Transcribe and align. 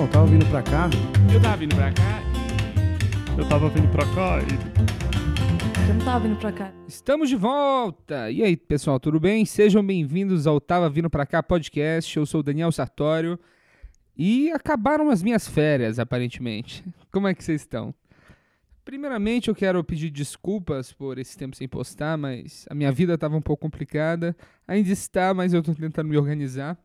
Então, 0.00 0.08
tava 0.08 0.26
vindo 0.28 0.46
pra 0.46 0.62
cá. 0.62 0.88
Eu 1.30 1.42
tava 1.42 1.56
vindo 1.58 1.76
pra 1.76 1.92
cá 1.92 2.22
Eu 3.36 3.46
tava 3.46 3.68
vindo 3.68 3.88
pra 3.90 4.06
cá 4.14 4.38
e. 4.40 5.88
Eu 5.90 5.94
não 5.94 6.04
tava 6.06 6.20
vindo 6.20 6.38
pra 6.38 6.52
cá. 6.52 6.72
Estamos 6.88 7.28
de 7.28 7.36
volta! 7.36 8.30
E 8.30 8.42
aí, 8.42 8.56
pessoal, 8.56 8.98
tudo 8.98 9.20
bem? 9.20 9.44
Sejam 9.44 9.84
bem-vindos 9.84 10.46
ao 10.46 10.58
Tava 10.58 10.88
Vindo 10.88 11.10
Pra 11.10 11.26
Cá 11.26 11.42
podcast. 11.42 12.16
Eu 12.16 12.24
sou 12.24 12.40
o 12.40 12.42
Daniel 12.42 12.72
Sartório. 12.72 13.38
E 14.16 14.50
acabaram 14.52 15.10
as 15.10 15.22
minhas 15.22 15.46
férias, 15.46 15.98
aparentemente. 15.98 16.82
Como 17.12 17.28
é 17.28 17.34
que 17.34 17.44
vocês 17.44 17.60
estão? 17.60 17.94
Primeiramente, 18.82 19.48
eu 19.48 19.54
quero 19.54 19.84
pedir 19.84 20.08
desculpas 20.08 20.94
por 20.94 21.18
esse 21.18 21.36
tempo 21.36 21.54
sem 21.54 21.68
postar, 21.68 22.16
mas 22.16 22.64
a 22.70 22.74
minha 22.74 22.90
vida 22.90 23.12
estava 23.12 23.36
um 23.36 23.42
pouco 23.42 23.60
complicada. 23.60 24.34
Ainda 24.66 24.90
está, 24.90 25.34
mas 25.34 25.52
eu 25.52 25.62
tô 25.62 25.74
tentando 25.74 26.08
me 26.08 26.16
organizar. 26.16 26.78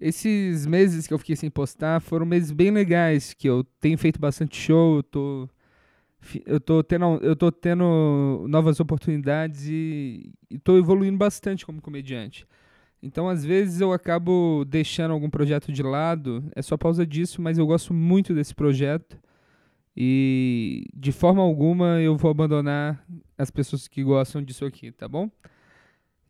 Esses 0.00 0.66
meses 0.66 1.06
que 1.06 1.14
eu 1.14 1.18
fiquei 1.18 1.36
sem 1.36 1.50
postar 1.50 2.00
foram 2.00 2.26
meses 2.26 2.50
bem 2.50 2.70
legais, 2.70 3.32
que 3.32 3.48
eu 3.48 3.64
tenho 3.80 3.96
feito 3.96 4.20
bastante 4.20 4.56
show, 4.56 4.96
eu 4.96 5.02
tô 5.02 5.48
eu 6.46 6.58
tô 6.58 6.82
tendo, 6.82 7.18
eu 7.22 7.36
tô 7.36 7.52
tendo 7.52 8.46
novas 8.48 8.80
oportunidades 8.80 9.66
e, 9.68 10.32
e 10.50 10.58
tô 10.58 10.78
evoluindo 10.78 11.18
bastante 11.18 11.66
como 11.66 11.82
comediante. 11.82 12.46
Então, 13.02 13.28
às 13.28 13.44
vezes, 13.44 13.82
eu 13.82 13.92
acabo 13.92 14.64
deixando 14.66 15.12
algum 15.12 15.28
projeto 15.28 15.70
de 15.70 15.82
lado, 15.82 16.42
é 16.56 16.62
só 16.62 16.76
por 16.76 16.84
causa 16.84 17.06
disso, 17.06 17.42
mas 17.42 17.58
eu 17.58 17.66
gosto 17.66 17.92
muito 17.92 18.34
desse 18.34 18.54
projeto. 18.54 19.18
E 19.96 20.86
de 20.94 21.12
forma 21.12 21.42
alguma 21.42 22.00
eu 22.00 22.16
vou 22.16 22.30
abandonar 22.30 23.04
as 23.38 23.50
pessoas 23.50 23.86
que 23.86 24.02
gostam 24.02 24.42
disso 24.42 24.64
aqui, 24.64 24.90
tá 24.90 25.06
bom? 25.06 25.30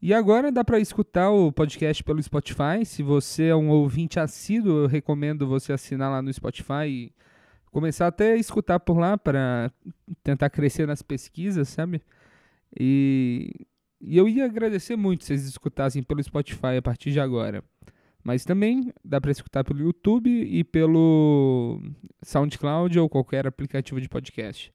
E 0.04 0.12
agora 0.12 0.52
dá 0.52 0.62
para 0.62 0.78
escutar 0.78 1.30
o 1.30 1.50
podcast 1.50 2.04
pelo 2.04 2.22
Spotify. 2.22 2.84
Se 2.84 3.02
você 3.02 3.44
é 3.44 3.56
um 3.56 3.70
ouvinte 3.70 4.20
assíduo, 4.20 4.82
eu 4.82 4.86
recomendo 4.86 5.46
você 5.46 5.72
assinar 5.72 6.10
lá 6.10 6.20
no 6.20 6.30
Spotify 6.30 6.86
e 6.86 7.12
começar 7.70 8.08
até 8.08 8.34
a 8.34 8.36
escutar 8.36 8.78
por 8.80 8.98
lá 8.98 9.16
para 9.16 9.72
tentar 10.22 10.50
crescer 10.50 10.86
nas 10.86 11.00
pesquisas, 11.00 11.70
sabe? 11.70 12.02
E, 12.78 13.66
e 13.98 14.18
eu 14.18 14.28
ia 14.28 14.44
agradecer 14.44 14.94
muito 14.94 15.24
se 15.24 15.28
vocês 15.28 15.46
escutassem 15.46 16.02
pelo 16.02 16.22
Spotify 16.22 16.76
a 16.76 16.82
partir 16.82 17.10
de 17.10 17.18
agora. 17.18 17.64
Mas 18.22 18.44
também 18.44 18.92
dá 19.02 19.18
para 19.22 19.30
escutar 19.30 19.64
pelo 19.64 19.80
YouTube 19.80 20.28
e 20.28 20.62
pelo 20.64 21.80
SoundCloud 22.22 22.98
ou 22.98 23.08
qualquer 23.08 23.46
aplicativo 23.46 23.98
de 24.02 24.10
podcast. 24.10 24.70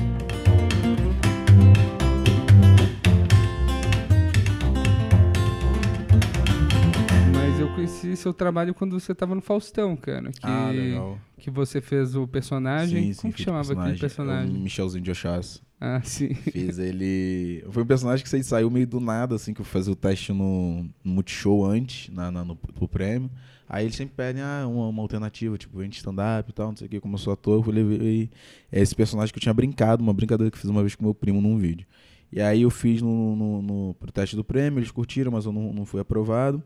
Mas 7.33 7.61
eu 7.61 7.69
conheci 7.75 8.17
seu 8.17 8.33
trabalho 8.33 8.75
quando 8.75 8.99
você 8.99 9.15
tava 9.15 9.35
no 9.35 9.41
Faustão, 9.41 9.97
cara. 9.97 10.31
Que, 10.33 10.39
Ah, 10.47 10.71
legal. 10.71 11.19
que 11.39 11.51
você 11.51 11.81
fez 11.81 12.15
o 12.17 12.27
personagem. 12.27 13.05
Sim, 13.09 13.13
sim, 13.13 13.21
Como 13.23 13.33
que 13.35 13.43
chamava 13.43 13.73
aquele 13.73 13.97
É 13.97 13.99
personagem? 13.99 14.57
o 14.57 14.61
Michelzinho 14.61 15.03
de 15.05 15.11
Oxás. 15.11 15.63
Ah, 15.81 16.01
sim. 16.03 16.35
Fiz 16.35 16.79
ele. 16.79 17.65
Foi 17.71 17.83
um 17.83 17.87
personagem 17.87 18.25
que 18.25 18.43
saiu 18.45 18.71
meio 18.71 18.87
do 18.87 19.01
nada, 19.01 19.35
assim, 19.35 19.53
que 19.53 19.61
eu 19.61 19.65
fazia 19.65 19.93
o 19.93 19.97
teste 19.97 20.33
no, 20.33 20.85
no 21.05 21.13
Multishow 21.13 21.65
antes, 21.65 22.09
na, 22.15 22.31
na- 22.31 22.45
no, 22.45 22.57
pro 22.57 22.89
prêmio. 22.89 23.31
Aí 23.69 23.85
eles 23.85 23.97
sempre 23.97 24.15
pedem 24.15 24.43
ah, 24.43 24.67
uma, 24.69 24.89
uma 24.89 25.03
alternativa, 25.03 25.59
tipo, 25.59 25.79
vem 25.79 25.89
de 25.89 25.97
stand-up 25.97 26.49
e 26.51 26.53
tal, 26.53 26.69
não 26.69 26.77
sei 26.77 26.87
o 26.87 26.91
que, 26.91 27.01
como 27.01 27.15
eu 27.15 27.19
sou 27.19 27.33
ator, 27.33 27.67
eu 27.67 27.73
levei 27.73 28.31
esse 28.71 28.95
personagem 28.95 29.33
que 29.33 29.39
eu 29.39 29.43
tinha 29.43 29.55
brincado, 29.55 30.03
uma 30.03 30.13
brincadeira 30.13 30.51
que 30.51 30.57
eu 30.57 30.61
fiz 30.61 30.71
uma 30.71 30.83
vez 30.83 30.95
com 30.95 31.05
meu 31.05 31.15
primo 31.15 31.41
num 31.41 31.57
vídeo. 31.59 31.87
E 32.31 32.41
aí 32.41 32.63
eu 32.63 32.71
fiz 32.71 33.01
no, 33.03 33.35
no, 33.37 33.63
no, 33.63 33.95
pro 33.95 34.13
teste 34.13 34.37
do 34.37 34.45
prêmio, 34.45 34.79
eles 34.81 34.91
curtiram, 34.91 35.33
mas 35.33 35.45
eu 35.47 35.53
não, 35.53 35.73
não 35.73 35.85
fui 35.87 36.01
aprovado. 36.01 36.63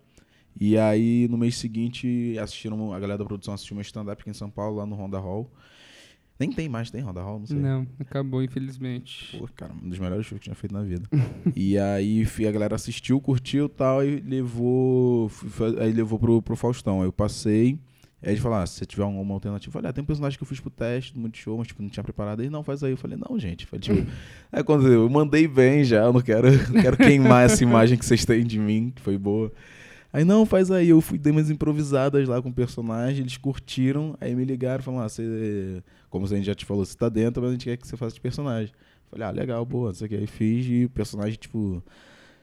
E 0.60 0.76
aí, 0.78 1.28
no 1.30 1.38
mês 1.38 1.56
seguinte, 1.56 2.36
assistiram, 2.40 2.92
a 2.92 2.98
galera 3.00 3.18
da 3.18 3.24
produção 3.24 3.54
assistiu 3.54 3.76
meu 3.76 3.82
stand-up 3.82 4.20
aqui 4.20 4.30
em 4.30 4.34
São 4.34 4.50
Paulo, 4.50 4.76
lá 4.78 4.86
no 4.86 4.96
Honda 4.96 5.18
Hall. 5.18 5.50
Nem 6.38 6.52
tem 6.52 6.68
mais, 6.68 6.90
tem 6.90 7.02
Honda 7.02 7.20
Hall? 7.20 7.40
Não 7.40 7.46
sei. 7.46 7.56
Não, 7.56 7.86
acabou, 7.98 8.42
infelizmente. 8.42 9.36
Pô, 9.36 9.48
cara, 9.56 9.72
um 9.72 9.88
dos 9.88 9.98
melhores 9.98 10.24
shows 10.24 10.38
que 10.40 10.48
eu 10.48 10.54
tinha 10.54 10.54
feito 10.54 10.72
na 10.72 10.82
vida. 10.82 11.08
e 11.56 11.76
aí 11.76 12.24
a 12.46 12.52
galera 12.52 12.76
assistiu, 12.76 13.20
curtiu 13.20 13.66
e 13.66 13.68
tal, 13.68 14.04
e 14.04 14.20
levou. 14.20 15.30
Aí 15.80 15.92
levou 15.92 16.18
pro, 16.18 16.40
pro 16.40 16.54
Faustão. 16.54 17.00
Aí 17.00 17.08
eu 17.08 17.12
passei. 17.12 17.78
Aí 18.22 18.32
ele 18.32 18.40
falou: 18.40 18.58
ah, 18.58 18.66
se 18.66 18.74
você 18.74 18.86
tiver 18.86 19.02
alguma 19.02 19.34
alternativa, 19.34 19.80
ah, 19.82 19.92
tem 19.92 20.02
um 20.02 20.06
personagem 20.06 20.36
que 20.36 20.42
eu 20.42 20.48
fiz 20.48 20.60
pro 20.60 20.70
teste 20.70 21.14
do 21.14 21.20
Multishow, 21.20 21.56
mas 21.58 21.68
tipo, 21.68 21.82
não 21.82 21.88
tinha 21.88 22.04
preparado. 22.04 22.40
Aí 22.40 22.50
não, 22.50 22.62
faz 22.62 22.82
aí. 22.82 22.92
Eu 22.92 22.96
falei, 22.96 23.16
não, 23.16 23.38
gente. 23.38 23.66
Falei, 23.66 23.80
tipo, 23.80 24.10
aí 24.52 24.62
quando 24.62 24.86
eu 24.88 25.08
mandei 25.08 25.48
bem 25.48 25.84
já, 25.84 26.04
eu 26.04 26.12
não 26.12 26.20
quero, 26.20 26.50
não 26.72 26.82
quero 26.82 26.96
queimar 26.96 27.46
essa 27.46 27.62
imagem 27.62 27.98
que 27.98 28.04
vocês 28.04 28.24
têm 28.24 28.44
de 28.44 28.58
mim, 28.58 28.92
que 28.94 29.02
foi 29.02 29.18
boa. 29.18 29.52
Aí 30.12 30.24
não, 30.24 30.46
faz 30.46 30.70
aí. 30.70 30.88
Eu 30.88 31.00
fui, 31.00 31.18
dei 31.18 31.32
umas 31.32 31.50
improvisadas 31.50 32.26
lá 32.26 32.40
com 32.40 32.48
o 32.48 32.52
personagem, 32.52 33.20
eles 33.20 33.36
curtiram, 33.36 34.16
aí 34.20 34.34
me 34.34 34.44
ligaram 34.44 34.82
falaram: 34.82 35.04
ah, 35.04 35.08
você. 35.08 35.82
Como 36.10 36.24
a 36.24 36.28
gente 36.28 36.46
já 36.46 36.54
te 36.54 36.64
falou, 36.64 36.84
você 36.84 36.96
tá 36.96 37.08
dentro, 37.08 37.42
mas 37.42 37.50
a 37.50 37.52
gente 37.52 37.64
quer 37.64 37.76
que 37.76 37.86
você 37.86 37.96
faça 37.96 38.14
de 38.14 38.20
personagem. 38.20 38.72
Falei, 39.10 39.26
ah, 39.26 39.30
legal, 39.30 39.64
boa, 39.64 39.88
não 39.88 39.94
sei 39.94 40.06
o 40.06 40.10
que. 40.10 40.16
Aí 40.16 40.26
fiz 40.26 40.66
e 40.66 40.84
o 40.86 40.90
personagem, 40.90 41.38
tipo. 41.38 41.82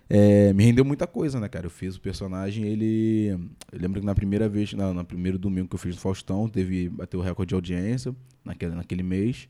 é, 0.10 0.54
me 0.54 0.64
rendeu 0.64 0.86
muita 0.86 1.08
coisa, 1.08 1.40
né, 1.40 1.50
cara? 1.50 1.66
Eu 1.66 1.70
fiz 1.72 1.96
o 1.96 2.02
personagem, 2.02 2.66
ele. 2.66 3.30
Eu 3.72 3.80
lembro 3.80 4.00
que 4.00 4.06
na 4.06 4.16
primeira 4.16 4.48
vez, 4.48 4.74
na, 4.74 4.94
no 4.94 5.04
primeiro 5.06 5.40
domingo 5.40 5.68
que 5.68 5.76
eu 5.76 5.80
fiz 5.80 5.96
no 5.96 6.02
Faustão, 6.02 6.48
teve. 6.48 6.90
Bateu 6.90 7.20
o 7.20 7.24
recorde 7.24 7.50
de 7.50 7.56
audiência 7.56 8.16
naquele, 8.44 8.76
naquele 8.76 9.04
mês. 9.04 9.48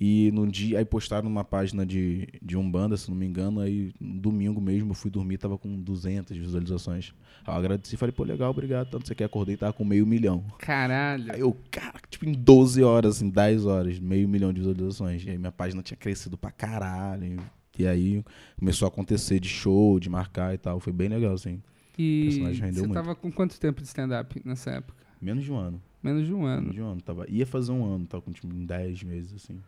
E 0.00 0.30
no 0.32 0.46
dia, 0.46 0.78
aí 0.78 0.84
postaram 0.84 1.24
numa 1.28 1.42
página 1.42 1.84
de, 1.84 2.28
de 2.40 2.56
Umbanda, 2.56 2.96
se 2.96 3.10
não 3.10 3.16
me 3.16 3.26
engano, 3.26 3.60
aí 3.60 3.92
no 4.00 4.20
domingo 4.20 4.60
mesmo 4.60 4.90
eu 4.90 4.94
fui 4.94 5.10
dormir, 5.10 5.38
tava 5.38 5.58
com 5.58 5.80
200 5.80 6.36
visualizações. 6.36 7.12
Aí 7.44 7.52
eu 7.52 7.58
agradeci 7.58 7.96
e 7.96 7.98
falei, 7.98 8.12
pô, 8.12 8.22
legal, 8.22 8.50
obrigado, 8.50 8.90
tanto 8.90 9.08
você 9.08 9.14
quer, 9.14 9.24
acordei 9.24 9.56
e 9.56 9.58
tava 9.58 9.72
com 9.72 9.84
meio 9.84 10.06
milhão. 10.06 10.44
Caralho. 10.58 11.32
Aí 11.32 11.40
eu, 11.40 11.56
cara, 11.68 11.98
tipo, 12.08 12.26
em 12.26 12.32
12 12.32 12.80
horas, 12.84 13.16
assim, 13.16 13.28
10 13.28 13.66
horas, 13.66 13.98
meio 13.98 14.28
milhão 14.28 14.52
de 14.52 14.60
visualizações. 14.60 15.24
E 15.24 15.30
aí 15.30 15.38
minha 15.38 15.50
página 15.50 15.82
tinha 15.82 15.96
crescido 15.96 16.38
pra 16.38 16.52
caralho. 16.52 17.40
E 17.76 17.86
aí 17.86 18.24
começou 18.56 18.86
a 18.86 18.88
acontecer 18.88 19.40
de 19.40 19.48
show, 19.48 19.98
de 19.98 20.08
marcar 20.08 20.54
e 20.54 20.58
tal. 20.58 20.78
Foi 20.78 20.92
bem 20.92 21.08
legal, 21.08 21.32
assim. 21.34 21.60
E 21.98 22.24
personagem 22.28 22.60
rendeu 22.60 22.82
você 22.82 22.86
muito. 22.86 22.94
tava 22.94 23.14
com 23.16 23.32
quanto 23.32 23.58
tempo 23.58 23.80
de 23.80 23.88
stand-up 23.88 24.40
nessa 24.44 24.70
época? 24.70 24.96
Menos 25.20 25.42
de 25.42 25.50
um 25.50 25.56
ano. 25.56 25.82
Menos 26.00 26.24
de 26.24 26.32
um 26.32 26.42
Menos 26.42 26.58
ano. 26.58 26.72
de 26.72 26.82
um 26.82 26.86
ano. 26.86 27.00
Tava, 27.00 27.26
ia 27.28 27.44
fazer 27.44 27.72
um 27.72 27.84
ano, 27.84 28.06
tava 28.06 28.22
com 28.22 28.30
tipo 28.30 28.46
10 28.46 29.02
meses, 29.02 29.34
assim. 29.34 29.60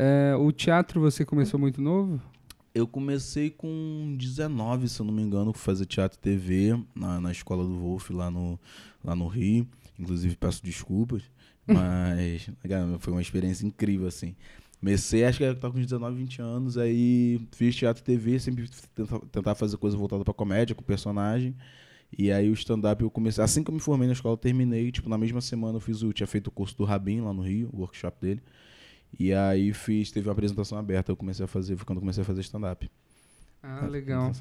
É, 0.00 0.36
o 0.36 0.52
teatro 0.52 1.00
você 1.00 1.24
começou 1.24 1.58
muito 1.58 1.82
novo? 1.82 2.22
Eu 2.72 2.86
comecei 2.86 3.50
com 3.50 4.14
19, 4.16 4.88
se 4.88 5.00
eu 5.00 5.04
não 5.06 5.12
me 5.12 5.22
engano, 5.22 5.52
fazer 5.52 5.86
teatro 5.86 6.16
e 6.16 6.22
TV 6.22 6.78
na, 6.94 7.20
na 7.20 7.32
escola 7.32 7.64
do 7.64 7.76
Wolf 7.76 8.10
lá 8.10 8.30
no, 8.30 8.60
lá 9.04 9.16
no 9.16 9.26
Rio. 9.26 9.66
Inclusive 9.98 10.36
peço 10.36 10.62
desculpas, 10.62 11.22
mas 11.66 12.48
cara, 12.68 12.96
foi 13.00 13.12
uma 13.12 13.20
experiência 13.20 13.66
incrível, 13.66 14.06
assim. 14.06 14.36
Comecei, 14.78 15.24
acho 15.24 15.38
que 15.38 15.44
eu 15.44 15.56
tava 15.56 15.74
com 15.74 15.80
19, 15.80 16.16
20 16.16 16.40
anos, 16.40 16.78
aí 16.78 17.40
fiz 17.50 17.74
teatro 17.74 18.00
e 18.00 18.04
TV, 18.04 18.38
sempre 18.38 18.70
tenta- 18.94 19.18
tentar 19.32 19.56
fazer 19.56 19.76
coisa 19.78 19.96
voltada 19.96 20.24
pra 20.24 20.32
comédia, 20.32 20.76
com 20.76 20.84
personagem. 20.84 21.56
E 22.16 22.30
aí 22.30 22.48
o 22.48 22.52
stand-up 22.52 23.02
eu 23.02 23.10
comecei, 23.10 23.42
assim 23.42 23.64
que 23.64 23.70
eu 23.70 23.74
me 23.74 23.80
formei 23.80 24.06
na 24.06 24.12
escola, 24.12 24.34
eu 24.34 24.38
terminei, 24.38 24.92
tipo, 24.92 25.08
na 25.08 25.18
mesma 25.18 25.40
semana 25.40 25.78
eu 25.78 25.80
fiz 25.80 26.02
o, 26.02 26.12
tinha 26.12 26.26
feito 26.28 26.46
o 26.46 26.50
curso 26.52 26.76
do 26.76 26.84
Rabin 26.84 27.22
lá 27.22 27.32
no 27.32 27.42
Rio, 27.42 27.68
o 27.72 27.78
workshop 27.80 28.16
dele. 28.20 28.40
E 29.18 29.32
aí 29.32 29.72
fiz, 29.72 30.10
teve 30.10 30.28
uma 30.28 30.32
apresentação 30.32 30.76
aberta, 30.78 31.12
eu 31.12 31.16
comecei 31.16 31.44
a 31.44 31.48
fazer, 31.48 31.76
foi 31.76 31.84
quando 31.84 31.98
eu 31.98 32.02
comecei 32.02 32.22
a 32.22 32.24
fazer 32.24 32.40
stand-up. 32.40 32.90
Ah, 33.62 33.86
legal. 33.86 34.32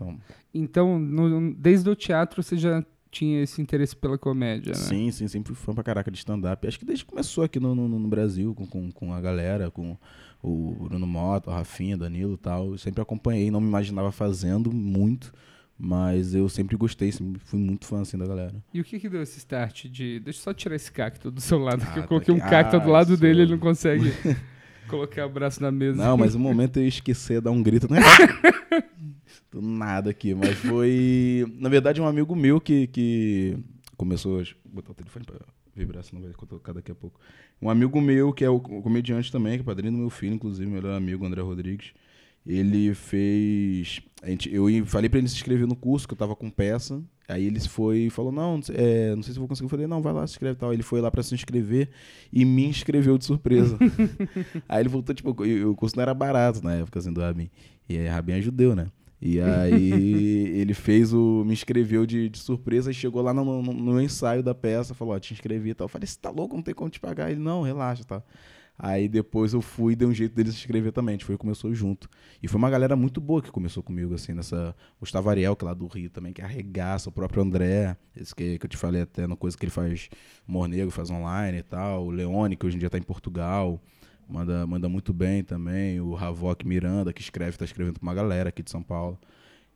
Então, 0.53 0.99
no- 0.99 1.53
desde 1.53 1.89
o 1.89 1.95
teatro 1.95 2.41
você 2.41 2.57
já 2.57 2.83
tinha 3.09 3.41
esse 3.41 3.61
interesse 3.61 3.95
pela 3.95 4.17
comédia, 4.17 4.71
né? 4.73 4.77
Sim, 4.77 5.09
sim, 5.11 5.27
sempre 5.27 5.53
fui 5.53 5.65
fã 5.65 5.73
pra 5.73 5.83
caraca 5.83 6.11
de 6.11 6.17
stand-up. 6.17 6.67
Acho 6.67 6.77
que 6.77 6.85
desde 6.85 7.03
que 7.05 7.09
começou 7.09 7.43
aqui 7.43 7.59
no, 7.59 7.73
no, 7.73 7.87
no 7.87 8.07
Brasil, 8.07 8.53
com, 8.53 8.65
com, 8.67 8.91
com 8.91 9.13
a 9.13 9.21
galera, 9.21 9.71
com 9.71 9.97
o 10.43 10.75
Bruno 10.87 11.07
Mota, 11.07 11.49
o 11.49 11.53
Rafinha, 11.53 11.97
Danilo 11.97 12.33
e 12.33 12.37
tal. 12.37 12.71
Eu 12.71 12.77
sempre 12.77 13.01
acompanhei, 13.01 13.49
não 13.49 13.61
me 13.61 13.67
imaginava 13.67 14.11
fazendo 14.11 14.71
muito, 14.71 15.31
mas 15.79 16.35
eu 16.35 16.47
sempre 16.49 16.75
gostei, 16.77 17.11
sempre 17.11 17.39
fui 17.43 17.57
muito 17.59 17.87
fã 17.87 18.01
assim 18.01 18.17
da 18.17 18.27
galera. 18.27 18.53
E 18.73 18.79
o 18.81 18.83
que 18.83 18.99
que 18.99 19.09
deu 19.09 19.23
esse 19.23 19.39
start 19.39 19.85
de... 19.87 20.19
Deixa 20.19 20.39
eu 20.39 20.43
só 20.43 20.53
tirar 20.53 20.75
esse 20.75 20.91
cacto 20.91 21.31
do 21.31 21.41
seu 21.41 21.57
lado, 21.57 21.81
Ah, 21.87 21.91
que 21.93 21.99
eu 21.99 22.03
tá 22.03 22.07
coloquei 22.09 22.33
um 22.33 22.37
aqui. 22.37 22.49
cacto 22.49 22.75
Ah, 22.75 22.79
do 22.79 22.89
lado 22.91 23.17
dele, 23.17 23.41
ele 23.43 23.51
não 23.51 23.59
consegue 23.59 24.11
colocar 24.87 25.25
o 25.25 25.29
braço 25.29 25.61
na 25.61 25.71
mesa. 25.71 25.97
Não, 26.03 26.17
mas 26.17 26.35
o 26.35 26.39
momento 26.39 26.77
eu 26.77 26.87
esqueci, 26.87 27.39
dar 27.39 27.51
um 27.51 27.61
grito, 27.61 27.91
né? 27.91 27.99
Do 29.51 29.61
nada 29.61 30.09
aqui, 30.09 30.33
mas 30.33 30.57
foi. 30.57 31.45
Na 31.57 31.69
verdade, 31.69 32.01
um 32.01 32.07
amigo 32.07 32.35
meu 32.35 32.59
que, 32.59 32.87
que 32.87 33.57
começou. 33.95 34.39
Eu 34.39 34.47
botar 34.65 34.91
o 34.91 34.95
telefone 34.95 35.25
pra 35.25 35.37
vibrar, 35.75 36.03
senão 36.03 36.21
vai 36.21 36.31
tocar 36.31 36.73
daqui 36.73 36.91
a 36.91 36.95
pouco. 36.95 37.19
Um 37.61 37.69
amigo 37.69 37.99
meu, 38.01 38.33
que 38.33 38.43
é 38.43 38.49
o 38.49 38.59
comediante 38.59 39.31
também, 39.31 39.55
que 39.57 39.61
é 39.61 39.63
padrinho 39.63 39.93
do 39.93 39.99
meu 39.99 40.09
filho, 40.09 40.33
inclusive, 40.33 40.65
meu 40.65 40.81
melhor 40.81 40.95
amigo, 40.95 41.25
André 41.25 41.41
Rodrigues. 41.41 41.93
Ele 42.47 42.93
fez. 42.93 44.01
A 44.23 44.29
gente, 44.29 44.53
eu 44.53 44.67
falei 44.85 45.09
pra 45.09 45.19
ele 45.19 45.27
se 45.27 45.35
inscrever 45.35 45.67
no 45.67 45.75
curso, 45.75 46.07
que 46.07 46.13
eu 46.13 46.17
tava 46.17 46.35
com 46.35 46.49
peça. 46.49 47.03
Aí 47.27 47.45
ele 47.45 47.59
foi 47.59 47.99
e 48.03 48.09
falou: 48.09 48.31
Não, 48.31 48.59
é, 48.73 49.13
não 49.13 49.21
sei 49.21 49.33
se 49.33 49.37
eu 49.37 49.41
vou 49.41 49.47
conseguir. 49.49 49.65
Eu 49.65 49.69
falei: 49.69 49.85
Não, 49.85 50.01
vai 50.01 50.13
lá, 50.13 50.25
se 50.25 50.33
inscreve 50.33 50.55
e 50.55 50.59
tal. 50.59 50.73
Ele 50.73 50.83
foi 50.83 51.01
lá 51.01 51.11
pra 51.11 51.21
se 51.21 51.35
inscrever 51.35 51.89
e 52.31 52.45
me 52.45 52.65
inscreveu 52.65 53.17
de 53.17 53.25
surpresa. 53.25 53.77
aí 54.67 54.81
ele 54.81 54.89
voltou, 54.89 55.13
tipo, 55.13 55.31
o 55.31 55.75
curso 55.75 55.95
não 55.97 56.03
era 56.03 56.13
barato 56.13 56.63
na 56.63 56.75
época, 56.75 56.99
assim, 56.99 57.11
do 57.11 57.19
Rabin. 57.19 57.49
E 57.89 57.97
aí, 57.97 58.07
Rabin 58.07 58.33
é 58.33 58.41
judeu, 58.41 58.75
né? 58.75 58.87
E 59.21 59.41
aí 59.41 59.91
ele 60.57 60.73
fez 60.73 61.13
o. 61.13 61.43
me 61.45 61.51
inscreveu 61.51 62.05
de, 62.05 62.29
de 62.29 62.37
surpresa 62.37 62.91
e 62.91 62.93
chegou 62.93 63.21
lá 63.21 63.33
no, 63.33 63.61
no, 63.61 63.73
no 63.73 64.01
ensaio 64.01 64.41
da 64.41 64.55
peça, 64.55 64.93
falou, 64.93 65.13
ó, 65.13 65.19
te 65.19 65.33
inscrevi 65.33 65.71
e 65.71 65.73
tal. 65.73 65.85
Eu 65.85 65.89
falei, 65.89 66.07
você 66.07 66.17
tá 66.17 66.29
louco, 66.29 66.55
não 66.55 66.63
tem 66.63 66.73
como 66.73 66.89
te 66.89 66.99
pagar. 66.99 67.29
Ele, 67.29 67.41
não, 67.41 67.61
relaxa, 67.61 68.05
tá. 68.05 68.23
Aí 68.79 69.07
depois 69.07 69.53
eu 69.53 69.61
fui 69.61 69.93
e 69.93 69.95
dei 69.95 70.07
um 70.07 70.13
jeito 70.13 70.35
dele 70.35 70.51
se 70.51 70.57
inscrever 70.57 70.91
também. 70.91 71.13
A 71.13 71.17
gente 71.17 71.25
foi 71.25 71.35
e 71.35 71.37
começou 71.37 71.73
junto. 71.73 72.07
E 72.41 72.47
foi 72.47 72.59
uma 72.59 72.69
galera 72.69 72.95
muito 72.95 73.19
boa 73.19 73.41
que 73.41 73.49
começou 73.49 73.81
comigo, 73.81 74.13
assim, 74.13 74.33
nessa. 74.33 74.75
Gustavo 74.99 75.29
Ariel, 75.29 75.55
que 75.55 75.65
é 75.65 75.67
lá 75.67 75.73
do 75.73 75.87
Rio 75.87 76.09
também, 76.09 76.31
que 76.31 76.41
arregaça, 76.41 77.09
o 77.09 77.11
próprio 77.11 77.41
André, 77.41 77.97
esse 78.15 78.35
que, 78.35 78.59
que 78.59 78.65
eu 78.65 78.69
te 78.69 78.77
falei 78.77 79.01
até 79.01 79.25
na 79.25 79.35
coisa 79.35 79.57
que 79.57 79.65
ele 79.65 79.71
faz 79.71 80.09
humor 80.47 80.67
negro, 80.67 80.91
faz 80.91 81.09
online 81.09 81.57
e 81.59 81.63
tal. 81.63 82.05
O 82.05 82.11
Leone, 82.11 82.55
que 82.55 82.65
hoje 82.65 82.75
em 82.75 82.79
dia 82.79 82.89
tá 82.89 82.97
em 82.97 83.03
Portugal. 83.03 83.81
Manda, 84.29 84.67
manda 84.67 84.89
muito 84.89 85.13
bem 85.13 85.43
também. 85.43 85.99
O 85.99 86.13
Ravok 86.13 86.67
Miranda, 86.67 87.11
que 87.11 87.21
escreve, 87.21 87.57
tá 87.57 87.65
escrevendo 87.65 87.99
pra 87.99 88.03
uma 88.03 88.13
galera 88.13 88.49
aqui 88.49 88.61
de 88.61 88.69
São 88.69 88.83
Paulo. 88.83 89.17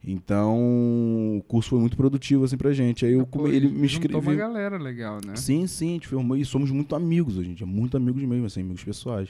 Então, 0.03 1.37
o 1.37 1.43
curso 1.47 1.69
foi 1.69 1.79
muito 1.79 1.95
produtivo, 1.95 2.43
assim, 2.43 2.57
pra 2.57 2.73
gente. 2.73 3.05
Aí 3.05 3.13
eu, 3.13 3.25
Pô, 3.25 3.39
come- 3.39 3.55
ele 3.55 3.67
me 3.67 3.87
juntou 3.87 4.19
uma 4.19 4.31
inscreveu. 4.33 4.37
galera 4.37 4.77
legal, 4.77 5.19
né? 5.25 5.35
Sim, 5.35 5.67
sim, 5.67 5.89
a 5.89 5.93
gente 5.93 6.07
formou 6.07 6.35
e 6.35 6.43
somos 6.43 6.71
muito 6.71 6.95
amigos 6.95 7.37
hoje 7.37 7.51
em 7.51 7.53
dia, 7.53 7.67
muito 7.67 7.95
amigos 7.97 8.21
mesmo, 8.23 8.45
assim, 8.45 8.61
amigos 8.61 8.83
pessoais. 8.83 9.29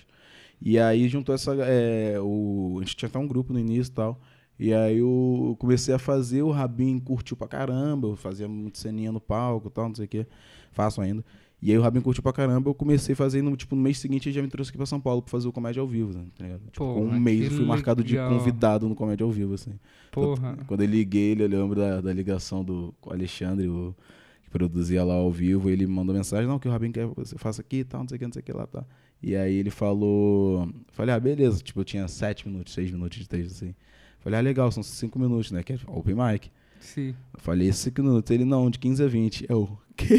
E 0.61 0.79
aí 0.79 1.09
juntou 1.09 1.35
essa. 1.35 1.53
é, 1.55 2.19
o, 2.21 2.77
a 2.79 2.83
gente 2.83 2.95
tinha 2.95 3.09
até 3.09 3.19
um 3.19 3.27
grupo 3.27 3.51
no 3.51 3.59
início 3.59 3.91
e 3.91 3.95
tal. 3.95 4.19
E 4.59 4.73
aí 4.73 4.99
eu 4.99 5.55
comecei 5.59 5.93
a 5.93 5.97
fazer, 5.99 6.43
o 6.43 6.51
Rabin 6.51 6.99
curtiu 6.99 7.35
pra 7.35 7.47
caramba, 7.47 8.07
eu 8.09 8.15
fazia 8.15 8.47
muito 8.47 8.77
ceninha 8.77 9.11
no 9.11 9.19
palco 9.19 9.67
e 9.67 9.71
tal, 9.71 9.87
não 9.87 9.95
sei 9.95 10.05
o 10.05 10.07
quê. 10.07 10.27
Faço 10.71 11.01
ainda. 11.01 11.25
E 11.61 11.71
aí 11.71 11.77
o 11.77 11.81
Rabin 11.81 12.01
curtiu 12.01 12.23
pra 12.23 12.33
caramba, 12.33 12.69
eu 12.69 12.73
comecei 12.73 13.13
fazendo, 13.13 13.55
tipo, 13.55 13.75
no 13.75 13.81
mês 13.83 13.99
seguinte 13.99 14.27
ele 14.27 14.35
já 14.35 14.41
me 14.41 14.47
trouxe 14.47 14.69
aqui 14.71 14.77
pra 14.77 14.85
São 14.87 14.99
Paulo 14.99 15.21
pra 15.21 15.29
fazer 15.29 15.47
o 15.47 15.51
Comédia 15.51 15.79
ao 15.79 15.87
Vivo, 15.87 16.11
né, 16.11 16.25
tá 16.35 16.43
ligado? 16.43 16.61
Tipo, 16.71 16.85
Porra, 16.85 16.93
com 16.95 17.05
um 17.05 17.19
mês 17.19 17.45
eu 17.45 17.51
fui 17.51 17.65
marcado 17.65 18.03
de 18.03 18.15
legal. 18.15 18.35
convidado 18.35 18.89
no 18.89 18.95
Comédia 18.95 19.23
ao 19.23 19.31
Vivo, 19.31 19.53
assim. 19.53 19.73
Porra. 20.11 20.55
Quando, 20.55 20.65
quando 20.65 20.81
eu 20.81 20.87
liguei 20.87 21.31
ele, 21.31 21.43
eu 21.43 21.47
lembro 21.47 21.75
da, 21.75 22.01
da 22.01 22.11
ligação 22.11 22.63
do 22.63 22.91
Alexandre, 23.07 23.67
o, 23.67 23.95
que 24.43 24.49
produzia 24.49 25.03
lá 25.03 25.13
ao 25.13 25.31
vivo, 25.31 25.69
ele 25.69 25.85
mandou 25.85 26.15
mensagem, 26.15 26.47
não, 26.47 26.57
que 26.57 26.67
o 26.67 26.71
Rabin 26.71 26.91
quer 26.91 27.07
que 27.07 27.15
você 27.15 27.37
faça 27.37 27.61
aqui 27.61 27.77
e 27.77 27.83
tal, 27.83 28.01
não 28.01 28.09
sei 28.09 28.15
o 28.15 28.19
que, 28.19 28.25
não 28.25 28.33
sei 28.33 28.41
o 28.41 28.43
que 28.43 28.53
lá, 28.53 28.65
tá. 28.65 28.83
E 29.21 29.35
aí 29.35 29.53
ele 29.53 29.69
falou, 29.69 30.67
falei, 30.91 31.13
ah, 31.13 31.19
beleza, 31.19 31.61
tipo, 31.61 31.79
eu 31.79 31.85
tinha 31.85 32.07
sete 32.07 32.47
minutos, 32.47 32.73
seis 32.73 32.89
minutos 32.89 33.19
de 33.19 33.29
texto, 33.29 33.51
assim. 33.51 33.75
Falei, 34.19 34.39
ah, 34.39 34.41
legal, 34.41 34.71
são 34.71 34.81
cinco 34.81 35.19
minutos, 35.19 35.51
né, 35.51 35.61
que 35.61 35.73
é 35.73 35.79
open 35.87 36.15
mic. 36.15 36.51
Sim. 36.81 37.15
Eu 37.33 37.39
falei, 37.39 37.71
cinco 37.71 38.03
minutos. 38.03 38.29
Ele, 38.31 38.43
não, 38.45 38.69
de 38.69 38.77
15 38.79 39.03
a 39.03 39.07
20. 39.07 39.45
Eu, 39.47 39.77
que? 39.95 40.17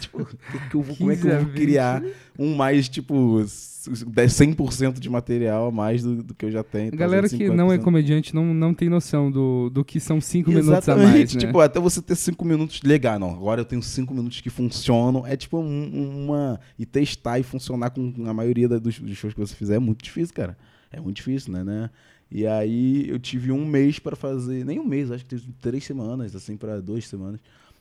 tipo, 0.00 0.24
que 0.26 0.68
que 0.70 0.74
eu 0.74 0.82
vou- 0.82 0.96
como 0.96 1.10
é 1.12 1.16
que 1.16 1.22
15 1.22 1.30
a 1.34 1.38
eu 1.38 1.44
vou 1.44 1.52
20? 1.52 1.60
criar 1.62 2.02
um 2.38 2.54
mais, 2.56 2.88
tipo, 2.88 3.38
10, 3.38 4.32
100% 4.32 4.98
de 5.00 5.08
material 5.08 5.68
a 5.68 5.70
mais 5.70 6.02
do, 6.02 6.22
do 6.22 6.34
que 6.34 6.44
eu 6.46 6.50
já 6.50 6.62
tenho? 6.64 6.92
A 6.92 6.96
galera 6.96 7.28
que 7.28 7.48
não 7.48 7.70
é 7.72 7.76
50%. 7.78 7.82
comediante 7.84 8.34
não, 8.34 8.52
não 8.52 8.74
tem 8.74 8.88
noção 8.88 9.30
do, 9.30 9.70
do 9.70 9.84
que 9.84 9.98
são 10.00 10.20
cinco 10.20 10.50
minutos 10.50 10.70
a 10.70 10.78
Exatamente, 10.78 11.12
mais, 11.12 11.34
né? 11.34 11.40
tipo, 11.40 11.60
até 11.60 11.78
você 11.80 12.02
ter 12.02 12.16
cinco 12.16 12.44
minutos, 12.44 12.82
legal, 12.82 13.18
não, 13.18 13.30
agora 13.30 13.60
eu 13.60 13.64
tenho 13.64 13.82
cinco 13.82 14.12
minutos 14.14 14.40
que 14.40 14.50
funcionam, 14.50 15.26
é 15.26 15.36
tipo 15.36 15.58
um- 15.58 16.24
uma, 16.26 16.60
e 16.78 16.84
testar 16.84 17.38
e 17.38 17.42
funcionar 17.42 17.90
com 17.90 18.12
a 18.26 18.34
maioria 18.34 18.68
dos, 18.68 18.98
dos 18.98 19.16
shows 19.16 19.32
que 19.34 19.40
você 19.40 19.54
fizer 19.54 19.76
é 19.76 19.78
muito 19.78 20.02
difícil, 20.04 20.34
cara, 20.34 20.56
é 20.90 21.00
muito 21.00 21.16
difícil, 21.16 21.52
né, 21.52 21.62
né, 21.64 21.90
e 22.30 22.46
aí 22.46 23.08
eu 23.08 23.18
tive 23.18 23.52
um 23.52 23.66
mês 23.66 23.98
pra 23.98 24.16
fazer, 24.16 24.64
nem 24.64 24.78
um 24.78 24.84
mês, 24.84 25.10
acho 25.10 25.24
que 25.24 25.30
teve 25.30 25.52
três 25.60 25.84
semanas, 25.84 26.34
assim, 26.34 26.56
pra 26.56 26.80
duas 26.80 27.06
semanas, 27.06 27.40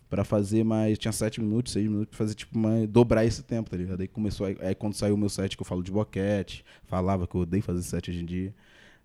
pra 0.09 0.23
fazer 0.23 0.63
mais, 0.63 0.97
tinha 0.97 1.11
sete 1.11 1.41
minutos, 1.41 1.73
seis 1.73 1.87
minutos, 1.87 2.09
pra 2.09 2.17
fazer, 2.17 2.33
tipo, 2.35 2.57
uma, 2.57 2.87
dobrar 2.87 3.25
esse 3.25 3.43
tempo, 3.43 3.69
tá 3.69 3.77
ligado, 3.77 4.01
aí 4.01 4.07
começou, 4.07 4.47
aí, 4.47 4.75
quando 4.75 4.93
saiu 4.93 5.15
o 5.15 5.17
meu 5.17 5.29
set 5.29 5.55
que 5.55 5.61
eu 5.61 5.65
falo 5.65 5.83
de 5.83 5.91
boquete, 5.91 6.63
falava 6.85 7.27
que 7.27 7.35
eu 7.35 7.41
odeio 7.41 7.63
fazer 7.63 7.81
set 7.83 8.09
hoje 8.09 8.21
em 8.21 8.25
dia, 8.25 8.53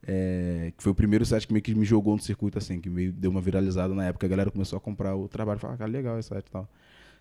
é, 0.04 0.72
que 0.76 0.82
foi 0.82 0.92
o 0.92 0.94
primeiro 0.94 1.24
set 1.24 1.46
que 1.46 1.52
meio 1.52 1.62
que 1.62 1.74
me 1.74 1.84
jogou 1.84 2.16
no 2.16 2.22
circuito, 2.22 2.58
assim, 2.58 2.80
que 2.80 2.90
meio 2.90 3.12
deu 3.12 3.30
uma 3.30 3.40
viralizada 3.40 3.94
na 3.94 4.06
época. 4.06 4.26
A 4.26 4.28
galera 4.28 4.50
começou 4.50 4.76
a 4.76 4.80
comprar 4.80 5.14
o 5.14 5.28
trabalho 5.28 5.58
e 5.58 5.60
falar, 5.60 5.76
cara, 5.76 5.90
legal 5.90 6.18
esse 6.18 6.28
set 6.28 6.44
e 6.46 6.50
tal. 6.50 6.68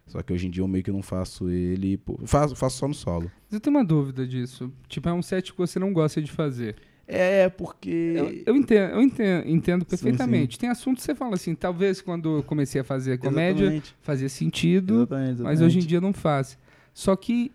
Só 0.08 0.22
que 0.24 0.34
hoje 0.34 0.48
em 0.48 0.50
dia 0.50 0.64
eu 0.64 0.68
meio 0.68 0.84
que 0.84 0.92
não 0.92 1.04
faço 1.04 1.48
ele. 1.50 1.98
pô, 1.98 2.20
faço, 2.26 2.56
faço 2.56 2.78
só 2.78 2.88
no 2.88 2.94
solo. 2.94 3.32
Mas 3.46 3.54
eu 3.54 3.60
tenho 3.60 3.76
uma 3.76 3.86
dúvida 3.86 4.28
disso. 4.28 4.74
Tipo, 4.88 5.10
é 5.10 5.14
um 5.14 5.22
set 5.22 5.52
que 5.52 5.58
você 5.58 5.78
não 5.78 5.94
gosta 5.94 6.22
de 6.22 6.32
fazer. 6.32 6.76
É, 7.12 7.50
porque. 7.50 8.14
Eu, 8.16 8.54
eu 8.54 8.56
entendo, 8.56 8.92
eu 8.94 9.02
entendo, 9.02 9.50
entendo 9.50 9.82
Sim, 9.82 9.90
perfeitamente. 9.90 10.58
Tem 10.58 10.70
assuntos 10.70 11.04
que 11.04 11.12
você 11.12 11.16
fala 11.16 11.36
assim, 11.36 11.54
talvez 11.54 12.02
quando 12.02 12.38
eu 12.38 12.44
comecei 12.44 12.80
a 12.80 12.84
fazer 12.84 13.18
comédia 13.18 13.64
Exatamente, 13.64 13.96
fazia 14.02 14.30
sentido, 14.30 14.96
exatamente, 14.96 15.26
mas 15.42 15.60
exatamente. 15.60 15.64
hoje 15.66 15.80
em 15.80 15.88
dia 15.88 16.00
não 16.02 16.14
faz. 16.14 16.58
Só 16.94 17.16
que 17.16 17.52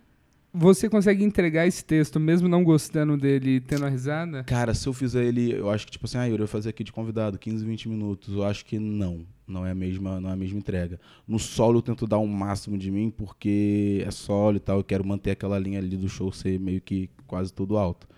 você 0.59 0.89
consegue 0.89 1.23
entregar 1.23 1.67
esse 1.67 1.85
texto 1.85 2.19
mesmo 2.19 2.49
não 2.49 2.65
gostando 2.65 3.17
dele 3.17 3.61
tendo 3.61 3.85
a 3.85 3.91
risada? 3.91 4.43
Cara, 4.45 4.73
se 4.73 4.87
eu 4.87 4.93
fizer 4.95 5.25
ele, 5.25 5.53
eu 5.53 5.69
acho 5.69 5.85
que, 5.85 5.93
tipo 5.93 6.07
assim, 6.07 6.17
ah, 6.17 6.25
Yuri, 6.25 6.41
eu 6.41 6.47
vou 6.47 6.53
fazer 6.53 6.71
aqui 6.71 6.83
de 6.83 6.93
convidado 6.93 7.39
15, 7.39 7.63
20 7.63 7.89
minutos. 7.91 8.35
Eu 8.35 8.43
acho 8.43 8.65
que 8.65 8.79
não. 8.79 9.27
Não 9.47 9.67
é 9.67 9.71
a 9.71 9.75
mesma, 9.75 10.19
não 10.19 10.31
é 10.31 10.33
a 10.33 10.37
mesma 10.37 10.59
entrega. 10.59 10.99
No 11.29 11.39
solo 11.39 11.79
eu 11.79 11.83
tento 11.83 12.07
dar 12.07 12.19
o 12.19 12.27
máximo 12.27 12.79
de 12.79 12.91
mim, 12.91 13.11
porque 13.11 14.03
é 14.07 14.11
solo 14.11 14.57
e 14.57 14.61
tal. 14.61 14.79
Eu 14.79 14.85
quero 14.85 15.07
manter 15.07 15.33
aquela 15.33 15.59
linha 15.59 15.79
ali 15.79 15.97
do 15.97 16.09
show 16.09 16.33
ser 16.33 16.59
meio 16.59 16.81
que 16.81 17.11
quase 17.27 17.53
todo 17.53 17.77
alto. 17.77 18.09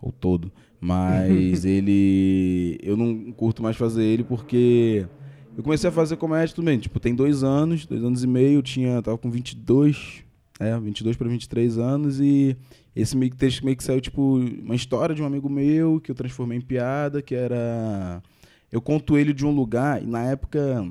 Ou 0.00 0.12
todo. 0.12 0.52
Mas 0.80 1.64
ele. 1.66 2.78
Eu 2.82 2.96
não 2.96 3.32
curto 3.32 3.62
mais 3.62 3.76
fazer 3.76 4.04
ele 4.04 4.24
porque. 4.24 5.06
Eu 5.56 5.62
comecei 5.62 5.88
a 5.88 5.92
fazer 5.92 6.16
comédia 6.16 6.54
também. 6.54 6.78
Tipo, 6.78 7.00
tem 7.00 7.14
dois 7.14 7.42
anos, 7.42 7.84
dois 7.84 8.02
anos 8.04 8.22
e 8.22 8.26
meio. 8.26 8.58
Eu 8.58 8.62
tinha, 8.62 9.02
tava 9.02 9.18
com 9.18 9.30
22. 9.30 10.24
É, 10.60 10.78
22 10.78 11.16
para 11.16 11.28
23 11.28 11.78
anos. 11.78 12.20
E 12.20 12.56
esse 12.94 13.16
meio 13.16 13.30
que 13.30 13.36
texto 13.36 13.64
meio 13.64 13.76
que 13.76 13.84
saiu, 13.84 14.00
tipo, 14.00 14.38
uma 14.38 14.74
história 14.74 15.14
de 15.14 15.22
um 15.22 15.26
amigo 15.26 15.48
meu 15.48 16.00
que 16.00 16.10
eu 16.10 16.14
transformei 16.14 16.58
em 16.58 16.62
piada, 16.62 17.22
que 17.22 17.34
era. 17.34 18.22
Eu 18.70 18.80
conto 18.80 19.16
ele 19.16 19.32
de 19.32 19.46
um 19.46 19.50
lugar, 19.50 20.02
e 20.02 20.06
na 20.06 20.24
época 20.24 20.86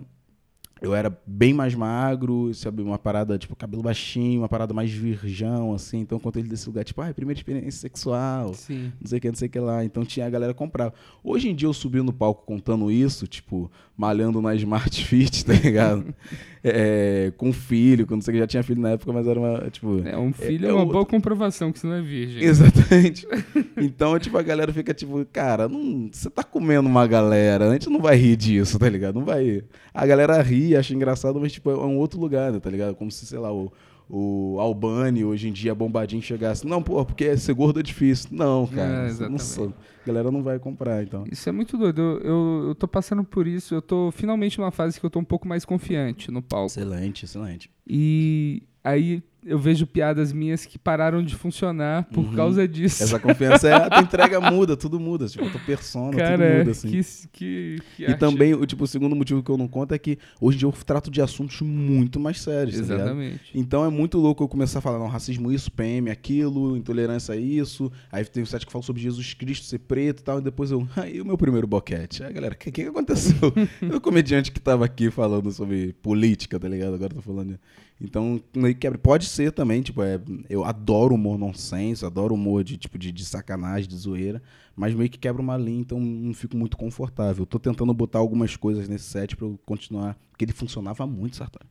eu 0.82 0.94
era 0.94 1.16
bem 1.26 1.54
mais 1.54 1.74
magro, 1.74 2.54
sabe, 2.54 2.82
uma 2.82 2.98
parada, 2.98 3.38
tipo, 3.38 3.56
cabelo 3.56 3.84
baixinho, 3.84 4.42
uma 4.42 4.50
parada 4.50 4.74
mais 4.74 4.92
virgão, 4.92 5.74
assim. 5.74 6.00
Então, 6.00 6.20
quando 6.20 6.38
ele 6.38 6.48
desse 6.48 6.68
lugar, 6.68 6.84
tipo, 6.84 7.02
ah, 7.02 7.14
primeira 7.14 7.40
experiência 7.40 7.72
sexual, 7.72 8.54
Sim. 8.54 8.92
não 9.00 9.08
sei 9.08 9.18
o 9.18 9.22
que, 9.22 9.28
não 9.28 9.36
sei 9.36 9.48
o 9.48 9.52
que 9.52 9.60
lá. 9.60 9.84
Então 9.84 10.06
tinha 10.06 10.26
a 10.26 10.30
galera 10.30 10.54
que 10.54 10.60
comprava. 10.60 10.94
Hoje 11.24 11.50
em 11.50 11.56
dia 11.56 11.68
eu 11.68 11.74
subi 11.74 12.02
no 12.02 12.14
palco 12.14 12.46
contando 12.46 12.92
isso, 12.92 13.28
tipo, 13.28 13.72
malhando 13.98 14.42
na 14.42 14.54
Smart 14.56 15.04
Fit, 15.04 15.46
tá 15.46 15.54
ligado? 15.54 16.14
É, 16.70 17.32
com 17.38 17.54
filho, 17.54 18.06
com 18.06 18.16
não 18.16 18.22
sei 18.22 18.34
o 18.34 18.36
que, 18.36 18.40
já 18.42 18.48
tinha 18.48 18.64
filho 18.64 18.82
na 18.82 18.90
época, 18.90 19.14
mas 19.14 19.26
era 19.26 19.40
uma, 19.40 19.70
tipo... 19.70 20.02
É, 20.06 20.18
um 20.18 20.34
filho 20.34 20.66
é, 20.66 20.70
é 20.70 20.74
uma 20.74 20.86
boa 20.86 21.06
comprovação 21.06 21.72
que 21.72 21.80
você 21.80 21.88
não 21.88 21.94
é 21.94 22.02
virgem. 22.02 22.44
Exatamente. 22.44 23.26
Então, 23.80 24.18
tipo, 24.18 24.36
a 24.38 24.42
galera 24.42 24.74
fica 24.74 24.92
tipo, 24.92 25.24
cara, 25.32 25.70
não, 25.70 26.10
você 26.12 26.32
tá 26.32 26.44
comendo 26.44 26.90
uma 26.90 27.06
galera, 27.06 27.70
a 27.70 27.74
gente 27.74 27.90
não 27.90 28.02
vai 28.02 28.16
rir 28.18 28.36
disso, 28.36 28.80
tá 28.80 28.90
ligado? 28.90 29.16
Não 29.16 29.24
vai. 29.24 29.64
A 29.94 30.06
galera 30.06 30.42
ri, 30.42 30.67
acha 30.76 30.94
engraçado, 30.94 31.40
mas, 31.40 31.52
tipo, 31.52 31.70
é 31.70 31.76
um 31.76 31.98
outro 31.98 32.20
lugar, 32.20 32.52
né, 32.52 32.60
tá 32.60 32.70
ligado? 32.70 32.96
Como 32.96 33.12
se, 33.12 33.26
sei 33.26 33.40
lá, 33.40 33.54
o, 33.54 33.72
o 34.10 34.58
Albani 34.60 35.24
hoje 35.26 35.50
em 35.50 35.52
dia 35.52 35.76
bombadinho 35.76 36.22
chegasse. 36.22 36.66
Não, 36.66 36.82
pô, 36.82 37.04
porque 37.06 37.36
ser 37.38 37.54
gordo 37.54 37.80
é 37.80 37.84
difícil. 37.84 38.30
Não, 38.32 38.66
cara. 38.68 39.10
É, 39.10 39.30
não 39.30 39.38
sou. 39.38 39.74
A 40.04 40.08
galera 40.08 40.32
não 40.32 40.42
vai 40.42 40.58
comprar, 40.58 41.04
então. 41.04 41.26
Isso 41.32 41.48
é 41.50 41.52
muito 41.52 41.78
doido. 41.78 42.02
Eu, 42.02 42.20
eu, 42.20 42.64
eu 42.70 42.76
tô 42.76 42.88
passando 42.88 43.24
por 43.24 43.46
isso. 43.46 43.76
Eu 43.76 43.82
tô 43.82 44.12
finalmente 44.12 44.58
numa 44.58 44.72
fase 44.72 45.00
que 45.00 45.06
eu 45.06 45.10
tô 45.10 45.20
um 45.20 45.26
pouco 45.26 45.48
mais 45.48 45.66
confiante 45.66 46.32
no 46.32 46.42
palco. 46.42 46.68
Excelente, 46.68 47.26
excelente. 47.26 47.70
E 47.86 48.64
aí 48.84 49.22
eu 49.48 49.58
vejo 49.58 49.88
piadas 49.88 50.34
minhas 50.34 50.66
que 50.66 50.78
pararam 50.78 51.24
de 51.24 51.34
funcionar 51.36 52.04
por 52.06 52.24
Uhum. 52.26 52.34
causa 52.36 52.68
disso. 52.68 53.02
Essa 53.02 53.18
confiança 53.20 53.68
é, 53.70 53.74
a 53.74 53.90
tua 53.90 54.02
entrega 54.02 54.40
muda, 54.42 54.76
tudo 54.76 55.00
muda. 55.00 55.28
Tipo, 55.28 55.46
a 55.46 55.50
tua 55.50 55.62
persona, 55.62 56.12
tudo 56.12 56.18
Cara, 56.20 56.58
muda, 56.60 56.72
assim. 56.72 56.90
que, 56.90 57.02
que, 57.32 57.78
que 57.96 58.04
E 58.04 58.06
arte- 58.06 58.20
também, 58.20 58.54
o, 58.54 58.66
tipo, 58.66 58.84
o 58.84 58.88
segundo 58.88 59.16
motivo 59.16 59.42
que 59.42 59.50
eu 59.50 59.58
não 59.58 59.68
conto 59.68 59.94
é 59.94 59.98
que 59.98 60.18
hoje 60.42 60.58
em 60.58 60.60
dia 60.60 60.68
eu 60.68 60.72
trato 60.72 61.10
de 61.10 61.22
assuntos 61.22 61.62
muito 61.62 62.20
mais 62.20 62.42
sérios, 62.42 62.76
tá? 62.76 62.82
Exatamente. 62.96 63.52
Então 63.56 63.86
é 63.86 63.90
muito 63.90 64.18
louco 64.18 64.44
eu 64.44 64.48
começar 64.48 64.80
a 64.80 64.82
falar, 64.82 65.00
não, 65.00 65.08
racismo 65.08 65.52
isso, 65.52 65.72
PM 65.72 66.10
aquilo, 66.12 66.76
intolerância 66.78 67.36
isso. 67.36 67.92
Aí 68.12 68.26
tem 68.26 68.44
um 68.44 68.46
site 68.46 68.66
que 68.66 68.72
fala 68.72 68.84
sobre 68.84 69.02
Jesus 69.02 69.34
Cristo 69.34 69.66
ser 69.66 69.80
preto 69.80 70.20
e 70.20 70.24
tal, 70.24 70.40
e 70.40 70.42
depois 70.42 70.72
eu, 70.72 70.88
aí 70.96 71.20
o 71.22 71.26
meu 71.26 71.38
primeiro 71.38 71.66
boquete. 71.68 72.24
Aí 72.24 72.34
galera, 72.34 72.54
o 72.54 72.58
que, 72.58 72.72
que 72.72 72.82
aconteceu? 72.84 73.54
o 73.96 74.02
comediante 74.02 74.52
que 74.52 74.60
tava 74.60 74.84
aqui 74.86 75.10
falando 75.10 75.52
sobre 75.52 75.94
política, 76.02 76.60
tá 76.60 76.68
ligado? 76.68 76.96
Agora 76.96 77.12
eu 77.14 77.16
tô 77.18 77.22
falando. 77.22 77.54
de- 77.54 77.60
Então, 78.00 78.40
meio 78.56 78.76
que 78.76 78.82
quebra. 78.82 78.98
Pode 78.98 79.26
ser 79.26 79.52
também, 79.52 79.82
tipo, 79.82 80.04
é, 80.04 80.22
eu 80.50 80.64
adoro 80.64 81.16
humor 81.16 81.38
nonsense, 81.38 82.06
adoro 82.06 82.36
humor 82.36 82.64
de, 82.64 82.78
tipo, 82.78 82.98
de, 82.98 83.12
de 83.12 83.26
sacanagem, 83.26 83.90
de 83.90 83.96
zoeira, 83.96 84.42
mas 84.76 84.94
meio 84.94 85.10
que 85.10 85.18
quebra 85.18 85.42
uma 85.42 85.58
linha, 85.58 85.82
então 85.82 86.00
não 86.00 86.34
fico 86.34 86.56
muito 86.56 86.78
confortável. 86.78 87.46
Tô 87.46 87.58
tentando 87.58 87.94
botar 87.94 88.20
algumas 88.20 88.56
coisas 88.56 88.88
nesse 88.88 89.06
set 89.06 89.36
pra 89.36 89.48
eu 89.48 89.60
continuar, 89.66 90.16
porque 90.30 90.46
ele 90.46 90.54
funcionava 90.54 91.08
muito, 91.08 91.38
Sartori. 91.38 91.68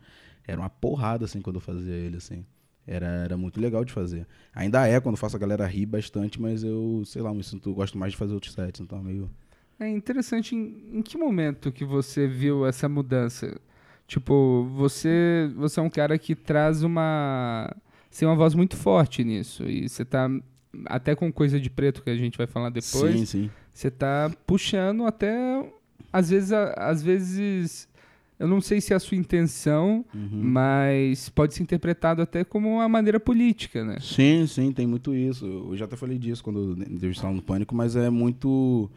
Era 0.46 0.60
uma 0.60 0.70
porrada, 0.70 1.24
assim, 1.24 1.40
quando 1.40 1.56
eu 1.56 1.60
fazia 1.60 1.94
ele, 1.94 2.16
assim. 2.16 2.44
Era, 2.86 3.06
era 3.06 3.36
muito 3.36 3.60
legal 3.60 3.84
de 3.84 3.92
fazer. 3.92 4.26
Ainda 4.54 4.86
é 4.86 5.00
quando 5.00 5.16
faço 5.16 5.36
a 5.36 5.38
galera 5.38 5.66
rir 5.66 5.86
bastante, 5.86 6.40
mas 6.40 6.62
eu, 6.62 7.02
sei 7.04 7.22
lá, 7.22 7.34
me 7.34 7.42
sinto, 7.42 7.72
gosto 7.74 7.98
mais 7.98 8.12
de 8.12 8.18
fazer 8.18 8.34
outros 8.34 8.52
sets, 8.52 8.80
então 8.80 9.02
meio. 9.02 9.30
É 9.78 9.88
interessante 9.88 10.54
em, 10.54 10.98
em 10.98 11.02
que 11.02 11.18
momento 11.18 11.72
que 11.72 11.84
você 11.84 12.26
viu 12.26 12.64
essa 12.64 12.88
mudança? 12.88 13.60
Tipo, 14.06 14.68
você, 14.76 15.50
você 15.56 15.80
é 15.80 15.82
um 15.82 15.90
cara 15.90 16.16
que 16.18 16.34
traz 16.34 16.82
uma. 16.82 17.68
Você 18.10 18.20
tem 18.20 18.28
uma 18.28 18.36
voz 18.36 18.54
muito 18.54 18.76
forte 18.76 19.24
nisso. 19.24 19.64
E 19.68 19.88
você 19.88 20.04
tá. 20.04 20.30
Até 20.86 21.14
com 21.14 21.32
coisa 21.32 21.58
de 21.58 21.70
preto 21.70 22.02
que 22.02 22.10
a 22.10 22.16
gente 22.16 22.36
vai 22.38 22.46
falar 22.46 22.70
depois. 22.70 23.14
Sim, 23.18 23.24
sim. 23.26 23.50
Você 23.72 23.90
tá 23.90 24.30
puxando 24.46 25.04
até. 25.06 25.34
Às 26.12 26.30
vezes, 26.30 26.52
às 26.52 27.02
vezes. 27.02 27.88
Eu 28.38 28.46
não 28.46 28.60
sei 28.60 28.82
se 28.82 28.92
é 28.92 28.96
a 28.96 29.00
sua 29.00 29.16
intenção, 29.16 30.04
Uhum. 30.14 30.28
mas 30.42 31.30
pode 31.30 31.54
ser 31.54 31.62
interpretado 31.62 32.20
até 32.20 32.44
como 32.44 32.68
uma 32.68 32.86
maneira 32.86 33.18
política, 33.18 33.82
né? 33.82 33.96
Sim, 33.98 34.46
sim, 34.46 34.72
tem 34.72 34.86
muito 34.86 35.14
isso. 35.14 35.46
Eu 35.46 35.74
já 35.74 35.86
até 35.86 35.96
falei 35.96 36.18
disso 36.18 36.44
quando 36.44 36.76
eu 36.78 36.92
entrevistava 36.92 37.32
no 37.32 37.40
Pânico, 37.40 37.74
mas 37.74 37.96
é 37.96 38.10
muito. 38.10 38.90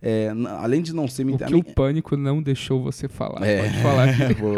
É, 0.00 0.28
além 0.58 0.82
de 0.82 0.94
não 0.94 1.08
ser 1.08 1.26
O 1.26 1.36
que 1.38 1.54
o 1.54 1.62
pânico 1.64 2.16
não 2.16 2.42
deixou 2.42 2.82
você 2.82 3.08
falar. 3.08 3.44
É, 3.46 3.62
Pode 3.62 3.82
falar 3.82 4.06
vou- 4.38 4.54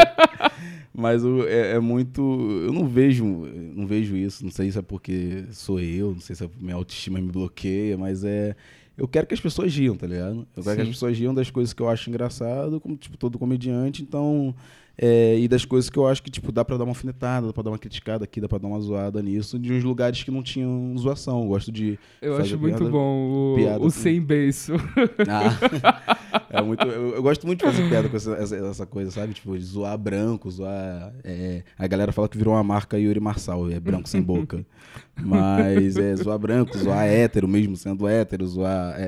Mas 0.92 1.25
o- 1.25 1.47
é, 1.47 1.73
é 1.76 1.80
muito. 1.80 2.20
Eu 2.66 2.73
não 2.73 2.87
vejo, 2.87 3.25
eu 3.47 3.73
não 3.75 3.87
vejo 3.87 4.16
isso. 4.16 4.44
Não 4.44 4.50
sei 4.50 4.70
se 4.70 4.78
é 4.78 4.82
porque 4.82 5.44
sou 5.52 5.80
eu, 5.80 6.12
não 6.12 6.20
sei 6.20 6.35
se 6.37 6.44
é 6.44 6.50
minha 6.61 6.75
autoestima 6.75 7.20
me 7.20 7.30
bloqueia, 7.30 7.97
mas 7.97 8.25
é. 8.25 8.54
Eu 8.99 9.09
quero 9.09 9.26
que 9.26 9.32
as 9.32 9.40
pessoas 9.40 9.75
riam, 9.75 9.97
tá 9.97 10.06
ligado? 10.06 10.47
Eu 10.54 10.62
quero 10.62 10.76
que 10.76 10.82
as 10.82 10.88
Sim. 10.88 10.92
pessoas 10.92 11.16
riam 11.18 11.32
das 11.32 11.49
coisas 11.50 11.73
que 11.73 11.80
eu 11.80 11.88
acho 11.88 12.11
engraçado, 12.11 12.78
como 12.80 12.97
tipo 12.97 13.16
todo 13.16 13.38
comediante, 13.38 14.02
então. 14.02 14.54
É, 15.02 15.38
e 15.38 15.49
das 15.49 15.64
coisas 15.64 15.88
que 15.88 15.99
eu 15.99 16.07
acho 16.07 16.23
que, 16.23 16.30
tipo, 16.30 16.52
dá 16.52 16.62
pra 16.62 16.76
dar 16.76 16.85
uma 16.85 16.90
alfinetada, 16.90 17.47
dá 17.47 17.52
pra 17.54 17.62
dar 17.62 17.71
uma 17.71 17.78
criticada 17.78 18.25
aqui, 18.25 18.38
dá 18.38 18.47
pra 18.47 18.59
dar 18.59 18.69
uma 18.69 18.78
zoada 18.80 19.23
nisso, 19.23 19.59
de 19.59 19.73
uns 19.73 19.83
lugares 19.83 20.23
que 20.23 20.30
não 20.30 20.42
tinham 20.42 20.95
zoação. 20.99 21.40
Eu 21.42 21.49
gosto 21.49 21.73
de. 21.73 21.99
Eu 22.21 22.37
acho 22.37 22.59
muito 22.59 22.76
piada- 22.76 22.90
bom 22.90 23.57
o, 23.80 23.87
o 23.87 23.90
sem 23.90 24.21
beiço. 24.21 24.73
Ah, 25.26 26.07
é 26.50 26.61
muito, 26.62 26.85
eu, 26.87 27.14
eu 27.14 27.23
gosto 27.23 27.47
muito 27.47 27.61
de 27.64 27.71
fazer 27.71 27.88
piada 27.88 28.09
com 28.09 28.16
essa, 28.16 28.33
essa, 28.33 28.57
essa 28.57 28.87
coisa, 28.87 29.11
sabe? 29.11 29.33
Tipo, 29.33 29.57
de 29.57 29.64
zoar 29.64 29.97
branco, 29.97 30.50
zoar. 30.50 31.12
é, 31.25 31.62
a 31.78 31.87
galera 31.87 32.12
fala 32.12 32.28
que 32.28 32.37
virou 32.37 32.52
uma 32.54 32.62
marca 32.64 32.99
Yuri 32.99 33.21
Marçal, 33.21 33.71
é 33.71 33.78
branco 33.80 34.09
sem 34.09 34.21
boca. 34.21 34.64
Mas 35.23 35.97
é 35.97 36.15
zoar 36.17 36.39
branco, 36.39 36.77
zoar 36.79 37.05
hétero 37.07 37.47
mesmo 37.49 37.77
sendo 37.77 38.07
hétero, 38.09 38.47
zoar, 38.47 38.95
é, 38.99 39.05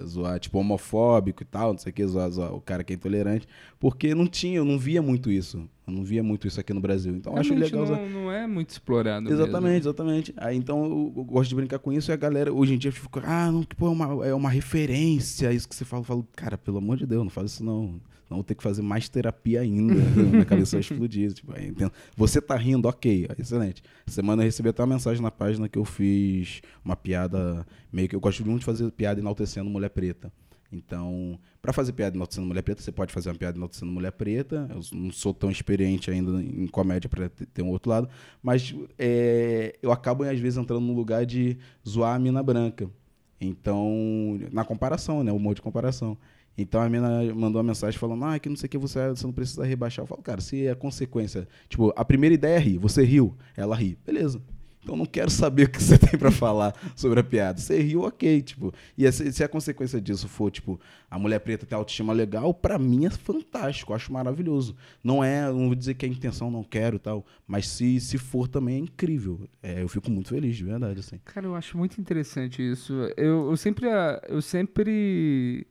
é, 0.00 0.04
zoar 0.06 0.38
tipo 0.40 0.58
homofóbico 0.58 1.42
e 1.42 1.46
tal, 1.46 1.72
não 1.72 1.78
sei 1.78 1.90
o 1.90 1.94
que, 1.94 2.06
zoar, 2.06 2.30
zoar 2.30 2.54
o 2.54 2.60
cara 2.60 2.82
que 2.84 2.92
é 2.92 2.96
intolerante. 2.96 3.46
Porque 3.78 4.14
não 4.14 4.26
tinha, 4.26 4.56
eu 4.58 4.64
não 4.64 4.78
via 4.78 5.00
muito 5.02 5.30
isso. 5.30 5.68
Eu 5.86 5.92
não 5.92 6.02
via 6.02 6.22
muito 6.22 6.48
isso 6.48 6.58
aqui 6.58 6.72
no 6.72 6.80
Brasil. 6.80 7.14
Então 7.14 7.32
eu 7.34 7.38
acho 7.38 7.50
Realmente 7.50 7.70
legal. 7.72 7.84
usar- 7.84 7.96
não, 8.02 8.22
não 8.24 8.32
é 8.32 8.46
muito 8.46 8.70
explorado. 8.70 9.30
Exatamente, 9.32 9.82
exatamente. 9.82 10.34
Aí, 10.36 10.56
então 10.56 10.84
eu, 10.84 11.12
eu 11.16 11.24
gosto 11.24 11.48
de 11.50 11.54
brincar 11.54 11.78
com 11.78 11.92
isso 11.92 12.10
e 12.10 12.12
a 12.12 12.16
galera 12.16 12.52
hoje 12.52 12.74
em 12.74 12.78
dia 12.78 12.90
fica, 12.90 13.22
ah, 13.24 13.52
não, 13.52 13.62
que 13.62 13.76
pô, 13.76 13.86
é 13.86 13.90
uma, 13.90 14.26
é 14.26 14.34
uma 14.34 14.50
referência, 14.50 15.52
isso 15.52 15.68
que 15.68 15.74
você 15.76 15.84
fala. 15.84 16.00
Eu 16.00 16.04
falo, 16.04 16.26
cara, 16.34 16.58
pelo 16.58 16.78
amor 16.78 16.96
de 16.96 17.06
Deus, 17.06 17.22
não 17.22 17.30
faz 17.30 17.52
isso 17.52 17.64
não. 17.64 18.00
Não 18.28 18.38
vou 18.38 18.44
ter 18.44 18.54
que 18.54 18.62
fazer 18.62 18.82
mais 18.82 19.08
terapia 19.08 19.60
ainda. 19.60 19.94
Minha 20.16 20.44
cabeça 20.44 20.76
vai 20.76 20.80
explodir. 20.80 21.32
Tipo, 21.32 21.52
aí. 21.56 21.72
Você 22.16 22.40
tá 22.40 22.56
rindo, 22.56 22.88
ok, 22.88 23.28
excelente. 23.38 23.82
Semana 24.06 24.42
eu 24.42 24.46
recebi 24.46 24.68
até 24.68 24.82
uma 24.82 24.94
mensagem 24.94 25.22
na 25.22 25.30
página 25.30 25.68
que 25.68 25.78
eu 25.78 25.84
fiz 25.84 26.60
uma 26.84 26.96
piada, 26.96 27.64
meio 27.92 28.08
que 28.08 28.16
eu 28.16 28.20
gosto 28.20 28.44
muito 28.44 28.60
de 28.60 28.66
fazer 28.66 28.90
piada 28.90 29.20
enaltecendo 29.20 29.70
mulher 29.70 29.90
preta. 29.90 30.32
Então, 30.72 31.38
para 31.62 31.72
fazer 31.72 31.92
piada 31.92 32.16
enaltecendo 32.16 32.46
mulher 32.46 32.62
preta, 32.62 32.82
você 32.82 32.90
pode 32.90 33.12
fazer 33.12 33.28
uma 33.28 33.36
piada 33.36 33.56
enaltecendo 33.56 33.92
mulher 33.92 34.12
preta. 34.12 34.68
Eu 34.70 34.80
não 34.98 35.12
sou 35.12 35.32
tão 35.32 35.50
experiente 35.50 36.10
ainda 36.10 36.42
em 36.42 36.66
comédia 36.66 37.08
para 37.08 37.28
ter 37.28 37.62
um 37.62 37.68
outro 37.68 37.90
lado, 37.90 38.08
mas 38.42 38.74
é, 38.98 39.76
eu 39.80 39.92
acabo 39.92 40.24
às 40.24 40.38
vezes 40.38 40.58
entrando 40.58 40.84
no 40.84 40.92
lugar 40.92 41.24
de 41.24 41.56
zoar 41.86 42.16
a 42.16 42.18
mina 42.18 42.42
branca. 42.42 42.90
Então, 43.40 44.38
na 44.50 44.64
comparação, 44.64 45.22
né? 45.22 45.30
O 45.30 45.36
humor 45.36 45.54
de 45.54 45.62
comparação. 45.62 46.16
Então 46.56 46.80
a 46.80 46.88
mina 46.88 47.22
mandou 47.34 47.60
uma 47.60 47.68
mensagem 47.68 47.98
falando, 47.98 48.24
ah, 48.24 48.38
que 48.38 48.48
não 48.48 48.56
sei 48.56 48.66
o 48.66 48.70
que 48.70 48.78
você, 48.78 48.98
é, 48.98 49.08
você 49.10 49.26
não 49.26 49.32
precisa 49.32 49.64
rebaixar. 49.64 50.02
Eu 50.02 50.06
falo, 50.06 50.22
cara, 50.22 50.40
se 50.40 50.66
é 50.66 50.74
consequência. 50.74 51.46
Tipo, 51.68 51.92
a 51.96 52.04
primeira 52.04 52.34
ideia 52.34 52.56
é 52.56 52.60
rir, 52.60 52.78
você 52.78 53.04
riu, 53.04 53.36
ela 53.56 53.76
ri. 53.76 53.98
Beleza. 54.04 54.40
Então 54.86 54.96
não 54.96 55.04
quero 55.04 55.28
saber 55.28 55.64
o 55.64 55.68
que 55.68 55.82
você 55.82 55.98
tem 55.98 56.16
pra 56.16 56.30
falar 56.30 56.72
sobre 56.94 57.18
a 57.18 57.24
piada. 57.24 57.58
Você 57.58 57.82
riu, 57.82 58.02
ok, 58.02 58.40
tipo. 58.40 58.72
E 58.96 59.10
se, 59.10 59.32
se 59.32 59.42
a 59.42 59.48
consequência 59.48 60.00
disso 60.00 60.28
for, 60.28 60.48
tipo, 60.48 60.80
a 61.10 61.18
mulher 61.18 61.40
preta 61.40 61.66
ter 61.66 61.74
autoestima 61.74 62.12
legal, 62.12 62.54
pra 62.54 62.78
mim 62.78 63.04
é 63.04 63.10
fantástico, 63.10 63.92
acho 63.92 64.12
maravilhoso. 64.12 64.76
Não 65.02 65.24
é, 65.24 65.42
não 65.50 65.66
vou 65.66 65.74
dizer 65.74 65.94
que 65.94 66.06
é 66.06 66.08
a 66.08 66.12
intenção, 66.12 66.52
não 66.52 66.62
quero 66.62 67.00
tal, 67.00 67.26
mas 67.48 67.66
se, 67.66 67.98
se 67.98 68.16
for 68.16 68.46
também 68.46 68.76
é 68.76 68.78
incrível. 68.78 69.40
É, 69.60 69.82
eu 69.82 69.88
fico 69.88 70.08
muito 70.08 70.28
feliz, 70.28 70.56
de 70.56 70.62
verdade, 70.62 71.00
assim. 71.00 71.18
Cara, 71.24 71.46
eu 71.46 71.56
acho 71.56 71.76
muito 71.76 72.00
interessante 72.00 72.62
isso. 72.62 72.92
Eu, 73.16 73.50
eu 73.50 73.56
sempre, 73.56 73.88
eu 74.28 74.40
sempre 74.40 75.66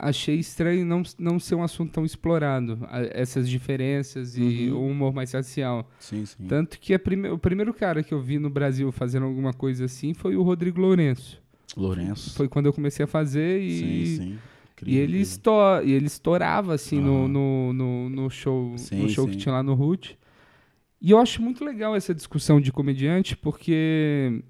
achei 0.00 0.36
estranho 0.36 0.84
não, 0.84 1.02
não 1.18 1.38
ser 1.38 1.54
um 1.54 1.62
assunto 1.62 1.92
tão 1.92 2.04
explorado, 2.04 2.78
a- 2.88 3.02
essas 3.12 3.48
diferenças 3.48 4.36
e 4.36 4.70
Uhum. 4.70 4.76
o 4.78 4.88
humor 4.90 5.12
mais 5.14 5.32
racial. 5.32 5.90
Sim, 5.98 6.24
sim. 6.26 6.46
Tanto 6.46 6.78
que 6.78 6.96
prime- 6.98 7.28
o 7.30 7.38
primeiro 7.38 7.72
cara 7.74 8.02
que 8.02 8.12
eu 8.14 8.20
vi 8.20 8.38
no 8.38 8.50
Brasil 8.50 8.90
fazendo 8.92 9.26
alguma 9.26 9.52
coisa 9.52 9.84
assim 9.84 10.14
foi 10.14 10.36
o 10.36 10.42
Rodrigo 10.42 10.80
Lourenço. 10.80 11.40
Lourenço. 11.76 12.34
Foi 12.34 12.48
quando 12.48 12.66
eu 12.66 12.72
comecei 12.72 13.04
a 13.04 13.06
fazer 13.06 13.60
e, 13.60 13.78
Sim, 13.78 14.16
sim. 14.22 14.38
e, 14.86 14.96
ele, 14.96 15.18
incrível. 15.18 15.20
esto 15.22 15.50
e 15.84 15.92
ele 15.92 16.06
estourava 16.06 16.74
assim 16.74 17.00
no, 17.00 17.28
no, 17.28 17.72
no, 17.72 18.08
no 18.08 18.30
show, 18.30 18.76
Sim, 18.78 19.02
no 19.02 19.08
show 19.08 19.26
que 19.28 19.36
tinha 19.36 19.52
lá 19.52 19.62
no 19.62 19.74
Root. 19.74 20.18
E 21.00 21.10
eu 21.12 21.18
acho 21.18 21.40
muito 21.42 21.64
legal 21.64 21.94
essa 21.94 22.12
discussão 22.14 22.60
de 22.60 22.72
comediante, 22.72 23.36
porque 23.36 24.42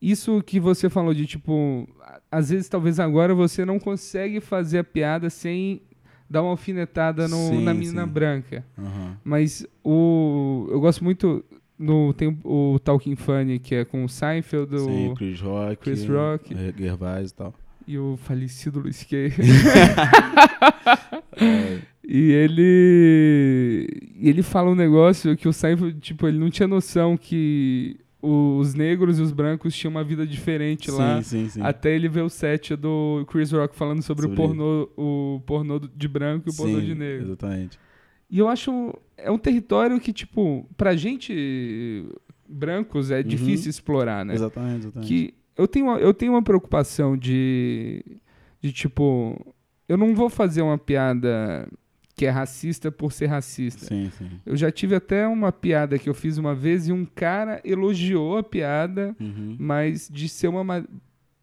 isso 0.00 0.42
que 0.42 0.58
você 0.60 0.88
falou 0.88 1.12
de 1.14 1.26
tipo, 1.26 1.88
às 2.30 2.50
vezes 2.50 2.68
talvez 2.68 2.98
agora 3.00 3.34
você 3.34 3.64
não 3.64 3.78
consegue 3.78 4.40
fazer 4.40 4.78
a 4.78 4.84
piada 4.84 5.28
sem 5.30 5.80
dar 6.28 6.42
uma 6.42 6.50
alfinetada 6.52 7.26
no- 7.28 7.36
Sim, 7.48 7.64
na 7.64 7.74
menina 7.74 8.04
sim. 8.06 8.08
branca. 8.12 8.64
Aham. 8.78 9.16
Mas 9.24 9.66
o 9.84 10.68
eu 10.70 10.80
gosto 10.80 11.02
muito 11.04 11.44
no 11.78 12.12
tem 12.14 12.38
o 12.44 12.78
Talking 12.78 13.16
Funny 13.16 13.58
que 13.58 13.74
é 13.74 13.84
com 13.84 14.04
o 14.04 14.08
Seinfeld, 14.08 14.78
Sim, 14.78 15.08
o, 15.08 15.14
Chris 15.14 15.40
Rock. 15.40 15.76
Chris 15.82 16.06
Rock. 16.06 16.54
eh, 16.54 16.72
Gervais 16.78 17.30
e 17.30 17.34
tal. 17.34 17.54
e 17.86 17.98
o 17.98 18.16
falecido 18.16 18.78
Luis 18.80 19.02
Kay. 19.02 19.32
É, 21.36 21.78
E 22.06 22.32
ele. 22.32 23.86
E 24.16 24.28
ele 24.28 24.42
fala 24.42 24.70
um 24.70 24.74
negócio 24.74 25.36
que 25.36 25.46
o 25.48 25.52
Seinfeld, 25.52 25.98
tipo, 26.00 26.26
ele 26.26 26.38
não 26.38 26.50
tinha 26.50 26.66
noção 26.66 27.16
que 27.16 27.96
os 28.22 28.74
negros 28.74 29.18
e 29.18 29.22
os 29.22 29.32
brancos 29.32 29.74
tinham 29.74 29.90
uma 29.90 30.04
vida 30.04 30.26
diferente 30.26 30.90
lá. 30.90 31.22
Sim, 31.22 31.44
sim, 31.44 31.48
sim. 31.48 31.60
Até 31.62 31.94
ele 31.94 32.08
ver 32.08 32.22
o 32.22 32.28
set 32.28 32.76
do 32.76 33.24
Chris 33.30 33.50
Rock 33.52 33.74
falando 33.74 34.02
sobre, 34.02 34.26
Sobre 34.26 34.34
o 34.42 34.46
pornô, 34.46 34.88
o 34.96 35.40
pornô 35.46 35.78
de 35.78 36.08
branco 36.08 36.48
e 36.48 36.52
o 36.52 36.56
pornô 36.56 36.80
Sim, 36.80 36.86
de 36.86 36.94
negro. 36.94 37.26
Exatamente. 37.28 37.78
E 38.30 38.38
eu 38.38 38.48
acho. 38.48 38.94
É 39.16 39.30
um 39.30 39.38
território 39.38 39.98
que, 40.00 40.12
tipo, 40.12 40.68
pra 40.76 40.94
gente 40.94 42.04
brancos 42.48 43.10
é 43.10 43.18
Uhum. 43.18 43.22
difícil 43.24 43.70
explorar, 43.70 44.24
né? 44.24 44.34
Exatamente, 44.34 44.78
exatamente. 44.86 45.08
Que 45.08 45.34
eu 45.56 45.66
tenho, 45.68 45.96
eu 45.98 46.14
tenho 46.14 46.32
uma 46.32 46.42
preocupação 46.42 47.16
de. 47.16 48.04
De 48.62 48.72
tipo. 48.72 49.54
Eu 49.88 49.96
não 49.96 50.14
vou 50.14 50.28
fazer 50.30 50.62
uma 50.62 50.78
piada 50.78 51.66
que 52.16 52.26
é 52.26 52.30
racista 52.30 52.90
por 52.92 53.12
ser 53.12 53.26
racista. 53.26 53.86
Sim, 53.86 54.10
sim. 54.18 54.28
Eu 54.44 54.56
já 54.56 54.70
tive 54.70 54.94
até 54.94 55.26
uma 55.26 55.50
piada 55.50 55.98
que 55.98 56.08
eu 56.08 56.14
fiz 56.14 56.36
uma 56.38 56.54
vez 56.54 56.86
e 56.88 56.92
um 56.92 57.04
cara 57.06 57.60
elogiou 57.64 58.36
a 58.38 58.42
piada, 58.42 59.14
Uhum. 59.20 59.56
mas 59.58 60.08
de 60.12 60.28
ser 60.28 60.48
uma. 60.48 60.62
ma- 60.64 60.84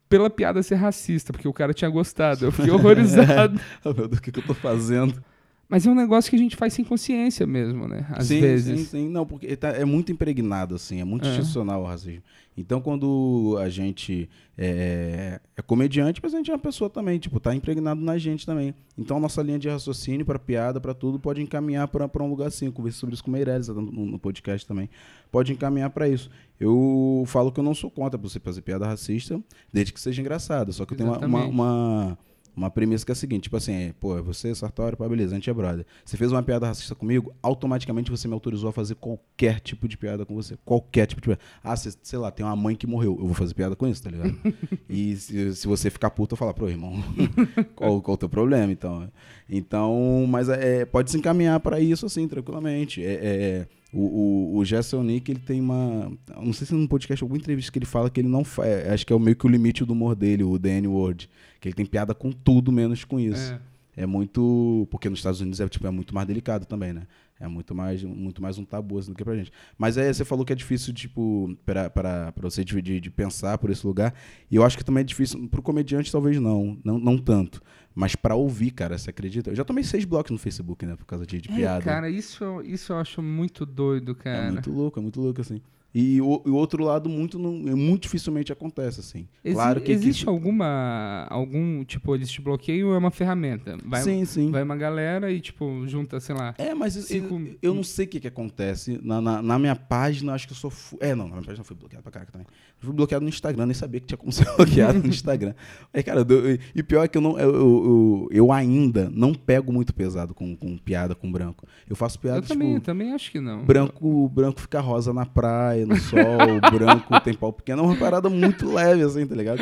Pela 0.09 0.29
piada 0.29 0.63
ser 0.63 0.75
racista, 0.75 1.33
porque 1.33 1.47
o 1.49 1.53
cara 1.53 1.73
tinha 1.73 1.89
gostado. 1.89 2.45
Eu 2.45 2.51
fiquei 2.51 2.71
horrorizado. 2.71 3.59
Oh, 3.83 3.93
meu 3.93 4.07
Deus, 4.07 4.19
o 4.19 4.21
que, 4.21 4.31
que 4.31 4.39
eu 4.39 4.43
tô 4.43 4.53
fazendo? 4.53 5.21
Mas 5.69 5.85
é 5.85 5.89
um 5.89 5.95
negócio 5.95 6.29
que 6.29 6.35
a 6.35 6.39
gente 6.39 6.55
faz 6.55 6.73
sem 6.73 6.85
consciência 6.85 7.45
mesmo, 7.45 7.87
né? 7.89 8.05
Às 8.11 8.27
sim, 8.27 8.39
vezes. 8.39 8.79
Sim, 8.79 8.85
sim. 8.85 9.09
Não, 9.09 9.25
porque 9.25 9.53
tá- 9.57 9.69
é 9.71 9.83
muito 9.83 10.11
impregnado, 10.13 10.75
assim, 10.75 11.01
é 11.01 11.03
muito 11.03 11.25
É. 11.27 11.29
institucional 11.31 11.81
o 11.81 11.85
racismo. 11.85 12.23
Então, 12.57 12.81
quando 12.81 13.55
a 13.59 13.69
gente 13.69 14.27
é, 14.57 15.39
é 15.55 15.61
comediante, 15.61 16.19
mas 16.23 16.33
a 16.33 16.37
gente 16.37 16.49
é 16.49 16.53
uma 16.53 16.59
pessoa 16.59 16.89
também, 16.89 17.19
tipo, 17.19 17.39
tá 17.39 17.53
impregnado 17.53 18.01
na 18.01 18.17
gente 18.17 18.45
também. 18.45 18.73
Então, 18.97 19.17
a 19.17 19.19
nossa 19.19 19.43
linha 19.43 19.59
de 19.59 19.69
raciocínio 19.69 20.25
para 20.25 20.39
piada, 20.39 20.79
para 20.81 20.93
tudo, 20.93 21.19
pode 21.19 21.41
encaminhar 21.41 21.87
para 21.89 22.23
um 22.23 22.29
lugar 22.29 22.47
assim. 22.47 22.65
Eu 22.67 22.71
conversei 22.71 22.99
sobre 22.99 23.13
isso 23.13 23.23
com 23.23 23.29
o 23.29 23.33
Meirelles 23.33 23.67
no, 23.67 23.81
no 23.81 24.17
podcast 24.17 24.65
também. 24.65 24.89
Pode 25.31 25.51
encaminhar 25.53 25.89
para 25.91 26.07
isso. 26.09 26.31
Eu 26.59 27.23
falo 27.27 27.51
que 27.51 27.59
eu 27.59 27.63
não 27.63 27.75
sou 27.75 27.91
contra 27.91 28.17
você 28.17 28.39
fazer 28.39 28.61
piada 28.61 28.87
racista, 28.87 29.39
desde 29.71 29.93
que 29.93 29.99
seja 30.01 30.19
engraçada. 30.21 30.71
Só 30.71 30.85
que 30.85 30.93
eu 30.93 30.97
tenho 30.97 31.11
uma, 31.11 31.19
uma, 31.27 31.45
uma, 31.45 32.17
uma 32.57 32.71
premissa 32.71 33.05
que 33.05 33.11
é 33.11 33.13
a 33.13 33.15
seguinte, 33.15 33.43
tipo 33.43 33.55
assim, 33.55 33.73
é, 33.73 33.93
pô, 33.99 34.17
é 34.17 34.21
você, 34.21 34.53
Sartori, 34.55 34.95
pá, 34.95 35.07
beleza, 35.07 35.35
a 35.35 35.37
gente 35.37 35.47
é 35.47 35.53
brother. 35.53 35.85
Você 36.03 36.17
fez 36.17 36.31
uma 36.31 36.41
piada 36.41 36.65
racista 36.65 36.95
comigo, 36.95 37.31
automaticamente 37.41 38.09
você 38.09 38.27
me 38.27 38.33
autorizou 38.33 38.69
a 38.69 38.73
fazer 38.73 38.95
qualquer 38.95 39.59
tipo 39.59 39.87
de 39.87 39.95
piada 39.95 40.25
com 40.25 40.33
você. 40.33 40.57
Qualquer 40.65 41.05
tipo 41.05 41.21
de 41.21 41.27
piada. 41.27 41.41
Ah, 41.63 41.75
cê, 41.75 41.93
sei 42.01 42.17
lá, 42.17 42.31
tem 42.31 42.43
uma 42.43 42.55
mãe 42.55 42.75
que 42.75 42.87
morreu, 42.87 43.15
eu 43.19 43.27
vou 43.27 43.35
fazer 43.35 43.53
piada 43.53 43.75
com 43.75 43.87
isso, 43.87 44.01
tá 44.01 44.09
ligado? 44.09 44.35
e 44.89 45.15
se, 45.15 45.55
se 45.55 45.67
você 45.67 45.91
ficar 45.91 46.09
puto, 46.09 46.33
eu 46.33 46.37
falar, 46.37 46.55
pô, 46.55 46.67
irmão, 46.67 46.93
qual, 47.75 48.01
qual 48.01 48.15
o 48.15 48.17
teu 48.17 48.27
problema, 48.27 48.71
então? 48.71 49.07
Então, 49.47 50.25
mas 50.27 50.49
é, 50.49 50.83
pode 50.83 51.11
se 51.11 51.17
encaminhar 51.17 51.59
para 51.59 51.79
isso, 51.79 52.07
assim, 52.07 52.27
tranquilamente. 52.27 53.03
É, 53.03 53.13
é, 53.13 53.67
o, 53.97 54.53
o, 54.53 54.57
o 54.57 54.65
Gerson 54.65 55.01
Nick, 55.01 55.31
ele 55.31 55.39
tem 55.39 55.59
uma. 55.59 56.11
Não 56.39 56.53
sei 56.53 56.67
se 56.67 56.73
num 56.73 56.85
podcast, 56.85 57.23
alguma 57.23 57.39
entrevista 57.39 57.71
que 57.71 57.79
ele 57.79 57.85
fala 57.85 58.11
que 58.11 58.21
ele 58.21 58.27
não 58.27 58.43
faz. 58.43 58.87
Acho 58.89 59.05
que 59.05 59.11
é 59.11 59.15
o 59.15 59.19
meio 59.19 59.35
que 59.35 59.45
o 59.45 59.49
limite 59.49 59.83
do 59.83 59.93
humor 59.93 60.15
dele, 60.15 60.43
o 60.43 60.59
The 60.59 60.77
N-Word. 60.81 61.27
Que 61.59 61.69
ele 61.69 61.75
tem 61.75 61.85
piada 61.85 62.13
com 62.13 62.31
tudo, 62.31 62.71
menos 62.71 63.03
com 63.03 63.19
isso. 63.19 63.53
É. 63.53 64.03
É 64.03 64.05
muito. 64.05 64.87
Porque 64.91 65.09
nos 65.09 65.17
Estados 65.17 65.41
Unidos 65.41 65.59
é, 65.59 65.67
tipo, 65.67 65.87
é 65.87 65.89
muito 65.89 66.13
mais 66.13 66.27
delicado 66.27 66.67
também, 66.67 66.93
né? 66.93 67.07
É 67.39 67.47
muito 67.47 67.75
mais, 67.75 68.03
muito 68.03 68.41
mais 68.41 68.57
um 68.57 68.65
tabu 68.65 68.97
assim, 68.97 69.11
do 69.11 69.15
que 69.15 69.23
pra 69.23 69.35
gente. 69.35 69.51
Mas 69.77 69.97
é, 69.97 70.11
você 70.11 70.25
falou 70.25 70.43
que 70.43 70.51
é 70.51 70.55
difícil, 70.55 70.93
tipo, 70.93 71.55
pra, 71.65 71.89
pra, 71.89 72.31
pra 72.31 72.49
você 72.49 72.63
de, 72.63 72.81
de, 72.81 73.11
pensar 73.11 73.57
por 73.57 73.69
esse 73.69 73.85
lugar. 73.85 74.13
E 74.49 74.55
eu 74.55 74.63
acho 74.63 74.77
que 74.77 74.83
também 74.83 75.01
é 75.01 75.03
difícil. 75.03 75.47
Pro 75.47 75.61
comediante, 75.61 76.11
talvez 76.11 76.39
não. 76.39 76.77
Não, 76.83 76.97
não 76.97 77.17
tanto. 77.17 77.61
Mas 77.93 78.15
pra 78.15 78.35
ouvir, 78.35 78.71
cara, 78.71 78.97
você 78.97 79.09
acredita? 79.09 79.51
Eu 79.51 79.55
já 79.55 79.63
tomei 79.63 79.83
seis 79.83 80.05
blocos 80.05 80.31
no 80.31 80.37
Facebook, 80.37 80.85
né? 80.85 80.95
Por 80.95 81.05
causa 81.05 81.25
de, 81.25 81.41
de 81.41 81.51
É, 81.51 81.55
piada. 81.55 81.83
cara, 81.83 82.09
isso, 82.09 82.61
isso 82.63 82.93
eu 82.93 82.97
acho 82.97 83.21
muito 83.21 83.65
doido, 83.65 84.15
cara. 84.15 84.47
É 84.47 84.51
muito 84.51 84.71
louco, 84.71 84.99
é 84.99 85.01
muito 85.01 85.19
louco, 85.21 85.41
assim. 85.41 85.61
E 85.99 86.21
o, 86.21 86.43
o 86.45 86.53
outro 86.53 86.83
lado 86.83 87.09
muito, 87.09 87.39
não, 87.39 87.51
muito 87.53 88.03
dificilmente 88.03 88.51
acontece, 88.51 88.99
assim. 88.99 89.27
Exi- 89.43 89.55
claro 89.55 89.81
que. 89.81 89.91
existe 89.91 90.25
que, 90.25 90.29
alguma. 90.29 91.25
algum. 91.27 91.83
Tipo, 91.83 92.15
bloqueiam 92.43 92.89
ou 92.89 92.93
é 92.93 92.97
uma 92.99 93.09
ferramenta? 93.09 93.77
Vai, 93.83 94.03
Sim, 94.03 94.23
sim. 94.23 94.51
vai 94.51 94.61
uma 94.61 94.75
galera 94.75 95.31
e, 95.31 95.39
tipo, 95.41 95.87
junta, 95.87 96.19
sei 96.19 96.35
lá. 96.35 96.53
É, 96.59 96.75
mas 96.75 96.93
Cinco- 96.93 97.39
eu, 97.41 97.57
eu 97.63 97.73
não 97.73 97.83
sei 97.83 98.05
o 98.05 98.09
que, 98.09 98.19
que 98.19 98.27
acontece. 98.27 98.99
Na, 99.01 99.19
na, 99.19 99.41
na 99.41 99.57
minha 99.57 99.75
página, 99.75 100.33
acho 100.33 100.45
que 100.45 100.53
eu 100.53 100.57
sou. 100.57 100.69
Fu... 100.69 100.97
É, 100.99 101.15
não, 101.15 101.23
na 101.25 101.31
minha 101.37 101.43
página 101.45 101.61
eu 101.61 101.65
fui 101.65 101.75
bloqueado 101.75 102.03
pra 102.03 102.11
caraca 102.11 102.31
também. 102.31 102.45
Eu 102.79 102.85
fui 102.85 102.93
bloqueado 102.93 103.23
no 103.23 103.29
Instagram, 103.29 103.65
nem 103.65 103.73
sabia 103.73 103.99
que 103.99 104.05
tinha 104.05 104.17
como 104.19 104.29
ser 104.31 104.45
bloqueado 104.55 104.99
no 104.99 105.07
Instagram. 105.07 105.55
Aí, 105.91 106.03
cara, 106.03 106.19
eu- 106.29 106.59
e 106.75 106.83
pior 106.83 107.05
é 107.05 107.07
que 107.07 107.17
eu, 107.17 107.21
não, 107.21 107.39
eu, 107.39 107.55
eu, 107.55 108.29
eu, 108.31 108.51
ainda 108.51 109.09
não 109.11 109.33
pego 109.33 109.73
muito 109.73 109.95
pesado 109.95 110.35
com, 110.35 110.55
com 110.55 110.77
piada 110.77 111.15
com 111.15 111.31
branco. 111.31 111.65
Eu 111.89 111.95
faço 111.95 112.19
piada, 112.19 112.37
Eu 112.37 112.41
também, 112.43 112.67
eu 112.69 112.73
tipo. 112.75 112.85
também 112.85 113.13
acho 113.13 113.31
que 113.31 113.39
não. 113.39 113.65
Branco, 113.65 114.29
branco 114.29 114.61
fica 114.61 114.79
rosa 114.79 115.11
na 115.11 115.25
praia, 115.25 115.86
no 115.87 115.95
sol, 115.97 116.59
branco 116.71 117.19
tem 117.21 117.33
pau 117.33 117.53
pequeno. 117.53 117.81
É 117.81 117.85
uma 117.85 117.95
parada 117.95 118.29
muito 118.29 118.71
leve, 118.71 119.03
assim, 119.03 119.25
tá 119.25 119.35
ligado? 119.35 119.59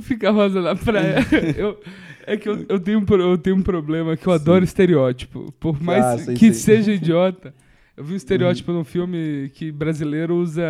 Fica 0.00 0.30
rosa 0.30 0.60
na 0.60 0.74
praia. 0.74 1.18
eu, 1.56 1.78
é 2.26 2.36
que 2.36 2.48
eu, 2.48 2.64
eu, 2.68 2.80
tenho, 2.80 2.98
um 2.98 3.14
eu 3.20 3.38
tenho 3.38 3.56
um 3.56 3.62
problema 3.62 4.16
que 4.16 4.26
eu 4.26 4.32
adoro 4.32 4.64
estereótipo. 4.64 5.52
Por 5.60 5.80
mais 5.82 6.04
Ah, 6.04 6.18
sei, 6.18 6.34
que 6.34 6.52
sei. 6.52 6.76
seja 6.76 6.92
idiota. 6.92 7.54
Eu 7.96 8.04
vi 8.04 8.14
um 8.14 8.16
estereótipo 8.16 8.72
num 8.72 8.84
filme 8.84 9.50
que 9.54 9.70
brasileiro 9.70 10.36
usa 10.36 10.64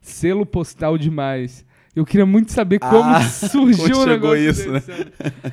selo 0.00 0.44
postal 0.46 0.96
demais. 0.96 1.64
Eu 1.94 2.04
queria 2.04 2.26
muito 2.26 2.50
saber 2.50 2.78
como 2.80 3.04
Ah, 3.04 3.22
surgiu 3.28 3.90
como 3.90 4.02
o 4.02 4.06
negócio 4.06 4.50
isso, 4.50 4.72
desse, 4.72 4.90
né? 4.90 5.06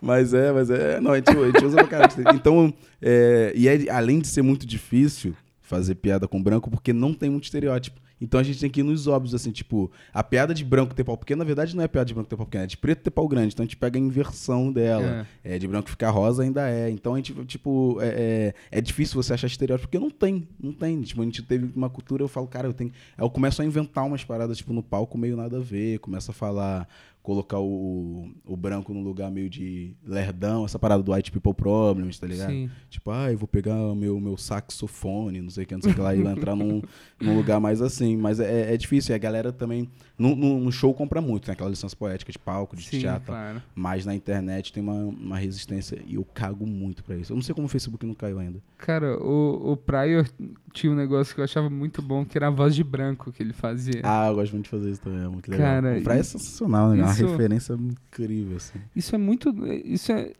Mas 0.00 0.34
é, 0.34 0.52
mas 0.52 0.68
é. 0.68 1.00
Não, 1.00 1.12
a 1.12 1.16
gente, 1.16 1.30
a 1.30 1.46
gente 1.46 1.64
usa 1.64 1.76
pra 1.78 1.86
caralho. 1.86 2.12
Então, 2.34 2.72
é, 3.00 3.50
e 3.56 3.66
é, 3.66 3.90
além 3.90 4.20
de 4.20 4.28
ser 4.28 4.42
muito 4.42 4.66
difícil 4.66 5.34
fazer 5.66 5.96
piada 5.96 6.28
com 6.28 6.42
branco, 6.42 6.70
porque 6.70 6.92
não 6.92 7.12
tem 7.12 7.28
muito 7.28 7.44
estereótipo. 7.44 8.00
Então 8.20 8.40
a 8.40 8.42
gente 8.42 8.58
tem 8.58 8.70
que 8.70 8.80
ir 8.80 8.82
nos 8.82 9.06
óbvios, 9.06 9.34
assim, 9.34 9.50
tipo, 9.50 9.90
a 10.14 10.22
piada 10.22 10.54
de 10.54 10.64
branco 10.64 10.94
ter 10.94 11.04
pau 11.04 11.18
pequeno, 11.18 11.40
na 11.40 11.44
verdade, 11.44 11.76
não 11.76 11.84
é 11.84 11.88
piada 11.88 12.06
de 12.06 12.14
branco 12.14 12.30
ter 12.30 12.36
pau 12.36 12.46
pequeno, 12.46 12.64
é 12.64 12.66
de 12.66 12.76
preto 12.76 13.02
ter 13.02 13.10
pau 13.10 13.28
grande. 13.28 13.52
Então 13.52 13.62
a 13.62 13.66
gente 13.66 13.76
pega 13.76 13.98
a 13.98 14.00
inversão 14.00 14.72
dela. 14.72 15.26
É, 15.44 15.58
de 15.58 15.68
branco 15.68 15.90
ficar 15.90 16.10
rosa 16.10 16.42
ainda 16.42 16.68
é. 16.68 16.88
Então 16.88 17.14
a 17.14 17.16
gente, 17.18 17.34
tipo, 17.44 17.98
é, 18.00 18.54
é, 18.70 18.78
é 18.78 18.80
difícil 18.80 19.22
você 19.22 19.34
achar 19.34 19.46
estereótipo, 19.46 19.88
porque 19.88 19.98
não 19.98 20.10
tem, 20.10 20.48
não 20.58 20.72
tem. 20.72 21.02
Tipo, 21.02 21.20
a 21.20 21.24
gente 21.24 21.42
teve 21.42 21.70
uma 21.76 21.90
cultura, 21.90 22.22
eu 22.22 22.28
falo, 22.28 22.46
cara, 22.46 22.66
eu 22.66 22.72
tenho. 22.72 22.90
Aí 23.18 23.24
eu 23.24 23.28
começo 23.28 23.60
a 23.60 23.64
inventar 23.64 24.06
umas 24.06 24.24
paradas, 24.24 24.56
tipo, 24.56 24.72
no 24.72 24.82
palco 24.82 25.18
meio 25.18 25.36
nada 25.36 25.58
a 25.58 25.60
ver, 25.60 25.98
começo 25.98 26.30
a 26.30 26.34
falar, 26.34 26.88
colocar 27.26 27.58
o, 27.58 28.30
o 28.44 28.56
branco 28.56 28.94
num 28.94 29.02
lugar 29.02 29.32
meio 29.32 29.50
de 29.50 29.96
lerdão, 30.06 30.64
essa 30.64 30.78
parada 30.78 31.02
do 31.02 31.12
white 31.12 31.32
people 31.32 31.52
problems, 31.52 32.20
tá 32.20 32.26
ligado? 32.28 32.52
Sim. 32.52 32.70
Tipo, 32.88 33.10
ah, 33.10 33.32
eu 33.32 33.36
vou 33.36 33.48
pegar 33.48 33.74
o 33.74 33.96
meu, 33.96 34.20
meu 34.20 34.36
saxofone, 34.36 35.42
não 35.42 35.50
sei 35.50 35.64
o 35.64 35.66
que, 35.66 35.74
não 35.74 35.82
sei 35.82 35.90
o 35.90 35.94
que 35.96 36.00
lá, 36.00 36.14
e 36.14 36.22
vai 36.22 36.34
entrar 36.34 36.54
num, 36.54 36.80
num 37.20 37.36
lugar 37.36 37.60
mais 37.60 37.80
assim. 37.80 38.16
Mas 38.16 38.40
é, 38.40 38.72
é 38.74 38.76
difícil, 38.76 39.12
e 39.12 39.14
a 39.14 39.18
galera 39.18 39.52
também, 39.52 39.88
no, 40.18 40.70
show 40.70 40.92
compra 40.92 41.20
muito, 41.20 41.44
tem 41.44 41.52
aquela 41.52 41.70
licença 41.70 41.96
poética 41.96 42.30
de 42.30 42.38
palco, 42.38 42.76
de 42.76 42.82
Sim, 42.84 43.00
teatro. 43.00 43.26
claro. 43.26 43.62
Mas 43.74 44.04
na 44.04 44.14
internet 44.14 44.72
tem 44.72 44.82
uma, 44.82 44.94
uma 44.94 45.36
resistência 45.38 45.98
e 46.06 46.16
eu 46.16 46.24
cago 46.24 46.66
muito 46.66 47.02
pra 47.02 47.16
isso. 47.16 47.32
Eu 47.32 47.36
não 47.36 47.42
sei 47.42 47.54
como 47.54 47.66
o 47.66 47.68
Facebook 47.68 48.04
não 48.04 48.14
caiu 48.14 48.38
ainda. 48.38 48.58
Cara, 48.78 49.18
o, 49.18 49.72
o 49.72 49.76
Prior 49.76 50.26
tinha 50.72 50.92
um 50.92 50.96
negócio 50.96 51.34
que 51.34 51.40
eu 51.40 51.44
achava 51.44 51.70
muito 51.70 52.02
bom, 52.02 52.24
que 52.24 52.36
era 52.36 52.48
a 52.48 52.50
voz 52.50 52.74
de 52.74 52.84
branco 52.84 53.32
que 53.32 53.42
ele 53.42 53.52
fazia. 53.52 54.00
Ah, 54.02 54.28
eu 54.28 54.34
gosto 54.34 54.52
muito 54.52 54.64
de 54.64 54.70
fazer 54.70 54.90
isso 54.90 55.00
também, 55.00 55.24
é 55.24 55.28
muito 55.28 55.50
legal. 55.50 55.66
Cara, 55.66 55.98
o 55.98 56.02
Praia 56.02 56.20
é 56.20 56.22
sensacional, 56.22 56.90
né? 56.90 57.00
É 57.00 57.10
isso- 57.10 57.22
Uma 57.24 57.30
referência 57.30 57.72
incrível, 57.74 58.56
assim. 58.56 58.78
Isso 58.94 59.14
é 59.14 59.18
muito. 59.18 59.50
Isso 59.84 60.12
é. 60.12 60.32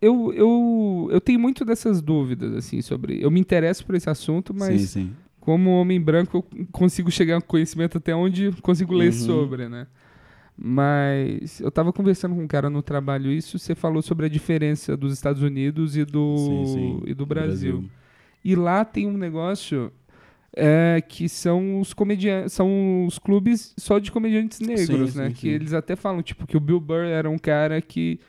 Eu, 0.00 0.32
eu, 0.34 1.08
eu 1.12 1.20
tenho 1.20 1.40
muito 1.40 1.64
dessas 1.64 2.02
dúvidas, 2.02 2.52
assim, 2.54 2.82
sobre. 2.82 3.22
Eu 3.22 3.30
me 3.30 3.40
interesso 3.40 3.86
por 3.86 3.94
esse 3.94 4.10
assunto, 4.10 4.52
mas 4.52 4.80
Sim, 4.82 4.86
sim. 4.86 5.12
Como 5.44 5.70
homem 5.78 6.00
branco, 6.00 6.44
eu 6.56 6.66
consigo 6.72 7.10
chegar 7.10 7.36
a 7.36 7.40
conhecimento 7.40 7.98
até 7.98 8.14
onde 8.16 8.50
consigo 8.62 8.94
ler 8.94 9.06
Uhum. 9.12 9.12
sobre, 9.12 9.68
né? 9.68 9.86
Mas 10.56 11.60
eu 11.60 11.70
tava 11.70 11.92
conversando 11.92 12.34
com 12.34 12.42
um 12.42 12.46
cara 12.46 12.70
no 12.70 12.80
trabalho 12.82 13.30
isso, 13.30 13.58
você 13.58 13.74
falou 13.74 14.00
sobre 14.00 14.26
a 14.26 14.28
diferença 14.28 14.96
dos 14.96 15.12
Estados 15.12 15.42
Unidos 15.42 15.96
e 15.96 16.04
do, 16.04 16.36
Sim, 16.38 16.66
sim. 16.66 17.02
E 17.06 17.12
do 17.14 17.26
Brasil. 17.26 17.84
E 18.44 18.54
lá 18.54 18.84
tem 18.84 19.06
um 19.06 19.16
negócio 19.16 19.90
é, 20.56 21.02
que 21.06 21.28
são 21.28 21.80
os 21.80 21.92
comediantes, 21.92 22.52
são 22.52 23.04
os 23.04 23.18
clubes 23.18 23.74
só 23.76 23.98
de 23.98 24.12
comediantes 24.12 24.60
negros, 24.60 25.12
Sim, 25.12 25.18
né? 25.18 25.32
que 25.34 25.48
eles 25.48 25.72
até 25.72 25.96
falam, 25.96 26.22
tipo, 26.22 26.46
que 26.46 26.56
o 26.56 26.60
Bill 26.60 26.78
Burr 26.80 27.04
era 27.06 27.28
um 27.28 27.38
cara 27.38 27.82
que 27.82 28.20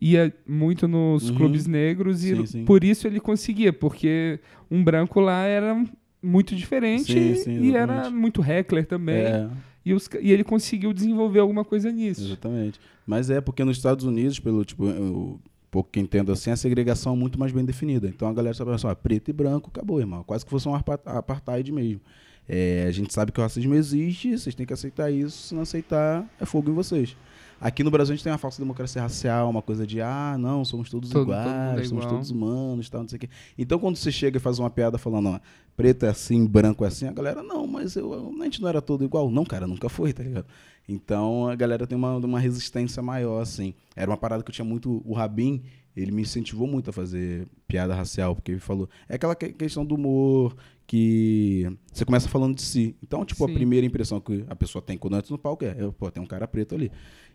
ia 0.00 0.34
muito 0.46 0.88
nos 0.88 1.28
Uhum. 1.30 1.36
clubes 1.36 1.66
negros 1.66 2.24
e 2.24 2.64
por 2.64 2.82
isso 2.82 3.06
ele 3.06 3.20
conseguia, 3.20 3.72
porque 3.72 4.40
um 4.70 4.82
branco 4.82 5.20
lá 5.20 5.44
era 5.44 5.84
muito 6.22 6.54
diferente 6.54 7.12
Sim, 7.12 7.34
sim, 7.36 7.60
e 7.62 7.74
era 7.74 8.10
muito 8.10 8.42
heckler 8.42 8.86
também. 8.86 9.16
É, 9.16 9.48
E, 9.84 9.94
os 9.94 10.08
e 10.20 10.32
ele 10.32 10.44
conseguiu 10.44 10.92
desenvolver 10.92 11.40
alguma 11.40 11.64
coisa 11.64 11.90
nisso. 11.90 12.24
exatamente. 12.24 12.80
Mas 13.06 13.30
é 13.30 13.40
porque 13.40 13.64
nos 13.64 13.76
Estados 13.76 14.04
Unidos, 14.04 14.38
pelo 14.38 14.64
tipo, 14.64 14.84
eu, 14.86 15.40
pouco 15.70 15.90
que 15.90 16.00
entendo 16.00 16.32
assim, 16.32 16.50
a 16.50 16.56
segregação 16.56 17.14
é 17.14 17.16
muito 17.16 17.38
mais 17.38 17.52
bem 17.52 17.64
definida. 17.64 18.08
Então 18.08 18.28
a 18.28 18.32
galera 18.32 18.54
sabe 18.54 18.70
assim, 18.72 18.86
ó, 18.86 18.94
preto 18.94 19.28
e 19.30 19.32
branco, 19.32 19.70
acabou, 19.72 20.00
irmão. 20.00 20.22
Quase 20.24 20.44
que 20.44 20.50
fosse 20.50 20.68
um 20.68 20.74
apartheid 20.74 21.70
mesmo. 21.72 22.00
É, 22.48 22.86
a 22.88 22.90
gente 22.90 23.12
sabe 23.12 23.30
que 23.30 23.38
o 23.38 23.42
racismo 23.42 23.74
existe, 23.74 24.36
vocês 24.38 24.54
têm 24.54 24.64
que 24.64 24.72
aceitar 24.72 25.10
isso, 25.10 25.48
se 25.48 25.54
não 25.54 25.62
aceitar, 25.62 26.26
é 26.40 26.46
fogo 26.46 26.70
em 26.70 26.74
vocês. 26.74 27.14
Aqui 27.60 27.82
no 27.82 27.90
Brasil 27.90 28.12
a 28.12 28.16
gente 28.16 28.22
tem 28.22 28.30
uma 28.32 28.38
falsa 28.38 28.60
democracia 28.62 29.02
racial, 29.02 29.50
uma 29.50 29.60
coisa 29.62 29.86
de, 29.86 30.00
ah, 30.00 30.36
não, 30.38 30.64
somos 30.64 30.88
todos 30.88 31.10
Todo- 31.10 31.26
todo 31.26 31.32
iguais, 31.34 31.48
mundo 31.70 31.80
é 31.80 31.84
somos 31.84 32.04
igual. 32.04 32.08
todos 32.14 32.30
humanos, 32.30 32.88
tal, 32.90 33.00
não 33.02 33.08
sei 33.08 33.16
o 33.16 33.20
quê. 33.20 33.28
Então 33.58 33.78
quando 33.78 33.96
você 33.96 34.12
chega 34.12 34.36
e 34.36 34.40
faz 34.40 34.58
uma 34.58 34.70
piada 34.70 34.96
falando, 34.98 35.30
ó, 35.30 35.40
preto 35.76 36.06
é 36.06 36.08
assim, 36.08 36.46
branco 36.46 36.84
é 36.84 36.88
assim, 36.88 37.06
a 37.06 37.12
galera, 37.12 37.42
não, 37.42 37.66
mas 37.66 37.96
eu, 37.96 38.32
a 38.40 38.44
gente 38.44 38.62
não 38.62 38.68
era 38.68 38.80
todo 38.80 39.04
igual. 39.04 39.28
Não, 39.30 39.44
cara, 39.44 39.66
nunca 39.66 39.88
foi, 39.88 40.12
tá 40.12 40.22
ligado? 40.22 40.46
Então 40.88 41.48
a 41.48 41.54
galera 41.56 41.86
tem 41.86 41.98
uma, 41.98 42.16
uma 42.16 42.40
resistência 42.40 43.02
maior, 43.02 43.40
assim. 43.42 43.74
Era 43.94 44.10
uma 44.10 44.16
parada 44.16 44.42
que 44.42 44.50
eu 44.50 44.54
tinha 44.54 44.64
muito. 44.64 45.02
O 45.04 45.12
Rabin, 45.12 45.62
ele 45.94 46.10
me 46.10 46.22
incentivou 46.22 46.66
muito 46.66 46.88
a 46.88 46.92
fazer 46.94 47.46
piada 47.66 47.94
racial, 47.94 48.34
porque 48.34 48.52
ele 48.52 48.60
falou. 48.60 48.88
É 49.06 49.16
aquela 49.16 49.34
que- 49.34 49.52
questão 49.52 49.84
do 49.84 49.96
humor 49.96 50.56
que 50.86 51.70
você 51.92 52.04
começa 52.06 52.26
falando 52.28 52.54
de 52.56 52.62
si. 52.62 52.96
Então, 53.02 53.22
tipo, 53.24 53.44
a 53.44 53.48
Sim. 53.48 53.52
primeira 53.54 53.86
impressão 53.86 54.18
que 54.18 54.44
a 54.48 54.56
pessoa 54.56 54.80
tem 54.80 54.96
quando 54.96 55.16
entra 55.18 55.30
no 55.30 55.36
palco 55.38 55.62
é, 55.64 55.74
pô, 55.98 56.10
tem 56.10 56.22
um 56.22 56.26
cara 56.26 56.48
preto 56.48 56.74
ali. 56.74 56.90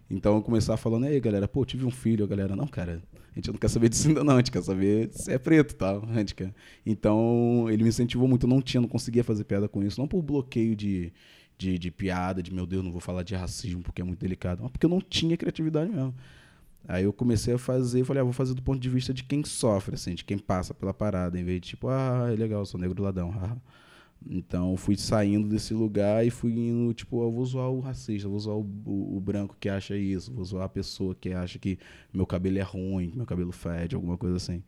Então 0.10 0.36
eu 0.36 0.42
começava 0.42 0.78
falando, 0.78 1.06
aí 1.06 1.20
galera, 1.20 1.48
pô, 1.48 1.66
tive 1.66 1.86
um 1.86 1.92
filho, 1.92 2.24
a 2.26 2.28
galera, 2.28 2.56
não, 2.56 2.68
cara, 2.68 3.02
a 3.32 3.36
gente 3.36 3.52
não 3.52 3.58
quer 3.58 3.70
saber 3.70 3.90
disso 3.90 4.08
ainda 4.08 4.24
não, 4.24 4.36
a 4.36 4.38
gente 4.38 4.52
quer 4.52 4.62
saber 4.62 5.10
se 5.12 5.32
é 5.32 5.40
preto 5.40 5.76
tal. 5.76 6.06
A 6.08 6.14
gente 6.20 6.36
quer. 6.36 6.54
Então 6.86 7.68
ele 7.70 7.84
me 7.84 7.90
incentivou 7.90 8.28
muito, 8.28 8.46
eu 8.46 8.50
não 8.50 8.62
tinha, 8.62 8.80
não 8.80 8.88
conseguia 8.88 9.24
fazer 9.24 9.44
piada 9.44 9.68
com 9.68 9.84
isso, 9.84 10.00
não 10.00 10.08
por 10.08 10.22
bloqueio 10.22 10.76
de, 10.76 11.12
de, 11.58 11.80
de 11.80 11.92
piada, 11.92 12.44
de 12.44 12.54
meu 12.54 12.66
Deus, 12.66 12.84
não 12.84 12.92
vou 12.92 13.02
falar 13.02 13.24
de 13.24 13.36
racismo 13.36 13.82
porque 13.82 14.02
é 14.02 14.06
muito 14.06 14.20
delicado, 14.20 14.62
mas 14.62 14.72
porque 14.72 14.86
eu 14.86 14.90
não 14.90 15.02
tinha 15.02 15.36
criatividade 15.36 15.92
mesmo. 15.92 16.14
Aí 16.88 17.06
eu 17.06 17.14
comecei 17.14 17.54
a 17.54 17.58
fazer, 17.58 18.04
falei, 18.04 18.22
ah, 18.22 18.24
vou 18.26 18.34
fazer 18.34 18.54
do 18.54 18.62
ponto 18.62 18.80
de 18.80 18.90
vista 18.90 19.14
de 19.14 19.24
quem 19.24 19.44
sofre, 19.46 19.96
assim, 19.96 20.16
de 20.16 20.24
quem 20.24 20.38
passa 20.38 20.74
pela 20.74 20.94
parada, 20.94 21.40
em 21.40 21.44
vez 21.44 21.62
de 21.62 21.70
tipo, 21.70 21.88
ah, 21.88 22.30
é 22.32 22.36
legal, 22.36 22.66
sou 22.66 22.80
negro 22.80 23.02
ladrão. 23.02 23.32
haha. 23.32 23.58
Então 24.30 24.76
fui 24.78 24.96
saindo 24.98 25.48
desse 25.48 25.74
lugar 25.74 26.26
e 26.26 26.30
fui 26.30 26.54
indo, 26.54 26.94
tipo, 26.94 27.22
eu 27.24 27.32
vou 27.32 27.46
zoar 27.46 27.70
o 27.72 27.80
racista, 27.80 28.28
vou 28.30 28.40
zoar 28.40 28.58
o, 28.58 28.62
o- 28.86 29.18
o 29.18 29.20
branco 29.20 29.56
que 29.60 29.70
acha 29.70 29.96
isso, 29.98 30.34
vou 30.34 30.44
zoar 30.46 30.66
a 30.66 30.70
pessoa 30.70 31.14
que 31.16 31.34
acha 31.34 31.60
que 31.60 31.78
meu 32.14 32.26
cabelo 32.26 32.58
é 32.58 32.62
ruim, 32.62 33.12
meu 33.16 33.26
cabelo 33.26 33.52
fede, 33.52 33.96
alguma 33.96 34.18
coisa 34.18 34.38
assim. 34.38 34.64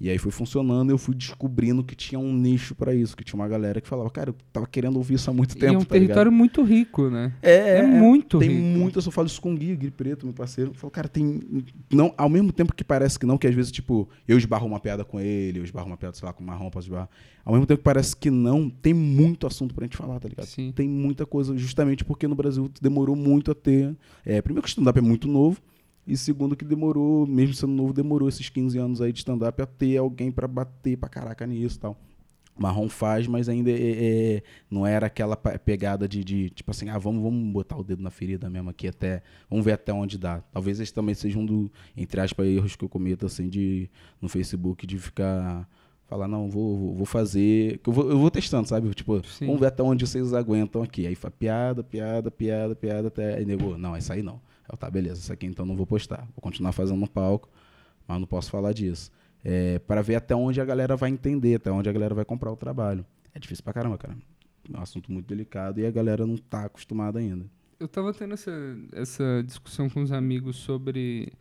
E 0.00 0.08
aí 0.08 0.16
foi 0.16 0.32
funcionando 0.32 0.90
e 0.90 0.94
eu 0.94 0.98
fui 0.98 1.14
descobrindo 1.14 1.84
que 1.84 1.94
tinha 1.94 2.18
um 2.18 2.32
nicho 2.32 2.74
pra 2.74 2.94
isso, 2.94 3.14
que 3.14 3.22
tinha 3.22 3.38
uma 3.38 3.46
galera 3.46 3.82
que 3.82 3.86
falava, 3.88 4.08
cara, 4.08 4.30
eu 4.30 4.34
tava 4.50 4.66
querendo 4.66 4.96
ouvir 4.96 5.14
isso 5.14 5.28
há 5.28 5.32
muito 5.34 5.54
e 5.54 5.58
tempo, 5.60 5.74
é 5.74 5.76
um 5.76 5.80
tá 5.84 5.94
ligado? 5.94 6.06
território 6.06 6.32
muito 6.32 6.62
rico, 6.62 7.10
né? 7.10 7.34
É, 7.42 7.80
É, 7.80 7.86
muito 7.86 8.38
tem 8.38 8.48
rico. 8.48 8.62
muito, 8.62 8.98
eu 8.98 9.02
só 9.02 9.10
falo 9.10 9.26
isso 9.26 9.40
com 9.42 9.52
o 9.52 9.56
Gui, 9.56 9.76
Gui 9.76 9.90
Preto, 9.90 10.24
meu 10.24 10.34
parceiro. 10.34 10.70
Eu 10.70 10.74
falo, 10.74 10.90
cara, 10.90 11.06
tem. 11.06 11.40
Não, 11.92 12.14
ao 12.16 12.30
mesmo 12.30 12.50
tempo 12.50 12.74
que 12.74 12.82
parece 12.82 13.18
que 13.18 13.26
não, 13.26 13.36
que 13.36 13.46
às 13.46 13.54
vezes, 13.54 13.70
tipo, 13.70 14.08
eu 14.26 14.38
esbarro 14.38 14.66
uma 14.66 14.80
piada 14.80 15.04
com 15.04 15.20
ele, 15.20 15.58
eu 15.58 15.64
esbarro 15.64 15.86
uma 15.88 15.98
piada, 15.98 16.16
sei 16.16 16.24
lá, 16.26 16.32
com 16.32 16.42
o 16.42 16.46
Marrom, 16.46 16.70
posso 16.70 16.86
esbarrar. 16.86 17.08
Ao 17.44 17.52
mesmo 17.52 17.66
tempo 17.66 17.78
que 17.78 17.84
parece 17.84 18.16
que 18.16 18.30
não, 18.30 18.70
tem 18.70 18.94
muito 18.94 19.46
assunto 19.46 19.74
pra 19.74 19.84
gente 19.84 19.96
falar, 19.98 20.18
tá 20.18 20.28
ligado? 20.28 20.46
Sim. 20.46 20.72
Tem 20.74 20.88
muita 20.88 21.26
coisa, 21.26 21.56
justamente 21.58 22.04
porque 22.06 22.26
no 22.26 22.34
Brasil 22.34 22.70
demorou 22.80 23.14
muito 23.16 23.50
a 23.50 23.54
ter. 23.54 23.94
É, 24.24 24.40
primeiro 24.40 24.62
que 24.62 24.68
o 24.68 24.70
stand-up 24.70 24.98
é 24.98 25.02
muito 25.02 25.28
novo. 25.28 25.60
E 26.06 26.16
segundo 26.16 26.56
que 26.56 26.64
demorou, 26.64 27.26
mesmo 27.26 27.54
sendo 27.54 27.72
novo, 27.72 27.92
demorou 27.92 28.28
esses 28.28 28.48
15 28.48 28.78
anos 28.78 29.00
aí 29.00 29.12
de 29.12 29.18
stand-up 29.18 29.60
a 29.62 29.66
ter 29.66 29.96
alguém 29.96 30.30
pra 30.32 30.48
bater 30.48 30.96
pra 30.96 31.08
caraca 31.08 31.46
nisso 31.46 31.76
e 31.76 31.80
tal. 31.80 31.96
Marrom 32.58 32.88
faz, 32.88 33.26
mas 33.26 33.48
ainda 33.48 33.70
é- 33.70 34.34
é- 34.36 34.42
não 34.70 34.86
era 34.86 35.06
aquela 35.06 35.34
pegada 35.36 36.06
de, 36.06 36.22
de, 36.22 36.50
tipo 36.50 36.70
assim, 36.70 36.90
ah, 36.90 36.98
vamos, 36.98 37.22
vamos 37.22 37.50
botar 37.52 37.76
o 37.76 37.82
dedo 37.82 38.02
na 38.02 38.10
ferida 38.10 38.50
mesmo 38.50 38.68
aqui 38.68 38.86
até, 38.88 39.22
vamos 39.48 39.64
ver 39.64 39.72
até 39.72 39.92
onde 39.92 40.18
dá. 40.18 40.40
Talvez 40.52 40.78
esse 40.78 40.92
também 40.92 41.14
seja 41.14 41.38
um 41.38 41.46
do, 41.46 41.70
entre 41.96 42.20
aspas, 42.20 42.46
erros 42.46 42.76
que 42.76 42.84
eu 42.84 42.88
cometo 42.88 43.24
assim 43.24 43.48
de 43.48 43.88
no 44.20 44.28
Facebook 44.28 44.86
de 44.86 44.98
ficar 44.98 45.66
falar 46.06 46.26
não, 46.26 46.50
vou, 46.50 46.76
vou, 46.76 46.94
vou 46.96 47.06
fazer, 47.06 47.78
que 47.78 47.88
eu 47.88 47.92
vou, 47.94 48.10
eu 48.10 48.18
vou 48.18 48.30
testando, 48.32 48.66
sabe? 48.68 48.92
Tipo, 48.94 49.24
Sim. 49.26 49.46
vamos 49.46 49.60
ver 49.60 49.68
até 49.68 49.80
onde 49.82 50.04
vocês 50.04 50.34
aguentam 50.34 50.82
aqui. 50.82 51.06
Aí 51.06 51.14
faz 51.14 51.32
piada, 51.38 51.84
piada, 51.84 52.30
piada, 52.32 52.74
piada 52.74 53.08
até 53.08 53.36
aí 53.36 53.46
negou, 53.46 53.78
não, 53.78 53.94
essa 53.94 54.14
aí 54.14 54.22
não. 54.22 54.40
Eu, 54.70 54.76
tá, 54.76 54.90
beleza, 54.90 55.20
essa 55.20 55.32
aqui 55.32 55.46
então 55.46 55.66
não 55.66 55.76
vou 55.76 55.86
postar. 55.86 56.26
Vou 56.34 56.40
continuar 56.40 56.72
fazendo 56.72 56.98
no 56.98 57.08
palco, 57.08 57.48
mas 58.06 58.18
não 58.18 58.26
posso 58.26 58.50
falar 58.50 58.72
disso. 58.72 59.10
É, 59.44 59.78
para 59.80 60.02
ver 60.02 60.16
até 60.16 60.34
onde 60.34 60.60
a 60.60 60.64
galera 60.64 60.96
vai 60.96 61.10
entender, 61.10 61.56
até 61.56 61.70
onde 61.70 61.88
a 61.88 61.92
galera 61.92 62.14
vai 62.14 62.24
comprar 62.24 62.52
o 62.52 62.56
trabalho. 62.56 63.04
É 63.34 63.38
difícil 63.38 63.64
pra 63.64 63.72
caramba, 63.72 63.96
cara. 63.96 64.16
É 64.72 64.78
um 64.78 64.82
assunto 64.82 65.10
muito 65.10 65.26
delicado 65.26 65.80
e 65.80 65.86
a 65.86 65.90
galera 65.90 66.26
não 66.26 66.36
tá 66.36 66.64
acostumada 66.64 67.18
ainda. 67.18 67.46
Eu 67.78 67.88
tava 67.88 68.12
tendo 68.12 68.34
essa, 68.34 68.52
essa 68.92 69.42
discussão 69.44 69.88
com 69.88 70.02
os 70.02 70.12
amigos 70.12 70.56
sobre. 70.56 71.32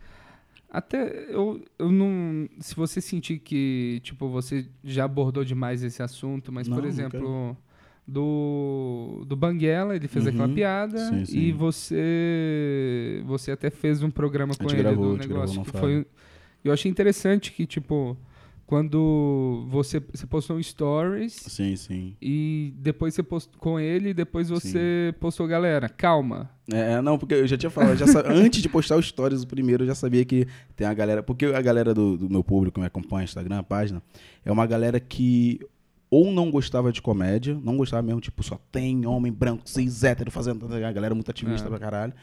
Até 0.70 1.26
eu, 1.34 1.62
eu 1.78 1.92
não. 1.92 2.48
Se 2.60 2.76
você 2.76 3.02
sentir 3.02 3.40
que, 3.40 4.00
tipo, 4.04 4.30
você 4.30 4.68
já 4.84 5.04
abordou 5.04 5.44
demais 5.44 5.84
esse 5.84 6.02
assunto, 6.02 6.52
mas, 6.52 6.68
Não, 6.68 6.78
por 6.78 6.86
exemplo, 6.86 7.58
do, 8.10 9.24
do 9.28 9.36
Banguela, 9.36 9.96
ele 9.96 10.08
fez 10.08 10.26
Uhum. 10.26 10.32
aquela 10.32 10.50
piada 10.50 10.98
Sim, 10.98 11.26
sim. 11.26 11.38
e 11.40 11.52
você. 11.52 13.24
Você 13.26 13.52
até 13.52 13.70
fez 13.70 14.02
um 14.04 14.10
programa 14.12 14.54
com 14.56 14.66
ele 14.70 14.78
gravou, 14.84 15.16
do 15.16 15.28
negócio. 15.28 15.64
que 15.64 15.72
foi, 15.72 16.06
eu 16.64 16.74
achei 16.74 16.90
interessante 16.90 17.52
que, 17.52 17.66
tipo, 17.66 18.18
quando 18.66 19.66
você, 19.70 20.00
você 20.14 20.28
postou 20.28 20.58
um 20.58 20.62
stories 20.62 21.34
Sim, 21.34 21.76
sim. 21.76 22.16
e 22.22 22.72
depois 22.78 23.14
você 23.16 23.24
postou 23.24 23.60
com 23.60 23.80
ele 23.80 24.10
e 24.10 24.14
depois 24.14 24.50
você 24.50 25.14
postou, 25.20 25.48
galera, 25.48 25.90
calma. 25.90 26.50
É, 26.72 27.02
não, 27.02 27.18
porque 27.18 27.34
eu 27.34 27.48
já 27.48 27.58
tinha 27.58 27.70
falado, 27.72 27.98
já 27.98 28.06
antes 28.30 28.62
de 28.62 28.70
postar 28.70 28.96
os 28.98 29.08
stories, 29.08 29.42
o 29.42 29.48
primeiro, 29.48 29.84
eu 29.84 29.88
já 29.88 29.96
sabia 29.96 30.24
que 30.24 30.48
tem 30.76 30.86
a 30.86 30.94
galera. 30.94 31.24
Porque 31.24 31.46
a 31.46 31.62
galera 31.62 31.94
do, 31.96 32.16
do 32.18 32.30
meu 32.30 32.44
público 32.44 32.76
que 32.76 32.80
me 32.80 32.86
acompanha 32.86 33.22
no 33.22 33.26
Instagram, 33.26 33.58
a 33.58 33.64
página, 33.64 34.04
é 34.46 34.52
uma 34.52 34.68
galera 34.68 35.00
que 35.00 35.60
ou 36.12 36.32
não 36.32 36.50
gostava 36.50 36.92
de 36.92 37.02
comédia, 37.02 37.60
não 37.64 37.78
gostava 37.78 38.02
mesmo, 38.02 38.20
tipo, 38.22 38.42
só 38.44 38.60
tem 38.72 39.06
homem 39.06 39.32
branco, 39.32 39.64
cis, 39.70 40.04
hétero 40.04 40.32
fazendo. 40.32 40.66
A 40.74 40.92
galera 40.92 41.14
muito 41.14 41.30
ativista 41.30 41.68
É. 41.68 41.70
pra 41.70 41.80
caralho. 41.80 42.14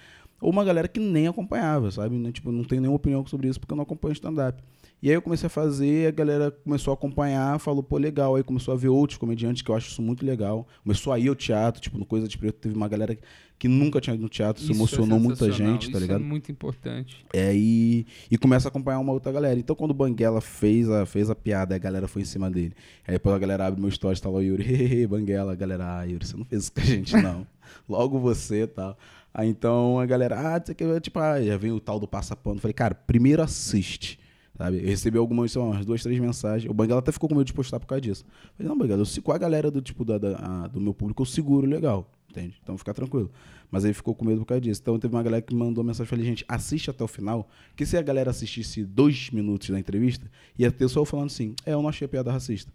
Ou 0.41 0.51
uma 0.51 0.65
galera 0.65 0.87
que 0.89 1.01
nem 1.01 1.27
acompanhava, 1.29 1.91
sabe? 1.91 2.31
Tipo, 2.33 2.53
não 2.53 2.63
tenho 2.65 2.83
nenhuma 2.83 2.97
opinião 2.97 3.25
sobre 3.27 3.49
isso 3.49 3.59
porque 3.59 3.73
eu 3.73 3.77
não 3.77 3.85
acompanho 3.85 4.13
stand-up. 4.13 4.63
E 5.03 5.09
aí 5.11 5.15
eu 5.15 5.23
comecei 5.23 5.47
a 5.47 5.51
fazer, 5.51 6.09
a 6.09 6.11
galera 6.11 6.51
começou 6.51 6.91
a 6.91 6.95
acompanhar, 6.95 7.59
falou, 7.61 7.83
pô, 7.83 7.99
legal. 7.99 8.35
Aí 8.35 8.43
começou 8.43 8.73
a 8.73 8.77
ver 8.77 8.89
outros 8.89 9.19
comediantes 9.19 9.63
que 9.63 9.71
eu 9.71 9.75
acho 9.75 9.91
isso 9.91 10.01
muito 10.01 10.25
legal. 10.25 10.67
Começou 10.83 11.13
a 11.13 11.19
ir 11.19 11.29
ao 11.29 11.35
teatro, 11.35 11.81
tipo, 11.81 11.99
no 11.99 12.07
Coisa 12.07 12.27
de 12.27 12.39
Preto, 12.39 12.59
teve 12.59 12.75
uma 12.75 12.89
galera 12.89 13.17
que 13.59 13.69
nunca 13.69 14.01
tinha 14.01 14.15
ido 14.15 14.23
no 14.23 14.29
teatro, 14.29 14.63
isso, 14.63 14.73
Isso 14.73 14.81
é 14.81 14.83
emocionou 14.83 15.21
muita 15.21 15.45
sensacional, 15.45 15.73
gente, 15.73 15.91
tá 15.91 15.99
isso 15.99 16.01
ligado? 16.01 16.21
é 16.21 16.25
muito 16.25 16.51
importante. 16.51 17.25
É, 17.33 17.55
e, 17.55 18.07
e 18.31 18.37
começa 18.37 18.69
a 18.69 18.71
acompanhar 18.71 18.99
uma 18.99 19.13
outra 19.13 19.31
galera. 19.33 19.59
Então, 19.59 19.77
quando 19.77 19.91
o 19.91 19.95
Banguela 19.95 20.41
fez 20.41 20.91
a, 20.91 21.07
fez 21.07 21.31
a 21.31 21.35
piada, 21.35 21.75
a 21.75 21.79
galera 21.79 22.09
foi 22.09 22.23
em 22.23 22.27
cima 22.27 22.51
dele. 22.51 22.75
Aí 23.07 23.15
depois 23.15 23.35
a 23.35 23.39
galera 23.39 23.67
abre 23.67 23.81
meu 23.81 23.91
stories, 23.91 24.21
tá 24.21 24.29
lá 24.29 24.37
o 24.37 24.43
Yuri, 24.43 25.07
Banguela, 25.09 25.53
a 25.53 25.57
galera, 25.57 26.01
ah, 26.01 26.05
Yuri, 26.05 26.27
você 26.27 26.37
não 26.37 26.45
fez 26.45 26.65
isso 26.65 26.73
com 26.73 26.81
a 26.81 26.85
gente, 26.85 27.17
não. 27.21 27.47
Logo 27.89 28.19
você 28.19 28.63
e 28.63 28.67
tal. 28.67 28.97
Aí 29.33 29.49
então 29.49 30.01
a 30.01 30.07
galera, 30.07 30.55
ah, 30.55 30.63
isso 30.63 30.73
é 30.73 31.01
tipo, 31.01 31.19
ah, 31.19 31.43
já 31.43 31.57
veio 31.57 31.77
o 31.77 31.81
tal 31.81 32.01
do 32.01 32.09
passapano. 32.09 32.61
Falei, 32.61 32.75
cara, 32.75 32.95
primeiro 32.95 33.43
assiste. 33.43 34.19
Sabe? 34.57 34.79
Eu 34.79 34.87
recebi 34.87 35.19
algumas, 35.19 35.53
sei 35.53 35.61
lá, 35.61 35.69
umas 35.69 35.85
duas, 35.85 36.03
três 36.03 36.19
mensagens. 36.19 36.71
O 36.71 36.75
Banguela 36.75 37.01
até 37.01 37.13
ficou 37.13 37.29
com 37.29 37.35
medo 37.35 37.47
de 37.47 37.53
postar 37.53 37.79
por 37.81 37.87
causa 37.87 38.01
disso. 38.01 38.25
Falei, 38.57 38.69
não, 38.69 38.77
Banguela, 38.79 39.03
eu, 39.03 39.33
a 39.33 39.39
galera 39.39 39.71
do 39.71 39.83
tipo 39.83 40.05
da, 40.05 40.19
da- 40.19 40.37
a- 40.65 40.67
do 40.69 40.81
meu 40.81 40.95
público, 40.95 41.23
eu 41.23 41.27
seguro 41.27 41.67
legal. 41.67 42.11
Entende? 42.31 42.59
Então 42.63 42.77
fica 42.77 42.93
tranquilo. 42.93 43.31
Mas 43.71 43.85
aí 43.85 43.93
ficou 43.95 44.15
com 44.15 44.25
medo 44.25 44.41
por 44.41 44.47
causa 44.47 44.61
disso. 44.61 44.81
Então 44.83 44.99
teve 44.99 45.15
uma 45.15 45.23
galera 45.23 45.41
que 45.43 45.55
mandou 45.55 45.83
mensagem 45.83 46.09
falei, 46.09 46.25
gente, 46.25 46.45
assiste 46.49 46.91
até 46.91 47.03
o 47.03 47.09
final. 47.09 47.49
Que 47.75 47.85
se 47.87 47.97
a 47.97 48.03
galera 48.03 48.31
assistisse 48.31 48.85
dois 48.85 49.31
minutos 49.31 49.71
da 49.71 49.79
entrevista, 49.79 50.31
ia 50.59 50.71
ter 50.71 50.87
só 50.89 51.01
eu 51.01 51.05
falando 51.05 51.27
assim, 51.27 51.55
é, 51.65 51.73
eu 51.73 51.81
não 51.83 51.89
achei 51.89 52.05
a 52.05 52.09
piada 52.09 52.31
racista. 52.31 52.71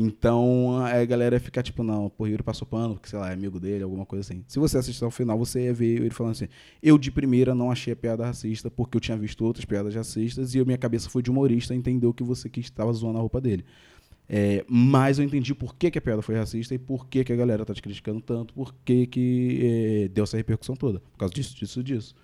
Então 0.00 0.78
a 0.78 1.04
galera 1.04 1.34
ia 1.34 1.40
ficar 1.40 1.62
tipo, 1.62 1.82
não, 1.82 2.08
pô, 2.08 2.26
Yuri 2.26 2.42
passou 2.42 2.66
pano, 2.66 2.94
porque 2.94 3.08
sei 3.08 3.18
lá, 3.18 3.30
é 3.30 3.32
amigo 3.32 3.58
dele, 3.58 3.82
alguma 3.82 4.06
coisa 4.06 4.20
assim. 4.20 4.44
Se 4.46 4.58
você 4.58 4.78
assistir 4.78 5.02
ao 5.02 5.10
final, 5.10 5.36
você 5.36 5.64
ia 5.64 5.74
ver 5.74 6.00
ele 6.00 6.10
falando 6.10 6.32
assim: 6.32 6.48
eu 6.80 6.96
de 6.96 7.10
primeira 7.10 7.54
não 7.54 7.70
achei 7.70 7.92
a 7.92 7.96
piada 7.96 8.24
racista, 8.24 8.70
porque 8.70 8.96
eu 8.96 9.00
tinha 9.00 9.16
visto 9.16 9.44
outras 9.44 9.64
piadas 9.64 9.94
racistas 9.94 10.54
e 10.54 10.60
a 10.60 10.64
minha 10.64 10.78
cabeça 10.78 11.10
foi 11.10 11.20
de 11.20 11.30
humorista 11.30 11.74
entendeu 11.74 12.14
que 12.14 12.22
você 12.22 12.48
que 12.48 12.60
estava 12.60 12.92
zoando 12.92 13.18
a 13.18 13.20
roupa 13.20 13.40
dele. 13.40 13.64
É, 14.28 14.64
mas 14.68 15.18
eu 15.18 15.24
entendi 15.24 15.54
por 15.54 15.74
que, 15.74 15.90
que 15.90 15.98
a 15.98 16.02
piada 16.02 16.20
foi 16.20 16.36
racista 16.36 16.74
e 16.74 16.78
por 16.78 17.06
que, 17.06 17.24
que 17.24 17.32
a 17.32 17.36
galera 17.36 17.64
tá 17.64 17.72
te 17.72 17.80
criticando 17.80 18.20
tanto, 18.20 18.52
por 18.52 18.74
que, 18.84 19.06
que 19.06 19.60
é, 20.04 20.08
deu 20.08 20.24
essa 20.24 20.36
repercussão 20.36 20.76
toda. 20.76 21.00
Por 21.00 21.18
causa 21.18 21.34
disso, 21.34 21.56
disso, 21.56 21.82
disso. 21.82 22.14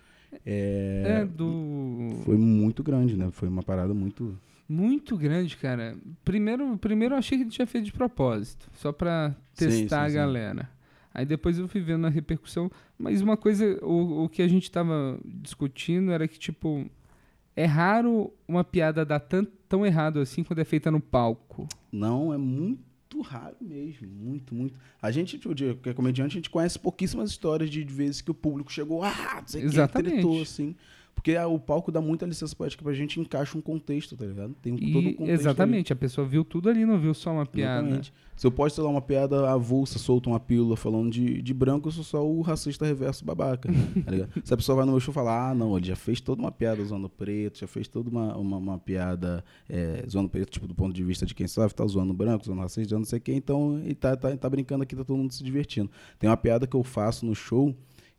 É, 0.45 1.21
É, 1.21 1.25
do. 1.25 2.21
Foi 2.23 2.37
muito 2.37 2.83
grande, 2.83 3.17
né? 3.17 3.29
Foi 3.31 3.49
uma 3.49 3.63
parada 3.63 3.93
muito. 3.93 4.37
Muito 4.67 5.15
grande, 5.17 5.55
cara. 5.57 5.95
Primeiro, 6.23 6.77
primeiro 6.77 7.13
eu 7.13 7.19
achei 7.19 7.37
que 7.37 7.43
ele 7.43 7.51
tinha 7.51 7.67
feito 7.67 7.85
de 7.85 7.93
propósito, 7.93 8.67
só 8.73 8.91
pra 8.91 9.35
Sim, 9.53 9.67
testar 9.67 10.01
sim, 10.01 10.05
a 10.05 10.09
sim. 10.09 10.15
galera. 10.15 10.69
Aí 11.13 11.25
depois 11.25 11.57
eu 11.57 11.67
fui 11.67 11.79
vendo 11.81 12.05
a 12.05 12.09
repercussão. 12.09 12.69
Mas 12.97 13.21
uma 13.21 13.37
coisa, 13.37 13.79
o, 13.83 14.25
o 14.25 14.29
que 14.29 14.41
a 14.41 14.47
gente 14.47 14.69
tava 14.69 15.17
discutindo 15.23 16.11
era 16.11 16.27
que, 16.27 16.37
tipo, 16.37 16.89
é 17.55 17.65
raro 17.65 18.33
uma 18.47 18.63
piada 18.65 19.05
dar 19.05 19.19
tão, 19.21 19.47
tão 19.69 19.85
errado 19.85 20.19
assim 20.19 20.43
quando 20.43 20.59
é 20.59 20.65
feita 20.65 20.91
no 20.91 20.99
palco. 20.99 21.67
Não, 21.91 22.33
é 22.33 22.37
muito 22.37 23.21
raro 23.21 23.55
mesmo. 23.61 24.07
Muito, 24.09 24.53
muito. 24.53 24.77
A 25.01 25.09
gente, 25.09 25.37
tipo, 25.39 25.55
que 25.55 25.89
é 25.89 25.93
comediante, 25.93 26.33
a 26.33 26.39
gente 26.39 26.49
conhece 26.49 26.77
pouquíssimas 26.77 27.29
histórias 27.29 27.69
de 27.69 27.81
vezes 27.85 28.19
que 28.19 28.31
o 28.31 28.35
público 28.35 28.69
chegou, 28.71 29.01
ah, 29.01 29.37
não 29.39 29.47
sei 29.47 29.61
o 29.61 29.69
que, 29.69 29.75
Exatamente. 29.75 30.13
tretou, 30.15 30.41
assim. 30.41 30.75
Porque 31.15 31.35
o 31.37 31.57
palco 31.57 31.91
dá 31.91 31.99
muita 31.99 32.25
licença 32.25 32.55
poética 32.55 32.83
pra 32.83 32.93
gente 32.93 33.19
encaixa 33.19 33.57
um 33.57 33.61
contexto, 33.61 34.15
tá 34.15 34.25
ligado? 34.25 34.53
Tem 34.61 34.73
um- 34.73 34.75
todo 34.77 34.85
um 34.85 34.99
E, 34.99 35.13
contexto. 35.13 35.21
ali. 35.23 35.31
exatamente, 35.31 35.91
a 35.91 35.95
pessoa 35.95 36.27
viu 36.27 36.43
tudo 36.43 36.69
ali, 36.69 36.85
não 36.85 36.99
viu 36.99 37.13
só 37.15 37.31
uma 37.31 37.45
piada. 37.47 37.81
Exatamente. 37.81 38.13
Se 38.35 38.45
eu 38.45 38.51
posto, 38.51 38.75
sei 38.75 38.83
lá, 38.83 38.89
uma 38.89 39.01
piada 39.01 39.49
avulsa, 39.49 39.97
solto 39.97 40.29
uma 40.29 40.39
pílula 40.41 40.75
falando 40.75 41.09
de, 41.09 41.41
de 41.41 41.53
branco, 41.53 41.87
eu 41.87 41.91
sou 41.93 42.03
só 42.03 42.27
o 42.27 42.41
racista 42.41 42.85
reverso 42.85 43.23
babaca. 43.25 43.69
tá 44.05 44.11
ligado? 44.11 44.29
Se 44.43 44.53
a 44.53 44.57
pessoa 44.57 44.75
vai 44.75 44.85
no 44.85 44.91
meu 44.91 44.99
show 44.99 45.13
e 45.13 45.15
falar, 45.15 45.51
ah, 45.51 45.55
não, 45.55 45.75
ele 45.77 45.87
já 45.87 45.95
fez 45.95 46.19
toda 46.21 46.41
uma 46.41 46.51
piada 46.51 46.83
zoando 46.83 47.09
preto, 47.09 47.59
já 47.59 47.67
fez 47.67 47.87
toda 47.87 48.09
uma, 48.09 48.35
uma, 48.37 48.57
uma 48.57 48.77
piada 48.77 49.43
é, 49.69 50.05
zoando 50.07 50.29
preto, 50.29 50.51
tipo, 50.51 50.67
do 50.67 50.75
ponto 50.75 50.93
de 50.93 51.03
vista 51.03 51.25
de 51.25 51.33
quem 51.33 51.47
sabe, 51.47 51.73
tá 51.73 51.85
zoando 51.87 52.13
branco, 52.13 52.45
zoando 52.45 52.61
racista, 52.61 52.89
zoando 52.89 53.03
não 53.03 53.09
sei 53.09 53.19
o 53.19 53.21
quê, 53.21 53.33
então 53.33 53.79
ele 53.83 53.95
tá, 53.95 54.15
tá, 54.17 54.35
tá 54.35 54.49
brincando 54.49 54.83
aqui, 54.83 54.95
tá 54.95 55.03
todo 55.05 55.17
mundo 55.17 55.31
se 55.33 55.41
divertindo. 55.43 55.89
Tem 56.19 56.29
uma 56.29 56.37
piada 56.37 56.67
que 56.67 56.75
eu 56.75 56.83
faço 56.83 57.25
no 57.25 57.33
show 57.33 57.73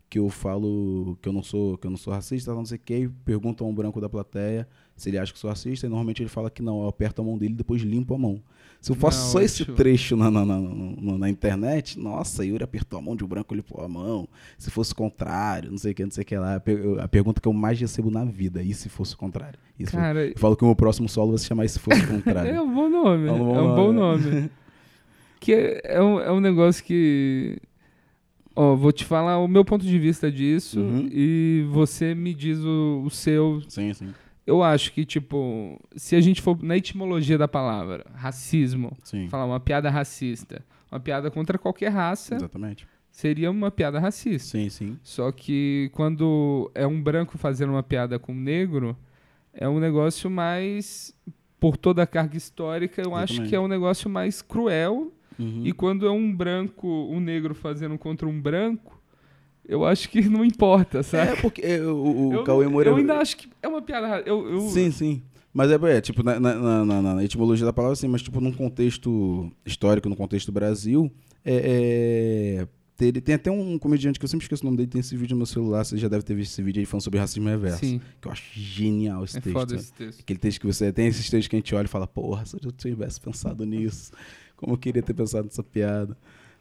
que 0.09 0.19
eu 0.19 0.29
falo 0.31 1.19
que 1.21 1.29
eu 1.29 1.33
não 1.33 1.43
sou 1.43 1.77
que 1.77 1.87
eu 1.87 1.91
não 1.91 1.99
sou 1.99 2.13
racista, 2.13 2.55
não 2.55 2.65
sei 2.65 2.77
o 2.79 2.81
que, 2.85 3.09
pergunto 3.25 3.65
a 3.65 3.67
um 3.67 3.75
branco 3.75 4.01
da 4.01 4.09
plateia 4.09 4.67
se 4.97 5.11
ele 5.11 5.19
acha 5.19 5.33
que 5.33 5.39
sou 5.39 5.51
racista, 5.51 5.87
e 5.87 5.91
normalmente 5.91 6.23
ele 6.23 6.29
fala 6.31 6.49
que 6.51 6.63
não, 6.63 6.81
eu 6.83 6.89
aperto 6.89 7.21
a 7.21 7.25
mão 7.25 7.37
dele 7.37 7.53
e 7.53 7.57
depois 7.57 7.83
limpo 7.83 8.15
a 8.15 8.19
mão. 8.19 8.41
Se 8.81 8.93
eu 8.93 8.97
faço 8.97 9.25
Não, 9.25 9.33
só 9.33 9.41
esse 9.43 9.65
trecho 9.65 10.17
na, 10.17 10.31
na, 10.31 10.45
na, 10.45 11.19
na- 11.19 11.29
internet, 11.29 11.99
nossa, 11.99 12.45
Yuri 12.45 12.63
apertou 12.63 12.99
a 12.99 13.03
mão 13.03 13.17
de 13.17 13.25
um 13.25 13.27
branco, 13.27 13.55
limpou 13.55 13.83
a 13.85 13.89
mão. 13.89 14.29
Se 14.57 14.71
fosse 14.71 14.93
o 14.93 14.97
contrário, 14.97 15.71
não 15.71 15.77
sei 15.79 15.93
o 15.93 15.95
que, 15.95 16.05
não 16.05 16.11
sei 16.11 16.23
o 16.23 16.25
que 16.27 16.37
lá. 16.37 16.63
A 17.03 17.09
pergunta 17.09 17.41
que 17.41 17.49
eu 17.49 17.53
mais 17.53 17.79
recebo 17.81 18.11
na 18.11 18.25
vida, 18.25 18.63
e 18.63 18.73
se 18.73 18.89
fosse 18.89 19.15
o 19.15 19.19
contrário? 19.19 19.59
Se 19.79 19.87
Cara, 19.93 20.27
eu 20.29 20.39
falo 20.39 20.57
que 20.57 20.63
o 20.63 20.67
meu 20.67 20.77
próximo 20.77 21.09
solo 21.09 21.31
vai 21.33 21.39
se 21.39 21.47
chamar 21.47 21.65
E 21.65 21.69
se 21.69 21.79
fosse 21.79 22.01
o 22.03 22.07
contrário. 22.07 22.53
é 22.55 22.61
um 22.63 22.73
bom 22.73 22.89
nome. 22.89 23.27
É 23.27 23.29
É 23.29 23.33
um 23.33 23.37
um 23.43 23.75
bom 23.75 23.77
bom, 23.77 23.93
nome. 23.93 24.25
nome. 24.25 24.51
que 25.41 25.53
é, 25.53 25.81
é 25.85 26.03
um, 26.03 26.21
é 26.21 26.33
um 26.33 26.41
negócio 26.41 26.83
que. 26.85 27.59
Ó, 28.57 28.75
vou 28.75 28.91
te 28.91 29.05
falar 29.05 29.39
o 29.39 29.47
meu 29.47 29.65
ponto 29.65 29.85
de 29.85 29.99
vista 29.99 30.33
disso 30.33 30.81
Uhum. 30.81 31.09
e 31.13 31.67
você 31.71 32.15
me 32.15 32.33
diz 32.35 32.59
o, 32.61 33.03
o 33.05 33.11
seu. 33.11 33.63
sim, 33.69 33.93
sim. 33.93 34.13
Eu 34.47 34.63
acho 34.63 34.93
que, 34.93 35.05
tipo, 35.05 35.77
se 35.97 36.15
a 36.15 36.21
gente 36.21 36.41
for 36.41 36.57
na 36.63 36.77
etimologia 36.77 37.37
da 37.37 37.49
palavra, 37.49 38.07
racismo, 38.15 38.97
Sim. 39.03 39.29
falar 39.29 39.45
uma 39.45 39.59
piada 39.59 39.91
racista, 39.91 40.65
uma 40.91 41.01
piada 41.01 41.33
contra 41.33 41.59
qualquer 41.59 41.89
raça, 41.89 42.37
Exatamente. 42.37 42.87
seria 43.11 43.51
uma 43.51 43.73
piada 43.73 43.99
racista. 43.99 44.57
Sim, 44.57 44.69
sim. 44.69 44.99
Só 45.03 45.33
que 45.33 45.91
quando 45.93 46.71
é 46.77 46.87
um 46.87 47.03
branco 47.03 47.37
fazendo 47.37 47.71
uma 47.71 47.83
piada 47.83 48.21
com 48.21 48.31
um 48.33 48.41
negro, 48.41 48.97
é 49.53 49.69
um 49.69 49.81
negócio 49.81 50.31
mais. 50.31 51.13
Por 51.59 51.77
toda 51.77 52.03
a 52.05 52.07
carga 52.07 52.37
histórica, 52.37 53.03
eu 53.03 53.17
acho 53.17 53.33
Exatamente. 53.33 53.49
que 53.51 53.57
é 53.57 53.61
um 53.61 53.67
negócio 53.67 54.09
mais 54.09 54.43
cruel. 54.43 55.11
Uhum. 55.39 55.63
E 55.65 55.73
quando 55.73 56.07
é 56.07 56.11
um 56.11 56.35
branco, 56.35 56.87
um 56.89 57.21
negro 57.21 57.55
fazendo 57.55 57.97
contra 57.99 58.27
um 58.27 58.41
branco, 58.41 59.01
eu 59.69 59.85
acho 59.85 60.09
que 60.09 60.21
não 60.29 60.45
importa, 60.45 61.03
sabe? 61.03 61.33
É, 61.33 61.37
porque 61.37 61.63
é, 61.63 61.81
o, 61.83 62.29
o 62.29 62.33
eu, 62.35 62.45
Cauê 62.45 62.67
Moura... 62.69 62.91
eu 62.91 62.97
ainda 62.97 63.19
acho 63.19 63.37
que 63.37 63.49
é 63.63 63.69
uma 63.69 63.83
piada. 63.83 64.23
Eu, 64.27 64.49
eu, 64.49 64.61
Sim, 64.69 64.91
sim. 64.91 65.23
Mas 65.53 65.71
é, 65.71 65.77
é 65.97 66.01
tipo, 66.03 66.23
na, 66.23 66.39
na, 66.39 66.85
na- 66.85 67.03
na- 67.15 67.25
etimologia 67.25 67.65
da 67.65 67.73
palavra, 67.73 67.97
sim, 67.97 68.09
mas 68.09 68.21
tipo, 68.23 68.41
num 68.43 68.53
contexto 68.53 69.51
histórico, 69.65 70.07
no 70.07 70.15
contexto 70.15 70.53
Brasil, 70.53 71.11
é, 71.43 72.59
é, 72.61 72.69
tem, 72.95 73.11
tem 73.13 73.35
até 73.37 73.51
um 73.51 73.79
comediante 73.79 74.19
que 74.19 74.25
eu 74.25 74.29
sempre 74.29 74.45
esqueço 74.45 74.63
o 74.63 74.67
nome 74.67 74.77
dele, 74.77 74.89
tem 74.89 75.01
esse 75.01 75.17
vídeo 75.17 75.33
no 75.35 75.39
meu 75.39 75.47
celular, 75.47 75.83
você 75.83 75.97
já 75.97 76.09
deve 76.09 76.25
ter 76.25 76.35
visto 76.35 76.53
esse 76.53 76.63
vídeo 76.63 76.81
aí 76.81 76.85
falando 76.85 77.05
sobre 77.05 77.19
racismo 77.19 77.49
reverso. 77.49 77.79
Sim, 77.79 78.03
Que 78.21 78.29
eu 78.29 78.33
acho 78.33 78.43
genial 78.53 79.25
esse 79.25 79.39
é 79.39 79.41
texto. 79.41 79.55
foda 79.55 79.69
sabe? 79.71 79.81
esse 79.81 79.93
texto. 79.95 80.21
Aquele 80.21 80.39
texto 80.39 80.61
que 80.61 80.67
você 80.67 80.93
tem 80.93 81.07
esses 81.07 81.31
textos 81.31 81.49
que 81.49 81.57
a 81.57 81.59
gente 81.59 81.75
olha 81.75 81.87
e 81.87 81.89
fala, 81.89 82.07
porra, 82.07 82.45
se 82.45 82.57
eu 82.63 82.71
tivesse 82.73 83.19
pensado 83.19 83.65
nisso, 83.65 84.13
como 84.57 84.75
eu 84.75 84.79
queria 84.79 85.03
ter 85.03 85.15
pensado 85.15 85.45
nessa 85.45 85.63
piada. 85.63 86.17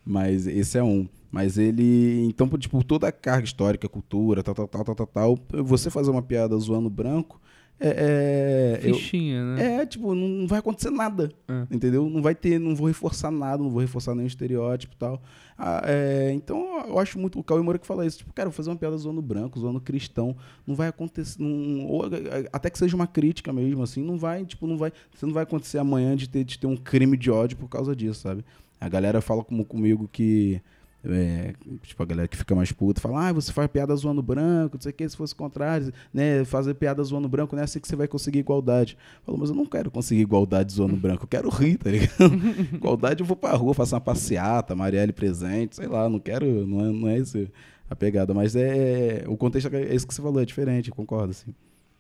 Mas 0.05 0.45
esse 0.45 0.77
é 0.77 0.83
um. 0.83 1.07
Mas 1.31 1.57
ele. 1.57 2.25
Então, 2.27 2.47
por, 2.47 2.59
tipo, 2.59 2.83
toda 2.83 3.07
a 3.07 3.11
carga 3.11 3.45
histórica, 3.45 3.89
cultura, 3.89 4.43
tal, 4.43 4.53
tal, 4.53 4.67
tal, 4.67 4.83
tal, 4.85 4.95
tal, 4.95 5.07
tal 5.07 5.39
você 5.63 5.89
fazer 5.89 6.11
uma 6.11 6.21
piada 6.21 6.55
zoando 6.57 6.89
branco, 6.89 7.41
é. 7.79 8.79
é 8.83 8.89
eu- 8.89 8.95
Fichinha, 8.95 9.43
né? 9.55 9.81
é, 9.81 9.85
tipo, 9.85 10.13
não 10.15 10.27
não 10.27 10.47
vai 10.47 10.59
acontecer 10.59 10.89
nada. 10.89 11.31
É. 11.47 11.67
Entendeu? 11.73 12.09
Não 12.09 12.21
vai 12.21 12.33
ter, 12.35 12.59
não 12.59 12.75
vou 12.75 12.87
reforçar 12.87 13.31
nada, 13.31 13.61
não 13.61 13.69
vou 13.69 13.81
reforçar 13.81 14.13
nenhum 14.15 14.27
estereótipo 14.27 14.93
e 14.93 14.97
tal. 14.97 15.21
Ah, 15.57 15.81
é, 15.85 16.31
então 16.33 16.85
eu 16.87 16.99
acho 16.99 17.17
muito. 17.17 17.39
O 17.39 17.43
Cauê 17.43 17.61
Moura 17.61 17.79
que 17.79 17.87
fala 17.87 18.05
isso. 18.05 18.17
Tipo, 18.19 18.33
cara, 18.33 18.49
vou 18.49 18.55
fazer 18.55 18.69
uma 18.69 18.75
piada 18.75 18.97
zoando 18.97 19.21
branco, 19.21 19.59
zoando 19.59 19.79
cristão. 19.79 20.35
Não 20.67 20.75
vai 20.75 20.87
acontecer. 20.89 21.41
não- 21.41 21.85
ou, 21.87 22.03
até 22.51 22.69
que 22.69 22.77
seja 22.77 22.95
uma 22.95 23.07
crítica 23.07 23.51
mesmo, 23.53 23.81
assim, 23.83 24.03
não 24.03 24.17
vai, 24.17 24.45
tipo, 24.45 24.67
não 24.67 24.77
vai. 24.77 24.91
Você 25.13 25.25
não 25.25 25.33
vai 25.33 25.43
acontecer 25.43 25.77
amanhã 25.77 26.15
de 26.15 26.27
ter, 26.29 26.43
de 26.43 26.59
ter 26.59 26.67
um 26.67 26.75
crime 26.77 27.15
de 27.17 27.31
ódio 27.31 27.57
por 27.57 27.69
causa 27.69 27.95
disso, 27.95 28.19
sabe? 28.21 28.43
A 28.79 28.89
galera 28.89 29.21
fala 29.21 29.43
como, 29.43 29.63
comigo 29.65 30.09
que. 30.11 30.61
É, 31.07 31.53
tipo, 31.83 32.01
a 32.01 32.05
galera 32.05 32.27
que 32.27 32.37
fica 32.37 32.55
mais 32.55 32.71
puta 32.71 32.99
fala, 32.99 33.29
ah, 33.29 33.33
você 33.33 33.51
faz 33.51 33.67
piada 33.69 33.95
zoando 33.95 34.21
branco, 34.21 34.75
não 34.75 34.81
sei 34.81 34.91
o 34.91 34.93
que, 34.93 35.07
se 35.07 35.15
fosse 35.15 35.33
o 35.33 35.37
contrário, 35.37 35.93
né? 36.13 36.43
Fazer 36.45 36.73
piada 36.73 37.03
zoando 37.03 37.29
branco 37.29 37.55
não 37.55 37.61
é 37.61 37.65
assim 37.65 37.79
que 37.79 37.87
você 37.87 37.95
vai 37.95 38.07
conseguir 38.07 38.39
igualdade. 38.39 38.97
Falo, 39.23 39.37
mas 39.37 39.49
eu 39.49 39.55
não 39.55 39.65
quero 39.65 39.91
conseguir 39.91 40.21
igualdade 40.21 40.73
zoando 40.73 40.95
branco, 40.95 41.23
eu 41.23 41.27
quero 41.27 41.49
rir, 41.49 41.77
tá 41.77 41.89
ligado? 41.89 42.33
igualdade 42.73 43.21
eu 43.21 43.25
vou 43.25 43.37
pra 43.37 43.51
rua, 43.55 43.73
faço 43.73 43.95
uma 43.95 44.01
passeata, 44.01 44.75
Marielle 44.75 45.13
presente, 45.13 45.75
sei 45.75 45.87
lá, 45.87 46.09
não 46.09 46.19
quero, 46.19 46.65
não 46.65 46.81
é, 46.81 46.91
não 46.91 47.07
é 47.07 47.17
isso 47.19 47.47
a 47.89 47.95
pegada, 47.95 48.33
mas 48.33 48.55
é. 48.55 49.23
O 49.27 49.37
contexto 49.37 49.73
é 49.73 49.93
isso 49.93 50.07
que 50.07 50.13
você 50.13 50.21
falou, 50.21 50.41
é 50.41 50.45
diferente, 50.45 50.91
concordo, 50.91 51.31
assim. 51.31 51.53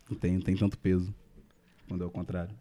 Não 0.09 0.17
tem, 0.17 0.33
não 0.33 0.41
tem 0.41 0.55
tanto 0.55 0.77
peso 0.77 1.13
quando 1.87 2.03
é 2.03 2.07
o 2.07 2.09
contrário. 2.09 2.55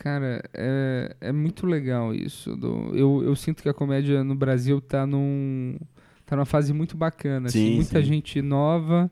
Cara, 0.00 0.40
é, 0.54 1.16
é 1.20 1.32
muito 1.32 1.66
legal 1.66 2.14
isso. 2.14 2.54
do- 2.56 2.96
eu, 2.96 3.22
eu 3.24 3.34
sinto 3.34 3.62
que 3.62 3.68
a 3.68 3.74
comédia 3.74 4.22
no 4.22 4.34
Brasil 4.36 4.80
tá 4.80 5.04
num. 5.06 5.76
tá 6.24 6.36
numa 6.36 6.44
fase 6.46 6.72
muito 6.72 6.96
bacana. 6.96 7.48
assim, 7.48 7.70
Sim, 7.70 7.74
muita 7.76 8.00
sim. 8.00 8.06
gente 8.06 8.40
nova 8.40 9.10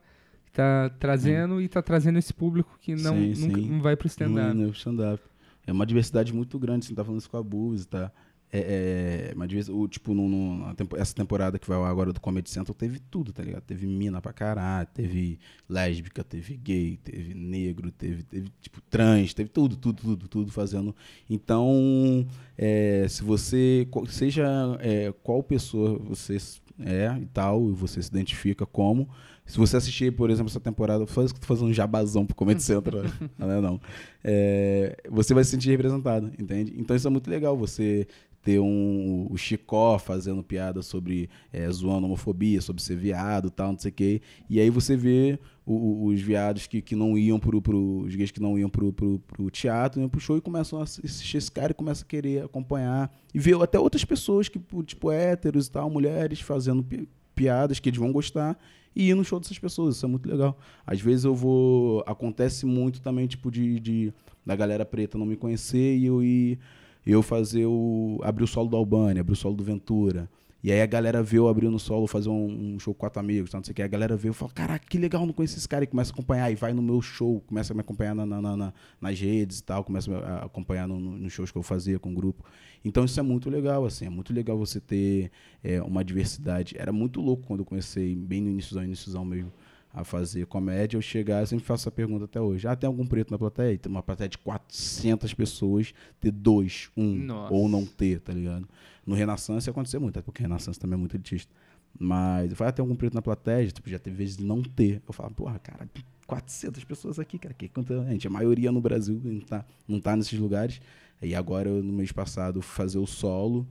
tá 0.53 0.88
trazendo 0.99 1.61
e 1.61 1.68
tá 1.68 1.83
trazendo 1.83 2.18
esse 2.18 2.33
público 2.33 2.79
que 2.81 2.94
não, 2.94 3.14
Sim, 3.16 3.35
nunca, 3.46 3.61
sim. 3.61 3.68
não 3.68 3.81
vai 3.83 3.94
pro 3.96 4.07
stand-up. 4.07 4.55
No, 4.57 4.66
no 4.66 4.70
stand-up. 4.70 5.22
É 5.66 5.72
uma 5.72 5.85
diversidade 5.85 6.33
muito 6.33 6.59
grande, 6.59 6.87
você 6.87 6.94
tá 6.94 7.05
falando 7.05 7.20
isso 7.20 7.29
com 7.29 7.37
a 7.37 7.42
Buzz, 7.42 7.85
tá? 7.85 8.11
É, 8.52 9.30
é 9.30 9.35
uma 9.35 9.46
divers... 9.46 9.68
o, 9.68 9.88
tipo, 9.88 10.14
no, 10.14 10.28
no- 10.28 10.74
tempo- 10.74 10.96
essa 10.96 11.14
temporada 11.14 11.59
que 11.59 11.66
vai 11.68 11.76
agora 11.82 12.12
do 12.12 12.20
Comedy 12.20 12.48
Central 12.48 12.74
teve 12.74 12.98
tudo, 12.98 13.32
tá 13.32 13.42
ligado? 13.42 13.62
Teve 13.62 13.87
mina 13.87 14.20
pra 14.20 14.32
caralho, 14.32 14.88
teve 14.94 15.38
lésbica, 15.68 16.22
teve 16.22 16.56
gay, 16.56 16.96
teve 17.02 17.35
negro, 17.35 17.90
teve, 17.90 18.22
teve 18.22 18.48
tipo 18.61 18.80
trans, 18.88 19.35
teve 19.35 19.48
tudo, 19.50 19.76
tudo, 19.76 20.00
tudo, 20.02 20.28
tudo 20.28 20.52
fazendo. 20.52 20.94
Então, 21.28 22.26
é, 22.56 23.06
se 23.09 23.22
você, 23.22 23.87
seja 24.09 24.46
é, 24.80 25.12
qual 25.22 25.42
pessoa 25.42 25.98
você 25.98 26.37
é 26.78 27.16
e 27.20 27.26
tal, 27.26 27.70
e 27.70 27.72
você 27.72 28.02
se 28.02 28.09
identifica 28.09 28.66
como, 28.66 29.09
se 29.46 29.56
você 29.59 29.76
assistir, 29.76 30.12
por 30.12 30.28
exemplo, 30.28 30.50
essa 30.50 30.61
temporada, 30.61 31.06
faz 31.06 31.32
fazer 31.40 31.64
um 31.64 31.72
jabazão 31.72 32.26
pro 32.26 32.35
Comedy 32.35 32.62
Central, 32.62 33.02
não 33.38 33.50
é 33.50 33.61
não. 33.61 33.80
É, 34.22 34.96
você 35.09 35.32
vai 35.32 35.44
se 35.44 35.50
sentir 35.52 35.70
representado, 35.70 36.32
entende? 36.38 36.74
Então 36.76 36.96
isso 36.96 37.06
é 37.06 37.11
muito 37.11 37.30
legal, 37.30 37.56
você 37.56 38.06
ter 38.46 38.61
um, 38.61 39.26
o 39.28 39.37
Chicó 39.37 39.98
fazendo 39.98 40.40
piada 40.40 40.80
sobre 40.80 41.28
é, 41.52 41.68
zoando 41.68 42.06
homofobia, 42.06 42.61
sobre 42.61 42.80
ser 42.80 42.94
viado 42.96 43.50
tal, 43.50 43.72
não 43.72 43.78
sei 43.80 43.90
o 43.90 43.94
quê. 43.94 44.20
E 44.48 44.61
aí 44.61 44.70
você 44.70 44.96
vê 44.96 45.37
o- 45.66 45.72
o- 45.74 46.04
os 46.06 46.20
viados 46.20 46.68
que, 46.68 46.80
que 46.80 46.94
não 46.94 47.18
iam 47.18 47.40
pro, 47.40 47.61
pro. 47.61 48.02
Os 48.06 48.14
gays 48.14 48.30
que 48.30 48.40
não 48.40 48.56
iam 48.56 48.70
pro, 48.70 48.92
pro, 48.92 49.18
pro 49.18 49.50
teatro, 49.50 50.00
iam 50.00 50.09
pro 50.09 50.20
show 50.20 50.37
e 50.37 50.40
começam 50.40 50.78
a 50.78 50.85
assistir 50.85 51.38
esse 51.38 51.50
cara 51.50 51.72
e 51.72 51.74
começam 51.74 52.04
a 52.04 52.09
querer 52.09 52.44
acompanhar. 52.44 53.12
E 53.35 53.38
ver 53.40 53.61
até 53.61 53.80
outras 53.80 54.04
pessoas 54.04 54.48
que, 54.48 54.61
tipo, 54.85 55.11
héteros 55.11 55.66
e 55.66 55.70
tal, 55.72 55.90
mulheres 55.90 56.40
fazendo 56.40 56.85
pi- 56.85 57.09
piadas 57.35 57.80
que 57.80 57.88
eles 57.88 57.98
vão 57.98 58.12
gostar 58.12 58.56
e 58.94 59.11
ir 59.11 59.14
no 59.16 59.24
show 59.24 59.40
dessas 59.40 59.59
pessoas. 59.59 59.96
Isso 59.96 60.06
é 60.06 60.09
muito 60.09 60.28
legal. 60.28 60.56
Às 60.87 61.00
vezes 61.00 61.24
eu 61.24 61.35
vou. 61.35 62.04
Acontece 62.06 62.64
muito 62.64 63.00
também, 63.00 63.26
tipo, 63.26 63.50
de, 63.50 63.80
de 63.80 64.12
da 64.46 64.54
galera 64.54 64.85
preta 64.87 65.18
não 65.18 65.26
me 65.26 65.35
conhecer 65.37 65.96
e 65.96 66.06
eu 66.06 66.22
ir. 66.22 66.61
Eu 67.06 67.22
fazer 67.22 67.66
o. 67.66 68.18
abrir 68.22 68.44
o 68.44 68.46
solo 68.46 68.68
do 68.68 68.76
Albani, 68.76 69.20
abrir 69.20 69.32
o 69.34 69.36
solo 69.36 69.54
do 69.54 69.62
Ventura. 69.64 70.28
E 70.64 70.72
aí 70.72 70.80
a 70.80 70.86
galera 70.86 71.22
vê 71.22 71.38
eu 71.38 71.46
abrir 71.46 71.68
no 71.68 71.78
solo, 71.78 72.08
fazer 72.08 72.28
um, 72.28 72.74
um 72.74 72.78
show 72.80 72.92
com 72.92 72.98
quatro 72.98 73.20
amigos, 73.20 73.52
não 73.52 73.62
sei 73.62 73.70
o 73.70 73.74
que. 73.74 73.82
A 73.82 73.86
galera 73.86 74.16
vê 74.16 74.28
eu 74.28 74.34
fala, 74.34 74.50
caraca, 74.52 74.84
que 74.84 74.98
legal, 74.98 75.24
não 75.24 75.32
conheço 75.32 75.56
esse 75.56 75.68
cara. 75.68 75.84
E 75.84 75.86
começa 75.86 76.10
a 76.10 76.14
acompanhar, 76.14 76.50
e 76.50 76.56
vai 76.56 76.72
no 76.72 76.82
meu 76.82 77.00
show, 77.00 77.40
começa 77.46 77.72
a 77.72 77.74
me 77.74 77.82
acompanhar 77.82 78.16
na, 78.16 78.26
na- 78.26 78.42
na- 78.42 78.56
na- 78.56 78.72
nas 79.00 79.20
redes 79.20 79.60
e 79.60 79.62
tal, 79.62 79.84
começa 79.84 80.12
a 80.16 80.46
acompanhar 80.46 80.88
no- 80.88 80.98
no- 80.98 81.16
nos 81.18 81.32
shows 81.32 81.52
que 81.52 81.58
eu 81.58 81.62
fazia 81.62 82.00
com 82.00 82.10
o 82.10 82.14
grupo. 82.14 82.42
Então 82.84 83.04
isso 83.04 83.20
é 83.20 83.22
muito 83.22 83.48
legal, 83.48 83.84
assim, 83.84 84.06
é 84.06 84.10
muito 84.10 84.32
legal 84.32 84.58
você 84.58 84.80
ter 84.80 85.30
é, 85.62 85.80
uma 85.82 86.02
diversidade. 86.04 86.74
Era 86.76 86.92
muito 86.92 87.20
louco 87.20 87.44
quando 87.46 87.60
eu 87.60 87.66
comecei, 87.66 88.16
bem 88.16 88.40
no 88.40 88.50
início, 88.50 88.82
iníciozão 88.82 89.24
mesmo, 89.24 89.52
a 89.96 90.04
fazer 90.04 90.44
comédia. 90.46 90.98
Eu 90.98 91.02
chegar, 91.02 91.40
eu 91.40 91.46
sempre 91.46 91.64
faço 91.64 91.85
essa 91.85 91.90
pergunta 91.90 92.26
até 92.26 92.38
hoje. 92.38 92.68
Ah, 92.68 92.76
tem 92.76 92.87
algum 92.87 93.06
preto 93.06 93.30
na 93.30 93.38
plateia? 93.38 93.76
Tem 93.78 93.90
uma 93.90 94.02
plateia 94.02 94.28
de 94.28 94.37
400 94.37 95.32
pessoas, 95.32 95.94
ter 96.20 96.30
dois, 96.30 96.90
um, 96.94 97.14
Nossa. 97.14 97.54
ou 97.54 97.66
não 97.66 97.87
ter, 97.87 98.20
tá 98.20 98.30
ligado? 98.30 98.68
No 99.06 99.14
Renaissance 99.14 99.68
acontecia 99.70 99.98
muito, 99.98 100.18
até 100.18 100.24
porque 100.24 100.42
Renaissance 100.42 100.78
também 100.78 100.94
é 100.94 100.98
muito 100.98 101.16
elitista. 101.16 101.50
Mas 101.98 102.50
eu 102.50 102.56
falei, 102.56 102.68
ah, 102.68 102.72
tem 102.72 102.82
algum 102.82 102.94
preto 102.94 103.14
na 103.14 103.22
plateia? 103.22 103.66
Tipo, 103.68 103.88
já 103.88 103.98
teve 103.98 104.16
vezes 104.16 104.37
de 104.37 104.44
não 104.44 104.62
ter. 104.62 105.02
Eu 105.06 105.14
falo, 105.14 105.32
porra, 105.32 105.59
cara, 105.59 105.88
400 106.26 106.85
pessoas 106.85 107.18
aqui, 107.18 107.38
cara. 107.38 107.54
Que 107.54 107.66
conta, 107.66 108.04
gente, 108.04 108.26
a 108.26 108.30
maioria 108.30 108.70
no 108.70 108.82
Brasil 108.82 109.18
não 109.24 109.40
tá, 109.40 109.64
não 109.88 109.98
tá 109.98 110.14
nesses 110.14 110.38
lugares. 110.38 110.78
E 111.22 111.35
agora, 111.35 111.70
no 111.70 111.92
mês 111.94 112.12
passado, 112.12 112.61
fazer 112.61 112.98
o 112.98 113.06
solo. 113.06 113.66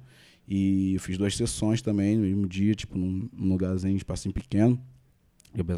E 0.48 0.96
eu 0.96 1.00
fiz 1.00 1.20
duas 1.20 1.38
sessões 1.38 1.84
também 1.84 2.18
no 2.18 2.24
mesmo 2.24 2.48
dia, 2.48 2.74
tipo, 2.74 2.98
num, 2.98 3.30
num 3.32 3.50
lugarzinho, 3.50 3.94
um 3.94 3.98
espacinho 3.98 4.34
pequeno. 4.34 4.82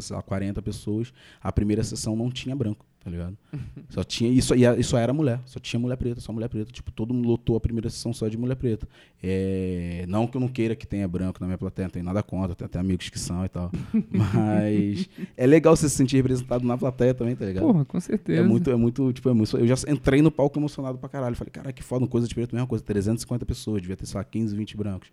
Sei 0.00 0.16
lá, 0.16 0.22
40 0.22 0.62
pessoas. 0.62 1.12
A 1.40 1.52
primeira 1.52 1.82
sessão 1.84 2.16
não 2.16 2.30
tinha 2.30 2.54
branco, 2.54 2.84
tá 3.02 3.10
ligado? 3.10 3.36
Só 3.90 4.02
tinha 4.04 4.30
isso 4.30 4.54
e 4.54 4.64
isso 4.78 4.96
era 4.96 5.12
mulher, 5.12 5.40
só 5.46 5.58
tinha 5.58 5.80
mulher 5.80 5.96
preta, 5.96 6.20
só 6.20 6.32
mulher 6.32 6.48
preta. 6.48 6.70
Tipo, 6.70 6.92
todo 6.92 7.14
mundo 7.14 7.26
lotou 7.26 7.56
a 7.56 7.60
primeira 7.60 7.88
sessão 7.88 8.12
só 8.12 8.28
de 8.28 8.36
mulher 8.36 8.54
preta. 8.54 8.86
É, 9.22 10.04
não 10.06 10.26
que 10.26 10.36
eu 10.36 10.40
não 10.40 10.48
queira 10.48 10.76
que 10.76 10.86
tenha 10.86 11.08
branco 11.08 11.40
na 11.40 11.46
minha 11.46 11.58
plateia, 11.58 11.86
não 11.86 11.92
tem 11.92 12.02
nada 12.02 12.22
contra, 12.22 12.54
tem 12.54 12.66
até 12.66 12.78
amigos 12.78 13.08
que 13.08 13.18
são 13.18 13.44
e 13.44 13.48
tal. 13.48 13.70
Mas 14.12 15.08
é 15.36 15.46
legal 15.46 15.74
você 15.74 15.88
se 15.88 15.96
sentir 15.96 16.16
representado 16.16 16.66
na 16.66 16.76
plateia 16.76 17.14
também, 17.14 17.34
tá 17.34 17.46
ligado? 17.46 17.64
Porra, 17.64 17.84
com 17.84 17.98
certeza. 17.98 18.40
É 18.40 18.44
muito, 18.44 18.70
é 18.70 18.76
muito, 18.76 19.12
tipo, 19.12 19.28
é 19.28 19.32
muito, 19.32 19.56
eu 19.56 19.66
já 19.66 19.74
entrei 19.90 20.20
no 20.20 20.30
palco 20.30 20.58
emocionado 20.58 20.98
pra 20.98 21.08
caralho. 21.08 21.34
Falei, 21.34 21.50
cara, 21.50 21.72
que 21.72 21.82
foda, 21.82 22.06
coisa 22.06 22.28
de 22.28 22.34
preto, 22.34 22.54
mesma 22.54 22.68
coisa, 22.68 22.84
350 22.84 23.46
pessoas, 23.46 23.80
devia 23.80 23.96
ter, 23.96 24.06
sei 24.06 24.18
lá, 24.18 24.24
15, 24.24 24.54
20 24.54 24.76
brancos. 24.76 25.10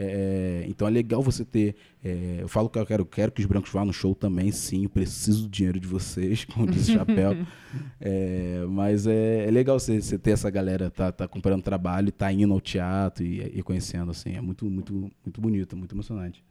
É, 0.00 0.64
então 0.68 0.86
é 0.86 0.90
legal 0.90 1.20
você 1.20 1.44
ter. 1.44 1.74
É, 2.04 2.38
eu 2.40 2.46
falo 2.46 2.70
que 2.70 2.78
eu 2.78 2.86
quero, 2.86 3.04
quero 3.04 3.32
que 3.32 3.40
os 3.40 3.46
brancos 3.46 3.72
vá 3.72 3.84
no 3.84 3.92
show 3.92 4.14
também, 4.14 4.52
sim. 4.52 4.84
Eu 4.84 4.88
preciso 4.88 5.42
do 5.42 5.48
dinheiro 5.48 5.80
de 5.80 5.88
vocês, 5.88 6.44
como 6.46 6.70
disse 6.70 6.92
Chapéu. 6.92 7.36
é, 8.00 8.64
mas 8.68 9.08
é, 9.08 9.48
é 9.48 9.50
legal 9.50 9.76
você, 9.76 10.00
você, 10.00 10.16
ter 10.16 10.30
essa 10.30 10.48
galera, 10.50 10.88
tá, 10.88 11.10
tá 11.10 11.26
comprando 11.26 11.62
trabalho, 11.62 12.12
tá 12.12 12.32
indo 12.32 12.54
ao 12.54 12.60
teatro 12.60 13.24
e, 13.24 13.40
e 13.58 13.60
conhecendo, 13.60 14.12
assim. 14.12 14.36
É 14.36 14.40
muito, 14.40 14.64
muito, 14.66 15.10
muito 15.24 15.40
bonito, 15.40 15.76
muito 15.76 15.92
emocionante. 15.96 16.44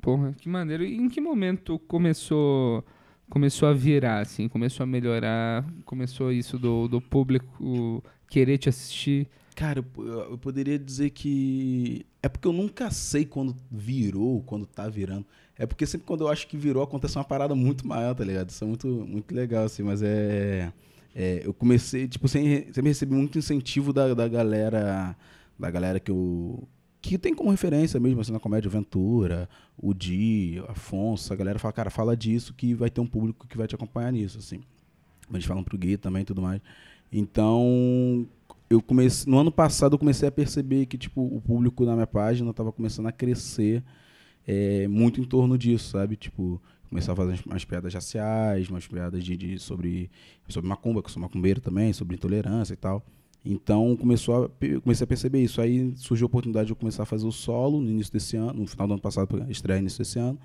Porra, 0.00 0.32
que 0.32 0.48
maneiro. 0.48 0.82
E 0.82 0.96
em 0.96 1.10
que 1.10 1.20
momento 1.20 1.78
começou 1.80 2.82
começou 3.28 3.68
a 3.68 3.74
virar, 3.74 4.20
assim? 4.20 4.48
Começou 4.48 4.84
a 4.84 4.86
melhorar? 4.86 5.62
Começou 5.84 6.32
isso 6.32 6.58
do, 6.58 6.88
do 6.88 7.02
público 7.02 8.02
querer 8.30 8.56
te 8.56 8.70
assistir? 8.70 9.28
Cara, 9.58 9.84
eu, 9.96 10.04
eu, 10.30 10.38
poderia 10.38 10.78
dizer 10.78 11.10
que. 11.10 12.06
É 12.22 12.28
porque 12.28 12.46
eu 12.46 12.52
nunca 12.52 12.92
sei 12.92 13.24
quando 13.24 13.56
virou, 13.68 14.40
quando 14.44 14.64
tá 14.64 14.88
virando. 14.88 15.26
É 15.56 15.66
porque 15.66 15.84
sempre 15.84 16.06
quando 16.06 16.20
eu 16.20 16.28
acho 16.28 16.46
que 16.46 16.56
virou, 16.56 16.80
acontece 16.80 17.18
uma 17.18 17.24
parada 17.24 17.56
muito 17.56 17.84
maior, 17.84 18.14
tá 18.14 18.22
ligado? 18.22 18.50
Isso 18.50 18.62
é 18.62 18.66
muito, 18.68 18.86
muito 18.86 19.34
legal, 19.34 19.64
assim, 19.64 19.82
mas 19.82 20.00
é. 20.00 20.72
é 21.12 21.42
eu 21.44 21.52
comecei, 21.52 22.06
tipo, 22.06 22.28
sempre, 22.28 22.72
sempre 22.72 22.88
recebi 22.90 23.12
muito 23.16 23.36
incentivo 23.36 23.92
da, 23.92 24.14
da 24.14 24.28
galera. 24.28 25.16
Da 25.58 25.68
galera 25.72 25.98
que 25.98 26.12
eu. 26.12 26.62
Que 27.02 27.18
tem 27.18 27.34
como 27.34 27.50
referência 27.50 27.98
mesmo, 27.98 28.20
assim, 28.20 28.30
na 28.30 28.38
comédia 28.38 28.70
Ventura, 28.70 29.48
o 29.76 29.92
Di, 29.92 30.62
Afonso, 30.68 31.32
a 31.32 31.36
galera 31.36 31.58
fala, 31.58 31.72
cara, 31.72 31.90
fala 31.90 32.16
disso 32.16 32.54
que 32.54 32.74
vai 32.74 32.90
ter 32.90 33.00
um 33.00 33.06
público 33.08 33.44
que 33.48 33.58
vai 33.58 33.66
te 33.66 33.74
acompanhar 33.74 34.12
nisso, 34.12 34.38
assim. 34.38 34.60
Eles 35.32 35.44
falam 35.44 35.64
pro 35.64 35.76
Gui 35.76 35.96
também 35.96 36.22
e 36.22 36.24
tudo 36.24 36.40
mais. 36.40 36.60
Então, 37.10 38.28
eu 38.70 38.82
comecei 38.82 39.30
no 39.30 39.38
ano 39.38 39.50
passado 39.50 39.94
eu 39.94 39.98
comecei 39.98 40.28
a 40.28 40.32
perceber 40.32 40.86
que 40.86 40.98
tipo 40.98 41.22
o 41.22 41.40
público 41.40 41.84
na 41.84 41.94
minha 41.94 42.06
página 42.06 42.50
estava 42.50 42.72
começando 42.72 43.06
a 43.06 43.12
crescer 43.12 43.82
é, 44.46 44.86
muito 44.88 45.20
em 45.20 45.24
torno 45.24 45.56
disso 45.56 45.90
sabe? 45.90 46.16
Tipo 46.16 46.60
começar 46.88 47.12
a 47.12 47.16
fazer 47.16 47.40
umas 47.46 47.64
piadas 47.64 47.92
raciais 47.92 48.68
umas 48.68 48.86
piadas 48.86 49.24
de, 49.24 49.36
de, 49.36 49.58
sobre 49.58 50.10
sobre 50.48 50.68
macumba 50.68 51.02
que 51.02 51.08
eu 51.08 51.12
sou 51.12 51.22
macumbeiro 51.22 51.60
também 51.60 51.92
sobre 51.92 52.16
intolerância 52.16 52.74
e 52.74 52.76
tal. 52.76 53.04
Então 53.44 53.96
começou 53.96 54.44
a, 54.44 54.50
comecei 54.80 55.04
a 55.04 55.06
perceber 55.06 55.42
isso. 55.42 55.60
Aí 55.60 55.92
surgiu 55.96 56.26
a 56.26 56.28
oportunidade 56.28 56.66
de 56.66 56.72
eu 56.72 56.76
começar 56.76 57.04
a 57.04 57.06
fazer 57.06 57.26
o 57.26 57.32
solo 57.32 57.80
no 57.80 57.88
início 57.88 58.12
desse 58.12 58.36
ano 58.36 58.60
no 58.60 58.66
final 58.66 58.86
do 58.86 58.94
ano 58.94 59.02
passado 59.02 59.46
estreia 59.48 59.78
início 59.78 59.98
desse 59.98 60.18
ano. 60.18 60.38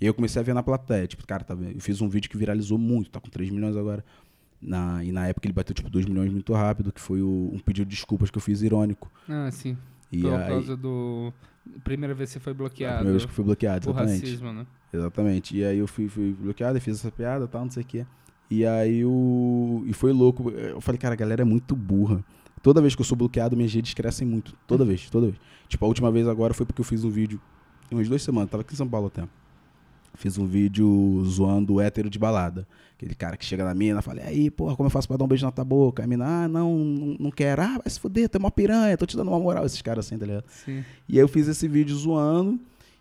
E 0.00 0.04
aí 0.04 0.08
eu 0.08 0.14
comecei 0.14 0.40
a 0.40 0.42
ver 0.44 0.54
na 0.54 0.62
plateia 0.62 1.06
tipo 1.06 1.26
cara 1.26 1.44
tá 1.44 1.54
eu 1.54 1.80
fiz 1.80 2.00
um 2.00 2.08
vídeo 2.08 2.30
que 2.30 2.36
viralizou 2.36 2.78
muito 2.78 3.10
tá 3.10 3.20
com 3.20 3.28
3 3.28 3.50
milhões 3.50 3.76
agora 3.76 4.04
na, 4.60 5.02
e 5.04 5.12
na 5.12 5.26
época 5.26 5.46
ele 5.46 5.54
bateu 5.54 5.74
tipo 5.74 5.88
2 5.88 6.06
milhões 6.06 6.32
muito 6.32 6.52
rápido, 6.52 6.92
que 6.92 7.00
foi 7.00 7.22
o, 7.22 7.50
um 7.52 7.58
pedido 7.58 7.88
de 7.88 7.94
desculpas 7.94 8.30
que 8.30 8.38
eu 8.38 8.42
fiz 8.42 8.62
irônico. 8.62 9.10
Ah, 9.28 9.50
sim. 9.50 9.76
E 10.10 10.22
Por 10.22 10.34
aí, 10.34 10.48
causa 10.48 10.76
do. 10.76 11.32
Primeira 11.84 12.14
vez 12.14 12.30
que 12.30 12.34
você 12.34 12.40
foi 12.40 12.54
bloqueado. 12.54 12.96
Primeira 12.96 13.18
vez 13.18 13.26
que 13.26 13.32
foi 13.32 13.44
bloqueado, 13.44 13.90
exatamente. 13.90 14.20
racismo, 14.20 14.52
né? 14.52 14.66
Exatamente. 14.92 15.56
E 15.56 15.64
aí 15.64 15.78
eu 15.78 15.86
fui, 15.86 16.08
fui 16.08 16.32
bloqueado, 16.32 16.80
fiz 16.80 16.96
essa 16.96 17.12
piada 17.12 17.46
tal, 17.46 17.62
não 17.64 17.70
sei 17.70 17.82
o 17.82 17.86
quê. 17.86 18.06
E 18.50 18.64
aí 18.64 19.04
o. 19.04 19.84
E 19.86 19.92
foi 19.92 20.12
louco. 20.12 20.50
Eu 20.50 20.80
falei, 20.80 20.98
cara, 20.98 21.14
a 21.14 21.16
galera 21.16 21.42
é 21.42 21.44
muito 21.44 21.76
burra. 21.76 22.24
Toda 22.62 22.80
vez 22.80 22.94
que 22.94 23.00
eu 23.00 23.04
sou 23.04 23.16
bloqueado, 23.16 23.56
minhas 23.56 23.72
redes 23.72 23.94
crescem 23.94 24.26
muito. 24.26 24.54
Toda 24.66 24.84
vez, 24.84 25.08
toda 25.10 25.26
vez. 25.26 25.38
Tipo, 25.68 25.84
a 25.84 25.88
última 25.88 26.10
vez 26.10 26.26
agora 26.26 26.54
foi 26.54 26.66
porque 26.66 26.80
eu 26.80 26.84
fiz 26.84 27.04
um 27.04 27.10
vídeo. 27.10 27.40
Umas 27.90 28.08
duas 28.08 28.22
semanas, 28.22 28.50
tava 28.50 28.62
aqui 28.62 28.74
em 28.74 28.76
São 28.76 28.88
Paulo 28.88 29.06
até. 29.06 29.26
Fiz 30.18 30.36
um 30.36 30.46
vídeo 30.46 31.22
zoando 31.26 31.74
o 31.74 31.80
hétero 31.80 32.10
de 32.10 32.18
balada. 32.18 32.66
Aquele 32.96 33.14
cara 33.14 33.36
que 33.36 33.44
chega 33.44 33.64
na 33.64 33.72
mina 33.72 34.00
e 34.00 34.02
fala, 34.02 34.20
e 34.20 34.24
aí, 34.24 34.50
porra, 34.50 34.74
como 34.74 34.88
eu 34.88 34.90
faço 34.90 35.06
pra 35.06 35.16
dar 35.16 35.24
um 35.24 35.28
beijo 35.28 35.46
na 35.46 35.52
tua 35.52 35.64
boca? 35.64 36.02
A 36.02 36.08
mina, 36.08 36.26
ah, 36.26 36.48
não, 36.48 36.76
não, 36.76 37.16
não 37.20 37.30
quero. 37.30 37.62
Ah, 37.62 37.78
vai 37.78 37.88
se 37.88 38.00
fuder, 38.00 38.28
tu 38.28 38.34
é 38.34 38.38
uma 38.40 38.50
piranha, 38.50 38.96
tô 38.96 39.06
te 39.06 39.16
dando 39.16 39.28
uma 39.28 39.38
moral. 39.38 39.64
Esses 39.64 39.80
caras 39.80 40.04
assim, 40.04 40.18
tá 40.18 40.26
ligado? 40.26 40.44
Sim. 40.48 40.84
E 41.08 41.14
aí 41.14 41.18
eu 41.20 41.28
fiz 41.28 41.46
esse 41.46 41.68
vídeo 41.68 41.94
zoando. 41.94 42.58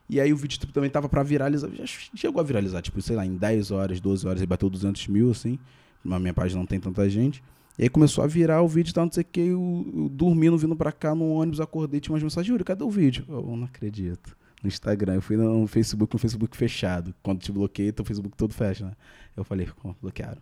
E 0.07 0.21
aí 0.21 0.31
o 0.31 0.37
vídeo 0.37 0.59
tipo, 0.59 0.71
também 0.71 0.91
tava 0.91 1.09
pra 1.09 1.23
viralizar. 1.23 1.71
Já 1.73 1.85
chegou 2.13 2.39
a 2.39 2.43
viralizar, 2.43 2.83
tipo, 2.83 3.01
sei 3.01 3.15
lá, 3.15 3.25
em 3.25 3.35
10 3.35 3.71
horas, 3.71 3.99
12 3.99 4.27
horas, 4.27 4.39
ele 4.39 4.47
bateu 4.47 4.69
200 4.69 5.07
mil, 5.07 5.31
assim. 5.31 5.57
Na 6.05 6.19
minha 6.19 6.35
página 6.35 6.59
não 6.59 6.67
tem 6.67 6.79
tanta 6.79 7.09
gente. 7.09 7.43
E 7.79 7.83
aí 7.83 7.89
começou 7.89 8.23
a 8.23 8.27
virar 8.27 8.61
o 8.61 8.67
vídeo 8.67 8.91
e 8.91 8.93
tal, 8.93 9.05
não 9.05 9.11
sei 9.11 9.23
o 9.23 9.25
que. 9.25 9.41
Eu, 9.41 9.91
eu 9.95 10.09
dormindo, 10.09 10.55
vindo 10.55 10.75
pra 10.75 10.91
cá 10.91 11.15
no 11.15 11.31
ônibus, 11.31 11.59
acordei, 11.59 11.99
tinha 11.99 12.13
umas 12.13 12.21
mensagens, 12.21 12.47
Júlio, 12.47 12.63
cadê 12.63 12.83
o 12.83 12.91
vídeo? 12.91 13.25
Eu 13.27 13.57
não 13.57 13.65
acredito 13.65 14.37
no 14.61 14.67
Instagram. 14.67 15.15
Eu 15.15 15.21
fui 15.21 15.37
no 15.37 15.67
Facebook, 15.67 16.13
no 16.13 16.19
Facebook 16.19 16.57
fechado. 16.57 17.13
Quando 17.21 17.39
te 17.39 17.51
bloqueei, 17.51 17.91
teu 17.91 18.05
Facebook 18.05 18.35
todo 18.35 18.53
fecha, 18.53 18.85
né? 18.85 18.93
Eu 19.35 19.43
falei, 19.43 19.67
bloquearam? 20.01 20.41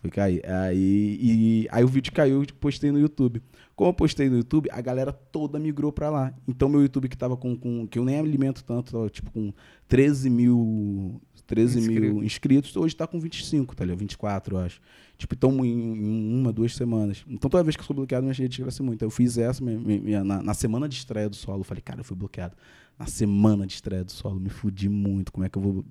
Fui 0.00 0.10
cair. 0.10 0.42
Aí, 0.46 1.18
e, 1.20 1.68
aí 1.70 1.82
o 1.82 1.88
vídeo 1.88 2.12
caiu 2.12 2.42
e 2.42 2.46
postei 2.46 2.90
no 2.90 2.98
YouTube. 2.98 3.42
Como 3.74 3.90
eu 3.90 3.94
postei 3.94 4.28
no 4.28 4.36
YouTube, 4.36 4.68
a 4.70 4.80
galera 4.80 5.12
toda 5.12 5.58
migrou 5.58 5.92
pra 5.92 6.08
lá. 6.10 6.34
Então 6.46 6.68
meu 6.68 6.80
YouTube 6.80 7.08
que 7.08 7.16
tava 7.16 7.36
com, 7.36 7.56
com 7.56 7.86
que 7.86 7.98
eu 7.98 8.04
nem 8.04 8.18
alimento 8.18 8.64
tanto, 8.64 8.92
tava, 8.92 9.08
tipo 9.10 9.30
com 9.30 9.52
13 9.88 10.30
mil, 10.30 11.20
13 11.46 11.78
Inscrito. 11.78 12.00
mil 12.00 12.24
inscritos, 12.24 12.76
hoje 12.76 12.96
tá 12.96 13.06
com 13.06 13.20
25, 13.20 13.74
tá 13.76 13.84
ligado? 13.84 13.98
24, 13.98 14.56
eu 14.56 14.60
acho. 14.60 14.80
Tipo, 15.18 15.34
então 15.34 15.64
em, 15.64 15.70
em, 15.70 16.40
uma, 16.40 16.52
duas 16.52 16.74
semanas. 16.74 17.24
Então 17.28 17.50
toda 17.50 17.62
vez 17.62 17.76
que 17.76 17.82
eu 17.82 17.86
sou 17.86 17.96
bloqueado, 17.96 18.22
minha 18.22 18.34
gente 18.34 18.60
cresce 18.60 18.82
muito. 18.82 19.02
Eu 19.02 19.10
fiz 19.10 19.38
essa 19.38 19.62
minha, 19.64 19.78
minha, 19.78 20.24
na, 20.24 20.42
na 20.42 20.54
semana 20.54 20.88
de 20.88 20.96
estreia 20.96 21.28
do 21.28 21.36
solo. 21.36 21.60
Eu 21.60 21.64
falei, 21.64 21.82
cara, 21.82 22.00
eu 22.00 22.04
fui 22.04 22.16
bloqueado 22.16 22.56
na 22.98 23.06
semana 23.06 23.66
de 23.66 23.74
estreia 23.74 24.04
do 24.04 24.12
solo. 24.12 24.38
Me 24.40 24.50
fudi 24.50 24.88
muito. 24.88 25.32
Como 25.32 25.44
é 25.44 25.48
que 25.48 25.56
eu 25.58 25.62
vou 25.62 25.84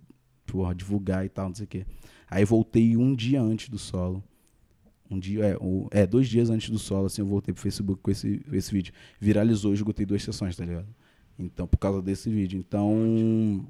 porra, 0.46 0.74
divulgar 0.74 1.26
e 1.26 1.30
tal, 1.30 1.50
não 1.50 1.56
sei 1.56 1.66
o 1.66 1.68
quê. 1.68 1.86
Aí 2.30 2.44
voltei 2.46 2.98
um 2.98 3.16
dia 3.16 3.42
antes 3.42 3.70
do 3.70 3.78
solo. 3.78 4.24
Um 5.10 5.20
dia, 5.20 5.58
é, 5.92 6.02
é, 6.02 6.08
dois 6.08 6.28
dias 6.28 6.50
antes 6.50 6.70
do 6.70 6.80
solo, 6.80 7.06
assim, 7.06 7.22
eu 7.22 7.28
voltei 7.28 7.54
pro 7.54 7.62
Facebook 7.62 8.02
com 8.02 8.10
esse, 8.10 8.42
esse 8.52 8.72
vídeo. 8.72 8.94
Viralizou, 9.20 9.72
eu 9.72 9.76
esgotei 9.76 10.06
duas 10.06 10.24
sessões, 10.24 10.56
tá 10.56 10.66
ligado? 10.66 10.88
Então, 11.38 11.68
por 11.68 11.78
causa 11.78 12.02
desse 12.02 12.30
vídeo. 12.30 12.58
Então, 12.58 13.68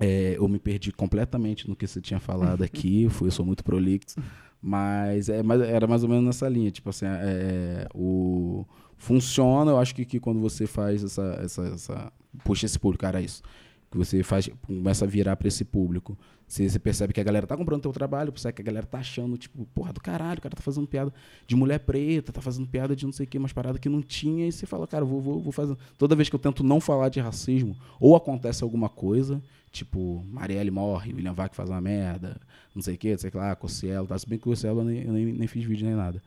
é, 0.00 0.34
eu 0.36 0.48
me 0.48 0.58
perdi 0.58 0.92
completamente 0.92 1.68
no 1.68 1.76
que 1.76 1.86
você 1.86 2.00
tinha 2.00 2.18
falado 2.18 2.62
aqui. 2.62 3.08
Fui, 3.10 3.28
eu 3.28 3.32
sou 3.32 3.46
muito 3.46 3.62
prolixo. 3.62 4.16
Mas 4.60 5.28
é, 5.28 5.42
era 5.68 5.86
mais 5.86 6.02
ou 6.02 6.08
menos 6.08 6.24
nessa 6.24 6.48
linha. 6.48 6.70
Tipo 6.70 6.90
assim, 6.90 7.06
é, 7.06 7.86
o, 7.94 8.64
funciona, 8.96 9.72
eu 9.72 9.78
acho 9.78 9.94
que, 9.94 10.04
que 10.04 10.20
quando 10.20 10.40
você 10.40 10.66
faz 10.66 11.02
essa, 11.02 11.40
essa, 11.42 11.62
essa 11.62 12.12
puxa 12.44 12.66
esse 12.66 12.78
público, 12.78 13.02
cara, 13.02 13.20
isso. 13.20 13.42
Que 13.92 13.98
você 13.98 14.22
faz, 14.22 14.48
começa 14.66 15.04
a 15.04 15.08
virar 15.08 15.36
para 15.36 15.46
esse 15.46 15.64
público. 15.64 16.18
Você, 16.48 16.68
você, 16.68 16.78
percebe 16.78 17.12
que 17.12 17.20
a 17.20 17.24
galera 17.24 17.46
tá 17.46 17.56
comprando 17.56 17.82
teu 17.82 17.92
trabalho, 17.92 18.32
percebe 18.32 18.54
que 18.54 18.62
a 18.62 18.64
galera 18.64 18.86
tá 18.86 18.98
achando, 18.98 19.36
tipo, 19.36 19.66
porra 19.74 19.92
do 19.92 20.00
caralho, 20.00 20.38
o 20.38 20.42
cara 20.42 20.54
tá 20.54 20.62
fazendo 20.62 20.86
piada 20.86 21.12
de 21.46 21.54
mulher 21.54 21.78
preta, 21.78 22.32
tá 22.32 22.40
fazendo 22.40 22.66
piada 22.66 22.96
de 22.96 23.04
não 23.04 23.12
sei 23.12 23.24
o 23.24 23.28
que, 23.28 23.38
umas 23.38 23.52
paradas 23.52 23.78
que 23.78 23.88
não 23.88 24.02
tinha, 24.02 24.48
e 24.48 24.52
você 24.52 24.66
fala, 24.66 24.86
cara, 24.86 25.04
vou, 25.04 25.20
vou, 25.20 25.40
vou 25.40 25.52
fazer. 25.52 25.76
Toda 25.96 26.16
vez 26.16 26.28
que 26.28 26.34
eu 26.34 26.40
tento 26.40 26.64
não 26.64 26.80
falar 26.80 27.10
de 27.10 27.20
racismo, 27.20 27.76
ou 28.00 28.16
acontece 28.16 28.64
alguma 28.64 28.88
coisa, 28.88 29.42
tipo, 29.70 30.24
Marielle 30.26 30.70
morre, 30.70 31.12
William 31.12 31.34
Vac 31.34 31.54
faz 31.54 31.68
uma 31.70 31.80
merda, 31.80 32.40
não 32.74 32.82
sei 32.82 32.94
o 32.94 32.98
que, 32.98 33.16
sei 33.16 33.30
lá, 33.32 33.54
Cossielo, 33.54 34.06
tá? 34.06 34.18
Se 34.18 34.28
bem 34.28 34.38
que 34.38 34.44
Cossielo 34.44 34.80
eu 34.80 34.84
nem, 34.84 35.02
eu 35.04 35.12
nem, 35.12 35.26
nem 35.26 35.46
fiz 35.46 35.64
vídeo 35.64 35.86
nem 35.86 35.96
nada 35.96 36.22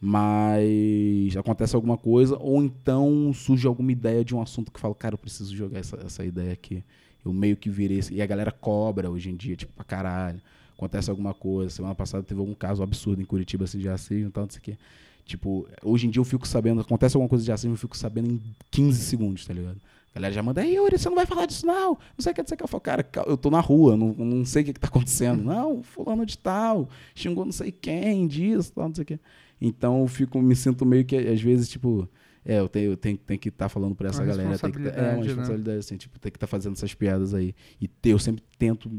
mas 0.00 1.36
acontece 1.36 1.74
alguma 1.74 1.96
coisa, 1.96 2.36
ou 2.38 2.62
então 2.62 3.32
surge 3.34 3.66
alguma 3.66 3.90
ideia 3.90 4.24
de 4.24 4.34
um 4.34 4.40
assunto 4.40 4.70
que 4.70 4.78
fala, 4.78 4.94
cara, 4.94 5.14
eu 5.14 5.18
preciso 5.18 5.54
jogar 5.54 5.80
essa, 5.80 5.96
essa 6.04 6.24
ideia 6.24 6.52
aqui. 6.52 6.84
Eu 7.24 7.32
meio 7.32 7.56
que 7.56 7.68
virei. 7.68 8.00
E 8.10 8.22
a 8.22 8.26
galera 8.26 8.52
cobra 8.52 9.10
hoje 9.10 9.30
em 9.30 9.36
dia, 9.36 9.56
tipo, 9.56 9.72
pra 9.72 9.84
caralho. 9.84 10.40
Acontece 10.76 11.10
alguma 11.10 11.34
coisa. 11.34 11.70
Semana 11.70 11.94
passada 11.94 12.22
teve 12.22 12.40
algum 12.40 12.54
caso 12.54 12.82
absurdo 12.82 13.20
em 13.20 13.24
Curitiba, 13.24 13.64
assim, 13.64 13.78
de 13.78 13.88
racismo 13.88 14.28
e 14.28 14.32
tal, 14.32 14.44
não 14.44 14.50
sei 14.50 14.60
o 14.60 14.62
quê. 14.62 14.78
Tipo, 15.24 15.68
hoje 15.82 16.06
em 16.06 16.10
dia 16.10 16.20
eu 16.20 16.24
fico 16.24 16.48
sabendo, 16.48 16.80
acontece 16.80 17.14
alguma 17.14 17.28
coisa 17.28 17.44
de 17.44 17.50
racismo, 17.50 17.74
eu 17.74 17.78
fico 17.78 17.96
sabendo 17.96 18.30
em 18.30 18.40
15 18.70 19.02
segundos, 19.02 19.44
tá 19.44 19.52
ligado? 19.52 19.78
A 20.10 20.14
galera 20.14 20.32
já 20.32 20.42
manda, 20.42 20.64
ei, 20.64 20.76
Yuri, 20.76 20.98
você 20.98 21.06
não 21.08 21.16
vai 21.16 21.26
falar 21.26 21.44
disso, 21.44 21.66
não. 21.66 21.90
Não 21.90 21.98
sei 22.18 22.32
o 22.32 22.34
que, 22.34 22.40
não 22.40 22.48
sei 22.48 22.54
o 22.54 22.58
que. 22.58 22.64
Eu 22.64 22.68
falo, 22.68 22.80
cara, 22.80 23.06
eu 23.26 23.36
tô 23.36 23.50
na 23.50 23.60
rua, 23.60 23.94
não, 23.94 24.14
não 24.14 24.44
sei 24.46 24.62
o 24.62 24.64
que, 24.64 24.72
que 24.72 24.80
tá 24.80 24.88
acontecendo. 24.88 25.42
não, 25.44 25.82
fulano 25.82 26.24
de 26.24 26.38
tal, 26.38 26.88
xingou 27.14 27.44
não 27.44 27.52
sei 27.52 27.70
quem, 27.70 28.26
disso, 28.26 28.72
tal, 28.72 28.88
não 28.88 28.94
sei 28.94 29.02
o 29.02 29.06
que. 29.06 29.20
Então 29.60 30.00
eu 30.00 30.06
fico, 30.06 30.40
me 30.40 30.56
sinto 30.56 30.86
meio 30.86 31.04
que, 31.04 31.16
às 31.16 31.42
vezes, 31.42 31.68
tipo, 31.68 32.08
é, 32.48 32.58
eu 32.58 32.68
tenho, 32.68 32.92
eu 32.92 32.96
tenho, 32.96 33.18
tenho 33.18 33.38
que 33.38 33.50
estar 33.50 33.66
tá 33.66 33.68
falando 33.68 33.94
para 33.94 34.08
essa 34.08 34.22
uma 34.22 34.26
galera. 34.26 34.58
Tem 34.58 34.72
que 34.72 34.78
tá, 34.80 34.88
é 34.88 35.14
uma 35.14 35.24
responsabilidade, 35.24 35.76
né? 35.76 35.80
assim, 35.80 35.96
tipo, 35.98 36.18
tem 36.18 36.32
que 36.32 36.36
estar 36.36 36.46
tá 36.46 36.50
fazendo 36.50 36.72
essas 36.72 36.94
piadas 36.94 37.34
aí. 37.34 37.54
E 37.80 37.90
eu 38.04 38.18
sempre 38.18 38.42
tento 38.58 38.90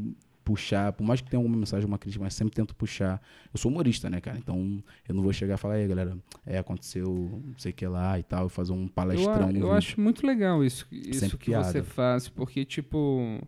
puxar, 0.44 0.92
por 0.92 1.04
mais 1.04 1.20
que 1.20 1.28
tenha 1.28 1.38
alguma 1.38 1.56
mensagem, 1.56 1.86
uma 1.86 1.98
crítica, 1.98 2.22
mas 2.22 2.32
sempre 2.32 2.54
tento 2.54 2.74
puxar. 2.76 3.20
Eu 3.52 3.58
sou 3.58 3.70
humorista, 3.70 4.08
né, 4.08 4.20
cara? 4.20 4.38
Então 4.38 4.82
eu 5.08 5.14
não 5.14 5.22
vou 5.22 5.32
chegar 5.32 5.54
e 5.54 5.58
falar, 5.58 5.74
aí, 5.74 5.86
galera, 5.86 6.16
é, 6.46 6.58
aconteceu 6.58 7.06
não 7.44 7.58
sei 7.58 7.72
o 7.72 7.74
que 7.74 7.86
lá 7.86 8.18
e 8.18 8.22
tal, 8.22 8.48
fazer 8.48 8.72
um 8.72 8.86
palestrão. 8.86 9.50
Eu, 9.50 9.62
eu 9.62 9.72
acho 9.72 10.00
muito 10.00 10.24
legal 10.24 10.64
isso, 10.64 10.86
isso 10.90 11.36
que 11.36 11.50
piada. 11.50 11.64
você 11.64 11.82
faz, 11.82 12.28
porque, 12.28 12.64
tipo 12.64 13.40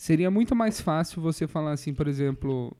seria 0.00 0.30
muito 0.30 0.56
mais 0.56 0.80
fácil 0.80 1.20
você 1.20 1.46
falar 1.46 1.72
assim, 1.72 1.92
por 1.92 2.08
exemplo, 2.08 2.74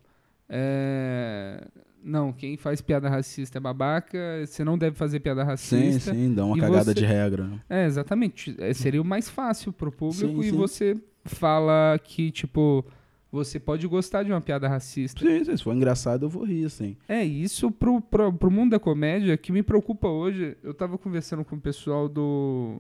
é, 0.49 1.68
não, 2.03 2.32
quem 2.32 2.57
faz 2.57 2.80
piada 2.80 3.09
racista 3.09 3.59
é 3.59 3.61
babaca, 3.61 4.18
você 4.46 4.64
não 4.64 4.76
deve 4.78 4.96
fazer 4.96 5.20
piada 5.20 5.42
Sim, 5.42 5.46
racista. 5.46 6.14
sim, 6.14 6.32
dá 6.34 6.44
uma 6.44 6.57
cagada 6.59 6.84
você- 6.84 6.94
de 6.94 7.05
regra. 7.05 7.44
né? 7.44 7.61
É, 7.68 7.86
exatamente. 7.86 8.55
É, 8.59 8.72
seria 8.72 9.01
o 9.03 9.05
mais 9.05 9.28
fácil 9.28 9.72
pro 9.72 9.92
público 9.92 10.40
Sim, 10.42 10.48
e 10.48 10.51
sim. 10.51 10.57
você 10.57 10.96
fala 11.24 11.98
que, 12.03 12.30
tipo, 12.30 12.84
você 13.30 13.61
pode 13.61 13.86
gostar 13.86 14.22
de 14.22 14.32
uma 14.32 14.40
piada 14.40 14.66
racista. 14.66 15.20
Sim, 15.24 15.44
sim, 15.44 15.57
se 15.57 15.62
for 15.62 15.74
engraçado 15.74 16.24
eu 16.26 16.28
vou 16.30 16.44
rir, 16.44 16.64
assim. 16.64 16.96
É, 17.09 17.22
isso 17.24 17.70
pro, 17.70 18.01
pro, 18.01 18.32
pro 18.32 18.51
mundo 18.51 18.70
da 18.72 18.78
comédia 18.80 19.36
que 19.36 19.53
me 19.53 19.62
preocupa 19.62 20.09
hoje. 20.09 20.57
Eu 20.64 20.74
tava 20.74 20.96
conversando 20.98 21.44
com 21.44 21.55
o 21.57 21.61
pessoal 21.61 22.09
do. 22.09 22.76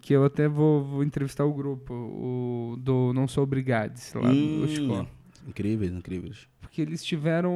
Que 0.00 0.14
eu 0.14 0.24
até 0.24 0.48
vou, 0.48 0.82
vou 0.82 1.04
entrevistar 1.04 1.44
o 1.44 1.52
grupo, 1.52 1.92
o 1.92 2.76
do 2.78 3.12
Não 3.14 3.28
Sou 3.28 3.44
Obrigades, 3.44 4.12
lá 4.14 4.30
Hum, 4.30 4.60
do 4.62 4.68
Chicó. 4.68 5.06
Incríveis, 5.46 5.92
incríveis. 5.92 6.48
Porque 6.60 6.80
eles 6.80 7.04
tiveram. 7.04 7.52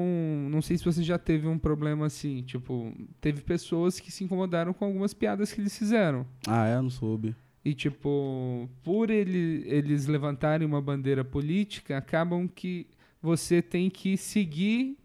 Não 0.51 0.61
sei 0.61 0.77
se 0.77 0.85
você 0.85 1.03
já 1.03 1.19
teve 1.19 1.47
um 1.47 1.59
problema 1.59 2.07
assim. 2.07 2.43
Tipo, 2.43 2.93
teve 3.21 3.43
pessoas 3.43 4.01
que 4.01 4.11
se 4.11 4.25
incomodaram 4.25 4.73
com 4.73 4.85
algumas 4.85 5.15
piadas 5.15 5.53
que 5.53 5.61
eles 5.61 5.77
fizeram. 5.77 6.27
Ah, 6.47 6.67
é? 6.67 6.77
Não 6.77 6.91
soube. 6.91 7.35
E, 7.65 7.75
tipo, 7.75 8.69
por 8.83 9.11
ele, 9.11 9.65
eles 9.67 10.07
levantarem 10.07 10.67
uma 10.67 10.81
bandeira 10.81 11.25
política, 11.25 11.97
acabam 11.97 12.47
que 12.47 12.87
você 13.21 13.61
tem 13.61 13.91
que 13.91 14.17
seguir 14.17 14.97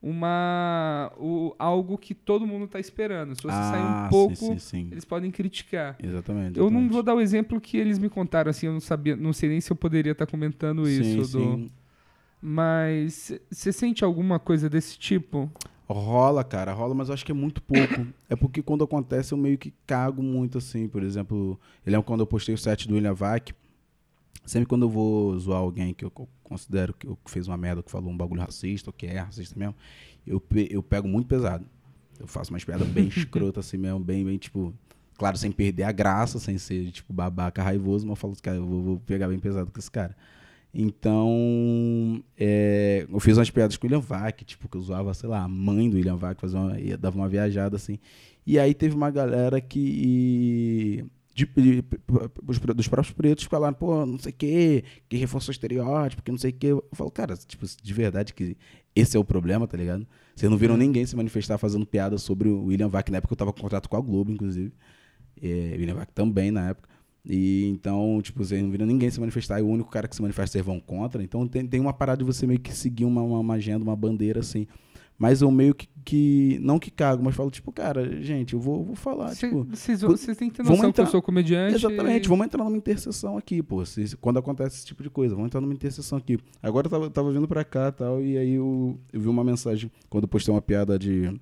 uma 0.00 1.12
o, 1.18 1.54
algo 1.58 1.98
que 1.98 2.14
todo 2.14 2.46
mundo 2.46 2.64
está 2.64 2.78
esperando. 2.78 3.34
Se 3.34 3.42
você 3.42 3.48
sair 3.48 3.82
ah, 3.82 4.04
um 4.06 4.08
pouco, 4.08 4.36
sim, 4.36 4.58
sim, 4.58 4.58
sim. 4.58 4.88
eles 4.92 5.04
podem 5.04 5.30
criticar. 5.30 5.96
Exatamente. 6.02 6.58
Eu 6.58 6.64
não 6.64 6.80
exatamente. 6.80 6.92
vou 6.92 7.02
dar 7.02 7.14
o 7.14 7.20
exemplo 7.20 7.60
que 7.60 7.76
eles 7.76 7.98
me 7.98 8.08
contaram, 8.08 8.50
assim, 8.50 8.66
eu 8.66 8.72
não 8.72 8.80
sabia, 8.80 9.16
não 9.16 9.32
sei 9.32 9.48
nem 9.48 9.60
se 9.60 9.70
eu 9.70 9.76
poderia 9.76 10.12
estar 10.12 10.26
comentando 10.26 10.86
Sim, 10.86 11.20
isso. 11.20 11.32
do- 11.36 11.56
sim. 11.56 11.70
Mas 12.40 13.32
você 13.50 13.72
sente 13.72 14.04
alguma 14.04 14.38
coisa 14.38 14.68
desse 14.68 14.98
tipo? 14.98 15.50
Rola, 15.88 16.44
cara, 16.44 16.72
rola, 16.72 16.94
mas 16.94 17.08
eu 17.08 17.14
acho 17.14 17.24
que 17.24 17.32
é 17.32 17.34
muito 17.34 17.62
pouco. 17.62 18.06
é 18.28 18.36
porque 18.36 18.62
quando 18.62 18.84
acontece 18.84 19.32
eu 19.32 19.38
meio 19.38 19.56
que 19.56 19.72
cago 19.86 20.22
muito, 20.22 20.58
assim. 20.58 20.86
Por 20.86 21.02
exemplo, 21.02 21.58
eu 21.84 21.90
lembro 21.92 22.04
quando 22.04 22.20
eu 22.20 22.26
postei 22.26 22.54
o 22.54 22.58
set 22.58 22.86
do 22.86 22.94
William 22.94 23.14
Vac. 23.14 23.52
Sempre 24.44 24.66
quando 24.66 24.82
eu 24.82 24.88
vou 24.90 25.38
zoar 25.38 25.58
alguém 25.60 25.92
que 25.92 26.04
eu 26.04 26.10
co- 26.10 26.28
considero 26.42 26.94
que 26.94 27.06
fez 27.26 27.48
uma 27.48 27.56
merda, 27.56 27.82
que 27.82 27.90
falou 27.90 28.10
um 28.10 28.16
bagulho 28.16 28.40
racista, 28.40 28.88
ou 28.88 28.94
que 28.94 29.06
é 29.06 29.18
racista 29.18 29.58
mesmo, 29.58 29.74
eu, 30.26 30.40
pe- 30.40 30.68
eu 30.70 30.82
pego 30.82 31.06
muito 31.06 31.26
pesado. 31.26 31.66
Eu 32.18 32.26
faço 32.26 32.52
umas 32.52 32.64
piadas 32.64 32.88
bem 32.88 33.08
escrotas 33.14 33.66
assim 33.66 33.76
mesmo, 33.76 34.00
bem, 34.00 34.24
bem, 34.24 34.38
tipo... 34.38 34.72
Claro, 35.18 35.36
sem 35.36 35.50
perder 35.50 35.82
a 35.82 35.92
graça, 35.92 36.38
sem 36.38 36.56
ser, 36.58 36.90
tipo, 36.92 37.12
babaca 37.12 37.62
raivoso, 37.62 38.06
mas 38.06 38.12
eu 38.12 38.16
falo, 38.16 38.36
cara, 38.40 38.56
eu 38.56 38.64
vou, 38.66 38.82
vou 38.82 39.00
pegar 39.00 39.26
bem 39.28 39.38
pesado 39.38 39.70
com 39.70 39.78
esse 39.78 39.90
cara. 39.90 40.16
Então, 40.72 42.22
é, 42.36 43.06
eu 43.10 43.20
fiz 43.20 43.36
umas 43.36 43.50
piadas 43.50 43.76
com 43.76 43.86
o 43.86 43.90
William 43.90 44.00
Vac, 44.00 44.42
tipo, 44.44 44.68
que 44.68 44.76
eu 44.76 44.80
zoava, 44.80 45.12
sei 45.14 45.28
lá, 45.28 45.42
a 45.42 45.48
mãe 45.48 45.88
do 45.88 45.96
William 45.96 46.16
Vac, 46.16 46.40
fazia 46.40 46.58
uma, 46.58 46.74
dava 46.98 47.16
uma 47.16 47.28
viajada 47.28 47.76
assim. 47.76 47.98
E 48.46 48.58
aí 48.58 48.74
teve 48.74 48.94
uma 48.94 49.10
galera 49.10 49.60
que. 49.60 51.04
de- 51.34 51.46
de- 51.46 51.84
dos 52.44 52.88
próprios 52.88 53.12
pretos 53.14 53.44
falaram, 53.44 53.74
pô, 53.74 54.04
não 54.04 54.18
sei 54.18 54.32
o 54.32 54.34
quê, 54.34 54.84
que 55.08 55.16
reforçou 55.16 55.52
estereótipo, 55.52 56.22
que 56.22 56.30
não 56.30 56.38
sei 56.38 56.50
o 56.50 56.54
quê. 56.54 56.66
Eu 56.68 56.84
falo, 56.92 57.10
cara, 57.10 57.36
tipo, 57.36 57.64
de 57.82 57.94
verdade 57.94 58.34
que 58.34 58.56
esse 58.94 59.16
é 59.16 59.20
o 59.20 59.24
problema, 59.24 59.66
tá 59.66 59.76
ligado? 59.76 60.06
Vocês 60.34 60.50
não 60.50 60.58
viram 60.58 60.76
ninguém 60.76 61.04
se 61.06 61.14
manifestar 61.16 61.58
fazendo 61.58 61.86
piada 61.86 62.18
sobre 62.18 62.48
o 62.48 62.64
William 62.66 62.88
Vac, 62.88 63.08
na 63.10 63.18
época 63.18 63.32
eu 63.32 63.36
tava 63.36 63.52
com 63.52 63.60
contrato 63.60 63.88
com 63.88 63.96
a 63.96 64.00
Globo, 64.00 64.30
inclusive. 64.32 64.72
É, 65.40 65.74
William 65.78 65.94
Vac 65.94 66.10
também 66.12 66.50
na 66.50 66.70
época. 66.70 66.88
E 67.28 67.68
então, 67.68 68.20
tipo, 68.22 68.42
vocês 68.42 68.62
não 68.62 68.70
viram 68.70 68.86
ninguém 68.86 69.10
se 69.10 69.20
manifestar, 69.20 69.58
e 69.60 69.62
o 69.62 69.66
único 69.68 69.90
cara 69.90 70.08
que 70.08 70.16
se 70.16 70.22
manifesta 70.22 70.52
vocês 70.52 70.64
vão 70.64 70.80
contra. 70.80 71.22
Então 71.22 71.46
tem, 71.46 71.66
tem 71.66 71.78
uma 71.80 71.92
parada 71.92 72.18
de 72.18 72.24
você 72.24 72.46
meio 72.46 72.58
que 72.58 72.72
seguir 72.72 73.04
uma, 73.04 73.20
uma, 73.22 73.54
agenda, 73.54 73.84
uma 73.84 73.94
bandeira 73.96 74.40
assim. 74.40 74.66
Mas 75.20 75.42
eu 75.42 75.50
meio 75.50 75.74
que, 75.74 75.88
que- 76.04 76.58
não 76.62 76.78
que 76.78 76.92
cago, 76.92 77.22
mas 77.24 77.34
falo, 77.34 77.50
tipo, 77.50 77.72
cara, 77.72 78.22
gente, 78.22 78.54
eu 78.54 78.60
vou, 78.60 78.84
vou 78.84 78.94
falar, 78.94 79.30
Cê- 79.34 79.48
tipo. 79.48 79.64
Vocês 79.64 80.00
vamos- 80.00 80.20
vocês 80.20 80.36
têm 80.36 80.48
que 80.48 80.56
ter 80.56 80.62
noção 80.62 80.76
que 80.78 80.84
eu 80.84 80.88
entrar- 80.90 81.06
sou 81.06 81.20
comediante. 81.20 81.74
Exatamente, 81.74 82.24
e- 82.24 82.28
vamos 82.28 82.46
entrar 82.46 82.62
numa 82.64 82.76
interseção 82.76 83.36
aqui, 83.36 83.60
pô. 83.62 83.84
se- 83.84 84.16
quando 84.18 84.38
acontece 84.38 84.76
esse 84.76 84.86
tipo 84.86 85.02
de 85.02 85.10
coisa, 85.10 85.34
vamos 85.34 85.48
entrar 85.48 85.60
numa 85.60 85.74
interseção 85.74 86.16
aqui. 86.18 86.38
Agora 86.62 86.86
eu 86.86 86.90
tava, 86.90 87.10
tava 87.10 87.32
vindo 87.32 87.48
pra 87.48 87.64
cá 87.64 87.88
e 87.88 87.92
tal, 87.92 88.22
e 88.22 88.38
aí 88.38 88.54
eu, 88.54 88.96
eu 89.12 89.20
vi 89.20 89.28
uma 89.28 89.42
mensagem, 89.42 89.90
quando 90.08 90.24
eu 90.24 90.28
postei 90.28 90.54
uma 90.54 90.62
piada 90.62 90.96
de. 90.98 91.38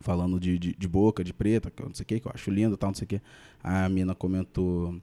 falando 0.00 0.38
de, 0.38 0.56
de, 0.60 0.76
de 0.78 0.88
boca, 0.88 1.24
de 1.24 1.34
preta, 1.34 1.72
que 1.72 1.82
eu 1.82 1.86
não 1.88 1.94
sei 1.94 2.04
o 2.04 2.06
que, 2.06 2.20
que 2.20 2.28
eu 2.28 2.32
acho 2.32 2.50
lindo 2.52 2.74
e 2.74 2.78
tal, 2.78 2.90
não 2.90 2.94
sei 2.94 3.04
o 3.04 3.08
que. 3.08 3.20
A 3.64 3.88
mina 3.88 4.14
comentou. 4.14 4.94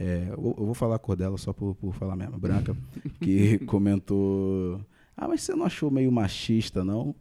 É, 0.00 0.28
eu, 0.30 0.54
eu 0.58 0.64
vou 0.66 0.74
falar 0.74 0.96
a 0.96 0.98
cor 0.98 1.14
dela 1.14 1.36
só 1.36 1.52
por, 1.52 1.74
por 1.74 1.94
falar 1.94 2.16
mesmo, 2.16 2.38
branca, 2.38 2.74
que 3.20 3.58
comentou. 3.66 4.80
Ah, 5.16 5.28
mas 5.28 5.42
você 5.42 5.54
não 5.54 5.66
achou 5.66 5.90
meio 5.90 6.10
machista, 6.10 6.82
não? 6.82 7.14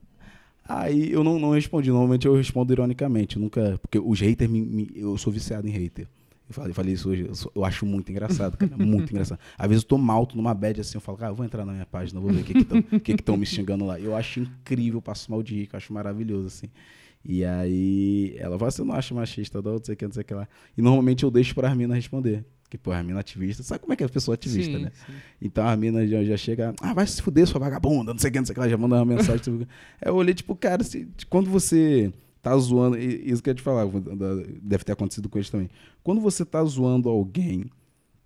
Aí 0.67 1.11
eu 1.11 1.23
não, 1.23 1.39
não 1.39 1.51
respondi. 1.51 1.89
Normalmente 1.89 2.27
eu 2.27 2.36
respondo 2.36 2.71
ironicamente. 2.71 3.38
Nunca. 3.39 3.77
Porque 3.82 3.97
os 3.99 4.19
haters, 4.21 4.49
me, 4.49 4.61
me- 4.61 4.91
eu 4.95 5.17
sou 5.17 5.34
viciado 5.34 5.67
em 5.67 5.71
hater. 5.71 6.07
Eu 6.47 6.53
falei, 6.53 6.73
falei 6.73 6.93
isso 6.93 7.09
hoje. 7.09 7.25
Eu, 7.27 7.36
sou- 7.36 7.51
eu 7.55 7.65
acho 7.65 7.86
muito 7.86 8.11
engraçado, 8.11 8.55
cara. 8.55 8.77
Muito 8.77 9.09
engraçado. 9.11 9.39
Às 9.57 9.67
vezes 9.67 9.84
eu 9.84 9.89
tô 9.89 9.97
mal, 9.97 10.25
tô 10.27 10.36
numa 10.38 10.53
bad 10.53 10.80
assim. 10.80 10.95
Eu 10.97 11.01
falo, 11.01 11.17
cara, 11.17 11.32
eu 11.32 11.36
vou 11.36 11.45
entrar 11.45 11.65
na 11.65 11.73
minha 11.73 11.86
página, 11.88 12.19
vou 12.21 12.32
ver 12.32 12.41
o 12.41 12.43
que 12.43 12.57
estão 12.57 12.82
que 12.82 12.99
que 13.15 13.23
tão 13.23 13.36
me 13.36 13.45
xingando 13.45 13.84
lá. 13.86 13.99
Eu 13.99 14.15
acho 14.15 14.39
incrível, 14.41 15.01
passo 15.01 15.30
mal 15.32 15.41
de 15.43 15.65
que 15.65 15.75
eu 15.75 15.77
acho 15.77 15.91
maravilhoso, 15.91 16.47
assim. 16.47 16.67
E 17.25 17.43
aí 17.43 18.36
ela 18.38 18.57
fala, 18.57 18.71
você 18.71 18.84
não 18.84 18.93
acha 18.93 19.13
machista, 19.13 19.61
não, 19.61 19.73
não 19.73 19.84
sei 19.84 19.93
o 19.93 19.97
que, 19.97 20.05
não 20.05 20.13
sei 20.13 20.21
o 20.21 20.25
que 20.25 20.34
lá. 20.34 20.47
E 20.77 20.82
normalmente 20.82 21.23
eu 21.23 21.32
deixo 21.32 21.53
pra 21.55 21.67
Armina 21.67 21.93
responder. 21.95 22.45
Porque, 22.70 22.78
pô, 22.78 22.91
a 22.91 22.97
Armina 22.97 23.20
ativista, 23.20 23.63
sabe 23.63 23.80
como 23.80 23.93
é 23.93 23.95
que 23.95 24.03
é 24.03 24.05
a 24.05 24.09
pessoa 24.09 24.36
ativista, 24.36 24.78
Sim, 24.78 24.84
né? 24.84 24.91
sim. 25.07 25.13
Então 25.41 25.67
a 25.67 25.76
mina 25.76 26.05
já, 26.05 26.24
já 26.24 26.38
chega, 26.38 26.72
ah, 26.80 26.93
vai 26.93 27.07
se 27.07 27.20
fuder, 27.20 27.47
sua 27.47 27.59
vagabunda, 27.59 28.13
não 28.13 28.20
sei 28.20 28.30
o 28.30 28.34
que, 28.34 28.38
não 28.39 28.45
sei 28.45 28.53
o 28.53 28.53
que, 28.53 28.59
ela 28.59 28.70
já 28.70 28.78
manda 28.78 28.95
uma 28.97 29.05
mensagem. 29.05 29.41
Aí 29.99 30.07
eu 30.11 30.15
olhei, 30.15 30.36
tipo, 30.36 30.55
cara, 30.55 30.84
se- 30.84 31.07
quando 31.32 31.49
você 31.49 32.13
tá 32.43 32.55
zoando, 32.55 32.95
e- 32.95 33.28
isso 33.32 33.41
que 33.41 33.49
eu 33.49 33.53
ia 33.53 33.55
te 33.55 33.63
falar, 33.63 33.88
deve 34.61 34.84
ter 34.84 34.91
acontecido 34.91 35.28
com 35.28 35.39
eles 35.39 35.49
também. 35.49 35.67
Quando 36.03 36.22
você 36.22 36.45
tá 36.45 36.63
zoando 36.63 37.09
alguém, 37.09 37.65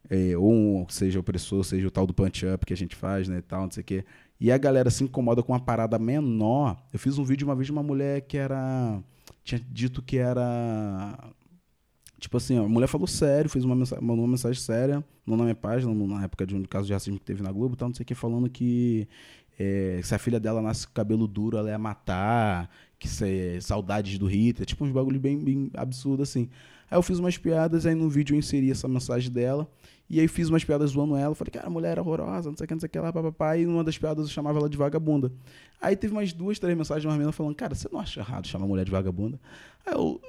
é, 0.10 0.36
ou 0.38 0.52
um, 0.52 0.86
seja 0.90 1.22
opressor, 1.22 1.64
seja 1.64 1.88
o 1.88 1.92
tal 1.92 2.06
do 2.06 2.14
punch-up 2.14 2.66
que 2.66 2.74
a 2.74 2.78
gente 2.78 2.98
faz, 2.98 3.30
né, 3.30 3.38
e 3.38 3.42
tal, 3.42 3.62
não 3.64 3.72
sei 3.72 3.80
o 3.80 3.86
que, 3.86 4.04
e 4.42 4.52
a 4.52 4.58
galera 4.58 4.90
se 4.90 5.06
incomoda 5.06 5.42
com 5.42 5.54
uma 5.54 5.60
parada 5.62 5.98
menor. 5.98 6.78
Eu 6.92 7.00
fiz 7.00 7.18
um 7.18 7.24
vídeo 7.24 7.48
uma 7.48 7.56
vez 7.56 7.68
de 7.68 7.72
uma 7.72 7.82
mulher 7.82 8.20
que 8.22 8.36
era. 8.38 9.02
tinha 9.42 9.62
dito 9.72 10.02
que 10.02 10.18
era. 10.18 11.18
Tipo 12.24 12.38
assim, 12.38 12.58
a 12.58 12.64
mulher 12.64 12.88
falou 12.88 13.06
sério, 13.06 13.50
fez 13.50 13.66
uma 13.66 13.76
mensagem, 13.76 14.02
mandou 14.02 14.24
uma 14.24 14.32
mensagem 14.32 14.58
séria, 14.58 15.04
não 15.28 15.36
na 15.36 15.44
minha 15.44 15.56
página, 15.56 15.94
na 15.94 16.24
época 16.24 16.46
de 16.46 16.56
um 16.56 16.64
caso 16.64 16.88
de 16.88 16.94
racismo 16.94 17.20
que 17.20 17.26
teve 17.26 17.44
na 17.44 17.52
Globo 17.52 17.76
tal, 17.76 17.90
não 17.90 17.94
sei 17.94 18.04
o 18.04 18.06
que, 18.06 18.16
falando 18.16 18.50
que 18.50 19.10
é, 19.60 20.00
se 20.02 20.16
a 20.16 20.18
filha 20.18 20.40
dela 20.40 20.62
nasce 20.62 20.88
com 20.88 20.94
cabelo 20.94 21.28
duro, 21.28 21.58
ela 21.58 21.70
ia 21.70 21.78
matar, 21.78 22.70
que 22.98 23.10
se, 23.10 23.60
saudades 23.60 24.18
do 24.18 24.26
Hitler, 24.26 24.66
tipo 24.66 24.86
uns 24.86 24.92
bagulho 24.92 25.20
bem, 25.20 25.38
bem 25.38 25.70
absurdo 25.74 26.24
assim. 26.24 26.48
Aí 26.90 26.98
eu 26.98 27.02
fiz 27.02 27.20
umas 27.20 27.38
piadas, 27.38 27.86
aí 27.86 27.94
no 27.94 28.10
vídeo 28.10 28.36
eu 28.36 28.40
inseri 28.40 28.72
essa 28.72 28.88
mensagem 28.88 29.30
dela, 29.30 29.68
e 30.10 30.22
aí 30.22 30.28
fiz 30.30 30.48
umas 30.48 30.64
piadas 30.64 30.92
zoando 30.92 31.18
ela, 31.18 31.36
falei, 31.36 31.52
cara, 31.52 31.68
a 31.68 31.70
mulher 31.70 31.92
era 31.92 32.02
horrorosa, 32.02 32.50
não 32.50 32.56
sei 32.56 32.64
o 32.64 32.68
que, 32.70 32.74
não 32.74 32.80
sei 32.80 32.88
o 32.88 32.90
que 32.90 33.00
lá, 33.00 33.12
papapá, 33.12 33.58
e 33.58 33.66
numa 33.66 33.84
das 33.84 33.98
piadas 33.98 34.28
eu 34.28 34.32
chamava 34.32 34.60
ela 34.60 34.70
de 34.70 34.78
vagabunda. 34.78 35.30
Aí 35.82 35.96
teve 35.96 36.14
umas 36.14 36.32
duas, 36.32 36.60
três 36.60 36.78
mensagens 36.78 37.02
de 37.02 37.08
uma 37.08 37.14
menina 37.14 37.32
falando, 37.32 37.56
cara, 37.56 37.76
você 37.76 37.90
não 37.92 38.00
acha 38.00 38.20
errado 38.22 38.48
chamar 38.48 38.66
mulher 38.68 38.86
de 38.86 38.92
vagabunda? 38.92 39.40
Aí 39.86 39.94
eu, 39.94 40.22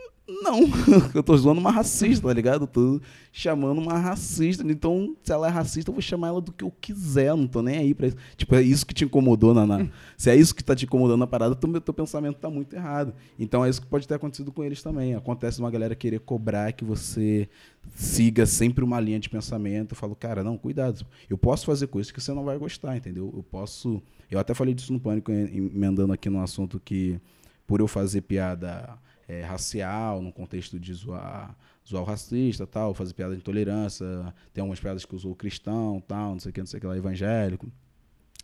não, 0.43 0.61
eu 1.15 1.23
tô 1.23 1.37
zoando 1.37 1.61
uma 1.61 1.71
racista, 1.71 2.27
tá 2.27 2.33
ligado? 2.33 2.63
Eu 2.63 2.67
tô 2.67 3.01
chamando 3.31 3.79
uma 3.81 3.97
racista. 3.99 4.65
Então, 4.67 5.15
se 5.23 5.31
ela 5.31 5.47
é 5.47 5.51
racista, 5.51 5.91
eu 5.91 5.95
vou 5.95 6.01
chamar 6.03 6.29
ela 6.29 6.41
do 6.41 6.51
que 6.51 6.65
eu 6.65 6.73
quiser. 6.81 7.29
Eu 7.29 7.37
não 7.37 7.47
tô 7.47 7.63
nem 7.63 7.77
aí 7.77 7.95
pra 7.95 8.09
isso. 8.09 8.17
Tipo, 8.37 8.55
é 8.57 8.63
isso 8.63 8.85
que 8.87 8.95
te 8.95 9.05
incomodou 9.05 9.53
na. 9.55 9.65
na- 9.67 9.87
se 10.17 10.29
é 10.31 10.35
isso 10.35 10.55
que 10.55 10.65
tá 10.65 10.75
te 10.75 10.87
incomodando 10.87 11.19
na 11.21 11.27
parada, 11.27 11.55
teu, 11.55 11.81
teu 11.81 11.95
pensamento 11.95 12.37
tá 12.39 12.49
muito 12.51 12.75
errado. 12.75 13.15
Então 13.39 13.65
é 13.65 13.69
isso 13.69 13.81
que 13.83 13.87
pode 13.87 14.09
ter 14.09 14.15
acontecido 14.15 14.51
com 14.51 14.65
eles 14.65 14.83
também. 14.83 15.15
Acontece 15.15 15.61
uma 15.61 15.71
galera 15.71 15.95
querer 15.95 16.21
cobrar 16.21 16.73
que 16.73 16.85
você 16.85 17.49
siga 17.95 18.47
sempre 18.47 18.83
uma 18.83 18.99
linha 18.99 19.21
de 19.21 19.29
pensamento. 19.29 19.93
Eu 19.93 19.97
falo, 19.97 20.17
cara, 20.17 20.43
não, 20.43 20.57
cuidado. 20.57 21.07
Eu 21.29 21.37
posso 21.39 21.67
fazer 21.67 21.87
coisas 21.87 22.11
que 22.11 22.21
você 22.21 22.33
não 22.33 22.45
vai 22.45 22.57
gostar, 22.59 22.97
entendeu? 22.97 23.31
Eu 23.37 23.43
posso. 23.43 24.03
Eu 24.31 24.39
até 24.39 24.55
falei 24.55 24.75
disso 24.75 24.93
no 24.93 25.01
pânico, 25.01 25.31
em- 25.33 25.57
emendando 25.57 26.13
aqui 26.13 26.29
no 26.31 26.41
assunto 26.41 26.81
que 26.81 27.21
por 27.67 27.81
eu 27.81 27.89
fazer 27.89 28.21
piada 28.23 28.99
é, 29.29 29.43
racial, 29.43 30.21
no 30.21 30.31
contexto 30.33 30.79
de 30.79 30.93
zoar, 30.93 31.57
zoar 31.89 32.03
o 32.03 32.07
racista, 32.07 32.67
tal, 32.67 32.93
fazer 32.95 33.15
piada 33.15 33.33
de 33.35 33.41
intolerância, 33.41 34.07
tem 34.53 34.61
algumas 34.61 34.81
piadas 34.81 35.05
que 35.05 35.15
eu 35.15 35.19
sou 35.19 35.35
cristão, 35.35 36.03
tal, 36.07 36.33
não 36.33 36.41
sei 36.41 36.51
o 36.51 36.53
que, 36.53 36.61
não 36.61 36.67
sei 36.67 36.79
o 36.79 36.81
que 36.83 36.87
lá, 36.87 36.97
evangélico, 36.97 37.67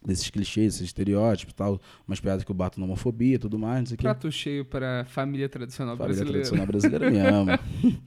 desses 0.03 0.31
clichês, 0.31 0.75
esses 0.77 0.87
estereótipos, 0.87 1.53
tal, 1.53 1.79
umas 2.09 2.19
piadas 2.19 2.43
que 2.45 2.51
eu 2.51 2.55
bato 2.55 2.81
na 2.81 2.87
homofobia 2.87 3.35
e 3.35 3.39
tudo 3.39 3.59
mais, 3.59 3.81
não 3.81 3.87
sei 3.87 3.95
o 3.95 3.99
que. 3.99 4.03
Prato 4.05 4.33
cheio 4.33 4.65
para 4.65 5.05
família 5.05 5.49
tradicional 5.51 5.97
Família 5.99 6.25
brasileira. 6.25 6.49
tradicional 6.49 6.67
brasileira 6.67 7.11
me 7.11 7.19
ama. 7.19 7.61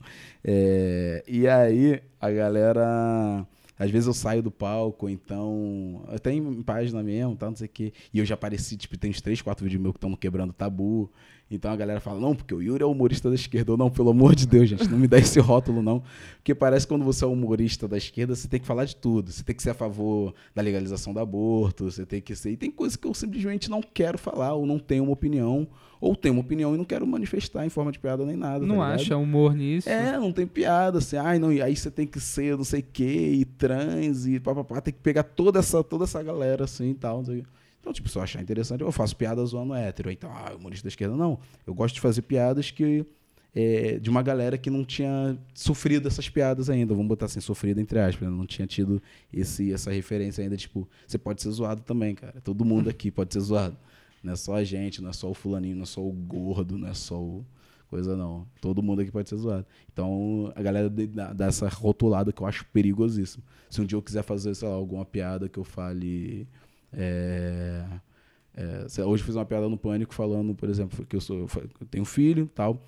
É, 0.46 1.24
e 1.26 1.48
aí, 1.48 2.02
a 2.20 2.30
galera. 2.30 3.46
Às 3.78 3.90
vezes 3.90 4.06
eu 4.06 4.14
saio 4.14 4.42
do 4.42 4.50
palco, 4.50 5.08
então. 5.08 6.04
Até 6.08 6.32
em 6.32 6.62
página 6.62 7.02
mesmo, 7.02 7.34
tal, 7.34 7.50
não 7.50 7.56
sei 7.56 7.66
o 7.66 7.70
quê. 7.70 7.92
E 8.12 8.18
eu 8.18 8.24
já 8.24 8.34
apareci, 8.34 8.76
tipo, 8.76 8.96
tem 8.96 9.10
uns 9.10 9.20
três, 9.20 9.42
quatro 9.42 9.64
vídeos 9.64 9.82
meus 9.82 9.92
que 9.92 9.98
estão 9.98 10.14
quebrando 10.14 10.52
tabu. 10.52 11.10
Então 11.50 11.70
a 11.70 11.76
galera 11.76 12.00
fala, 12.00 12.20
não, 12.20 12.34
porque 12.34 12.54
o 12.54 12.62
Yuri 12.62 12.82
é 12.82 12.86
humorista 12.86 13.28
da 13.28 13.34
esquerda. 13.34 13.72
Ou 13.72 13.78
não, 13.78 13.90
pelo 13.90 14.10
amor 14.10 14.34
de 14.34 14.46
Deus, 14.46 14.68
gente, 14.68 14.88
não 14.88 14.98
me 14.98 15.08
dá 15.08 15.18
esse 15.18 15.38
rótulo, 15.40 15.82
não. 15.82 16.02
Porque 16.36 16.54
parece 16.54 16.86
que 16.86 16.92
quando 16.92 17.04
você 17.04 17.24
é 17.24 17.28
humorista 17.28 17.86
da 17.86 17.96
esquerda, 17.96 18.34
você 18.34 18.48
tem 18.48 18.60
que 18.60 18.66
falar 18.66 18.84
de 18.84 18.96
tudo. 18.96 19.30
Você 19.30 19.42
tem 19.42 19.54
que 19.54 19.62
ser 19.62 19.70
a 19.70 19.74
favor 19.74 20.34
da 20.54 20.62
legalização 20.62 21.12
do 21.12 21.20
aborto, 21.20 21.90
você 21.90 22.06
tem 22.06 22.20
que 22.20 22.34
ser. 22.34 22.52
E 22.52 22.56
tem 22.56 22.70
coisas 22.70 22.96
que 22.96 23.06
eu 23.06 23.14
simplesmente 23.14 23.68
não 23.68 23.82
quero 23.82 24.18
falar, 24.18 24.54
ou 24.54 24.64
não 24.66 24.78
tenho 24.78 25.04
uma 25.04 25.12
opinião, 25.12 25.68
ou 26.04 26.14
tenho 26.14 26.34
uma 26.34 26.42
opinião 26.42 26.74
e 26.74 26.76
não 26.76 26.84
quero 26.84 27.06
manifestar 27.06 27.64
em 27.64 27.70
forma 27.70 27.90
de 27.90 27.98
piada 27.98 28.26
nem 28.26 28.36
nada. 28.36 28.66
Não 28.66 28.76
tá 28.76 28.88
acha 28.88 29.16
humor 29.16 29.54
nisso? 29.54 29.88
É, 29.88 30.18
não 30.18 30.32
tem 30.32 30.46
piada, 30.46 30.98
assim, 30.98 31.16
ai, 31.16 31.38
não, 31.38 31.50
e 31.50 31.62
aí 31.62 31.74
você 31.74 31.90
tem 31.90 32.06
que 32.06 32.20
ser 32.20 32.58
não 32.58 32.64
sei 32.64 32.80
o 32.80 32.86
que, 32.92 33.04
e 33.04 33.44
trans, 33.46 34.26
e 34.26 34.38
papapá, 34.38 34.82
tem 34.82 34.92
que 34.92 35.00
pegar 35.00 35.22
toda 35.22 35.60
essa, 35.60 35.82
toda 35.82 36.04
essa 36.04 36.22
galera 36.22 36.64
assim 36.64 36.90
e 36.90 36.94
tal. 36.94 37.18
Não 37.18 37.24
sei 37.24 37.38
o 37.38 37.42
quê. 37.42 37.48
Então, 37.80 37.92
tipo, 37.92 38.08
se 38.08 38.18
eu 38.18 38.22
achar 38.22 38.42
interessante, 38.42 38.82
eu 38.82 38.92
faço 38.92 39.16
piadas 39.16 39.50
zoando 39.50 39.74
hétero. 39.74 40.10
Então, 40.10 40.30
ah, 40.30 40.54
humorista 40.58 40.84
da 40.84 40.88
esquerda, 40.88 41.16
não. 41.16 41.38
Eu 41.66 41.74
gosto 41.74 41.94
de 41.94 42.00
fazer 42.02 42.22
piadas 42.22 42.70
que. 42.70 43.06
é, 43.54 43.98
de 43.98 44.10
uma 44.10 44.22
galera 44.22 44.58
que 44.58 44.68
não 44.68 44.84
tinha 44.84 45.38
sofrido 45.54 46.08
essas 46.08 46.28
piadas 46.28 46.68
ainda. 46.68 46.92
Vamos 46.92 47.08
botar 47.08 47.26
assim, 47.26 47.40
sofrido 47.40 47.80
entre 47.80 47.98
aspas. 47.98 48.28
né? 48.28 48.34
Não 48.34 48.46
tinha 48.46 48.66
tido 48.66 49.02
esse, 49.32 49.72
essa 49.72 49.90
referência 49.90 50.42
ainda. 50.42 50.56
Tipo, 50.56 50.88
você 51.06 51.16
pode 51.16 51.40
ser 51.40 51.50
zoado 51.50 51.82
também, 51.82 52.14
cara. 52.14 52.40
Todo 52.42 52.64
mundo 52.64 52.90
aqui 52.90 53.10
pode 53.10 53.32
ser 53.32 53.40
zoado. 53.40 53.76
Não 54.24 54.32
é 54.32 54.36
só 54.36 54.54
a 54.54 54.64
gente, 54.64 55.02
não 55.02 55.10
é 55.10 55.12
só 55.12 55.30
o 55.30 55.34
fulaninho, 55.34 55.76
não 55.76 55.82
é 55.82 55.86
só 55.86 56.00
o 56.00 56.10
gordo, 56.10 56.78
não 56.78 56.88
é 56.88 56.94
só 56.94 57.20
o. 57.20 57.44
Coisa 57.88 58.16
não. 58.16 58.46
Todo 58.60 58.82
mundo 58.82 59.02
aqui 59.02 59.10
pode 59.12 59.28
ser 59.28 59.36
zoado. 59.36 59.66
Então, 59.92 60.50
a 60.56 60.62
galera 60.62 60.90
dá 60.90 61.46
essa 61.46 61.68
rotulada 61.68 62.32
que 62.32 62.42
eu 62.42 62.46
acho 62.46 62.64
perigosíssimo. 62.72 63.44
Se 63.68 63.80
um 63.80 63.84
dia 63.84 63.96
eu 63.96 64.02
quiser 64.02 64.22
fazer, 64.22 64.54
sei 64.54 64.66
lá, 64.66 64.74
alguma 64.74 65.04
piada 65.04 65.48
que 65.48 65.58
eu 65.58 65.64
fale. 65.64 66.48
é, 66.92 67.84
é, 68.56 68.86
hoje 69.04 69.22
eu 69.22 69.26
fiz 69.26 69.34
uma 69.36 69.44
piada 69.44 69.68
no 69.68 69.76
Pânico 69.76 70.14
falando, 70.14 70.54
por 70.54 70.68
exemplo, 70.68 71.04
que 71.06 71.14
eu 71.14 71.20
sou. 71.20 71.40
Eu 71.40 71.86
tenho 71.90 72.02
um 72.02 72.06
filho 72.06 72.50
tal. 72.54 72.80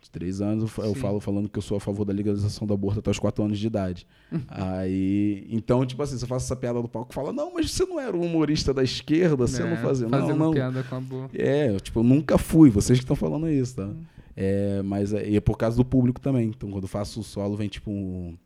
De 0.00 0.10
três 0.10 0.40
anos, 0.40 0.70
eu 0.78 0.94
Sim. 0.94 1.00
falo 1.00 1.20
falando 1.20 1.48
que 1.48 1.58
eu 1.58 1.62
sou 1.62 1.76
a 1.76 1.80
favor 1.80 2.04
da 2.04 2.12
legalização 2.12 2.66
do 2.66 2.74
aborto 2.74 2.98
até 3.00 3.10
os 3.10 3.18
quatro 3.18 3.44
anos 3.44 3.58
de 3.58 3.66
idade. 3.66 4.06
Aí. 4.48 5.46
Então, 5.50 5.84
tipo 5.86 6.02
assim, 6.02 6.18
você 6.18 6.26
faz 6.26 6.42
essa 6.44 6.56
piada 6.56 6.80
no 6.80 6.88
palco 6.88 7.12
e 7.12 7.14
fala, 7.14 7.32
não, 7.32 7.54
mas 7.54 7.70
você 7.70 7.84
não 7.86 7.98
era 8.00 8.16
um 8.16 8.22
humorista 8.24 8.72
da 8.74 8.82
esquerda, 8.82 9.36
você 9.46 9.62
É, 9.62 9.68
não 9.70 9.76
fazia. 9.76 10.08
Não, 10.08 10.18
Fazendo 10.20 10.38
não. 10.38 10.52
piada 10.52 10.82
com 10.82 10.94
a 10.96 11.00
boa. 11.00 11.30
É, 11.34 11.70
eu, 11.70 11.80
tipo, 11.80 12.00
eu 12.00 12.04
nunca 12.04 12.36
fui, 12.38 12.70
vocês 12.70 12.98
que 12.98 13.04
estão 13.04 13.16
falando 13.16 13.48
isso, 13.48 13.76
tá? 13.76 13.90
É, 14.36 14.80
mas 14.82 15.12
é, 15.12 15.34
é 15.34 15.40
por 15.40 15.56
causa 15.58 15.76
do 15.76 15.84
público 15.84 16.20
também. 16.20 16.48
Então, 16.48 16.70
quando 16.70 16.84
eu 16.84 16.88
faço 16.88 17.20
o 17.20 17.24
solo, 17.24 17.56
vem 17.56 17.68
tipo. 17.68 17.90
um- 17.90 18.36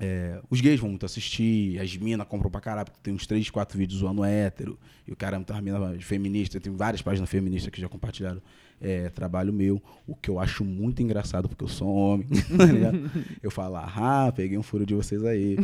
é, 0.00 0.40
os 0.48 0.60
gays 0.60 0.78
vão 0.78 0.90
muito 0.90 1.04
assistir, 1.04 1.76
as 1.80 1.96
minas 1.96 2.24
compram 2.28 2.48
pra 2.48 2.60
caralho, 2.60 2.84
porque 2.86 3.00
tem 3.02 3.12
uns 3.12 3.26
3, 3.26 3.50
4 3.50 3.76
vídeos 3.76 3.98
zoando 3.98 4.22
hétero, 4.22 4.78
e 5.04 5.12
o 5.12 5.16
cara 5.16 5.34
é 5.34 5.38
muita 5.38 5.60
mina 5.60 5.96
feminista, 5.98 6.60
tem 6.60 6.72
várias 6.72 7.02
páginas 7.02 7.28
feministas 7.28 7.68
que 7.72 7.80
já 7.80 7.88
compartilharam 7.88 8.40
é, 8.80 9.08
trabalho 9.08 9.52
meu, 9.52 9.82
o 10.06 10.14
que 10.14 10.30
eu 10.30 10.38
acho 10.38 10.64
muito 10.64 11.02
engraçado, 11.02 11.48
porque 11.48 11.64
eu 11.64 11.68
sou 11.68 11.88
homem, 11.88 12.26
tá 12.56 12.64
ligado? 12.64 12.98
Eu 13.42 13.50
falo, 13.50 13.76
ah, 13.76 14.32
peguei 14.34 14.58
um 14.58 14.62
furo 14.62 14.84
de 14.84 14.94
vocês 14.94 15.24
aí. 15.24 15.56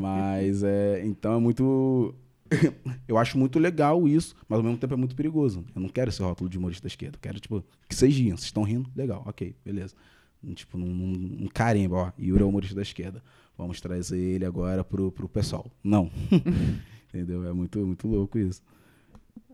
Mas, 0.00 0.62
é, 0.62 1.02
então 1.04 1.34
é 1.34 1.38
muito. 1.38 2.14
eu 3.06 3.16
acho 3.16 3.38
muito 3.38 3.58
legal 3.60 4.08
isso, 4.08 4.34
mas 4.48 4.58
ao 4.58 4.64
mesmo 4.64 4.76
tempo 4.76 4.92
é 4.92 4.96
muito 4.96 5.14
perigoso. 5.14 5.64
Eu 5.74 5.80
não 5.80 5.88
quero 5.88 6.10
esse 6.10 6.20
rótulo 6.20 6.50
de 6.50 6.58
humorista 6.58 6.82
da 6.82 6.88
esquerda. 6.88 7.16
Eu 7.16 7.20
quero, 7.20 7.38
tipo, 7.40 7.64
que 7.88 7.94
vocês 7.94 8.14
riam. 8.16 8.36
Vocês 8.36 8.46
estão 8.46 8.64
rindo? 8.64 8.90
Legal, 8.94 9.22
ok, 9.26 9.54
beleza. 9.64 9.94
Um, 10.42 10.52
Tipo, 10.52 10.78
num, 10.78 10.86
num, 10.86 11.12
num 11.12 11.48
carimbo, 11.48 11.96
ó. 11.96 12.12
Yuri 12.18 12.42
é 12.42 12.44
o 12.44 12.48
humorista 12.48 12.74
da 12.74 12.82
esquerda. 12.82 13.22
Vamos 13.56 13.80
trazer 13.80 14.18
ele 14.18 14.44
agora 14.44 14.82
pro, 14.82 15.12
pro 15.12 15.28
pessoal. 15.28 15.70
Não. 15.84 16.10
Entendeu? 17.08 17.46
É 17.46 17.52
muito, 17.52 17.78
muito 17.86 18.08
louco 18.08 18.38
isso. 18.38 18.62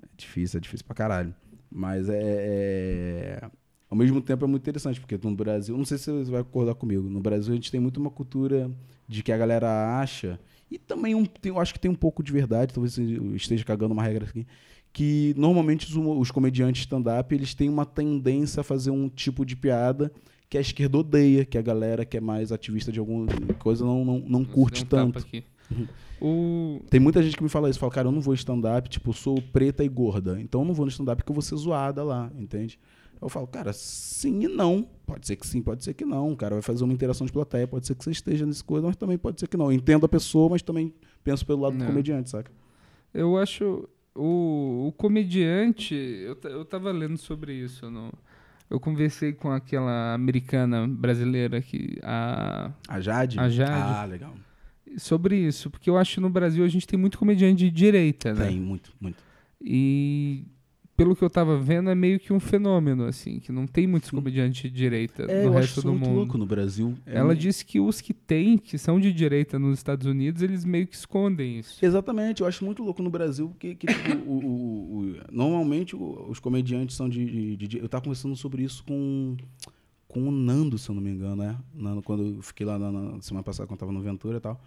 É 0.02 0.06
difícil, 0.16 0.58
é 0.58 0.60
difícil 0.60 0.86
pra 0.86 0.94
caralho. 0.94 1.34
Mas 1.76 2.08
é, 2.08 3.40
é- 3.42 3.50
Ao 3.90 3.96
mesmo 3.96 4.20
tempo 4.20 4.44
é 4.44 4.48
muito 4.48 4.62
interessante, 4.62 4.98
porque 4.98 5.16
no 5.22 5.34
Brasil, 5.36 5.76
não 5.76 5.84
sei 5.84 5.96
se 5.98 6.10
você 6.10 6.30
vai 6.30 6.42
concordar 6.42 6.74
comigo, 6.74 7.02
no 7.08 7.20
Brasil 7.20 7.52
a 7.52 7.54
gente 7.54 7.70
tem 7.70 7.78
muito 7.78 7.98
uma 8.00 8.10
cultura 8.10 8.68
de 9.06 9.22
que 9.22 9.30
a 9.30 9.36
galera 9.36 10.00
acha, 10.00 10.40
e 10.70 10.76
também 10.78 11.14
um, 11.14 11.24
tem- 11.24 11.52
eu 11.52 11.60
acho 11.60 11.72
que 11.72 11.78
tem 11.78 11.88
um 11.90 11.94
pouco 11.94 12.22
de 12.22 12.32
verdade, 12.32 12.74
talvez 12.74 12.98
eu 12.98 13.36
esteja 13.36 13.62
cagando 13.64 13.92
uma 13.94 14.02
regra 14.02 14.24
aqui, 14.24 14.44
que 14.92 15.34
normalmente 15.36 15.86
os, 15.86 15.94
os 15.96 16.30
comediantes 16.32 16.80
stand-up 16.80 17.32
eles 17.32 17.54
têm 17.54 17.68
uma 17.68 17.84
tendência 17.86 18.60
a 18.62 18.64
fazer 18.64 18.90
um 18.90 19.08
tipo 19.08 19.44
de 19.44 19.54
piada 19.54 20.10
que 20.48 20.56
a 20.58 20.60
esquerda 20.60 20.98
odeia, 20.98 21.44
que 21.44 21.58
a 21.58 21.62
galera 21.62 22.04
que 22.04 22.16
é 22.16 22.20
mais 22.20 22.50
ativista 22.50 22.90
de 22.90 22.98
alguma 22.98 23.26
coisa 23.58 23.84
não, 23.84 24.04
não, 24.04 24.18
não 24.20 24.44
curte 24.44 24.84
tanto. 24.84 25.18
aqui. 25.18 25.44
O... 26.20 26.80
Tem 26.88 26.98
muita 26.98 27.22
gente 27.22 27.36
que 27.36 27.42
me 27.42 27.48
fala 27.48 27.68
isso, 27.68 27.78
fala, 27.78 27.92
cara, 27.92 28.08
eu 28.08 28.12
não 28.12 28.22
vou 28.22 28.32
stand-up, 28.32 28.88
tipo, 28.88 29.12
sou 29.12 29.40
preta 29.40 29.84
e 29.84 29.88
gorda, 29.88 30.40
então 30.40 30.62
eu 30.62 30.64
não 30.64 30.72
vou 30.72 30.86
no 30.86 30.90
stand-up 30.90 31.18
porque 31.18 31.30
eu 31.30 31.34
vou 31.34 31.42
ser 31.42 31.56
zoada 31.56 32.02
lá, 32.02 32.30
entende? 32.38 32.78
Eu 33.20 33.28
falo, 33.28 33.46
cara, 33.46 33.72
sim 33.72 34.44
e 34.44 34.48
não. 34.48 34.86
Pode 35.06 35.26
ser 35.26 35.36
que 35.36 35.46
sim, 35.46 35.62
pode 35.62 35.82
ser 35.82 35.94
que 35.94 36.04
não. 36.04 36.32
O 36.32 36.36
cara 36.36 36.54
vai 36.54 36.62
fazer 36.62 36.84
uma 36.84 36.92
interação 36.92 37.26
de 37.26 37.32
plateia, 37.32 37.66
pode 37.66 37.86
ser 37.86 37.94
que 37.94 38.04
você 38.04 38.10
esteja 38.10 38.44
nesse 38.44 38.62
coisa, 38.62 38.86
mas 38.86 38.96
também 38.96 39.16
pode 39.16 39.40
ser 39.40 39.46
que 39.46 39.56
não. 39.56 39.66
Eu 39.66 39.72
entendo 39.72 40.04
a 40.04 40.08
pessoa, 40.08 40.50
mas 40.50 40.62
também 40.62 40.92
penso 41.24 41.44
pelo 41.46 41.62
lado 41.62 41.72
do 41.74 41.78
Não. 41.78 41.86
comediante, 41.86 42.28
saca? 42.30 42.50
Eu 43.14 43.38
acho 43.38 43.88
o, 44.14 44.88
o 44.88 44.92
comediante. 44.92 45.94
Eu, 45.94 46.36
eu 46.50 46.64
tava 46.64 46.92
lendo 46.92 47.16
sobre 47.16 47.54
isso. 47.54 47.90
No, 47.90 48.12
eu 48.68 48.78
conversei 48.78 49.32
com 49.32 49.50
aquela 49.50 50.12
americana 50.12 50.86
brasileira 50.86 51.62
que. 51.62 51.98
A, 52.02 52.70
A 52.86 53.00
Jade? 53.00 53.38
A 53.38 53.48
Jade. 53.48 53.72
Ah, 53.72 54.04
legal. 54.04 54.34
Sobre 54.98 55.36
isso, 55.36 55.70
porque 55.70 55.88
eu 55.90 55.96
acho 55.96 56.14
que 56.14 56.20
no 56.20 56.30
Brasil 56.30 56.64
a 56.64 56.68
gente 56.68 56.86
tem 56.86 56.98
muito 56.98 57.18
comediante 57.18 57.58
de 57.64 57.70
direita, 57.70 58.32
né? 58.34 58.46
Tem, 58.48 58.60
muito, 58.60 58.92
muito. 59.00 59.22
E 59.60 60.44
pelo 60.96 61.14
que 61.14 61.22
eu 61.22 61.28
tava 61.28 61.58
vendo, 61.58 61.90
é 61.90 61.94
meio 61.94 62.18
que 62.18 62.32
um 62.32 62.40
fenômeno, 62.40 63.04
assim, 63.04 63.38
que 63.38 63.52
não 63.52 63.66
tem 63.66 63.86
muitos 63.86 64.10
comediantes 64.10 64.62
de 64.62 64.70
direita 64.70 65.24
É, 65.24 65.42
no 65.42 65.48
eu 65.48 65.50
acho 65.50 65.58
resto 65.58 65.72
isso 65.78 65.82
do 65.82 65.92
muito 65.92 66.06
mundo. 66.08 66.16
louco 66.16 66.38
no 66.38 66.46
Brasil. 66.46 66.94
É 67.04 67.18
Ela 67.18 67.34
um- 67.34 67.36
disse 67.36 67.66
que 67.66 67.78
os 67.78 68.00
que 68.00 68.14
tem, 68.14 68.56
que 68.56 68.78
são 68.78 68.98
de 68.98 69.12
direita 69.12 69.58
nos 69.58 69.78
Estados 69.78 70.06
Unidos, 70.06 70.40
eles 70.40 70.64
meio 70.64 70.86
que 70.86 70.94
escondem 70.96 71.58
isso. 71.58 71.84
Exatamente, 71.84 72.40
eu 72.40 72.46
acho 72.46 72.64
muito 72.64 72.82
louco 72.82 73.02
no 73.02 73.10
Brasil 73.10 73.54
que, 73.58 73.74
que, 73.74 73.86
tipo, 73.86 74.10
o- 74.26 74.38
o- 74.46 74.98
o- 75.00 75.16
normalmente 75.30 75.94
os 75.94 76.38
comediantes 76.40 76.96
são 76.96 77.08
de, 77.10 77.56
de- 77.58 77.68
de- 77.68 77.78
Eu 77.78 77.88
tava 77.90 78.02
conversando 78.04 78.34
sobre 78.34 78.62
isso 78.62 78.82
com, 78.84 79.36
com 80.08 80.26
o 80.26 80.30
Nando, 80.30 80.78
se 80.78 80.88
eu 80.88 80.94
não 80.94 81.02
me 81.02 81.10
engano, 81.10 81.36
né? 81.36 81.58
Nando, 81.74 82.00
quando 82.00 82.24
eu 82.36 82.40
fiquei 82.42 82.64
lá 82.64 82.78
na, 82.78 82.90
na 82.90 83.20
semana 83.20 83.44
passada, 83.44 83.66
quando 83.66 83.76
eu 83.76 83.80
tava 83.80 83.92
no 83.92 84.00
Ventura 84.00 84.38
e 84.38 84.40
tal, 84.40 84.58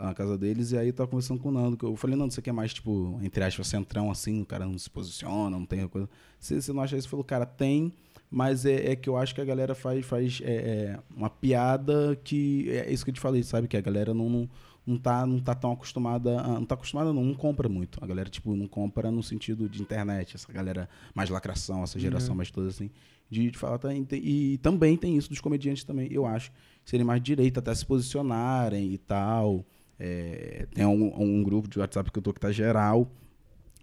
na 0.00 0.14
casa 0.14 0.36
deles, 0.38 0.72
e 0.72 0.78
aí 0.78 0.88
eu 0.88 0.92
tava 0.92 1.08
conversando 1.08 1.40
com 1.40 1.48
o 1.48 1.52
Nando, 1.52 1.76
que 1.76 1.84
eu 1.84 1.94
falei, 1.96 2.16
Nando, 2.16 2.32
você 2.32 2.40
quer 2.42 2.52
mais, 2.52 2.72
tipo, 2.72 3.18
entre 3.22 3.42
aspas, 3.44 3.66
centrão 3.66 4.10
assim, 4.10 4.42
o 4.42 4.46
cara 4.46 4.66
não 4.66 4.78
se 4.78 4.88
posiciona, 4.90 5.50
não 5.58 5.66
tem 5.66 5.86
coisa. 5.88 6.08
Você, 6.38 6.60
você 6.60 6.72
não 6.72 6.82
acha 6.82 6.96
isso? 6.96 7.06
Ele 7.06 7.10
falou, 7.10 7.24
cara, 7.24 7.44
tem. 7.46 7.92
Mas 8.30 8.64
é, 8.64 8.92
é 8.92 8.96
que 8.96 9.08
eu 9.10 9.16
acho 9.18 9.34
que 9.34 9.40
a 9.42 9.44
galera 9.44 9.74
faz, 9.74 10.06
faz 10.06 10.40
é, 10.42 10.52
é, 10.54 10.98
uma 11.14 11.28
piada 11.28 12.18
que. 12.24 12.70
É 12.70 12.90
isso 12.90 13.04
que 13.04 13.10
eu 13.10 13.14
te 13.14 13.20
falei, 13.20 13.42
sabe? 13.42 13.68
Que 13.68 13.76
a 13.76 13.80
galera 13.82 14.14
não, 14.14 14.30
não, 14.30 14.50
não 14.86 14.96
tá, 14.96 15.26
não 15.26 15.38
tá 15.38 15.54
tão 15.54 15.72
acostumada. 15.72 16.40
a- 16.40 16.48
não 16.54 16.64
tá 16.64 16.74
acostumada, 16.74 17.12
não, 17.12 17.22
não 17.22 17.34
compra 17.34 17.68
muito. 17.68 18.02
A 18.02 18.06
galera, 18.06 18.30
tipo, 18.30 18.56
não 18.56 18.66
compra 18.66 19.10
no 19.10 19.22
sentido 19.22 19.68
de 19.68 19.82
internet. 19.82 20.34
Essa 20.34 20.50
galera 20.50 20.88
mais 21.14 21.28
lacração, 21.28 21.82
essa 21.82 21.98
geração 22.00 22.30
Uhum. 22.30 22.36
mais 22.36 22.50
toda 22.50 22.68
assim. 22.68 22.90
De, 23.30 23.50
de 23.50 23.58
falar, 23.58 23.78
tá, 23.78 23.92
e, 23.94 24.06
e 24.54 24.58
também 24.58 24.96
tem 24.96 25.16
isso 25.16 25.28
dos 25.28 25.40
comediantes 25.40 25.84
também, 25.84 26.08
eu 26.10 26.24
acho. 26.26 26.50
Serem 26.86 27.04
mais 27.04 27.22
direita, 27.22 27.60
até 27.60 27.74
se 27.74 27.84
posicionarem 27.84 28.92
e 28.92 28.98
tal. 28.98 29.62
É, 30.04 30.66
tem 30.74 30.84
um, 30.84 31.22
um 31.22 31.42
grupo 31.44 31.68
de 31.68 31.78
WhatsApp 31.78 32.10
que 32.10 32.18
eu 32.18 32.22
tô 32.22 32.32
que 32.32 32.40
tá 32.40 32.50
geral. 32.50 33.08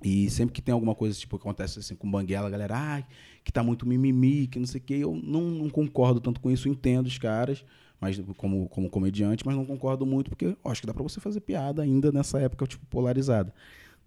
E 0.03 0.29
sempre 0.29 0.53
que 0.53 0.61
tem 0.61 0.73
alguma 0.73 0.93
coisa, 0.95 1.17
tipo, 1.17 1.37
que 1.37 1.41
acontece 1.41 1.79
assim 1.79 1.95
com 1.95 2.09
Banguela, 2.09 2.47
a 2.47 2.49
galera, 2.49 2.75
ai, 2.77 3.05
que 3.43 3.51
tá 3.51 3.61
muito 3.63 3.85
mimimi, 3.85 4.47
que 4.47 4.57
não 4.59 4.65
sei 4.65 4.79
o 4.79 4.83
quê. 4.83 4.93
Eu 4.95 5.15
não, 5.23 5.41
não 5.43 5.69
concordo 5.69 6.19
tanto 6.21 6.39
com 6.39 6.49
isso, 6.51 6.69
entendo 6.69 7.07
os 7.07 7.17
caras, 7.17 7.65
mas 7.99 8.17
como, 8.37 8.67
como 8.69 8.89
comediante, 8.89 9.45
mas 9.45 9.55
não 9.55 9.65
concordo 9.65 10.05
muito, 10.05 10.29
porque 10.29 10.45
eu 10.45 10.57
acho 10.71 10.79
que 10.81 10.87
dá 10.87 10.93
pra 10.93 11.03
você 11.03 11.19
fazer 11.19 11.41
piada 11.41 11.81
ainda 11.81 12.11
nessa 12.13 12.39
época, 12.39 12.65
tipo, 12.65 12.85
polarizada. 12.87 13.53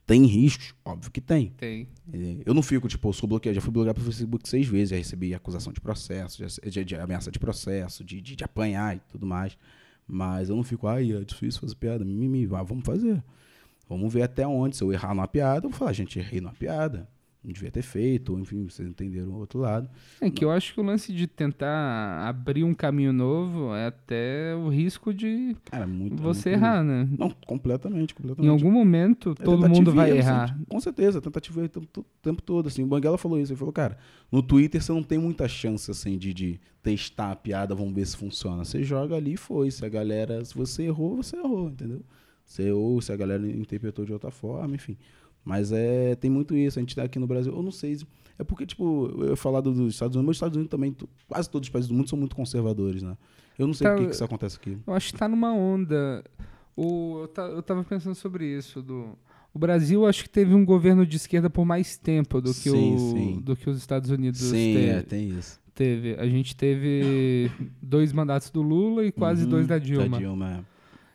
Tem 0.07 0.25
riscos? 0.25 0.75
Óbvio 0.85 1.11
que 1.11 1.21
tem. 1.21 1.51
Tem. 1.59 1.87
É, 2.13 2.37
Eu 2.47 2.55
não 2.55 2.63
fico, 2.63 2.89
tipo, 2.89 3.09
eu 3.09 3.13
sou 3.13 3.29
bloqueado. 3.29 3.55
Já 3.55 3.61
fui 3.61 3.71
bloqueado 3.71 4.01
pelo 4.01 4.11
Facebook 4.11 4.49
seis 4.49 4.67
vezes, 4.67 4.91
já 4.91 4.97
recebi 4.97 5.35
acusação 5.35 5.73
de 5.75 5.81
processo, 5.81 6.39
já- 6.47 6.71
de, 6.71 6.85
de 6.85 6.97
ameaça 6.97 7.31
de 7.31 7.39
processo, 7.39 8.03
de, 8.03 8.21
de, 8.21 8.35
de 8.35 8.45
apanhar 8.45 8.97
e 8.97 9.01
tudo 9.11 9.27
mais. 9.27 9.57
Mas 10.07 10.49
eu 10.49 10.57
não 10.57 10.63
fico, 10.63 10.87
ai, 10.87 11.13
é 11.13 11.25
difícil 11.25 11.61
fazer 11.61 11.75
piada, 11.77 12.05
mimimi, 12.05 12.47
vamos 12.47 12.85
fazer. 12.85 13.23
Vamos 13.89 14.13
ver 14.13 14.23
até 14.23 14.47
onde. 14.47 14.77
Se 14.77 14.83
eu 14.83 14.93
errar 14.93 15.15
numa 15.15 15.29
piada, 15.29 15.67
eu 15.67 15.71
vou 15.71 15.79
falar, 15.79 15.93
gente, 15.93 16.19
errei 16.19 16.41
numa 16.41 16.53
piada. 16.53 17.09
Não 17.45 17.53
devia 17.53 17.73
ter 17.73 17.83
feito, 17.83 18.33
ou 18.33 18.39
enfim, 18.39 18.69
vocês 18.69 18.89
entenderam 18.89 19.31
o 19.33 19.39
outro 19.39 19.59
lado. 19.59 19.91
É 20.21 20.31
que 20.31 20.45
eu 20.45 20.51
acho 20.53 20.73
que 20.73 20.81
o 20.81 20.83
lance 20.85 21.13
de 21.13 21.27
tentar 21.27 22.25
abrir 22.29 22.63
um 22.63 22.73
caminho 22.73 23.13
novo 23.13 23.75
é 23.75 23.87
até 23.87 24.55
o 24.55 24.69
risco 24.69 25.13
de 25.13 25.57
Cara, 25.65 25.85
muito. 25.85 26.23
você 26.23 26.51
muito- 26.51 26.63
errar, 26.65 26.85
né? 26.85 27.09
Não, 27.19 27.31
completamente, 27.45 28.15
completamente. 28.15 28.47
Em 28.47 28.49
algum 28.49 28.71
momento, 28.71 29.31
É 29.39 29.43
todo 29.43 29.57
tentativa 29.63 29.75
mundo 29.77 29.93
vai 29.93 30.17
errar. 30.17 30.51
sempre. 30.51 30.67
Com 30.67 30.79
certeza, 30.81 31.21
tentativa 31.21 31.61
e 31.61 31.65
erro 31.65 31.71
o 31.75 31.81
tempo, 31.87 32.07
tempo 32.23 32.43
todo. 32.43 32.69
Assim. 32.69 32.85
O 32.85 32.87
Banguela 32.87 33.19
falou 33.19 33.41
isso. 33.41 33.51
Ele 33.53 33.59
falou, 33.59 33.73
cara, 33.73 33.99
no 34.31 34.41
Twitter 34.41 34.81
você 34.81 34.93
não 34.93 35.03
tem 35.03 35.19
muita 35.19 35.49
chance 35.49 35.91
assim, 35.91 36.17
de, 36.17 36.33
de 36.33 36.61
testar 36.81 37.33
a 37.33 37.37
piada, 37.37 37.75
vamos 37.75 37.93
ver 37.93 38.07
se 38.07 38.17
funciona. 38.17 38.65
Você 38.65 38.85
joga 38.85 39.17
ali 39.17 39.33
e 39.33 39.37
foi. 39.37 39.69
Se 39.73 39.85
a 39.85 39.89
galera. 39.89 40.45
Se 40.45 40.55
você 40.55 40.85
errou, 40.85 41.17
você 41.17 41.37
errou, 41.37 41.69
entendeu? 41.71 42.03
Você 42.45 42.65
errou, 42.69 43.01
se 43.01 43.13
a 43.13 43.17
galera 43.17 43.45
interpretou 43.49 44.05
de 44.05 44.13
outra 44.13 44.31
forma, 44.31 44.75
enfim. 44.77 44.97
Mas 45.45 45.73
é, 45.73 46.15
tem 46.17 46.31
muito 46.31 46.57
isso. 46.57 46.79
A 46.79 46.83
gente 46.83 46.95
tá 46.95 47.03
aqui 47.03 47.19
no 47.19 47.27
Brasil, 47.27 47.53
eu 47.55 47.63
não 47.63 47.73
sei. 47.73 47.99
É 48.39 48.45
porque, 48.45 48.65
tipo, 48.67 49.09
eu 49.25 49.37
falar 49.37 49.61
dos 49.61 49.79
Estados 49.93 50.17
Unidos, 50.17 50.27
mas 50.27 50.31
os 50.31 50.37
Estados 50.37 50.57
Unidos 50.57 50.71
também, 50.71 50.97
quase 51.29 51.51
todos 51.51 51.67
os 51.69 51.73
países 51.73 51.89
do 51.89 51.95
mundo 51.95 52.09
são 52.09 52.19
muito 52.19 52.35
conservadores, 52.37 53.03
né? 53.03 53.17
Eu 53.59 53.67
não 53.67 53.75
sei 53.75 53.87
Tá, 53.87 53.95
por 53.95 54.01
que, 54.03 54.07
que 54.09 54.15
isso 54.15 54.25
acontece 54.25 54.57
aqui. 54.57 54.79
Eu 54.87 54.95
acho 54.95 55.13
que 55.13 55.19
tá 55.19 55.29
numa 55.29 55.53
onda. 55.53 56.25
O, 56.77 57.21
eu, 57.23 57.29
ta- 57.29 57.49
eu 57.49 57.63
tava 57.63 57.85
pensando 57.85 58.15
sobre 58.15 58.47
isso. 58.47 58.81
Do, 58.81 59.17
o 59.53 59.59
Brasil 59.59 60.07
acho 60.07 60.23
que 60.25 60.31
teve 60.31 60.55
um 60.55 60.65
governo 60.65 61.05
de 61.07 61.17
esquerda 61.17 61.51
por 61.51 61.65
mais 61.65 61.97
tempo 61.99 62.41
do 62.41 62.55
que, 62.55 62.71
Sim, 62.71 62.95
o, 62.95 62.99
sim. 62.99 63.41
do 63.45 63.55
que 63.55 63.69
os 63.69 63.77
Estados 63.77 64.09
Unidos 64.11 64.41
Sim, 64.41 64.73
teve, 64.73 64.87
é, 64.89 65.03
tem 65.03 65.29
isso. 65.29 65.61
teve. 65.75 66.15
A 66.15 66.27
gente 66.27 66.57
teve 66.57 67.51
dois 67.83 68.13
mandatos 68.13 68.49
do 68.51 68.63
Lula 68.63 69.05
e 69.05 69.13
quase 69.13 69.43
Uhum, 69.45 69.51
dois 69.51 69.67
da 69.67 69.79
Dilma. 69.79 70.09
Da 70.09 70.19
Dilma, 70.19 70.51
é. 70.51 70.72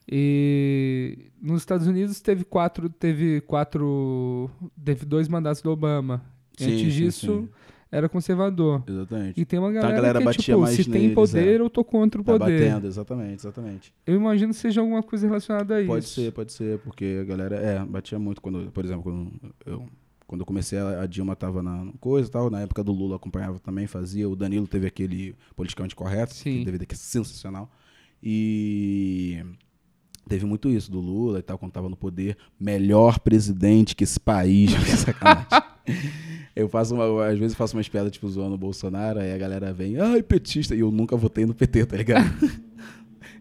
E 0.10 1.30
nos 1.42 1.62
Estados 1.62 1.86
Unidos 1.86 2.22
teve 2.22 2.44
quatro, 2.46 2.90
teve 2.90 3.42
quatro, 3.42 4.50
teve 4.84 5.06
dois 5.06 5.28
mandatos 5.28 5.62
do 5.62 5.70
Obama. 5.70 6.24
Sim, 6.58 6.74
Antes 6.74 6.94
disso 6.94 7.42
sim. 7.42 7.50
era 7.92 8.08
conservador. 8.08 8.84
Exatamente. 8.88 9.40
E 9.40 9.46
tem 9.46 9.60
uma 9.60 9.70
a 9.70 9.72
galera, 9.74 9.96
galera 9.96 10.20
que 10.22 10.28
é 10.30 10.32
tipo, 10.34 10.66
se 10.68 10.86
tem 10.86 11.02
neles, 11.02 11.16
poder, 11.16 11.60
é. 11.60 11.62
eu 11.62 11.70
tô 11.70 11.84
contra 11.84 12.22
o 12.22 12.24
Tá 12.24 12.32
poder. 12.38 12.68
batendo, 12.70 12.88
exatamente, 12.88 13.34
exatamente. 13.42 13.94
Eu 14.06 14.16
imagino 14.16 14.54
que 14.54 14.60
seja 14.60 14.80
alguma 14.82 15.04
coisa 15.04 15.28
relacionada 15.28 15.78
a 15.80 15.86
Pode 15.86 16.06
isso. 16.06 16.16
ser, 16.22 16.32
pode 16.32 16.54
ser, 16.54 16.80
porque 16.80 17.20
a 17.22 17.26
galera, 17.26 17.56
é, 17.58 17.86
batia 17.86 18.18
muito 18.18 18.42
quando, 18.42 18.72
por 18.72 18.84
exemplo, 18.86 19.04
quando 19.04 19.32
eu, 19.66 19.86
quando 20.26 20.42
eu 20.42 20.46
comecei, 20.46 20.80
a, 20.80 21.06
Dilma 21.06 21.36
tava 21.36 21.62
na 21.62 21.92
coisa 22.00 22.28
e 22.28 22.32
tal, 22.32 22.50
na 22.50 22.62
época 22.62 22.84
do 22.84 22.92
Lula 22.94 23.18
acompanhava 23.18 23.60
também, 23.60 23.86
fazia, 23.88 24.28
o 24.28 24.36
Danilo 24.36 24.68
teve 24.68 24.88
aquele 24.88 25.36
politicamente 25.56 25.96
correto, 25.96 26.34
Sim. 26.34 26.60
que 26.60 26.66
DVD 26.66 26.86
que 26.86 26.96
é 26.96 26.98
sensacional, 26.98 27.70
e 28.24 29.44
teve 30.28 30.46
muito 30.46 30.70
isso 30.70 30.92
do 30.92 31.00
Lula 31.00 31.40
e 31.40 31.42
tal, 31.42 31.58
quando 31.58 31.72
tava 31.72 31.90
no 31.90 31.96
poder, 31.96 32.38
melhor 32.60 33.20
presidente 33.20 33.96
que 33.96 34.04
esse 34.04 34.20
país, 34.20 34.72
sacanagem. 35.00 35.48
Eu 36.56 36.68
faço 36.68 36.96
uma, 36.96 37.28
às 37.28 37.38
vezes 37.38 37.56
faço 37.56 37.78
umas 37.78 37.88
piadas 37.88 38.12
tipo 38.12 38.28
zoando 38.28 38.56
o 38.56 38.58
Bolsonaro, 38.58 39.20
aí 39.20 39.32
a 39.32 39.38
galera 39.38 39.72
vem, 39.72 40.00
ai, 40.00 40.24
petista, 40.24 40.76
e 40.76 40.80
eu 40.80 40.92
nunca 40.92 41.16
votei 41.16 41.46
no 41.46 41.54
PT, 41.54 41.86
tá 41.86 41.98
ligado? 41.98 42.28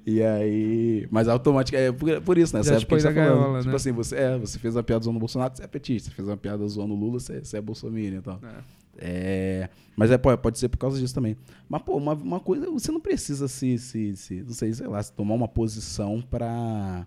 E 0.06 0.22
aí. 0.22 1.08
Mas 1.10 1.26
automaticamente. 1.26 1.88
É 1.88 1.92
por, 1.92 2.22
por 2.22 2.38
isso, 2.38 2.56
né? 2.56 2.62
Gente 2.62 2.72
na 2.74 2.78
tá 2.78 2.86
falando. 2.86 3.14
gaiola, 3.14 3.58
Tipo 3.58 3.70
né? 3.70 3.76
assim, 3.76 3.90
você, 3.90 4.14
é, 4.14 4.38
você 4.38 4.56
fez 4.56 4.76
uma 4.76 4.82
piada 4.84 5.02
zoando 5.02 5.16
o 5.16 5.20
Bolsonaro, 5.20 5.56
você 5.56 5.64
é 5.64 5.66
petista. 5.66 6.10
Você 6.10 6.14
fez 6.14 6.28
uma 6.28 6.36
piada 6.36 6.66
zoando 6.68 6.94
o 6.94 6.96
Lula, 6.96 7.18
você, 7.18 7.40
você 7.40 7.56
é 7.56 7.60
bolsominion 7.60 8.18
e 8.20 8.22
tal. 8.22 8.40
É. 8.40 8.62
É, 8.98 9.68
mas 9.96 10.10
é, 10.10 10.18
pode, 10.18 10.40
pode 10.40 10.58
ser 10.58 10.68
por 10.68 10.78
causa 10.78 10.98
disso 10.98 11.14
também. 11.14 11.36
Mas, 11.68 11.82
pô, 11.82 11.96
uma, 11.96 12.12
uma 12.12 12.40
coisa, 12.40 12.70
você 12.70 12.92
não 12.92 13.00
precisa 13.00 13.48
se, 13.48 13.78
se, 13.78 14.16
se 14.16 14.42
não 14.42 14.52
sei, 14.52 14.72
sei 14.72 14.86
lá, 14.86 15.02
se 15.02 15.12
tomar 15.12 15.34
uma 15.34 15.48
posição 15.48 16.20
pra, 16.20 17.06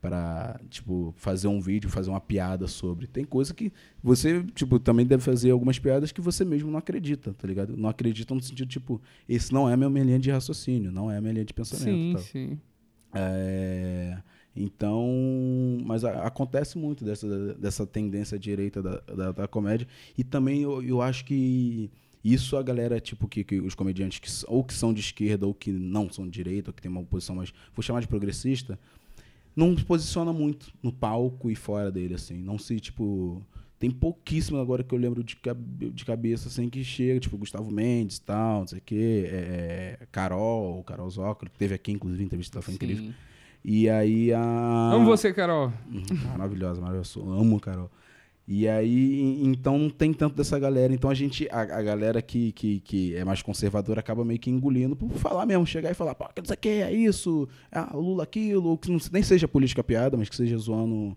pra, 0.00 0.60
tipo, 0.68 1.14
fazer 1.16 1.48
um 1.48 1.60
vídeo, 1.60 1.88
fazer 1.88 2.10
uma 2.10 2.20
piada 2.20 2.66
sobre. 2.66 3.06
Tem 3.06 3.24
coisa 3.24 3.54
que 3.54 3.72
você, 4.02 4.42
tipo, 4.54 4.78
também 4.78 5.06
deve 5.06 5.22
fazer 5.22 5.50
algumas 5.50 5.78
piadas 5.78 6.12
que 6.12 6.20
você 6.20 6.44
mesmo 6.44 6.70
não 6.70 6.78
acredita, 6.78 7.32
tá 7.32 7.48
ligado? 7.48 7.76
Não 7.76 7.88
acredita 7.88 8.34
no 8.34 8.40
sentido, 8.40 8.68
tipo, 8.68 9.00
esse 9.28 9.52
não 9.52 9.68
é 9.68 9.72
a 9.72 9.76
minha 9.76 10.04
linha 10.04 10.18
de 10.18 10.30
raciocínio, 10.30 10.92
não 10.92 11.10
é 11.10 11.16
a 11.16 11.20
minha 11.20 11.32
linha 11.32 11.44
de 11.44 11.54
pensamento. 11.54 11.86
Sim, 11.86 12.12
tal. 12.12 12.22
sim. 12.22 12.60
É, 13.14 14.18
então, 14.56 15.78
mas 15.84 16.04
a- 16.04 16.22
acontece 16.26 16.78
muito 16.78 17.04
dessa, 17.04 17.54
dessa 17.54 17.86
tendência 17.86 18.38
direita 18.38 18.82
da, 18.82 19.00
da, 19.00 19.32
da 19.32 19.48
comédia. 19.48 19.86
E 20.16 20.24
também 20.24 20.62
eu, 20.62 20.82
eu 20.82 21.02
acho 21.02 21.24
que 21.24 21.90
isso 22.24 22.56
a 22.56 22.62
galera, 22.62 22.98
tipo, 23.00 23.28
que, 23.28 23.44
que 23.44 23.60
os 23.60 23.74
comediantes 23.74 24.18
que, 24.18 24.28
ou 24.50 24.64
que 24.64 24.74
são 24.74 24.92
de 24.92 25.00
esquerda 25.00 25.46
ou 25.46 25.54
que 25.54 25.70
não 25.70 26.10
são 26.10 26.24
de 26.24 26.30
direita, 26.30 26.70
ou 26.70 26.74
que 26.74 26.82
tem 26.82 26.90
uma 26.90 27.02
posição 27.04 27.36
mais, 27.36 27.52
vou 27.74 27.82
chamar 27.82 28.00
de 28.00 28.08
progressista, 28.08 28.78
não 29.54 29.76
se 29.76 29.84
posiciona 29.84 30.32
muito 30.32 30.72
no 30.82 30.92
palco 30.92 31.50
e 31.50 31.54
fora 31.54 31.90
dele, 31.90 32.14
assim. 32.14 32.36
Não 32.38 32.58
se, 32.58 32.78
tipo. 32.80 33.42
Tem 33.78 33.90
pouquíssimo 33.90 34.56
agora 34.58 34.82
que 34.82 34.94
eu 34.94 34.98
lembro 34.98 35.22
de, 35.22 35.36
de 35.92 36.04
cabeça, 36.06 36.48
assim, 36.48 36.66
que 36.70 36.82
chega, 36.82 37.20
tipo, 37.20 37.36
Gustavo 37.36 37.70
Mendes 37.70 38.16
e 38.16 38.22
tal, 38.22 38.60
não 38.60 38.66
sei 38.66 38.78
o 38.78 38.82
quê, 38.82 39.28
é, 39.30 39.98
Carol, 40.10 40.82
Carol 40.82 41.10
Zócalo, 41.10 41.50
que 41.50 41.58
teve 41.58 41.74
aqui, 41.74 41.92
inclusive, 41.92 42.24
entrevista 42.24 42.62
foi 42.62 42.72
incrível. 42.72 43.12
E 43.68 43.90
aí 43.90 44.32
a. 44.32 44.90
Amo 44.94 45.06
você, 45.06 45.32
Carol. 45.32 45.72
Uhum, 45.92 46.04
Maravilhosa, 46.30 46.80
maravilhosa. 46.80 47.18
Eu 47.18 47.32
amo 47.32 47.56
a 47.56 47.60
Carol. 47.60 47.90
E 48.46 48.68
aí, 48.68 49.20
en- 49.20 49.48
então 49.50 49.76
não 49.76 49.90
tem 49.90 50.12
tanto 50.14 50.36
dessa 50.36 50.56
galera. 50.56 50.94
Então 50.94 51.10
a 51.10 51.14
gente, 51.14 51.48
a, 51.50 51.62
a 51.62 51.82
galera 51.82 52.22
que, 52.22 52.52
que, 52.52 52.78
que 52.78 53.16
é 53.16 53.24
mais 53.24 53.42
conservadora 53.42 53.98
acaba 53.98 54.24
meio 54.24 54.38
que 54.38 54.48
engolindo 54.50 54.94
por 54.94 55.10
falar 55.14 55.44
mesmo, 55.46 55.66
chegar 55.66 55.90
e 55.90 55.94
falar, 55.94 56.14
pô, 56.14 56.26
que 56.32 56.40
isso 56.40 56.52
aqui 56.52 56.68
é 56.68 56.92
isso, 56.92 57.48
ah, 57.72 57.90
o 57.92 58.00
Lula 58.00 58.22
aquilo, 58.22 58.78
que 58.78 58.88
não, 58.88 58.98
nem 59.10 59.24
seja 59.24 59.48
política 59.48 59.82
piada, 59.82 60.16
mas 60.16 60.28
que 60.28 60.36
seja 60.36 60.56
zoando, 60.58 61.16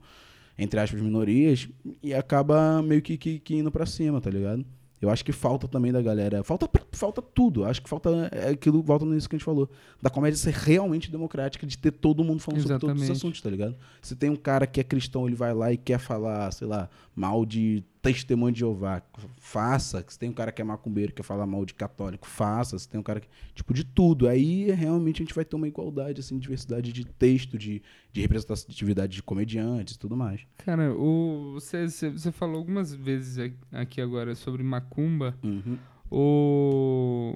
entre 0.58 0.80
aspas, 0.80 1.00
minorias, 1.00 1.70
e 2.02 2.16
acaba 2.16 2.82
meio 2.82 3.04
que, 3.04 3.16
que, 3.16 3.38
que 3.38 3.56
indo 3.58 3.70
pra 3.70 3.86
cima, 3.86 4.20
tá 4.20 4.32
ligado? 4.32 4.66
Eu 5.02 5.10
acho 5.10 5.24
que 5.24 5.32
falta 5.32 5.68
também 5.68 5.92
da 5.92 6.02
galera. 6.02 6.44
Falta, 6.44 6.70
falta 6.92 7.22
tudo. 7.22 7.64
Acho 7.64 7.82
que 7.82 7.90
falta 7.90 8.30
é 8.32 8.50
aquilo, 8.50 8.82
volta 8.84 9.06
nisso 9.06 9.30
que 9.30 9.36
a 9.36 9.38
gente 9.38 9.46
falou. 9.46 9.70
Da 10.02 10.10
comédia 10.10 10.38
ser 10.38 10.54
realmente 10.54 11.10
democrática, 11.10 11.66
de 11.66 11.78
ter 11.78 11.92
todo 11.92 12.24
mundo 12.24 12.42
falando 12.42 12.62
sobre 12.62 12.80
todos 12.80 12.96
os 12.96 13.02
Exatamente. 13.02 13.18
assuntos, 13.18 13.42
tá 13.42 13.50
ligado? 13.50 13.76
Se 14.02 14.16
tem 14.16 14.30
um 14.30 14.36
cara 14.36 14.68
que 14.68 14.80
é 14.80 14.84
cristão, 14.84 15.26
ele 15.26 15.36
vai 15.36 15.54
lá 15.54 15.72
e 15.72 15.78
quer 15.78 16.00
falar, 16.00 16.52
sei 16.52 16.68
lá, 16.68 16.90
mal 17.16 17.46
de 17.46 17.84
testemunho 18.02 18.54
de 18.54 18.60
Jeová, 18.60 19.02
faça. 19.40 20.04
Se 20.08 20.18
tem 20.18 20.30
um 20.30 20.34
cara 20.34 20.52
que 20.52 20.62
é 20.62 20.66
macumbeiro, 20.66 21.14
quer 21.14 21.24
falar 21.24 21.46
mal 21.46 21.66
de 21.66 21.74
católico, 21.74 22.26
faça. 22.28 22.78
Se 22.80 22.88
tem 22.88 23.00
um 23.00 23.04
cara 23.04 23.20
que. 23.20 23.28
Tipo, 23.54 23.74
de 23.74 23.84
tudo. 23.84 24.28
Aí 24.28 24.72
realmente 24.72 25.22
a 25.22 25.26
gente 25.26 25.36
vai 25.36 25.44
ter 25.46 25.56
uma 25.56 25.68
igualdade, 25.68 26.20
assim, 26.22 26.38
diversidade 26.40 26.94
de 26.94 27.06
texto, 27.06 27.58
de, 27.58 27.82
de 28.14 28.22
representatividade 28.22 29.16
de 29.16 29.24
comediantes 29.24 29.96
e 29.96 30.00
tudo 30.00 30.16
mais. 30.16 30.42
Cara, 30.58 30.94
o, 30.94 31.52
você, 31.54 31.88
você, 31.88 32.32
falou 32.32 32.58
algumas 32.58 32.94
vezes 32.94 33.52
aqui 33.72 34.00
agora 34.02 34.34
sobre 34.36 34.64
macumba. 34.64 35.38
Uhum. 35.44 35.78
O... 36.12 37.34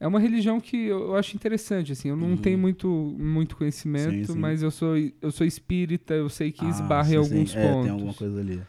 É 0.00 0.06
uma 0.06 0.18
religião 0.18 0.60
que 0.60 0.76
eu 0.86 1.14
acho 1.16 1.34
interessante, 1.36 1.92
assim. 1.92 2.08
Eu 2.08 2.16
não 2.16 2.30
Uhum. 2.30 2.36
tenho 2.36 2.58
muito, 2.58 2.88
muito 2.88 3.56
conhecimento, 3.56 4.26
Sim, 4.26 4.32
sim. 4.34 4.38
mas 4.38 4.62
eu 4.62 4.70
sou, 4.70 4.96
eu 4.98 5.30
sou 5.30 5.46
espírita, 5.46 6.12
eu 6.12 6.28
sei 6.28 6.52
que 6.52 6.64
Ah, 6.64 6.68
esbarra 6.68 7.04
sim, 7.08 7.14
em 7.14 7.16
alguns 7.18 7.56
É, 7.56 7.62
pontos. 7.68 7.82
tem 7.84 7.90
alguma 7.92 8.12
coisa 8.14 8.40
ali. 8.40 8.60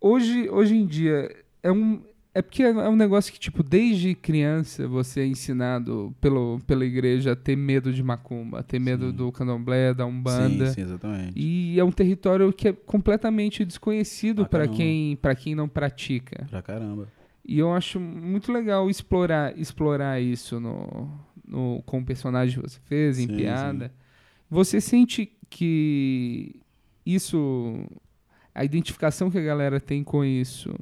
Hoje, 0.00 0.48
hoje 0.50 0.76
em 0.76 0.86
dia, 0.86 1.34
é 1.62 1.72
um. 1.72 2.02
É 2.34 2.42
porque 2.42 2.62
é 2.62 2.88
um 2.88 2.94
negócio 2.94 3.32
que, 3.32 3.38
tipo, 3.40 3.64
desde 3.64 4.14
criança 4.14 4.86
você 4.86 5.22
é 5.22 5.26
ensinado 5.26 6.14
pelo, 6.20 6.60
pela 6.66 6.84
igreja 6.84 7.32
a 7.32 7.36
ter 7.36 7.56
medo 7.56 7.92
de 7.92 8.00
macumba, 8.00 8.60
a 8.60 8.62
ter 8.62 8.78
medo 8.78 9.10
Sim. 9.10 9.16
do 9.16 9.32
candomblé, 9.32 9.92
da 9.92 10.06
umbanda. 10.06 10.66
Sim, 10.66 10.74
sim, 10.74 10.80
exatamente. 10.82 11.32
E 11.34 11.80
é 11.80 11.82
um 11.82 11.90
território 11.90 12.52
que 12.52 12.68
é 12.68 12.72
completamente 12.72 13.64
desconhecido 13.64 14.46
para 14.46 14.68
quem, 14.68 15.16
pra 15.16 15.34
quem 15.34 15.56
não 15.56 15.68
pratica. 15.68 16.46
Pra 16.48 16.62
caramba. 16.62 17.08
E 17.44 17.58
eu 17.58 17.72
acho 17.72 17.98
muito 17.98 18.52
legal 18.52 18.88
explorar, 18.90 19.58
explorar 19.58 20.20
isso 20.20 20.60
no, 20.60 21.10
no, 21.44 21.82
com 21.86 21.98
o 21.98 22.04
personagem 22.04 22.60
que 22.60 22.68
você 22.68 22.78
fez, 22.84 23.18
em 23.18 23.26
Sim, 23.26 23.36
piada. 23.36 23.90
Você 24.50 24.80
sente 24.80 25.32
que 25.48 26.60
isso, 27.04 27.86
a 28.58 28.64
identificação 28.64 29.30
que 29.30 29.38
a 29.38 29.42
galera 29.42 29.78
tem 29.80 30.02
com 30.02 30.24
isso 30.24 30.74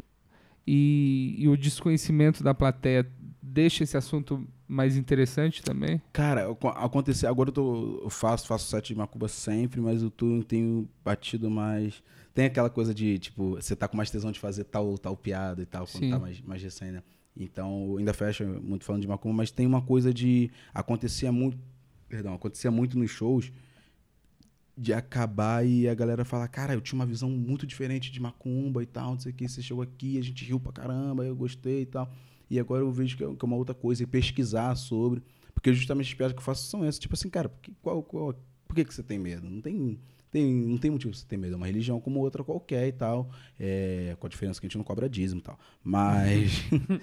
e, 0.66 1.35
e 1.39 1.49
o 1.49 1.57
desconhecimento 1.57 2.43
da 2.43 2.55
plateia 2.55 3.07
deixa 3.43 3.85
esse 3.85 3.97
assunto 3.97 4.47
mais 4.66 4.97
interessante 4.97 5.62
também? 5.62 6.01
Cara, 6.12 6.43
eu- 6.43 6.59
aconteceu. 6.70 7.29
Agora 7.29 7.51
eu, 7.51 7.53
tô, 7.53 8.01
eu 8.03 8.11
faço, 8.11 8.47
faço 8.47 8.68
set 8.68 8.89
de 8.89 8.95
macumba 8.97 9.29
sempre, 9.29 9.81
mas 9.81 10.03
eu 10.03 10.11
tô, 10.11 10.43
tenho 10.43 10.89
batido 11.05 11.49
mais. 11.51 12.03
Tem 12.35 12.47
aquela 12.47 12.68
coisa 12.68 12.93
de, 12.93 13.18
tipo, 13.18 13.51
você 13.57 13.77
tá 13.77 13.87
com 13.87 13.97
mais 13.97 14.11
tesão 14.11 14.33
de 14.33 14.41
fazer 14.41 14.64
tal, 14.64 14.99
tal 14.99 15.16
piada 15.16 15.62
e 15.62 15.66
tal, 15.66 15.87
quando 15.87 16.05
Sim. 16.05 16.11
tá 16.11 16.18
mais, 16.18 16.41
mais 16.41 16.62
recente, 16.62 16.93
né? 16.93 17.03
Então, 17.37 17.97
ainda 17.99 18.12
fecha 18.14 18.45
muito 18.45 18.85
falando 18.85 19.03
de 19.03 19.09
macumba, 19.09 19.37
mas 19.37 19.51
tem 19.51 19.66
uma 19.66 19.83
coisa 19.83 20.12
de. 20.12 20.51
Acontecia 20.74 21.31
muito. 21.31 21.59
Perdão, 22.09 22.35
acontecia 22.35 22.70
muito 22.70 22.99
nos 22.99 23.11
shows 23.11 23.53
de 24.77 24.93
acabar 24.93 25.66
e 25.66 25.89
a 25.89 25.95
galera 25.95 26.24
falar, 26.24 26.47
cara, 26.49 26.74
eu 26.74 26.81
tinha 26.81 26.99
uma 26.99 27.07
visão 27.07 27.31
muito 27.31 27.66
diferente 27.66 28.12
de 28.12 28.20
macumba 28.20 28.83
e 28.83 28.87
tal, 28.87 29.12
não 29.12 29.18
sei 29.18 29.33
o 29.33 29.35
que, 29.35 29.49
você 29.49 29.62
chegou 29.62 29.83
aqui, 29.83 30.18
a 30.18 30.22
gente 30.22 30.45
riu 30.45 30.61
pra 30.61 30.72
caramba, 30.72 31.24
eu 31.24 31.35
gostei 31.35 31.83
e 31.83 31.87
tal. 31.87 32.12
E 32.51 32.61
agora 32.61 32.83
eu 32.83 32.93
vejo 32.93 33.16
que 33.16 33.24
é 33.24 33.27
que 33.27 33.45
é 33.45 33.47
uma 33.47 33.57
outra 33.57 33.74
coisa, 33.74 34.03
e 34.03 34.07
pesquisar 34.07 34.74
sobre. 34.77 35.22
Porque 35.55 35.72
justamente 35.72 36.09
as 36.09 36.14
piadas 36.14 36.35
que 36.35 36.39
eu 36.39 36.45
faço 36.45 36.68
são 36.68 36.85
essas. 36.85 36.99
Tipo 36.99 37.14
assim, 37.14 37.31
cara, 37.31 37.49
por 37.49 37.61
que, 37.61 37.72
qual, 37.83 38.03
qual, 38.03 38.35
por 38.68 38.74
que, 38.74 38.85
que 38.85 38.95
você 38.95 39.03
tem 39.03 39.18
medo? 39.18 39.49
Não 39.49 39.61
tem, 39.61 39.99
tem, 40.31 40.55
não 40.55 40.79
tem 40.79 40.91
motivo 40.91 41.14
você 41.14 41.27
ter 41.27 41.37
medo. 41.37 41.55
É 41.55 41.57
uma 41.57 41.66
religião 41.66 41.99
como 41.99 42.20
outra 42.20 42.45
qualquer 42.45 42.87
e 42.87 42.93
tal. 42.93 43.31
É, 43.59 44.14
com 44.20 44.27
a 44.27 44.31
diferença 44.31 44.61
que 44.61 44.66
a 44.66 44.68
gente 44.68 44.77
não 44.77 44.85
cobra 44.85 45.09
dízimo 45.09 45.41
e 45.41 45.43
tal. 45.43 45.59
Mas. 45.83 46.62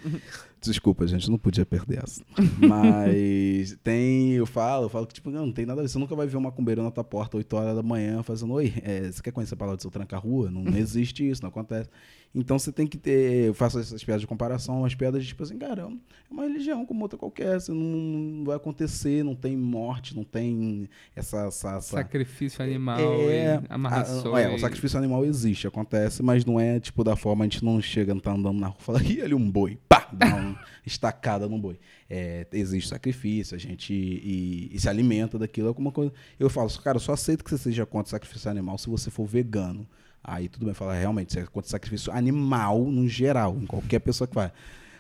Desculpa, 0.64 1.06
gente, 1.08 1.30
não 1.30 1.38
podia 1.38 1.66
perder 1.66 2.04
essa. 2.04 2.22
Mas 2.58 3.78
tem, 3.84 4.32
eu 4.32 4.46
falo, 4.46 4.86
eu 4.86 4.90
falo 4.90 5.06
que, 5.08 5.14
tipo, 5.14 5.30
não, 5.30 5.46
não 5.48 5.54
tem 5.54 5.66
nada 5.66 5.82
a 5.82 5.84
ver. 5.84 5.90
Você 5.90 6.00
nunca 6.00 6.16
vai 6.16 6.28
ver 6.28 6.38
uma 6.38 6.50
macumbeiro 6.50 6.84
na 6.84 6.92
tua 6.92 7.04
porta 7.04 7.38
8 7.38 7.54
horas 7.56 7.76
da 7.76 7.84
manhã 7.84 8.22
fazendo, 8.24 8.54
oi, 8.54 8.74
é, 8.84 9.12
você 9.12 9.22
quer 9.22 9.32
conhecer 9.32 9.54
a 9.54 9.58
palavra 9.58 9.78
do 9.78 9.82
seu 9.82 9.92
tranca-rua? 9.92 10.50
Não, 10.52 10.64
não 10.64 10.76
existe 10.78 11.28
isso, 11.28 11.42
não 11.42 11.50
acontece. 11.50 11.90
Então 12.36 12.58
você 12.58 12.72
tem 12.72 12.88
que 12.88 12.98
ter, 12.98 13.46
eu 13.50 13.54
faço 13.54 13.78
essas 13.80 14.04
piadas 14.04 14.22
de 14.22 14.26
comparação, 14.28 14.80
umas 14.80 14.96
piadas 14.96 15.22
de, 15.22 15.28
tipo 15.30 15.44
assim, 15.44 15.56
cara, 15.56 15.84
é 15.84 16.34
uma 16.34 16.44
religião 16.44 16.84
como 16.84 17.04
outra 17.04 17.16
qualquer, 17.18 17.62
você 17.62 17.72
não, 17.72 17.80
não 17.80 18.44
vai 18.46 18.56
acontecer, 18.56 19.24
não 19.24 19.36
tem 19.36 19.56
morte, 19.56 20.16
não 20.16 20.24
tem 20.24 20.90
essa... 21.16 21.46
essa, 21.46 21.76
essa 21.76 21.98
Sacrifício 21.98 22.64
animal. 22.64 22.98
é, 23.00 23.36
É, 23.36 23.62
e 23.62 23.66
amarraçou. 23.70 24.34
ah, 24.36 24.42
é, 24.42 24.52
e- 24.52 24.56
o 24.56 24.58
sacrifício 24.58 24.98
animal 24.98 25.24
existe, 25.24 25.68
acontece, 25.68 26.24
mas 26.24 26.44
não 26.44 26.60
é 26.60 26.80
tipo 26.80 27.04
da 27.04 27.16
forma 27.16 27.44
a 27.44 27.48
gente 27.48 27.64
não 27.64 27.80
chega, 27.80 28.20
tá 28.20 28.32
andando 28.32 28.60
na 28.60 28.66
rua 28.68 28.78
e 28.80 28.84
fala, 28.84 29.04
ih, 29.04 29.22
ali 29.22 29.36
um 29.36 29.52
boi, 29.52 29.78
pá, 29.88 30.10
dá 30.12 30.26
uma 30.36 30.53
estacada 30.86 31.48
num 31.48 31.60
boi. 31.60 31.80
É, 32.10 32.46
existe 32.54 32.90
sacrifício, 32.90 33.56
a 33.56 33.60
gente 33.60 33.94
e, 33.94 34.70
e 34.74 34.80
se 34.80 34.88
alimenta 34.90 35.38
daquilo, 35.40 35.68
alguma 35.68 35.92
coisa. 35.92 36.12
Eu 36.40 36.50
falo, 36.50 36.70
cara, 36.82 36.98
eu 36.98 37.02
só 37.02 37.14
aceito 37.14 37.44
que 37.44 37.50
você 37.50 37.58
seja 37.58 37.86
contra 37.86 38.12
sacrifício 38.12 38.50
animal 38.50 38.78
se 38.78 38.90
você 38.90 39.10
for 39.10 39.26
vegano. 39.26 39.88
Aí 40.24 40.48
tudo 40.48 40.66
bem, 40.66 40.74
fala, 40.74 40.94
realmente, 40.94 41.34
você 41.34 41.40
é 41.42 41.46
contra 41.46 41.70
sacrifício 41.70 42.12
animal 42.14 42.86
no 42.86 43.08
geral, 43.10 43.58
em 43.62 43.66
qualquer 43.66 44.00
pessoa 44.00 44.28
que 44.28 44.34
faz. 44.34 44.52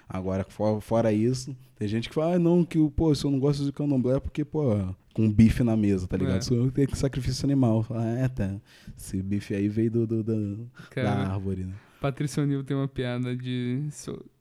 Agora, 0.09 0.43
fora, 0.43 0.81
fora 0.81 1.13
isso, 1.13 1.55
tem 1.77 1.87
gente 1.87 2.09
que 2.09 2.13
fala, 2.15 2.35
ah, 2.35 2.39
não, 2.39 2.63
que 2.65 2.77
o, 2.77 2.91
pô, 2.91 3.15
se 3.15 3.23
eu 3.25 3.31
não 3.31 3.39
gosto 3.39 3.63
de 3.63 3.71
candomblé 3.71 4.17
é 4.17 4.19
porque, 4.19 4.43
pô, 4.43 4.75
com 5.13 5.31
bife 5.31 5.63
na 5.63 5.77
mesa, 5.77 6.07
tá 6.07 6.17
ligado? 6.17 6.53
É. 6.53 6.57
Eu 6.57 6.69
tenho 6.71 6.87
que 6.87 6.97
sacrifício 6.97 7.45
animal. 7.45 7.83
Fala, 7.83 8.05
é, 8.19 8.27
tá. 8.27 8.53
Esse 8.97 9.21
bife 9.23 9.55
aí 9.55 9.67
veio 9.69 9.89
do, 9.89 10.05
do- 10.05 10.23
do- 10.23 10.71
Cara, 10.91 11.09
da 11.09 11.33
árvore, 11.33 11.63
né? 11.63 11.73
Patrícia 12.01 12.43
O'Neill 12.43 12.63
tem 12.65 12.75
uma 12.75 12.87
piada 12.87 13.33
de, 13.35 13.87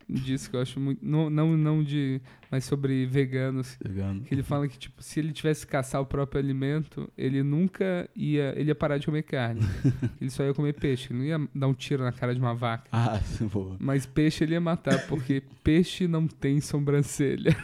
disso 0.08 0.50
que 0.50 0.56
eu 0.56 0.60
acho 0.60 0.78
muito. 0.80 1.04
Não, 1.04 1.28
não, 1.30 1.56
não 1.56 1.82
de. 1.82 2.20
Mas 2.50 2.64
sobre 2.64 3.06
veganos. 3.06 3.78
Vegano. 3.82 4.20
Que 4.22 4.34
ele 4.34 4.42
fala 4.42 4.68
que, 4.68 4.78
tipo, 4.78 5.02
se 5.02 5.20
ele 5.20 5.32
tivesse 5.32 5.64
que 5.66 5.72
caçar 5.72 6.00
o 6.00 6.06
próprio 6.06 6.38
alimento, 6.40 7.10
ele 7.16 7.42
nunca 7.42 8.08
ia. 8.14 8.52
Ele 8.56 8.68
ia 8.70 8.74
parar 8.74 8.98
de 8.98 9.06
comer 9.06 9.22
carne. 9.22 9.62
ele 10.20 10.30
só 10.30 10.44
ia 10.44 10.52
comer 10.52 10.74
peixe. 10.74 11.08
Ele 11.12 11.18
não 11.18 11.24
ia 11.26 11.48
dar 11.54 11.68
um 11.68 11.74
tiro 11.74 12.02
na 12.04 12.12
cara 12.12 12.34
de 12.34 12.40
uma 12.40 12.54
vaca. 12.54 12.84
Ah, 12.92 13.20
boa. 13.52 13.76
Mas 13.80 14.04
peixe 14.06 14.44
ele 14.44 14.52
ia 14.52 14.60
matar, 14.60 15.06
porque 15.06 15.42
peixe 15.64 16.06
não 16.06 16.26
tem 16.26 16.60
sobrancelha. 16.60 17.56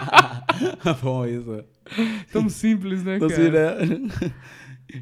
Bom, 1.02 1.26
isso. 1.26 1.64
Tão 2.32 2.48
simples, 2.48 3.02
né, 3.04 3.16
Então, 3.16 3.28
cara? 3.28 3.82
assim, 3.82 3.94
né? 3.98 4.32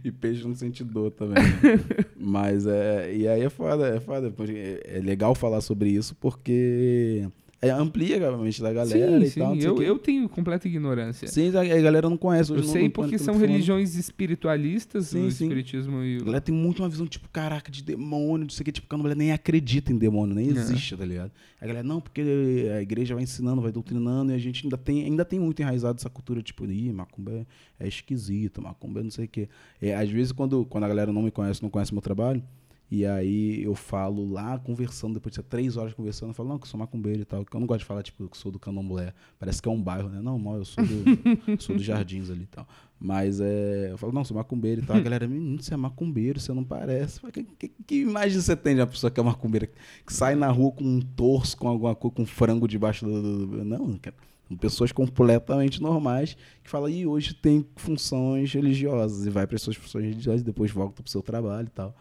E 0.05 0.11
peixe 0.11 0.47
não 0.47 0.55
sente 0.55 0.83
dor 0.83 1.11
também. 1.11 1.43
né? 1.43 1.51
Mas 2.17 2.67
é. 2.67 3.15
E 3.15 3.29
aí 3.29 3.43
é 3.43 3.51
foda, 3.51 3.89
é 3.89 4.01
foda. 4.01 4.31
porque 4.31 4.81
É 4.85 4.99
legal 5.01 5.35
falar 5.35 5.61
sobre 5.61 5.91
isso 5.91 6.15
porque 6.17 7.27
é, 7.27 7.31
amplia 7.71 8.29
a 8.29 8.37
mente 8.37 8.61
da 8.63 8.73
galera 8.73 9.19
sim, 9.21 9.27
e 9.27 9.31
sim. 9.31 9.41
tal. 9.41 9.57
eu, 9.57 9.83
eu 9.83 9.99
tenho 9.99 10.29
completa 10.29 10.67
ignorância. 10.69 11.29
Sim, 11.29 11.51
a 11.57 11.61
a 11.61 11.81
galera 11.81 12.09
não 12.09 12.17
conhece. 12.17 12.51
eu 12.51 12.57
hoje 12.57 12.67
não- 12.67 12.73
sei 12.73 12.83
não- 12.85 12.91
porque 12.91 13.17
não- 13.17 13.25
são 13.25 13.37
religiões 13.39 13.95
espiritualistas, 13.97 15.07
Sim, 15.09 15.27
o 15.27 15.31
sim. 15.31 15.45
espiritismo 15.45 16.03
e 16.03 16.17
A 16.17 16.23
o... 16.23 16.25
galera 16.25 16.41
tem 16.41 16.55
muito 16.55 16.83
uma 16.83 16.89
visão, 16.89 17.07
tipo, 17.07 17.29
caraca, 17.29 17.71
de 17.71 17.83
demônio, 17.83 18.45
não 18.45 18.51
sei 18.51 18.63
o 18.63 18.65
que, 18.65 18.73
tipo, 18.73 18.89
que 18.89 18.95
a 18.95 18.99
mulher 18.99 19.17
nem 19.17 19.33
acredita 19.33 19.93
em 19.93 19.97
demônio, 19.97 20.35
nem 20.35 20.49
É. 20.49 20.51
existe, 20.51 20.97
tá 20.97 21.05
ligado? 21.05 21.31
A 21.61 21.67
galera, 21.67 21.87
não, 21.87 22.01
porque 22.01 22.23
a 22.77 22.83
igreja 22.83 23.15
vai 23.15 23.23
ensinando, 23.25 23.63
vai 23.63 23.73
doutrinando, 23.73 24.33
e 24.33 24.35
a 24.35 24.39
gente 24.39 24.65
ainda 24.65 24.77
tem, 24.77 25.05
ainda 25.05 25.25
tem 25.25 25.39
muito 25.41 25.61
enraizado 25.63 25.99
essa 25.99 26.11
cultura, 26.11 26.43
tipo, 26.43 26.65
ih, 26.67 26.93
macumba 26.93 27.33
é, 27.33 27.47
é 27.81 27.89
esquisito, 27.89 28.61
macumba 28.61 29.01
é 29.01 29.03
não 29.03 29.11
sei 29.11 29.25
o 29.27 29.29
quê. 29.29 29.49
É, 29.81 29.95
às 29.95 30.09
vezes, 30.11 30.33
quando, 30.33 30.65
quando 30.67 30.85
a 30.85 30.89
galera 30.89 31.13
não 31.13 31.23
me 31.23 31.31
conhece, 31.31 31.63
não 31.63 31.71
conhece 31.71 31.93
meu 31.93 32.03
trabalho, 32.03 32.43
e 32.91 33.05
aí 33.07 33.63
eu 33.63 33.75
falo 33.75 34.31
lá, 34.31 34.59
conversando, 34.59 35.15
depois 35.15 35.35
de 35.35 35.43
três 35.43 35.77
horas 35.77 35.93
conversando, 35.95 36.31
eu 36.31 36.35
falo, 36.35 36.49
não, 36.51 36.59
que 36.59 36.65
eu 36.65 36.69
sou 36.71 36.79
macumbeiro 36.79 37.23
e 37.23 37.25
tal, 37.25 37.45
que 37.45 37.55
eu 37.57 37.61
não 37.61 37.67
gosto 37.67 37.81
de 37.81 37.87
falar, 37.87 38.03
tipo, 38.03 38.29
que 38.29 38.37
sou 38.39 38.53
do 38.53 38.59
candomblé, 38.59 39.13
parece 39.39 39.61
que 39.61 39.69
é 39.69 39.73
um 39.73 39.83
bairro, 39.83 40.09
né? 40.09 40.21
Não, 40.23 40.39
mal, 40.39 40.57
eu 40.59 40.65
sou 40.65 40.85
do, 40.85 41.05
sou 41.61 41.75
dos 41.75 41.85
jardins 41.85 42.31
ali 42.31 42.43
e 42.43 42.47
tal. 42.47 42.69
Mas 43.01 43.41
é, 43.41 43.89
eu 43.91 43.99
falo, 43.99 44.13
não, 44.13 44.25
sou 44.25 44.37
macumbeiro 44.37 44.81
e 44.83 44.85
tal. 44.87 44.97
A 44.97 45.01
galera, 45.01 45.27
menino, 45.27 45.61
você 45.63 45.75
é 45.75 45.77
macumbeiro, 45.77 46.39
você 46.41 46.53
não 46.53 46.63
parece. 46.65 47.21
Falo, 47.21 47.33
Que, 47.33 47.43
que, 47.43 47.69
que 47.87 47.95
imagem 48.03 48.41
você 48.41 48.55
tem 48.57 48.75
de 48.75 48.81
uma 48.81 48.87
pessoa 48.87 49.11
que 49.11 49.19
é 49.19 49.23
macumbeira, 49.23 49.67
que 49.67 50.13
sai 50.13 50.35
na 50.35 50.49
rua 50.51 50.71
com 50.73 50.85
um 50.85 51.01
torso, 51.01 51.57
com 51.57 51.69
alguma 51.69 51.95
coisa, 51.95 52.15
com 52.17 52.25
frango 52.25 52.69
debaixo 52.69 53.05
do. 53.05 53.21
do- 53.23 53.47
do- 53.47 53.65
Não, 53.65 53.93
cara. 53.99 54.15
São 54.47 54.57
pessoas 54.59 54.93
completamente 54.93 55.81
normais 55.83 56.37
que 56.63 56.69
falam, 56.71 56.89
e 56.89 57.07
hoje 57.07 57.33
tem 57.35 57.67
funções 57.77 58.53
religiosas, 58.53 59.27
e 59.27 59.31
vai 59.31 59.47
para 59.47 59.57
as 59.57 59.63
suas 59.63 59.75
funções 59.77 60.05
religiosas 60.05 60.43
e 60.43 60.45
depois 60.45 60.71
volta 60.71 61.03
pro 61.03 61.11
seu 61.11 61.23
trabalho 61.23 61.67
e 61.67 61.71
tal. 61.71 61.97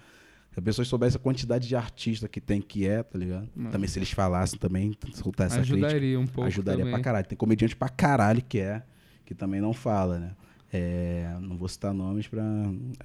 Se 0.53 0.59
as 0.59 0.63
pessoas 0.63 0.87
soubessem 0.87 1.17
a 1.19 1.23
quantidade 1.23 1.67
de 1.67 1.75
artista 1.75 2.27
que 2.27 2.39
tem 2.39 2.61
que 2.61 2.87
é, 2.87 3.01
tá 3.01 3.17
ligado? 3.17 3.49
Não. 3.55 3.71
Também 3.71 3.87
se 3.89 3.97
eles 3.99 4.11
falassem 4.11 4.59
também, 4.59 4.95
soltar 5.13 5.47
essa 5.47 5.57
crítica. 5.57 5.75
ajudaria 5.87 6.19
um 6.19 6.27
pouco 6.27 6.47
Ajudaria 6.47 6.79
também. 6.81 6.93
pra 6.93 7.03
caralho. 7.03 7.25
Tem 7.25 7.37
comediante 7.37 7.75
pra 7.75 7.89
caralho 7.89 8.41
que 8.47 8.59
é, 8.59 8.83
que 9.25 9.33
também 9.33 9.59
não 9.59 9.73
fala, 9.73 10.19
né? 10.19 10.31
É, 10.71 11.35
não 11.41 11.57
vou 11.57 11.67
citar 11.67 11.93
nomes 11.93 12.27
pra. 12.27 12.43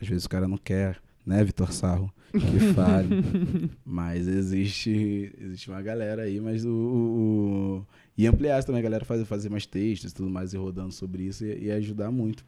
Às 0.00 0.06
vezes 0.08 0.24
o 0.26 0.28
cara 0.28 0.46
não 0.46 0.56
quer, 0.58 0.98
né, 1.24 1.42
Vitor 1.44 1.72
Sarro, 1.72 2.12
que 2.32 2.58
fale. 2.74 3.70
mas 3.84 4.26
existe, 4.28 5.32
existe 5.40 5.70
uma 5.70 5.80
galera 5.82 6.22
aí, 6.22 6.40
mas 6.40 6.64
o. 6.64 6.70
o- 6.70 7.78
o- 7.80 7.86
e 8.16 8.26
ampliar 8.26 8.62
também, 8.64 8.80
a 8.80 8.82
galera 8.82 9.04
fazer, 9.04 9.24
fazer 9.24 9.48
mais 9.48 9.64
textos 9.64 10.10
e 10.10 10.14
tudo 10.14 10.28
mais, 10.28 10.52
e 10.52 10.56
rodando 10.56 10.92
sobre 10.92 11.22
isso 11.22 11.44
e, 11.44 11.66
e 11.66 11.70
ajudar 11.70 12.10
muito. 12.10 12.44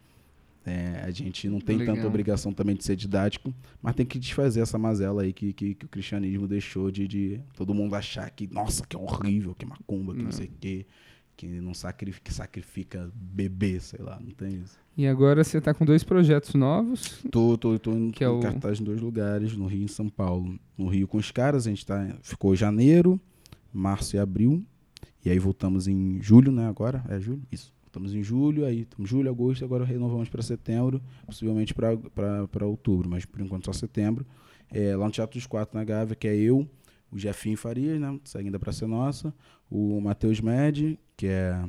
É, 0.65 1.01
a 1.03 1.09
gente 1.09 1.49
não 1.49 1.59
tem 1.59 1.75
Legal. 1.77 1.95
tanta 1.95 2.07
obrigação 2.07 2.53
também 2.53 2.75
de 2.75 2.83
ser 2.83 2.95
didático, 2.95 3.51
mas 3.81 3.95
tem 3.95 4.05
que 4.05 4.19
desfazer 4.19 4.61
essa 4.61 4.77
mazela 4.77 5.23
aí 5.23 5.33
que, 5.33 5.53
que, 5.53 5.73
que 5.73 5.85
o 5.85 5.89
cristianismo 5.89 6.47
deixou 6.47 6.91
de, 6.91 7.07
de 7.07 7.41
todo 7.55 7.73
mundo 7.73 7.95
achar 7.95 8.29
que, 8.29 8.47
nossa, 8.53 8.85
que 8.85 8.95
é 8.95 8.99
horrível, 8.99 9.55
que 9.55 9.65
é 9.65 9.67
macumba, 9.67 10.13
que 10.13 10.19
não, 10.19 10.25
Não. 10.25 10.31
sei 10.31 10.45
o 10.45 10.51
quê, 10.59 10.85
que 11.35 11.47
não 11.47 11.73
sacrifica, 11.73 12.23
que 12.25 12.33
sacrifica 12.33 13.11
bebê, 13.15 13.79
sei 13.79 14.01
lá, 14.03 14.19
não 14.19 14.29
tem 14.29 14.61
isso. 14.63 14.79
E 14.95 15.07
agora 15.07 15.43
você 15.43 15.59
tá 15.59 15.73
com 15.73 15.83
dois 15.83 16.03
projetos 16.03 16.53
novos. 16.53 17.23
Tô, 17.31 17.57
tô, 17.57 17.79
tô 17.79 17.91
em, 17.93 18.11
é 18.19 18.29
o- 18.29 18.39
cartaz 18.41 18.79
em 18.79 18.83
dois 18.83 19.01
lugares, 19.01 19.57
no 19.57 19.65
Rio 19.65 19.81
e 19.81 19.85
em 19.85 19.87
São 19.87 20.09
Paulo. 20.09 20.59
No 20.77 20.87
Rio 20.89 21.07
com 21.07 21.17
os 21.17 21.31
caras, 21.31 21.65
a 21.65 21.69
gente 21.71 21.83
tá, 21.83 22.07
ficou 22.21 22.55
janeiro, 22.55 23.19
março 23.73 24.15
e 24.15 24.19
abril, 24.19 24.63
e 25.25 25.29
aí 25.31 25.39
voltamos 25.39 25.87
em 25.87 26.21
julho, 26.21 26.51
né, 26.51 26.67
agora? 26.67 27.03
É 27.09 27.19
julho? 27.19 27.41
Isso. 27.51 27.73
Voltamos 27.91 28.15
em 28.15 28.23
julho, 28.23 28.65
aí 28.65 28.83
estamos 28.83 29.09
julho, 29.09 29.29
agosto, 29.29 29.65
agora 29.65 29.83
renovamos 29.83 30.29
para 30.29 30.41
setembro, 30.41 31.01
possivelmente 31.25 31.73
para 31.73 32.65
outubro, 32.65 33.09
mas 33.09 33.25
por 33.25 33.41
enquanto 33.41 33.65
só 33.65 33.73
setembro. 33.73 34.25
É, 34.71 34.95
lá 34.95 35.05
no 35.05 35.11
Teatro 35.11 35.37
dos 35.37 35.45
Quatro, 35.45 35.77
na 35.77 35.83
Gávea, 35.83 36.15
que 36.15 36.25
é 36.25 36.33
eu, 36.33 36.65
o 37.11 37.19
Jefinho 37.19 37.57
Farias, 37.57 37.99
né, 37.99 38.17
segue 38.23 38.45
ainda 38.45 38.57
para 38.57 38.71
ser 38.71 38.87
nossa, 38.87 39.33
o 39.69 39.99
Matheus 39.99 40.39
Med, 40.39 40.97
que 41.17 41.27
é 41.27 41.61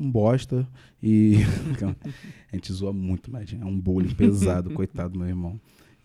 um 0.00 0.10
bosta, 0.10 0.68
e 1.00 1.36
a 2.52 2.56
gente 2.56 2.72
zoa 2.72 2.92
muito, 2.92 3.30
mas 3.30 3.52
é 3.52 3.64
um 3.64 3.78
bullying 3.78 4.12
pesado, 4.12 4.70
coitado 4.70 5.12
do 5.12 5.20
meu 5.20 5.28
irmão. 5.28 5.60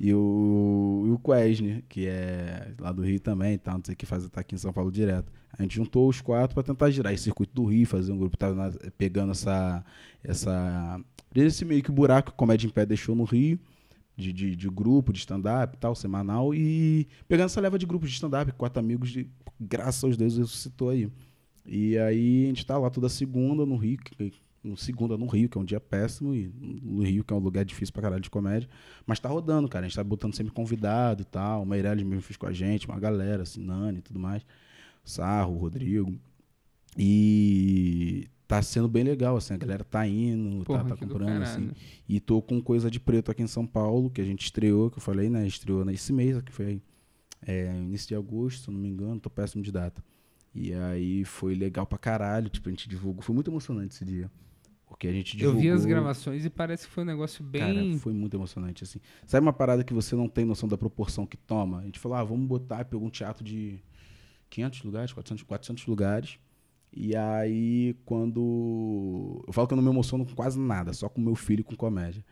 E 0.05 0.13
o, 0.13 1.05
e 1.07 1.11
o 1.11 1.17
Quesne, 1.19 1.81
que 1.87 2.07
é 2.07 2.73
lá 2.77 2.91
do 2.91 3.01
Rio 3.03 3.21
também, 3.21 3.57
tá, 3.57 3.71
não 3.73 3.81
sei 3.81 3.93
o 3.93 3.95
que 3.97 4.05
faz, 4.05 4.27
tá 4.29 4.41
aqui 4.41 4.53
em 4.53 4.57
São 4.57 4.73
Paulo 4.73 4.91
direto. 4.91 5.31
A 5.57 5.61
gente 5.61 5.75
juntou 5.75 6.09
os 6.09 6.19
quatro 6.19 6.53
para 6.53 6.61
tentar 6.63 6.89
girar 6.91 7.13
esse 7.13 7.23
circuito 7.23 7.53
do 7.53 7.63
Rio, 7.63 7.87
fazer 7.87 8.11
um 8.11 8.17
grupo, 8.17 8.35
tava 8.35 8.53
na- 8.53 8.73
pegando 8.97 9.31
essa, 9.31 9.81
essa, 10.21 10.99
esse 11.33 11.63
meio 11.63 11.81
que 11.81 11.89
buraco 11.89 12.31
que 12.31 12.33
o 12.33 12.37
Comédia 12.37 12.67
em 12.67 12.69
Pé 12.69 12.85
deixou 12.85 13.15
no 13.15 13.23
Rio, 13.23 13.57
de, 14.17 14.33
de, 14.33 14.55
de 14.57 14.69
grupo, 14.69 15.13
de 15.13 15.19
stand-up 15.19 15.77
tal, 15.77 15.95
semanal, 15.95 16.53
e 16.53 17.07
pegando 17.25 17.45
essa 17.45 17.61
leva 17.61 17.79
de 17.79 17.85
grupos 17.85 18.09
de 18.09 18.15
stand-up, 18.15 18.51
quatro 18.53 18.81
amigos, 18.81 19.09
de, 19.09 19.25
graças 19.57 20.03
aos 20.03 20.17
deuses, 20.17 20.37
ressuscitou 20.37 20.89
aí. 20.89 21.09
E 21.65 21.97
aí 21.97 22.43
a 22.43 22.47
gente 22.49 22.65
tá 22.65 22.77
lá 22.77 22.89
toda 22.89 23.07
segunda 23.07 23.65
no 23.65 23.77
Rio, 23.77 23.97
que- 23.99 24.33
no 24.63 24.77
segunda 24.77 25.17
no 25.17 25.27
Rio, 25.27 25.49
que 25.49 25.57
é 25.57 25.61
um 25.61 25.65
dia 25.65 25.79
péssimo, 25.79 26.33
e 26.33 26.51
no 26.57 27.03
Rio, 27.03 27.23
que 27.23 27.33
é 27.33 27.35
um 27.35 27.39
lugar 27.39 27.65
difícil 27.65 27.91
pra 27.91 28.01
caralho 28.01 28.21
de 28.21 28.29
comédia. 28.29 28.69
Mas 29.05 29.19
tá 29.19 29.27
rodando, 29.27 29.67
cara. 29.67 29.85
A 29.85 29.87
gente 29.89 29.95
tá 29.95 30.03
botando 30.03 30.33
sempre 30.35 30.53
convidado 30.53 31.21
e 31.21 31.25
tal. 31.25 31.63
O 31.63 31.65
Meirelles 31.65 32.05
mesmo 32.05 32.21
fez 32.21 32.37
com 32.37 32.47
a 32.47 32.53
gente, 32.53 32.87
uma 32.87 32.99
galera, 32.99 33.43
assim, 33.43 33.63
Nani 33.63 33.99
e 33.99 34.01
tudo 34.01 34.19
mais. 34.19 34.45
Sarro, 35.03 35.57
Rodrigo. 35.57 36.17
E 36.97 38.27
tá 38.47 38.61
sendo 38.61 38.87
bem 38.87 39.03
legal, 39.03 39.35
assim, 39.35 39.53
a 39.53 39.57
galera 39.57 39.83
tá 39.83 40.07
indo, 40.07 40.63
Porra, 40.63 40.83
tá, 40.83 40.89
tá 40.89 40.97
comprando, 40.97 41.41
assim. 41.41 41.71
E 42.07 42.19
tô 42.19 42.41
com 42.41 42.61
coisa 42.61 42.89
de 42.89 42.99
preto 42.99 43.31
aqui 43.31 43.41
em 43.41 43.47
São 43.47 43.65
Paulo, 43.65 44.09
que 44.09 44.21
a 44.21 44.25
gente 44.25 44.43
estreou, 44.45 44.91
que 44.91 44.99
eu 44.99 45.01
falei, 45.01 45.29
né? 45.29 45.45
Estreou 45.45 45.83
nesse 45.83 46.13
mês, 46.13 46.39
que 46.41 46.51
foi 46.51 46.81
é, 47.45 47.73
início 47.75 48.09
de 48.09 48.15
agosto, 48.15 48.63
se 48.63 48.69
eu 48.69 48.73
não 48.73 48.79
me 48.79 48.89
engano, 48.89 49.19
tô 49.19 49.29
péssimo 49.29 49.63
de 49.63 49.71
data. 49.71 50.03
E 50.53 50.73
aí 50.73 51.25
foi 51.25 51.55
legal 51.55 51.85
pra 51.85 51.97
caralho, 51.97 52.49
tipo, 52.49 52.69
a 52.69 52.71
gente 52.71 52.87
divulgou. 52.87 53.23
Foi 53.23 53.33
muito 53.33 53.49
emocionante 53.49 53.95
esse 53.95 54.05
dia. 54.05 54.29
A 55.01 55.11
gente 55.11 55.33
Eu 55.33 55.51
divulgou. 55.51 55.61
vi 55.61 55.69
as 55.69 55.85
gravações 55.85 56.45
e 56.45 56.49
parece 56.49 56.87
que 56.87 56.93
foi 56.93 57.03
um 57.03 57.07
negócio 57.07 57.43
Cara, 57.51 57.73
bem. 57.73 57.97
foi 57.97 58.13
muito 58.13 58.35
emocionante, 58.35 58.83
assim. 58.83 58.99
Sabe 59.25 59.45
uma 59.45 59.53
parada 59.53 59.83
que 59.83 59.93
você 59.93 60.15
não 60.15 60.27
tem 60.27 60.45
noção 60.45 60.67
da 60.69 60.77
proporção 60.77 61.25
que 61.25 61.37
toma? 61.37 61.79
A 61.79 61.83
gente 61.85 61.99
falou, 61.99 62.17
ah, 62.17 62.23
vamos 62.23 62.47
botar, 62.47 62.85
pegou 62.85 63.05
um 63.05 63.09
teatro 63.09 63.43
de 63.43 63.79
500 64.49 64.83
lugares, 64.83 65.13
400, 65.13 65.43
400 65.43 65.85
lugares. 65.87 66.37
E 66.95 67.15
aí, 67.15 67.95
quando... 68.05 69.43
Eu 69.47 69.51
falo 69.53 69.67
que 69.67 69.73
eu 69.73 69.77
não 69.77 69.83
me 69.83 69.89
emociono 69.89 70.25
com 70.25 70.33
quase 70.35 70.59
nada, 70.59 70.93
só 70.93 71.09
com 71.09 71.19
meu 71.19 71.35
filho 71.35 71.63
com 71.63 71.75
comédia. 71.75 72.23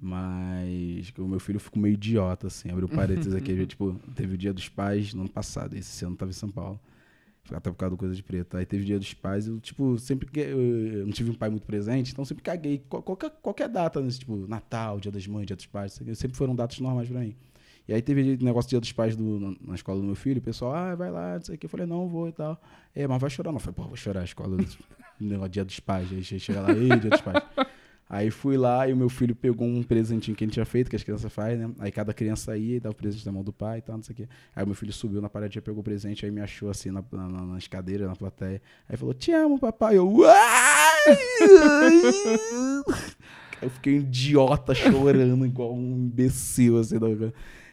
Mas 0.00 1.12
o 1.18 1.26
meu 1.26 1.40
filho 1.40 1.58
ficou 1.58 1.80
meio 1.82 1.94
idiota, 1.94 2.46
assim. 2.46 2.70
Abriu 2.70 2.88
parênteses 2.88 3.34
aqui, 3.34 3.54
tipo, 3.66 3.94
teve 4.14 4.34
o 4.34 4.38
Dia 4.38 4.52
dos 4.52 4.68
Pais 4.68 5.12
no 5.14 5.22
ano 5.22 5.30
passado, 5.30 5.74
esse 5.76 6.04
ano 6.04 6.16
tava 6.16 6.30
em 6.30 6.34
São 6.34 6.50
Paulo. 6.50 6.80
Até 7.52 7.70
por 7.70 7.76
causa 7.76 7.90
do 7.94 7.98
Coisa 7.98 8.14
de 8.14 8.22
Preto. 8.22 8.56
Aí 8.56 8.66
teve 8.66 8.82
o 8.82 8.86
Dia 8.86 8.98
dos 8.98 9.14
Pais, 9.14 9.46
eu, 9.46 9.60
tipo, 9.60 9.98
sempre 9.98 10.26
que. 10.30 10.40
Eu, 10.40 11.04
não 11.06 11.12
tive 11.12 11.30
um 11.30 11.34
pai 11.34 11.48
muito 11.48 11.64
presente, 11.66 12.12
então 12.12 12.24
sempre 12.24 12.42
caguei. 12.42 12.82
Qual- 12.88 13.02
Qualquer, 13.02 13.30
qualquer 13.42 13.68
data, 13.68 14.00
né, 14.00 14.08
tipo, 14.10 14.46
Natal, 14.48 14.98
Dia 14.98 15.12
das 15.12 15.26
Mães, 15.26 15.46
Dia 15.46 15.54
dos 15.56 15.66
Pais, 15.66 15.92
sempre 16.14 16.36
foram 16.36 16.54
datas 16.54 16.78
normais 16.80 17.08
pra 17.08 17.20
mim. 17.20 17.36
E 17.88 17.94
aí 17.94 18.02
teve 18.02 18.36
negócio 18.42 18.68
do 18.68 18.70
Dia 18.70 18.80
dos 18.80 18.90
Pais 18.92 19.14
do, 19.14 19.56
na, 19.64 19.74
escola 19.76 20.00
do 20.00 20.04
meu 20.04 20.16
filho, 20.16 20.38
o 20.38 20.42
pessoal, 20.42 20.74
ah, 20.74 20.94
vai 20.96 21.08
lá, 21.10 21.34
não 21.36 21.42
sei 21.44 21.54
o 21.54 21.58
que. 21.58 21.66
Eu 21.66 21.70
falei, 21.70 21.86
não, 21.86 22.08
vou 22.08 22.28
e 22.28 22.32
tal. 22.32 22.60
É, 22.92 23.06
mas 23.06 23.20
vai 23.20 23.30
chorar, 23.30 23.50
não. 23.52 23.56
Eu 23.58 23.60
falei, 23.60 23.74
pô, 23.76 23.84
vou 23.84 23.96
chorar 23.96 24.22
a 24.22 24.24
escola. 24.24 24.56
negócio 25.20 25.50
Dia 25.50 25.64
dos 25.64 25.78
Pais. 25.78 26.08
Aí 26.12 26.24
chega 26.24 26.60
lá, 26.62 26.72
ei, 26.72 26.88
Dia 26.98 27.10
dos 27.10 27.20
Pais. 27.20 27.44
Aí 28.08 28.30
fui 28.30 28.56
lá 28.56 28.88
e 28.88 28.92
o 28.92 28.96
meu 28.96 29.08
filho 29.08 29.34
pegou 29.34 29.66
um 29.66 29.82
presentinho 29.82 30.36
que 30.36 30.44
ele 30.44 30.52
tinha 30.52 30.64
feito, 30.64 30.88
que 30.88 30.94
as 30.94 31.02
crianças 31.02 31.32
fazem, 31.32 31.58
né? 31.58 31.70
Aí 31.80 31.90
cada 31.90 32.14
criança 32.14 32.56
ia 32.56 32.76
e 32.76 32.80
dava 32.80 32.92
o 32.92 32.96
presente 32.96 33.26
na 33.26 33.32
mão 33.32 33.42
do 33.42 33.52
pai 33.52 33.78
e 33.78 33.82
tal, 33.82 33.96
não 33.96 34.02
sei 34.04 34.12
o 34.12 34.16
quê. 34.16 34.28
Aí 34.54 34.62
o 34.62 34.66
meu 34.66 34.76
filho 34.76 34.92
subiu 34.92 35.20
na 35.20 35.28
parede, 35.28 35.60
pegou 35.60 35.80
o 35.80 35.84
presente, 35.84 36.24
aí 36.24 36.30
me 36.30 36.40
achou 36.40 36.70
assim 36.70 36.92
na, 36.92 37.02
na, 37.10 37.28
nas 37.28 37.66
cadeiras, 37.66 38.06
na 38.08 38.14
plateia. 38.14 38.62
Aí 38.88 38.96
falou, 38.96 39.12
te 39.12 39.32
amo, 39.32 39.58
papai. 39.58 39.96
Eu, 39.98 40.08
eu 43.62 43.70
fiquei 43.70 43.94
um 43.98 44.00
idiota 44.02 44.74
chorando, 44.74 45.44
igual 45.46 45.74
um 45.74 45.96
imbecil, 45.96 46.78
assim. 46.78 46.98
da- 46.98 47.08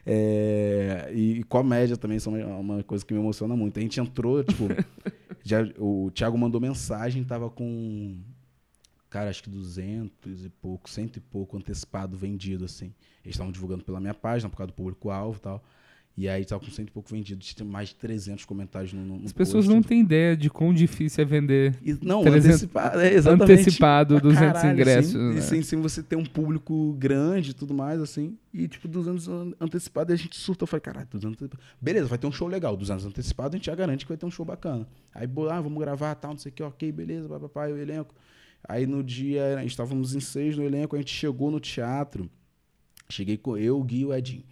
É, 0.06 1.12
e 1.14 1.44
comédia 1.46 1.96
também 1.96 2.20
são 2.20 2.34
uma, 2.34 2.58
uma 2.58 2.84
coisa 2.84 3.06
que 3.06 3.14
me 3.14 3.20
emociona 3.20 3.56
muito. 3.56 3.78
A 3.78 3.82
gente 3.82 4.00
entrou, 4.00 4.44
tipo, 4.44 4.66
já, 5.44 5.62
o 5.78 6.12
Thiago 6.12 6.38
mandou 6.38 6.60
mensagem, 6.60 7.24
tava 7.24 7.50
com 7.50 8.18
cara, 9.14 9.30
acho 9.30 9.44
que 9.44 9.50
200 9.50 10.46
e 10.46 10.50
pouco, 10.50 10.90
cento 10.90 11.18
e 11.18 11.20
pouco 11.20 11.56
antecipado 11.56 12.18
vendido, 12.18 12.66
assim. 12.66 12.92
Eles 13.24 13.36
estavam 13.36 13.52
divulgando 13.52 13.84
pela 13.84 14.00
minha 14.00 14.14
página, 14.14 14.50
por 14.50 14.58
causa 14.58 14.72
do 14.72 14.74
público-alvo 14.76 15.38
e 15.38 15.42
tal. 15.42 15.64
E 16.16 16.30
aí 16.30 16.46
tava 16.46 16.64
com 16.64 16.70
cento 16.70 16.90
e 16.90 16.92
pouco 16.92 17.10
vendido. 17.10 17.40
Tinha 17.44 17.66
mais 17.68 17.90
de 17.90 17.96
300 17.96 18.46
comentários 18.46 18.94
no, 18.94 19.02
no 19.04 19.26
As 19.26 19.32
pessoas 19.32 19.66
post. 19.66 19.76
não 19.76 19.82
têm 19.82 20.02
ideia 20.02 20.38
de 20.38 20.48
quão 20.48 20.72
difícil 20.72 21.24
é 21.24 21.26
vender 21.26 21.76
E- 21.84 21.98
não, 22.04 22.22
300 22.22 22.46
antecipado, 22.50 23.00
é, 23.00 23.14
exatamente. 23.14 23.52
antecipado 23.52 24.14
Pra 24.16 24.22
200 24.30 24.54
caralho, 24.54 24.74
ingressos. 24.74 25.16
Assim, 25.16 25.34
né? 25.34 25.40
E 25.40 25.42
sem, 25.42 25.62
sem 25.64 25.82
você 25.82 26.04
ter 26.04 26.16
um 26.16 26.24
público 26.26 26.94
grande 27.00 27.50
e 27.52 27.54
tudo 27.54 27.74
mais, 27.74 28.00
assim. 28.00 28.38
E, 28.54 28.68
tipo, 28.68 28.88
200 28.88 29.28
an- 29.28 29.54
antecipado, 29.60 30.12
e 30.12 30.14
a 30.14 30.18
gente 30.18 30.36
surtou. 30.38 30.66
Eu 30.66 30.68
falei, 30.68 30.82
caralho, 30.82 31.08
200 31.10 31.34
antecipado. 31.42 31.64
Beleza, 31.82 32.08
vai 32.08 32.18
ter 32.20 32.28
um 32.28 32.32
show 32.32 32.48
legal. 32.48 32.78
200 32.78 33.06
antecipado, 33.06 33.56
a 33.56 33.58
gente 33.58 33.66
já 33.66 33.74
garante 33.76 34.06
que 34.06 34.10
vai 34.10 34.18
ter 34.18 34.26
um 34.28 34.32
show 34.32 34.46
bacana. 34.46 34.88
Aí, 35.16 35.28
ah, 35.50 35.62
vamos 35.62 35.80
gravar, 35.80 36.14
tal, 36.16 36.32
não 36.32 36.38
sei 36.38 36.52
o 36.52 36.54
que, 36.54 36.62
ok, 36.62 36.92
beleza, 36.92 37.28
papai, 37.40 37.72
o 37.74 37.78
elenco. 37.78 38.14
Aí, 38.68 38.86
no 38.86 39.04
dia, 39.04 39.64
estávamos 39.66 40.16
em 40.16 40.20
seis 40.20 40.58
no 40.58 40.64
elenco, 40.64 40.96
a 40.96 41.00
gente 41.00 41.14
chegou 41.14 41.52
no 41.52 41.60
teatro. 41.60 42.30
Cheguei 43.10 43.38
com 43.38 43.58
eu, 43.58 43.80
o 43.80 43.84
Gui 43.84 44.02
e 44.02 44.06
o 44.06 44.14
Edinho. 44.14 44.44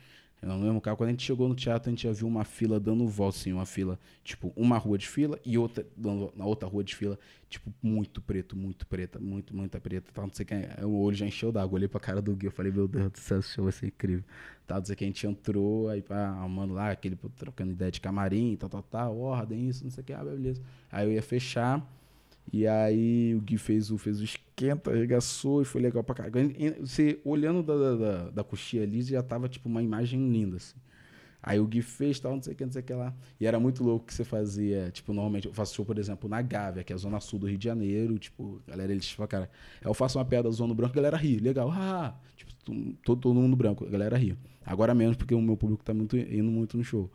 Não 0.41 0.59
lembro, 0.59 0.82
cara. 0.82 0.97
Quando 0.97 1.09
a 1.09 1.12
gente 1.12 1.24
chegou 1.24 1.47
no 1.47 1.53
teatro, 1.53 1.88
a 1.88 1.91
gente 1.91 2.03
já 2.03 2.12
viu 2.12 2.28
uma 2.28 2.43
fila 2.43 2.80
dando 2.80 3.07
volta, 3.07 3.38
assim, 3.38 3.53
uma 3.53 3.66
fila, 3.66 3.99
tipo, 4.24 4.51
uma 4.55 4.76
rua 4.76 4.97
de 4.97 5.07
fila 5.07 5.39
e 5.45 5.55
outra, 5.55 5.86
na 6.36 6.45
outra 6.45 6.68
rua 6.68 6.84
de 6.84 6.95
fila, 6.95 7.20
tipo, 7.47 7.72
muito 7.82 8.20
preto, 8.20 8.57
muito 8.57 8.88
preta, 8.88 9.20
muito, 9.20 9.55
muita 9.55 9.80
preta. 9.80 10.12
Tal, 10.12 10.26
não 10.26 10.34
sei 10.34 10.43
quem. 10.43 10.64
O 10.84 10.99
olho 10.99 11.16
já 11.16 11.28
encheu 11.28 11.51
d'água. 11.51 11.78
Olhei 11.78 11.88
pra 11.88 11.99
cara 11.99 12.22
do 12.24 12.36
Gui, 12.36 12.47
eu 12.47 12.51
falei, 12.51 12.72
meu 12.72 12.88
Deus 12.88 13.12
do 13.12 13.20
céu, 13.20 13.39
esse 13.39 13.53
show 13.53 13.66
vai 13.66 13.72
ser 13.72 13.88
incrível. 13.88 14.24
Tal, 14.66 14.80
não 14.80 14.86
sei 14.86 14.95
que 14.95 15.03
a 15.03 15.07
gente 15.07 15.28
entrou, 15.28 15.89
aí, 15.89 16.01
pá, 16.01 16.32
mano 16.49 16.74
lá, 16.74 16.89
aquele 16.89 17.16
trocando 17.38 17.72
ideia 17.72 17.91
de 17.91 18.01
camarim, 18.01 18.55
tal, 18.55 18.70
tal, 18.70 18.82
tal, 18.82 19.20
ordem, 19.20 19.70
isso, 19.70 19.84
não 19.84 19.91
sei 19.91 20.01
o 20.01 20.05
que, 20.05 20.14
ah, 20.14 20.24
beleza. 20.24 20.59
Aí 20.91 21.05
eu 21.05 21.12
ia 21.12 21.22
fechar. 21.22 21.88
E 22.52 22.68
aí 22.68 23.34
o 23.36 23.42
Gui 23.42 23.58
fez 23.58 23.92
o, 23.92 23.98
fez 23.98 24.20
o 24.20 24.24
esquenta, 24.24 24.92
arregaçou 24.92 25.62
e 25.62 25.66
foi 25.66 25.82
legal 25.82 26.04
pra 26.04 26.16
caralho. 26.16 26.54
Você 26.80 27.20
olhando 27.24 27.64
da, 27.64 27.96
da, 27.96 28.30
da, 28.30 28.44
coxinha 28.44 28.84
ali, 28.84 29.02
já 29.02 29.24
tava 29.24 29.48
tipo 29.48 29.70
uma 29.70 29.82
imagem 29.82 30.30
linda, 30.30 30.58
assim. 30.58 30.76
Aí 31.44 31.60
o 31.60 31.66
Gui 31.66 31.82
fez 31.82 32.20
tal, 32.20 32.36
não 32.36 32.44
sei 32.44 32.54
o 32.54 32.56
que, 32.56 32.66
não 32.66 32.72
sei 32.72 32.82
o 32.82 32.86
que 32.86 32.94
lá. 32.94 33.14
E 33.39 33.48
era 33.48 33.60
muito 33.60 33.84
louco 33.84 34.06
que 34.06 34.14
você 34.14 34.24
fazia, 34.24 34.92
tipo, 34.92 35.12
normalmente 35.12 35.48
eu 35.48 35.54
faço 35.54 35.74
show, 35.74 35.84
por 35.84 35.98
exemplo, 35.98 36.30
na 36.30 36.42
Gávea, 36.42 36.84
que 36.84 36.94
é 36.94 36.96
a 36.96 37.00
zona 37.00 37.20
sul 37.20 37.39
do 37.39 37.48
Rio 37.48 37.58
de 37.58 37.66
Janeiro, 37.66 38.20
tipo, 38.20 38.62
a 38.68 38.72
galera, 38.72 38.92
eles 38.92 39.10
falam, 39.10 39.28
cara, 39.28 39.50
eu 39.82 39.94
faço 39.94 40.20
uma 40.20 40.26
piada 40.26 40.52
zona 40.52 40.74
branco, 40.74 40.94
a 40.94 40.96
galera 40.96 41.18
ri, 41.18 41.39
legal, 41.39 41.72
ah, 41.72 42.16
tipo, 42.36 42.54
todo, 43.04 43.20
todo 43.20 43.34
mundo 43.34 43.56
branco, 43.56 43.86
a 43.86 43.89
galera 43.89 44.16
ri. 44.18 44.38
Agora 44.64 44.94
menos, 44.94 45.18
porque 45.18 45.34
o 45.34 45.42
meu 45.42 45.58
público 45.58 45.84
tá 45.84 45.94
muito, 45.94 46.16
indo 46.16 46.52
muito 46.52 46.78
no 46.78 46.84
show. 46.84 47.10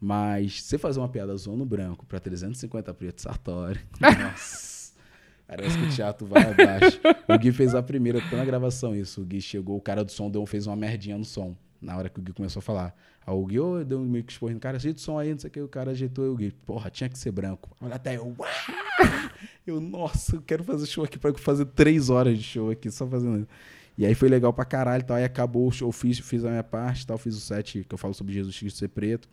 Mas 0.00 0.62
você 0.62 0.76
fazer 0.78 1.00
uma 1.00 1.08
piada 1.08 1.34
zona 1.36 1.64
branco 1.64 2.04
pra 2.06 2.20
350 2.20 2.92
preto 2.94 3.22
Sartori, 3.22 3.80
nossa... 4.00 4.76
Parece 5.48 5.78
que 5.78 5.84
o 5.84 5.90
teatro 5.90 6.26
vai 6.26 6.42
abaixo. 6.42 7.00
O 7.28 7.38
Gui 7.38 7.52
fez 7.52 7.72
a 7.72 7.80
primeira, 7.80 8.18
até 8.18 8.36
na 8.36 8.44
gravação 8.44 8.96
isso. 8.96 9.22
O 9.22 9.24
Gui 9.24 9.40
chegou, 9.40 9.76
o 9.76 9.80
cara 9.80 10.04
do 10.04 10.10
som 10.10 10.28
deu, 10.28 10.44
fez 10.44 10.66
uma 10.66 10.74
merdinha 10.74 11.16
no 11.16 11.24
som. 11.24 11.56
Na 11.80 11.96
hora 11.96 12.08
que 12.08 12.18
o 12.18 12.22
Gui 12.22 12.32
começou 12.32 12.58
a 12.58 12.62
falar. 12.62 12.92
Aí 13.24 13.32
o 13.32 13.46
Gui, 13.46 13.60
ô, 13.60 13.84
deu 13.84 14.00
meio 14.00 14.24
que 14.24 14.32
esporro 14.32 14.52
no 14.52 14.58
cara, 14.58 14.76
ajeita 14.76 14.98
o 14.98 15.00
som 15.00 15.16
aí, 15.20 15.30
não 15.30 15.38
sei 15.38 15.46
o 15.46 15.50
que. 15.52 15.60
O 15.60 15.68
cara 15.68 15.92
ajeitou 15.92 16.26
e 16.26 16.28
o 16.30 16.34
Gui, 16.34 16.50
porra, 16.50 16.90
tinha 16.90 17.08
que 17.08 17.16
ser 17.16 17.30
branco. 17.30 17.70
Olha 17.80 17.94
até 17.94 18.16
eu, 18.16 18.34
"Uá!" 18.36 18.48
eu, 19.64 19.80
nossa, 19.80 20.34
eu 20.34 20.42
quero 20.42 20.64
fazer 20.64 20.84
show 20.86 21.04
aqui 21.04 21.16
pra 21.16 21.32
fazer 21.34 21.66
três 21.66 22.10
horas 22.10 22.36
de 22.36 22.42
show 22.42 22.68
aqui, 22.70 22.90
só 22.90 23.06
fazendo 23.06 23.38
isso. 23.38 23.48
E 23.96 24.04
aí 24.04 24.16
foi 24.16 24.28
legal 24.28 24.52
pra 24.52 24.64
caralho 24.64 25.02
e 25.02 25.04
tal. 25.06 25.16
Aí 25.16 25.22
acabou 25.24 25.68
o 25.68 25.70
show, 25.70 25.92
fiz, 25.92 26.18
fiz 26.18 26.44
a 26.44 26.50
minha 26.50 26.64
parte 26.64 27.02
e 27.02 27.06
tal, 27.06 27.16
fiz 27.16 27.36
o 27.36 27.40
set 27.40 27.84
que 27.88 27.94
eu 27.94 27.98
falo 27.98 28.14
sobre 28.14 28.34
Jesus 28.34 28.58
Cristo 28.58 28.80
ser 28.80 28.88
preto. 28.88 29.28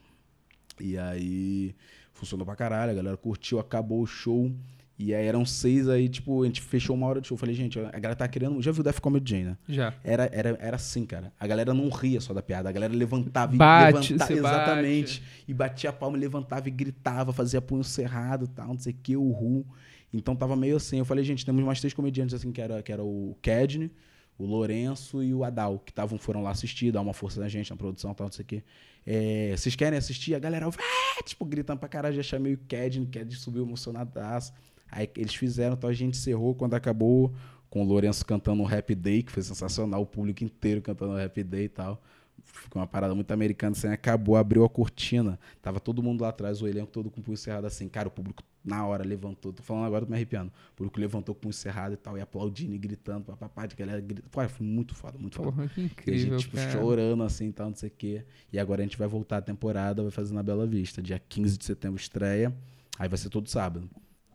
E 0.79 0.97
aí 0.97 1.75
funcionou 2.11 2.45
pra 2.45 2.55
caralho, 2.55 2.91
a 2.91 2.95
galera 2.95 3.17
curtiu, 3.17 3.59
acabou 3.59 4.01
o 4.01 4.07
show. 4.07 4.51
E 4.97 5.13
aí 5.13 5.25
eram 5.25 5.43
seis, 5.43 5.89
aí, 5.89 6.07
tipo, 6.07 6.43
a 6.43 6.45
gente 6.45 6.61
fechou 6.61 6.95
uma 6.95 7.07
hora 7.07 7.19
de 7.19 7.27
show. 7.27 7.35
Eu 7.35 7.39
falei, 7.39 7.55
gente, 7.55 7.79
a 7.79 7.89
galera 7.91 8.15
tá 8.15 8.27
querendo. 8.27 8.61
Já 8.61 8.71
viu 8.71 8.83
Death 8.83 8.99
Comedy 8.99 9.31
Jam, 9.31 9.43
né? 9.43 9.57
Já. 9.67 9.93
Era, 10.03 10.29
era, 10.31 10.57
era 10.61 10.75
assim, 10.75 11.03
cara. 11.05 11.33
A 11.39 11.47
galera 11.47 11.73
não 11.73 11.89
ria 11.89 12.21
só 12.21 12.33
da 12.33 12.43
piada, 12.43 12.69
a 12.69 12.71
galera 12.71 12.93
levantava 12.93 13.53
e 13.55 13.57
Bate, 13.57 14.13
levantava. 14.13 14.33
Exatamente. 14.33 15.23
E 15.47 15.53
batia 15.53 15.89
a 15.89 15.93
palma, 15.93 16.15
e 16.15 16.19
levantava 16.19 16.67
e 16.67 16.71
gritava, 16.71 17.33
fazia 17.33 17.59
punho 17.59 17.83
cerrado 17.83 18.47
tal, 18.47 18.67
não 18.67 18.77
sei 18.77 18.93
o 18.93 18.97
que, 19.01 19.17
o 19.17 19.31
Ru. 19.31 19.65
Então 20.13 20.35
tava 20.35 20.55
meio 20.55 20.77
assim. 20.77 20.99
Eu 20.99 21.05
falei, 21.05 21.23
gente, 21.23 21.43
temos 21.43 21.63
mais 21.63 21.79
três 21.79 21.93
comediantes 21.93 22.35
assim, 22.35 22.51
que 22.51 22.61
era, 22.61 22.83
que 22.83 22.91
era 22.91 23.03
o 23.03 23.35
Kedney, 23.41 23.91
o 24.37 24.45
Lourenço 24.45 25.23
e 25.23 25.33
o 25.33 25.43
Adal, 25.43 25.79
que 25.79 25.93
tavam, 25.93 26.17
foram 26.17 26.41
lá 26.41 26.51
assistir, 26.51 26.91
dar 26.91 27.01
uma 27.01 27.13
força 27.13 27.39
na 27.39 27.47
gente 27.47 27.69
na 27.69 27.75
produção 27.75 28.13
tal, 28.13 28.27
não 28.27 28.31
sei 28.31 28.43
o 28.43 28.47
que. 28.47 28.63
É, 29.05 29.53
vocês 29.55 29.75
querem 29.75 29.97
assistir? 29.97 30.33
A 30.35 30.39
galera, 30.39 30.69
"Vé!" 30.69 30.77
tipo, 31.25 31.45
gritando 31.45 31.79
pra 31.79 31.89
caralho, 31.89 32.15
já 32.15 32.23
chamei 32.23 32.53
o 32.53 32.57
Kedney, 32.57 33.05
Kedney 33.07 33.35
subiu 33.35 33.63
emocionadaço. 33.63 34.53
Aí 34.91 35.09
eles 35.17 35.33
fizeram, 35.35 35.73
então 35.73 35.89
a 35.89 35.93
gente 35.93 36.17
encerrou 36.17 36.53
quando 36.53 36.73
acabou 36.75 37.33
com 37.69 37.81
o 37.81 37.85
Lourenço 37.85 38.25
cantando 38.25 38.61
o 38.61 38.67
Happy 38.67 38.93
Day, 38.93 39.23
que 39.23 39.31
foi 39.31 39.41
sensacional, 39.41 40.01
o 40.01 40.05
público 40.05 40.43
inteiro 40.43 40.81
cantando 40.81 41.13
o 41.13 41.17
Happy 41.19 41.43
Day 41.43 41.65
e 41.65 41.69
tal. 41.69 42.01
Ficou 42.43 42.79
uma 42.79 42.87
parada 42.87 43.15
muito 43.15 43.31
americana, 43.31 43.71
assim, 43.75 43.87
acabou, 43.87 44.35
abriu 44.35 44.63
a 44.63 44.69
cortina, 44.69 45.39
tava 45.61 45.79
todo 45.79 46.03
mundo 46.03 46.21
lá 46.21 46.29
atrás, 46.29 46.61
o 46.61 46.67
elenco 46.67 46.91
todo 46.91 47.09
com 47.09 47.19
o 47.19 47.23
punho 47.23 47.37
cerrado 47.37 47.65
assim, 47.65 47.89
cara, 47.89 48.07
o 48.07 48.11
público 48.11 48.43
na 48.63 48.85
hora 48.85 49.03
levantou, 49.03 49.51
tô 49.51 49.61
falando 49.61 49.85
agora, 49.85 50.05
tô 50.05 50.11
me 50.11 50.15
arrepiando, 50.15 50.51
o 50.71 50.75
público 50.75 50.99
levantou 50.99 51.35
com 51.35 51.49
o 51.49 51.53
cerrado 51.53 51.93
e 51.93 51.97
tal, 51.97 52.17
e 52.17 52.21
aplaudindo 52.21 52.73
e 52.73 52.77
gritando, 52.77 53.25
papapá, 53.25 53.65
de 53.65 53.75
galera 53.75 53.99
gritando, 53.99 54.29
Pô, 54.29 54.47
foi 54.47 54.65
muito 54.65 54.95
foda, 54.95 55.17
muito 55.17 55.35
foda. 55.35 55.51
Porra, 55.51 55.67
que 55.67 55.81
E 55.81 55.83
a 55.83 55.85
incrível, 55.85 56.17
gente, 56.17 56.39
tipo, 56.41 56.55
cara. 56.55 56.71
chorando 56.71 57.23
assim 57.23 57.47
e 57.49 57.51
tal, 57.53 57.69
não 57.69 57.75
sei 57.75 57.89
o 57.89 57.93
quê. 57.97 58.25
E 58.51 58.57
agora 58.57 58.81
a 58.81 58.85
gente 58.85 58.97
vai 58.97 59.07
voltar 59.07 59.37
a 59.37 59.41
temporada, 59.41 60.01
vai 60.01 60.11
fazer 60.11 60.33
na 60.33 60.41
Bela 60.41 60.65
Vista. 60.65 61.01
Dia 61.01 61.19
15 61.19 61.57
de 61.57 61.65
setembro 61.65 61.99
estreia. 61.99 62.55
Aí 62.97 63.09
vai 63.09 63.17
ser 63.17 63.29
todo 63.29 63.49
sábado. 63.49 63.89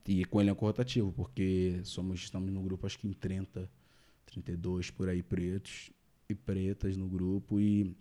E 0.07 0.25
com 0.25 0.41
elenco 0.41 0.65
rotativo, 0.65 1.13
porque 1.13 1.81
somos, 1.85 2.21
estamos 2.21 2.51
no 2.51 2.63
grupo 2.63 2.87
acho 2.87 2.99
que 2.99 3.07
em 3.07 3.13
30, 3.13 3.71
32 4.27 4.91
por 4.91 5.09
aí 5.09 5.23
pretos 5.23 5.91
e 6.29 6.35
pretas 6.35 6.97
no 6.97 7.07
grupo. 7.09 7.61
E 7.61 7.95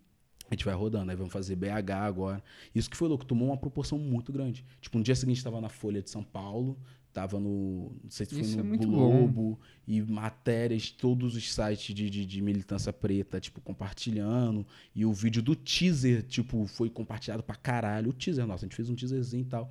a 0.49 0.53
gente 0.53 0.65
vai 0.65 0.73
rodando. 0.73 1.11
Aí 1.11 1.17
vamos 1.17 1.33
fazer 1.33 1.55
BH 1.55 1.91
agora. 1.91 2.43
Isso 2.73 2.89
que 2.89 2.97
foi 2.97 3.07
louco, 3.07 3.25
tomou 3.25 3.49
uma 3.49 3.57
proporção 3.57 3.97
muito 3.97 4.31
grande. 4.31 4.65
Tipo, 4.81 4.97
no 4.97 5.03
dia 5.03 5.15
seguinte 5.15 5.37
estava 5.37 5.59
na 5.59 5.69
Folha 5.69 6.01
de 6.01 6.09
São 6.09 6.23
Paulo. 6.23 6.77
Tava 7.17 7.39
no. 7.39 7.91
Não 8.03 8.11
sei 8.11 8.25
se 8.27 8.35
foi 8.35 8.41
Isso 8.43 8.61
no 8.61 8.75
é 8.75 8.77
Globo. 8.77 9.59
E 9.87 10.01
matérias, 10.03 10.91
todos 10.91 11.35
os 11.35 11.51
sites 11.51 11.95
de, 11.95 12.09
de, 12.09 12.25
de 12.25 12.41
militância 12.41 12.93
preta, 12.93 13.39
tipo, 13.39 13.59
compartilhando. 13.59 14.65
E 14.95 15.03
o 15.03 15.11
vídeo 15.11 15.41
do 15.41 15.55
teaser, 15.55 16.21
tipo, 16.23 16.67
foi 16.67 16.89
compartilhado 16.89 17.41
pra 17.41 17.55
caralho. 17.55 18.11
O 18.11 18.13
teaser, 18.13 18.45
nossa, 18.45 18.65
a 18.65 18.67
gente 18.67 18.75
fez 18.75 18.89
um 18.89 18.95
teaserzinho 18.95 19.41
e 19.41 19.45
tal. 19.45 19.69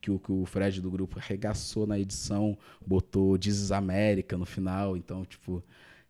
Que 0.00 0.10
o, 0.10 0.18
que 0.18 0.32
o 0.32 0.46
Fred 0.46 0.80
do 0.80 0.90
grupo 0.90 1.18
arregaçou 1.18 1.86
na 1.86 1.98
edição, 1.98 2.56
botou 2.86 3.36
Dizes 3.36 3.72
América 3.72 4.38
no 4.38 4.46
final. 4.46 4.96
Então, 4.96 5.24
tipo. 5.24 5.62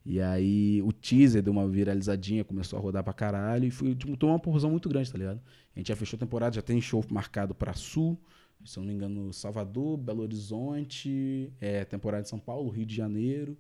E 0.06 0.20
aí 0.20 0.80
o 0.82 0.92
teaser 0.92 1.42
deu 1.42 1.52
uma 1.52 1.68
viralizadinha, 1.68 2.44
começou 2.44 2.78
a 2.78 2.82
rodar 2.82 3.02
pra 3.02 3.12
caralho. 3.12 3.64
E 3.64 3.70
foi, 3.70 3.94
tipo, 3.94 4.16
tomou 4.16 4.34
uma 4.34 4.40
proporção 4.40 4.70
muito 4.70 4.88
grande, 4.88 5.10
tá 5.10 5.18
ligado? 5.18 5.40
A 5.74 5.78
gente 5.78 5.88
já 5.88 5.96
fechou 5.96 6.16
a 6.16 6.20
temporada, 6.20 6.54
já 6.54 6.62
tem 6.62 6.80
show 6.80 7.04
marcado 7.10 7.54
pra 7.54 7.74
Sul 7.74 8.18
se 8.66 8.78
eu 8.78 8.82
não 8.82 8.88
me 8.88 8.94
engano, 8.94 9.32
Salvador, 9.32 9.96
Belo 9.96 10.22
Horizonte, 10.22 11.52
é, 11.60 11.84
temporada 11.84 12.22
de 12.22 12.28
São 12.28 12.38
Paulo, 12.38 12.70
Rio 12.70 12.86
de 12.86 12.94
Janeiro. 12.94 13.56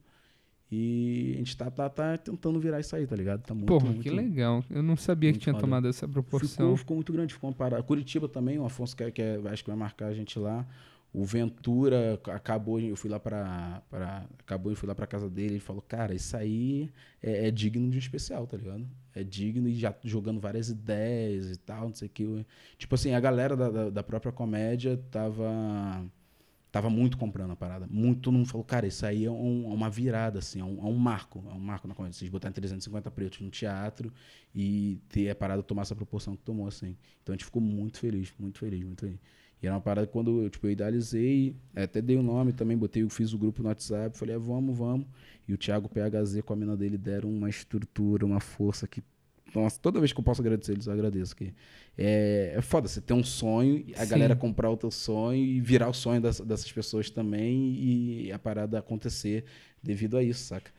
E 0.70 1.34
a 1.34 1.38
gente 1.38 1.56
tá, 1.56 1.70
tá, 1.70 1.88
tá 1.88 2.18
tentando 2.18 2.58
virar 2.58 2.80
isso 2.80 2.96
aí, 2.96 3.06
tá 3.06 3.14
ligado? 3.14 3.40
Tá 3.42 3.54
muito, 3.54 3.68
Porra, 3.68 3.86
muito, 3.86 4.02
que 4.02 4.10
legal. 4.10 4.64
Eu 4.68 4.82
não 4.82 4.96
sabia 4.96 5.32
que 5.32 5.38
tinha 5.38 5.52
foda. 5.52 5.64
tomado 5.64 5.86
essa 5.86 6.08
proporção. 6.08 6.48
Ficou, 6.48 6.76
ficou 6.76 6.96
muito 6.96 7.12
grande, 7.12 7.34
ficou 7.34 7.48
uma 7.48 7.54
parada. 7.54 7.82
Curitiba 7.84 8.28
também, 8.28 8.58
o 8.58 8.64
Afonso 8.64 8.96
que, 8.96 9.08
que 9.12 9.22
é, 9.22 9.40
acho 9.46 9.62
que 9.62 9.70
vai 9.70 9.78
marcar 9.78 10.06
a 10.06 10.14
gente 10.14 10.36
lá. 10.38 10.66
O 11.18 11.24
Ventura 11.24 12.20
acabou, 12.26 12.78
eu 12.78 12.94
fui 12.96 13.08
lá 13.10 13.18
pra 13.18 13.82
acabou 14.38 14.70
eu 14.72 14.76
fui 14.76 14.86
lá 14.86 14.94
pra 14.94 15.06
casa 15.06 15.30
dele, 15.30 15.54
ele 15.54 15.60
falou, 15.60 15.80
cara, 15.80 16.14
isso 16.14 16.36
aí 16.36 16.90
é, 17.22 17.48
é 17.48 17.50
digno 17.50 17.88
de 17.88 17.96
um 17.96 17.98
especial, 17.98 18.46
tá 18.46 18.56
ligado? 18.56 18.86
É 19.14 19.24
digno 19.24 19.66
e 19.68 19.74
já 19.74 19.94
jogando 20.04 20.38
várias 20.40 20.68
ideias 20.68 21.50
e 21.50 21.56
tal, 21.58 21.88
não 21.88 21.94
sei 21.94 22.08
o 22.08 22.10
que. 22.10 22.46
Tipo 22.76 22.94
assim, 22.96 23.14
a 23.14 23.20
galera 23.20 23.56
da, 23.56 23.70
da, 23.70 23.90
da 23.90 24.02
própria 24.02 24.30
comédia 24.32 24.98
tava 25.10 26.04
tava 26.70 26.90
muito 26.90 27.16
comprando 27.16 27.52
a 27.52 27.56
parada. 27.56 27.86
Muito, 27.90 28.20
todo 28.20 28.34
mundo 28.34 28.48
falou, 28.48 28.64
cara, 28.64 28.86
isso 28.86 29.06
aí 29.06 29.24
é, 29.24 29.30
um- 29.30 29.70
é 29.70 29.74
uma 29.74 29.88
virada, 29.88 30.38
assim, 30.40 30.60
é 30.60 30.64
um, 30.64 30.78
é 30.80 30.84
um 30.90 30.96
marco, 30.96 31.42
é 31.50 31.52
um 31.54 31.58
marco 31.58 31.88
na 31.88 31.94
comédia. 31.94 32.18
Vocês 32.18 32.30
botarem 32.30 32.52
350 32.54 33.10
pretos 33.10 33.40
no 33.40 33.50
teatro 33.50 34.12
e 34.54 34.98
ter 35.08 35.30
a 35.30 35.34
parada 35.34 35.62
tomar 35.62 35.82
essa 35.82 35.94
proporção 35.96 36.36
que 36.36 36.42
tomou, 36.42 36.66
assim. 36.68 36.96
Então 37.22 37.32
a 37.32 37.36
gente 37.36 37.44
ficou 37.46 37.62
muito 37.62 37.98
feliz, 37.98 38.32
muito 38.38 38.58
feliz, 38.58 38.84
muito 38.84 39.00
feliz. 39.00 39.18
E 39.62 39.66
era 39.66 39.74
uma 39.74 39.80
parada 39.80 40.06
que 40.06 40.12
quando 40.12 40.42
eu, 40.42 40.50
tipo, 40.50 40.66
eu 40.66 40.70
idealizei, 40.70 41.56
é, 41.74 41.84
até 41.84 42.02
dei 42.02 42.16
o 42.16 42.22
nome 42.22 42.52
também, 42.52 42.76
botei, 42.76 43.02
eu 43.02 43.08
fiz 43.08 43.32
o 43.32 43.38
grupo 43.38 43.62
no 43.62 43.68
WhatsApp, 43.68 44.16
falei, 44.18 44.34
ah, 44.34 44.38
vamos, 44.38 44.76
vamos. 44.76 45.06
E 45.48 45.54
o 45.54 45.56
Thiago 45.56 45.88
PHZ 45.88 46.42
com 46.44 46.52
a 46.52 46.56
mina 46.56 46.76
dele 46.76 46.98
deram 46.98 47.30
uma 47.30 47.48
estrutura, 47.48 48.26
uma 48.26 48.40
força 48.40 48.86
que. 48.86 49.02
Nossa, 49.54 49.78
toda 49.80 49.98
vez 50.00 50.12
que 50.12 50.18
eu 50.20 50.24
posso 50.24 50.42
agradecer 50.42 50.72
eles, 50.72 50.86
eu 50.86 50.92
agradeço. 50.92 51.34
Que 51.34 51.54
é, 51.96 52.52
é 52.56 52.60
foda 52.60 52.86
você 52.88 53.00
ter 53.00 53.14
um 53.14 53.24
sonho, 53.24 53.84
a 53.96 54.04
Sim. 54.04 54.10
galera 54.10 54.36
comprar 54.36 54.68
o 54.70 54.76
teu 54.76 54.90
sonho 54.90 55.42
e 55.42 55.60
virar 55.60 55.88
o 55.88 55.94
sonho 55.94 56.20
das- 56.20 56.40
dessas 56.40 56.70
pessoas 56.70 57.08
também 57.08 57.74
e 57.80 58.32
a 58.32 58.38
parada 58.38 58.78
acontecer 58.78 59.44
devido 59.82 60.16
a 60.18 60.22
isso, 60.22 60.44
saca? 60.44 60.70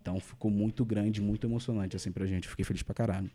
Então 0.00 0.20
ficou 0.20 0.50
muito 0.50 0.84
grande, 0.84 1.22
muito 1.22 1.46
emocionante 1.46 1.96
assim 1.96 2.12
pra 2.12 2.26
gente. 2.26 2.48
Fiquei 2.48 2.64
feliz 2.64 2.82
pra 2.82 2.94
caralho. 2.94 3.30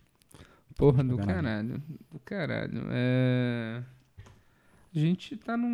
Porra, 0.75 1.03
do 1.03 1.17
Caralho. 1.17 1.35
caralho. 1.43 1.83
Do 2.11 2.19
caralho. 2.19 2.81
É... 2.91 3.81
A 4.95 4.99
gente 4.99 5.35
tá 5.35 5.57
num, 5.57 5.67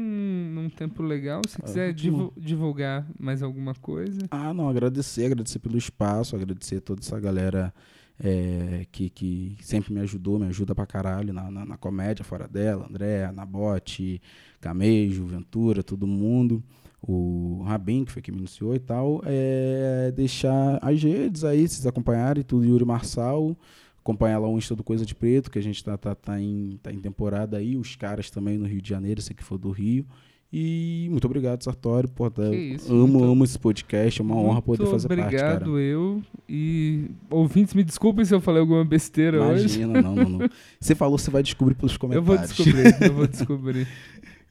num 0.53 0.69
tempo 0.69 1.03
legal. 1.03 1.41
Se 1.47 1.57
Ah, 1.61 1.65
quiser 1.65 1.93
divu- 1.93 2.34
divulgar 2.36 3.05
mais 3.19 3.43
alguma 3.43 3.76
coisa. 3.76 4.19
Ah, 4.32 4.53
não, 4.53 4.67
agradecer, 4.67 5.26
agradecer 5.26 5.59
pelo 5.59 5.78
espaço, 5.78 6.36
agradecer 6.36 6.78
a 6.78 6.82
toda 6.82 7.01
essa 7.01 7.19
galera 7.19 7.72
é, 8.19 8.86
que, 8.91 9.09
que 9.09 9.57
sempre 9.61 9.93
me 9.93 9.99
ajudou, 9.99 10.39
me 10.39 10.45
ajuda 10.47 10.74
pra 10.76 10.86
caralho 10.86 11.32
na, 11.34 11.49
na, 11.51 11.65
na 11.65 11.78
comédia 11.78 12.24
fora 12.26 12.47
dela, 12.47 12.88
André, 12.89 13.32
Nabote, 13.32 14.22
Camejo, 14.59 15.26
Ventura, 15.26 15.84
todo 15.84 16.05
mundo. 16.07 16.63
O 17.03 17.63
Rabin, 17.65 18.05
que 18.05 18.11
foi 18.11 18.22
quem 18.22 18.32
me 18.32 18.39
iniciou 18.41 18.76
e 18.76 18.80
tal. 18.80 19.22
É, 19.26 20.11
deixar 20.15 20.78
as 20.84 21.01
redes 21.01 21.43
aí, 21.43 21.67
vocês 21.67 21.86
acompanharem, 21.88 22.43
tudo 22.43 22.63
Yuri 22.63 22.86
Marçal. 22.86 23.57
Acompanhar 24.04 24.39
lá 24.39 24.47
o 24.47 24.58
Insta 24.58 24.76
do 24.76 24.84
Coisa 24.84 25.06
de 25.06 25.14
Preto, 25.14 25.52
que 25.52 25.60
a 25.60 25.64
gente 25.64 25.84
tá, 25.84 25.95
tá, 25.97 26.16
tá, 26.16 26.41
em, 26.41 26.80
tá 26.82 26.91
em 26.91 26.99
temporada 26.99 27.58
aí. 27.58 27.78
Os 27.78 27.95
caras 27.95 28.30
também 28.32 28.58
no 28.58 28.66
Rio 28.66 28.82
de 28.82 28.89
Janeiro, 28.89 29.22
você 29.22 29.34
que 29.34 29.43
for 29.43 29.58
do 29.58 29.70
Rio. 29.72 30.06
E 30.54 31.08
muito 31.10 31.24
obrigado, 31.24 31.64
Sartório. 31.64 32.10
Pô, 32.10 32.30
tá- 32.30 32.49
isso, 32.54 32.91
amo, 32.91 33.08
muito- 33.08 33.24
amo 33.32 33.43
esse 33.45 33.58
podcast. 33.58 34.20
É 34.20 34.24
uma 34.24 34.36
honra 34.36 34.62
poder 34.62 34.86
fazer 34.86 35.08
parte, 35.08 35.22
cara. 35.36 35.54
obrigado, 35.56 35.80
eu. 35.80 36.22
E 36.49 37.06
ouvintes, 37.30 37.74
me 37.74 37.84
desculpem 37.86 38.26
se 38.26 38.34
eu 38.36 38.41
falei 38.41 38.60
alguma 38.60 38.84
besteira 38.84 39.41
hoje. 39.41 39.80
Imagina, 39.82 40.02
não, 40.02 40.14
não, 40.16 40.30
não. 40.30 40.49
Você 40.78 40.93
falou, 40.93 41.18
você 41.18 41.32
vai 41.32 41.41
descobrir 41.41 41.76
pelos 41.76 41.93
Eu 41.93 41.99
comentários. 41.99 42.28
vou 42.28 42.38
descobrir, 42.66 42.95
eu 43.08 43.14
vou 43.14 43.28
descobrir. 43.30 43.88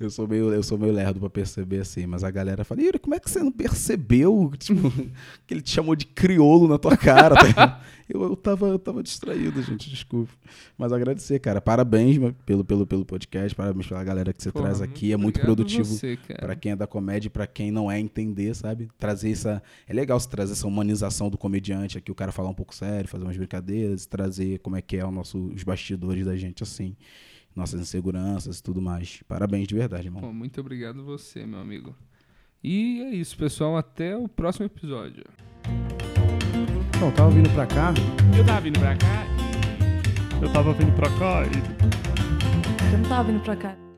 Eu 0.00 0.08
sou 0.08 0.26
meio, 0.26 0.50
eu 0.50 0.62
sou 0.62 0.78
meio 0.78 0.94
lerdo 0.94 1.20
pra 1.20 1.28
perceber 1.28 1.80
assim, 1.80 2.06
mas 2.06 2.24
a 2.24 2.30
galera 2.30 2.64
fala, 2.64 2.80
Yuri, 2.80 2.98
como 2.98 3.14
é 3.14 3.20
que 3.20 3.30
você 3.30 3.40
não 3.40 3.52
percebeu? 3.52 4.50
Tipo, 4.58 4.90
que 5.46 5.52
ele 5.52 5.60
te 5.60 5.70
chamou 5.70 5.94
de 5.94 6.06
crioulo 6.06 6.66
na 6.66 6.78
tua 6.78 6.96
cara. 6.96 7.34
tá 7.36 7.82
eu, 8.08 8.22
eu, 8.22 8.34
tava, 8.34 8.68
eu 8.68 8.78
tava 8.78 9.02
distraído, 9.02 9.62
gente, 9.62 9.90
desculpa. 9.90 10.32
Mas 10.78 10.90
agradecer, 10.90 11.38
cara. 11.38 11.60
Parabéns 11.60 12.16
pelo, 12.46 12.64
pelo, 12.64 12.86
pelo 12.86 13.04
podcast, 13.04 13.54
parabéns 13.54 13.86
pela 13.86 14.02
galera 14.02 14.32
que 14.32 14.42
você 14.42 14.50
Porra, 14.50 14.66
traz 14.66 14.80
aqui. 14.80 15.12
É 15.12 15.18
muito 15.18 15.38
produtivo. 15.38 15.94
Pra 16.38 16.56
quem 16.56 16.72
é 16.72 16.76
da 16.76 16.86
comédia 16.86 17.26
e 17.26 17.30
pra 17.30 17.46
quem 17.46 17.70
não 17.70 17.90
é 17.90 18.00
entender, 18.00 18.54
sabe? 18.54 18.88
Trazer 18.98 19.32
essa. 19.32 19.62
É 19.86 19.92
legal 19.92 20.18
se 20.18 20.30
trazer 20.30 20.52
essa 20.52 20.66
humanização 20.66 21.28
do 21.28 21.36
comediante 21.36 21.98
aqui, 21.98 22.10
o 22.10 22.14
cara 22.14 22.32
falar 22.32 22.48
um 22.48 22.54
pouco 22.54 22.74
sério, 22.74 23.06
fazer 23.06 23.24
umas 23.24 23.36
brincadeiras, 23.36 24.06
trazer 24.06 24.60
como 24.60 24.76
é 24.76 24.80
que 24.80 24.96
é 24.96 25.04
o 25.04 25.10
nosso, 25.10 25.38
os 25.54 25.62
bastidores 25.62 26.24
da 26.24 26.36
gente 26.36 26.62
assim. 26.62 26.96
Nossas 27.54 27.80
inseguranças 27.80 28.58
e 28.58 28.62
tudo 28.62 28.80
mais. 28.80 29.22
Parabéns 29.26 29.66
de 29.66 29.74
verdade, 29.74 30.06
irmão. 30.06 30.20
Pô, 30.22 30.32
muito 30.32 30.60
obrigado 30.60 31.04
você, 31.04 31.44
meu 31.44 31.60
amigo. 31.60 31.94
E 32.62 33.00
é 33.02 33.10
isso, 33.14 33.36
pessoal. 33.36 33.76
Até 33.76 34.16
o 34.16 34.28
próximo 34.28 34.66
episódio. 34.66 35.24
Não, 37.00 37.10
tava 37.10 37.30
vindo 37.30 37.50
pra 37.50 37.66
cá. 37.66 37.92
Eu 38.36 38.44
tava 38.44 38.60
vindo 38.60 38.78
pra 38.78 38.96
cá. 38.96 39.26
Eu 40.42 40.52
tava 40.52 40.72
vindo 40.74 40.92
pra 40.94 41.08
cá 41.18 41.42
e. 41.46 42.92
Eu 42.92 42.98
não 42.98 43.08
tava 43.08 43.32
vindo 43.32 43.42
pra 43.42 43.56
cá. 43.56 43.89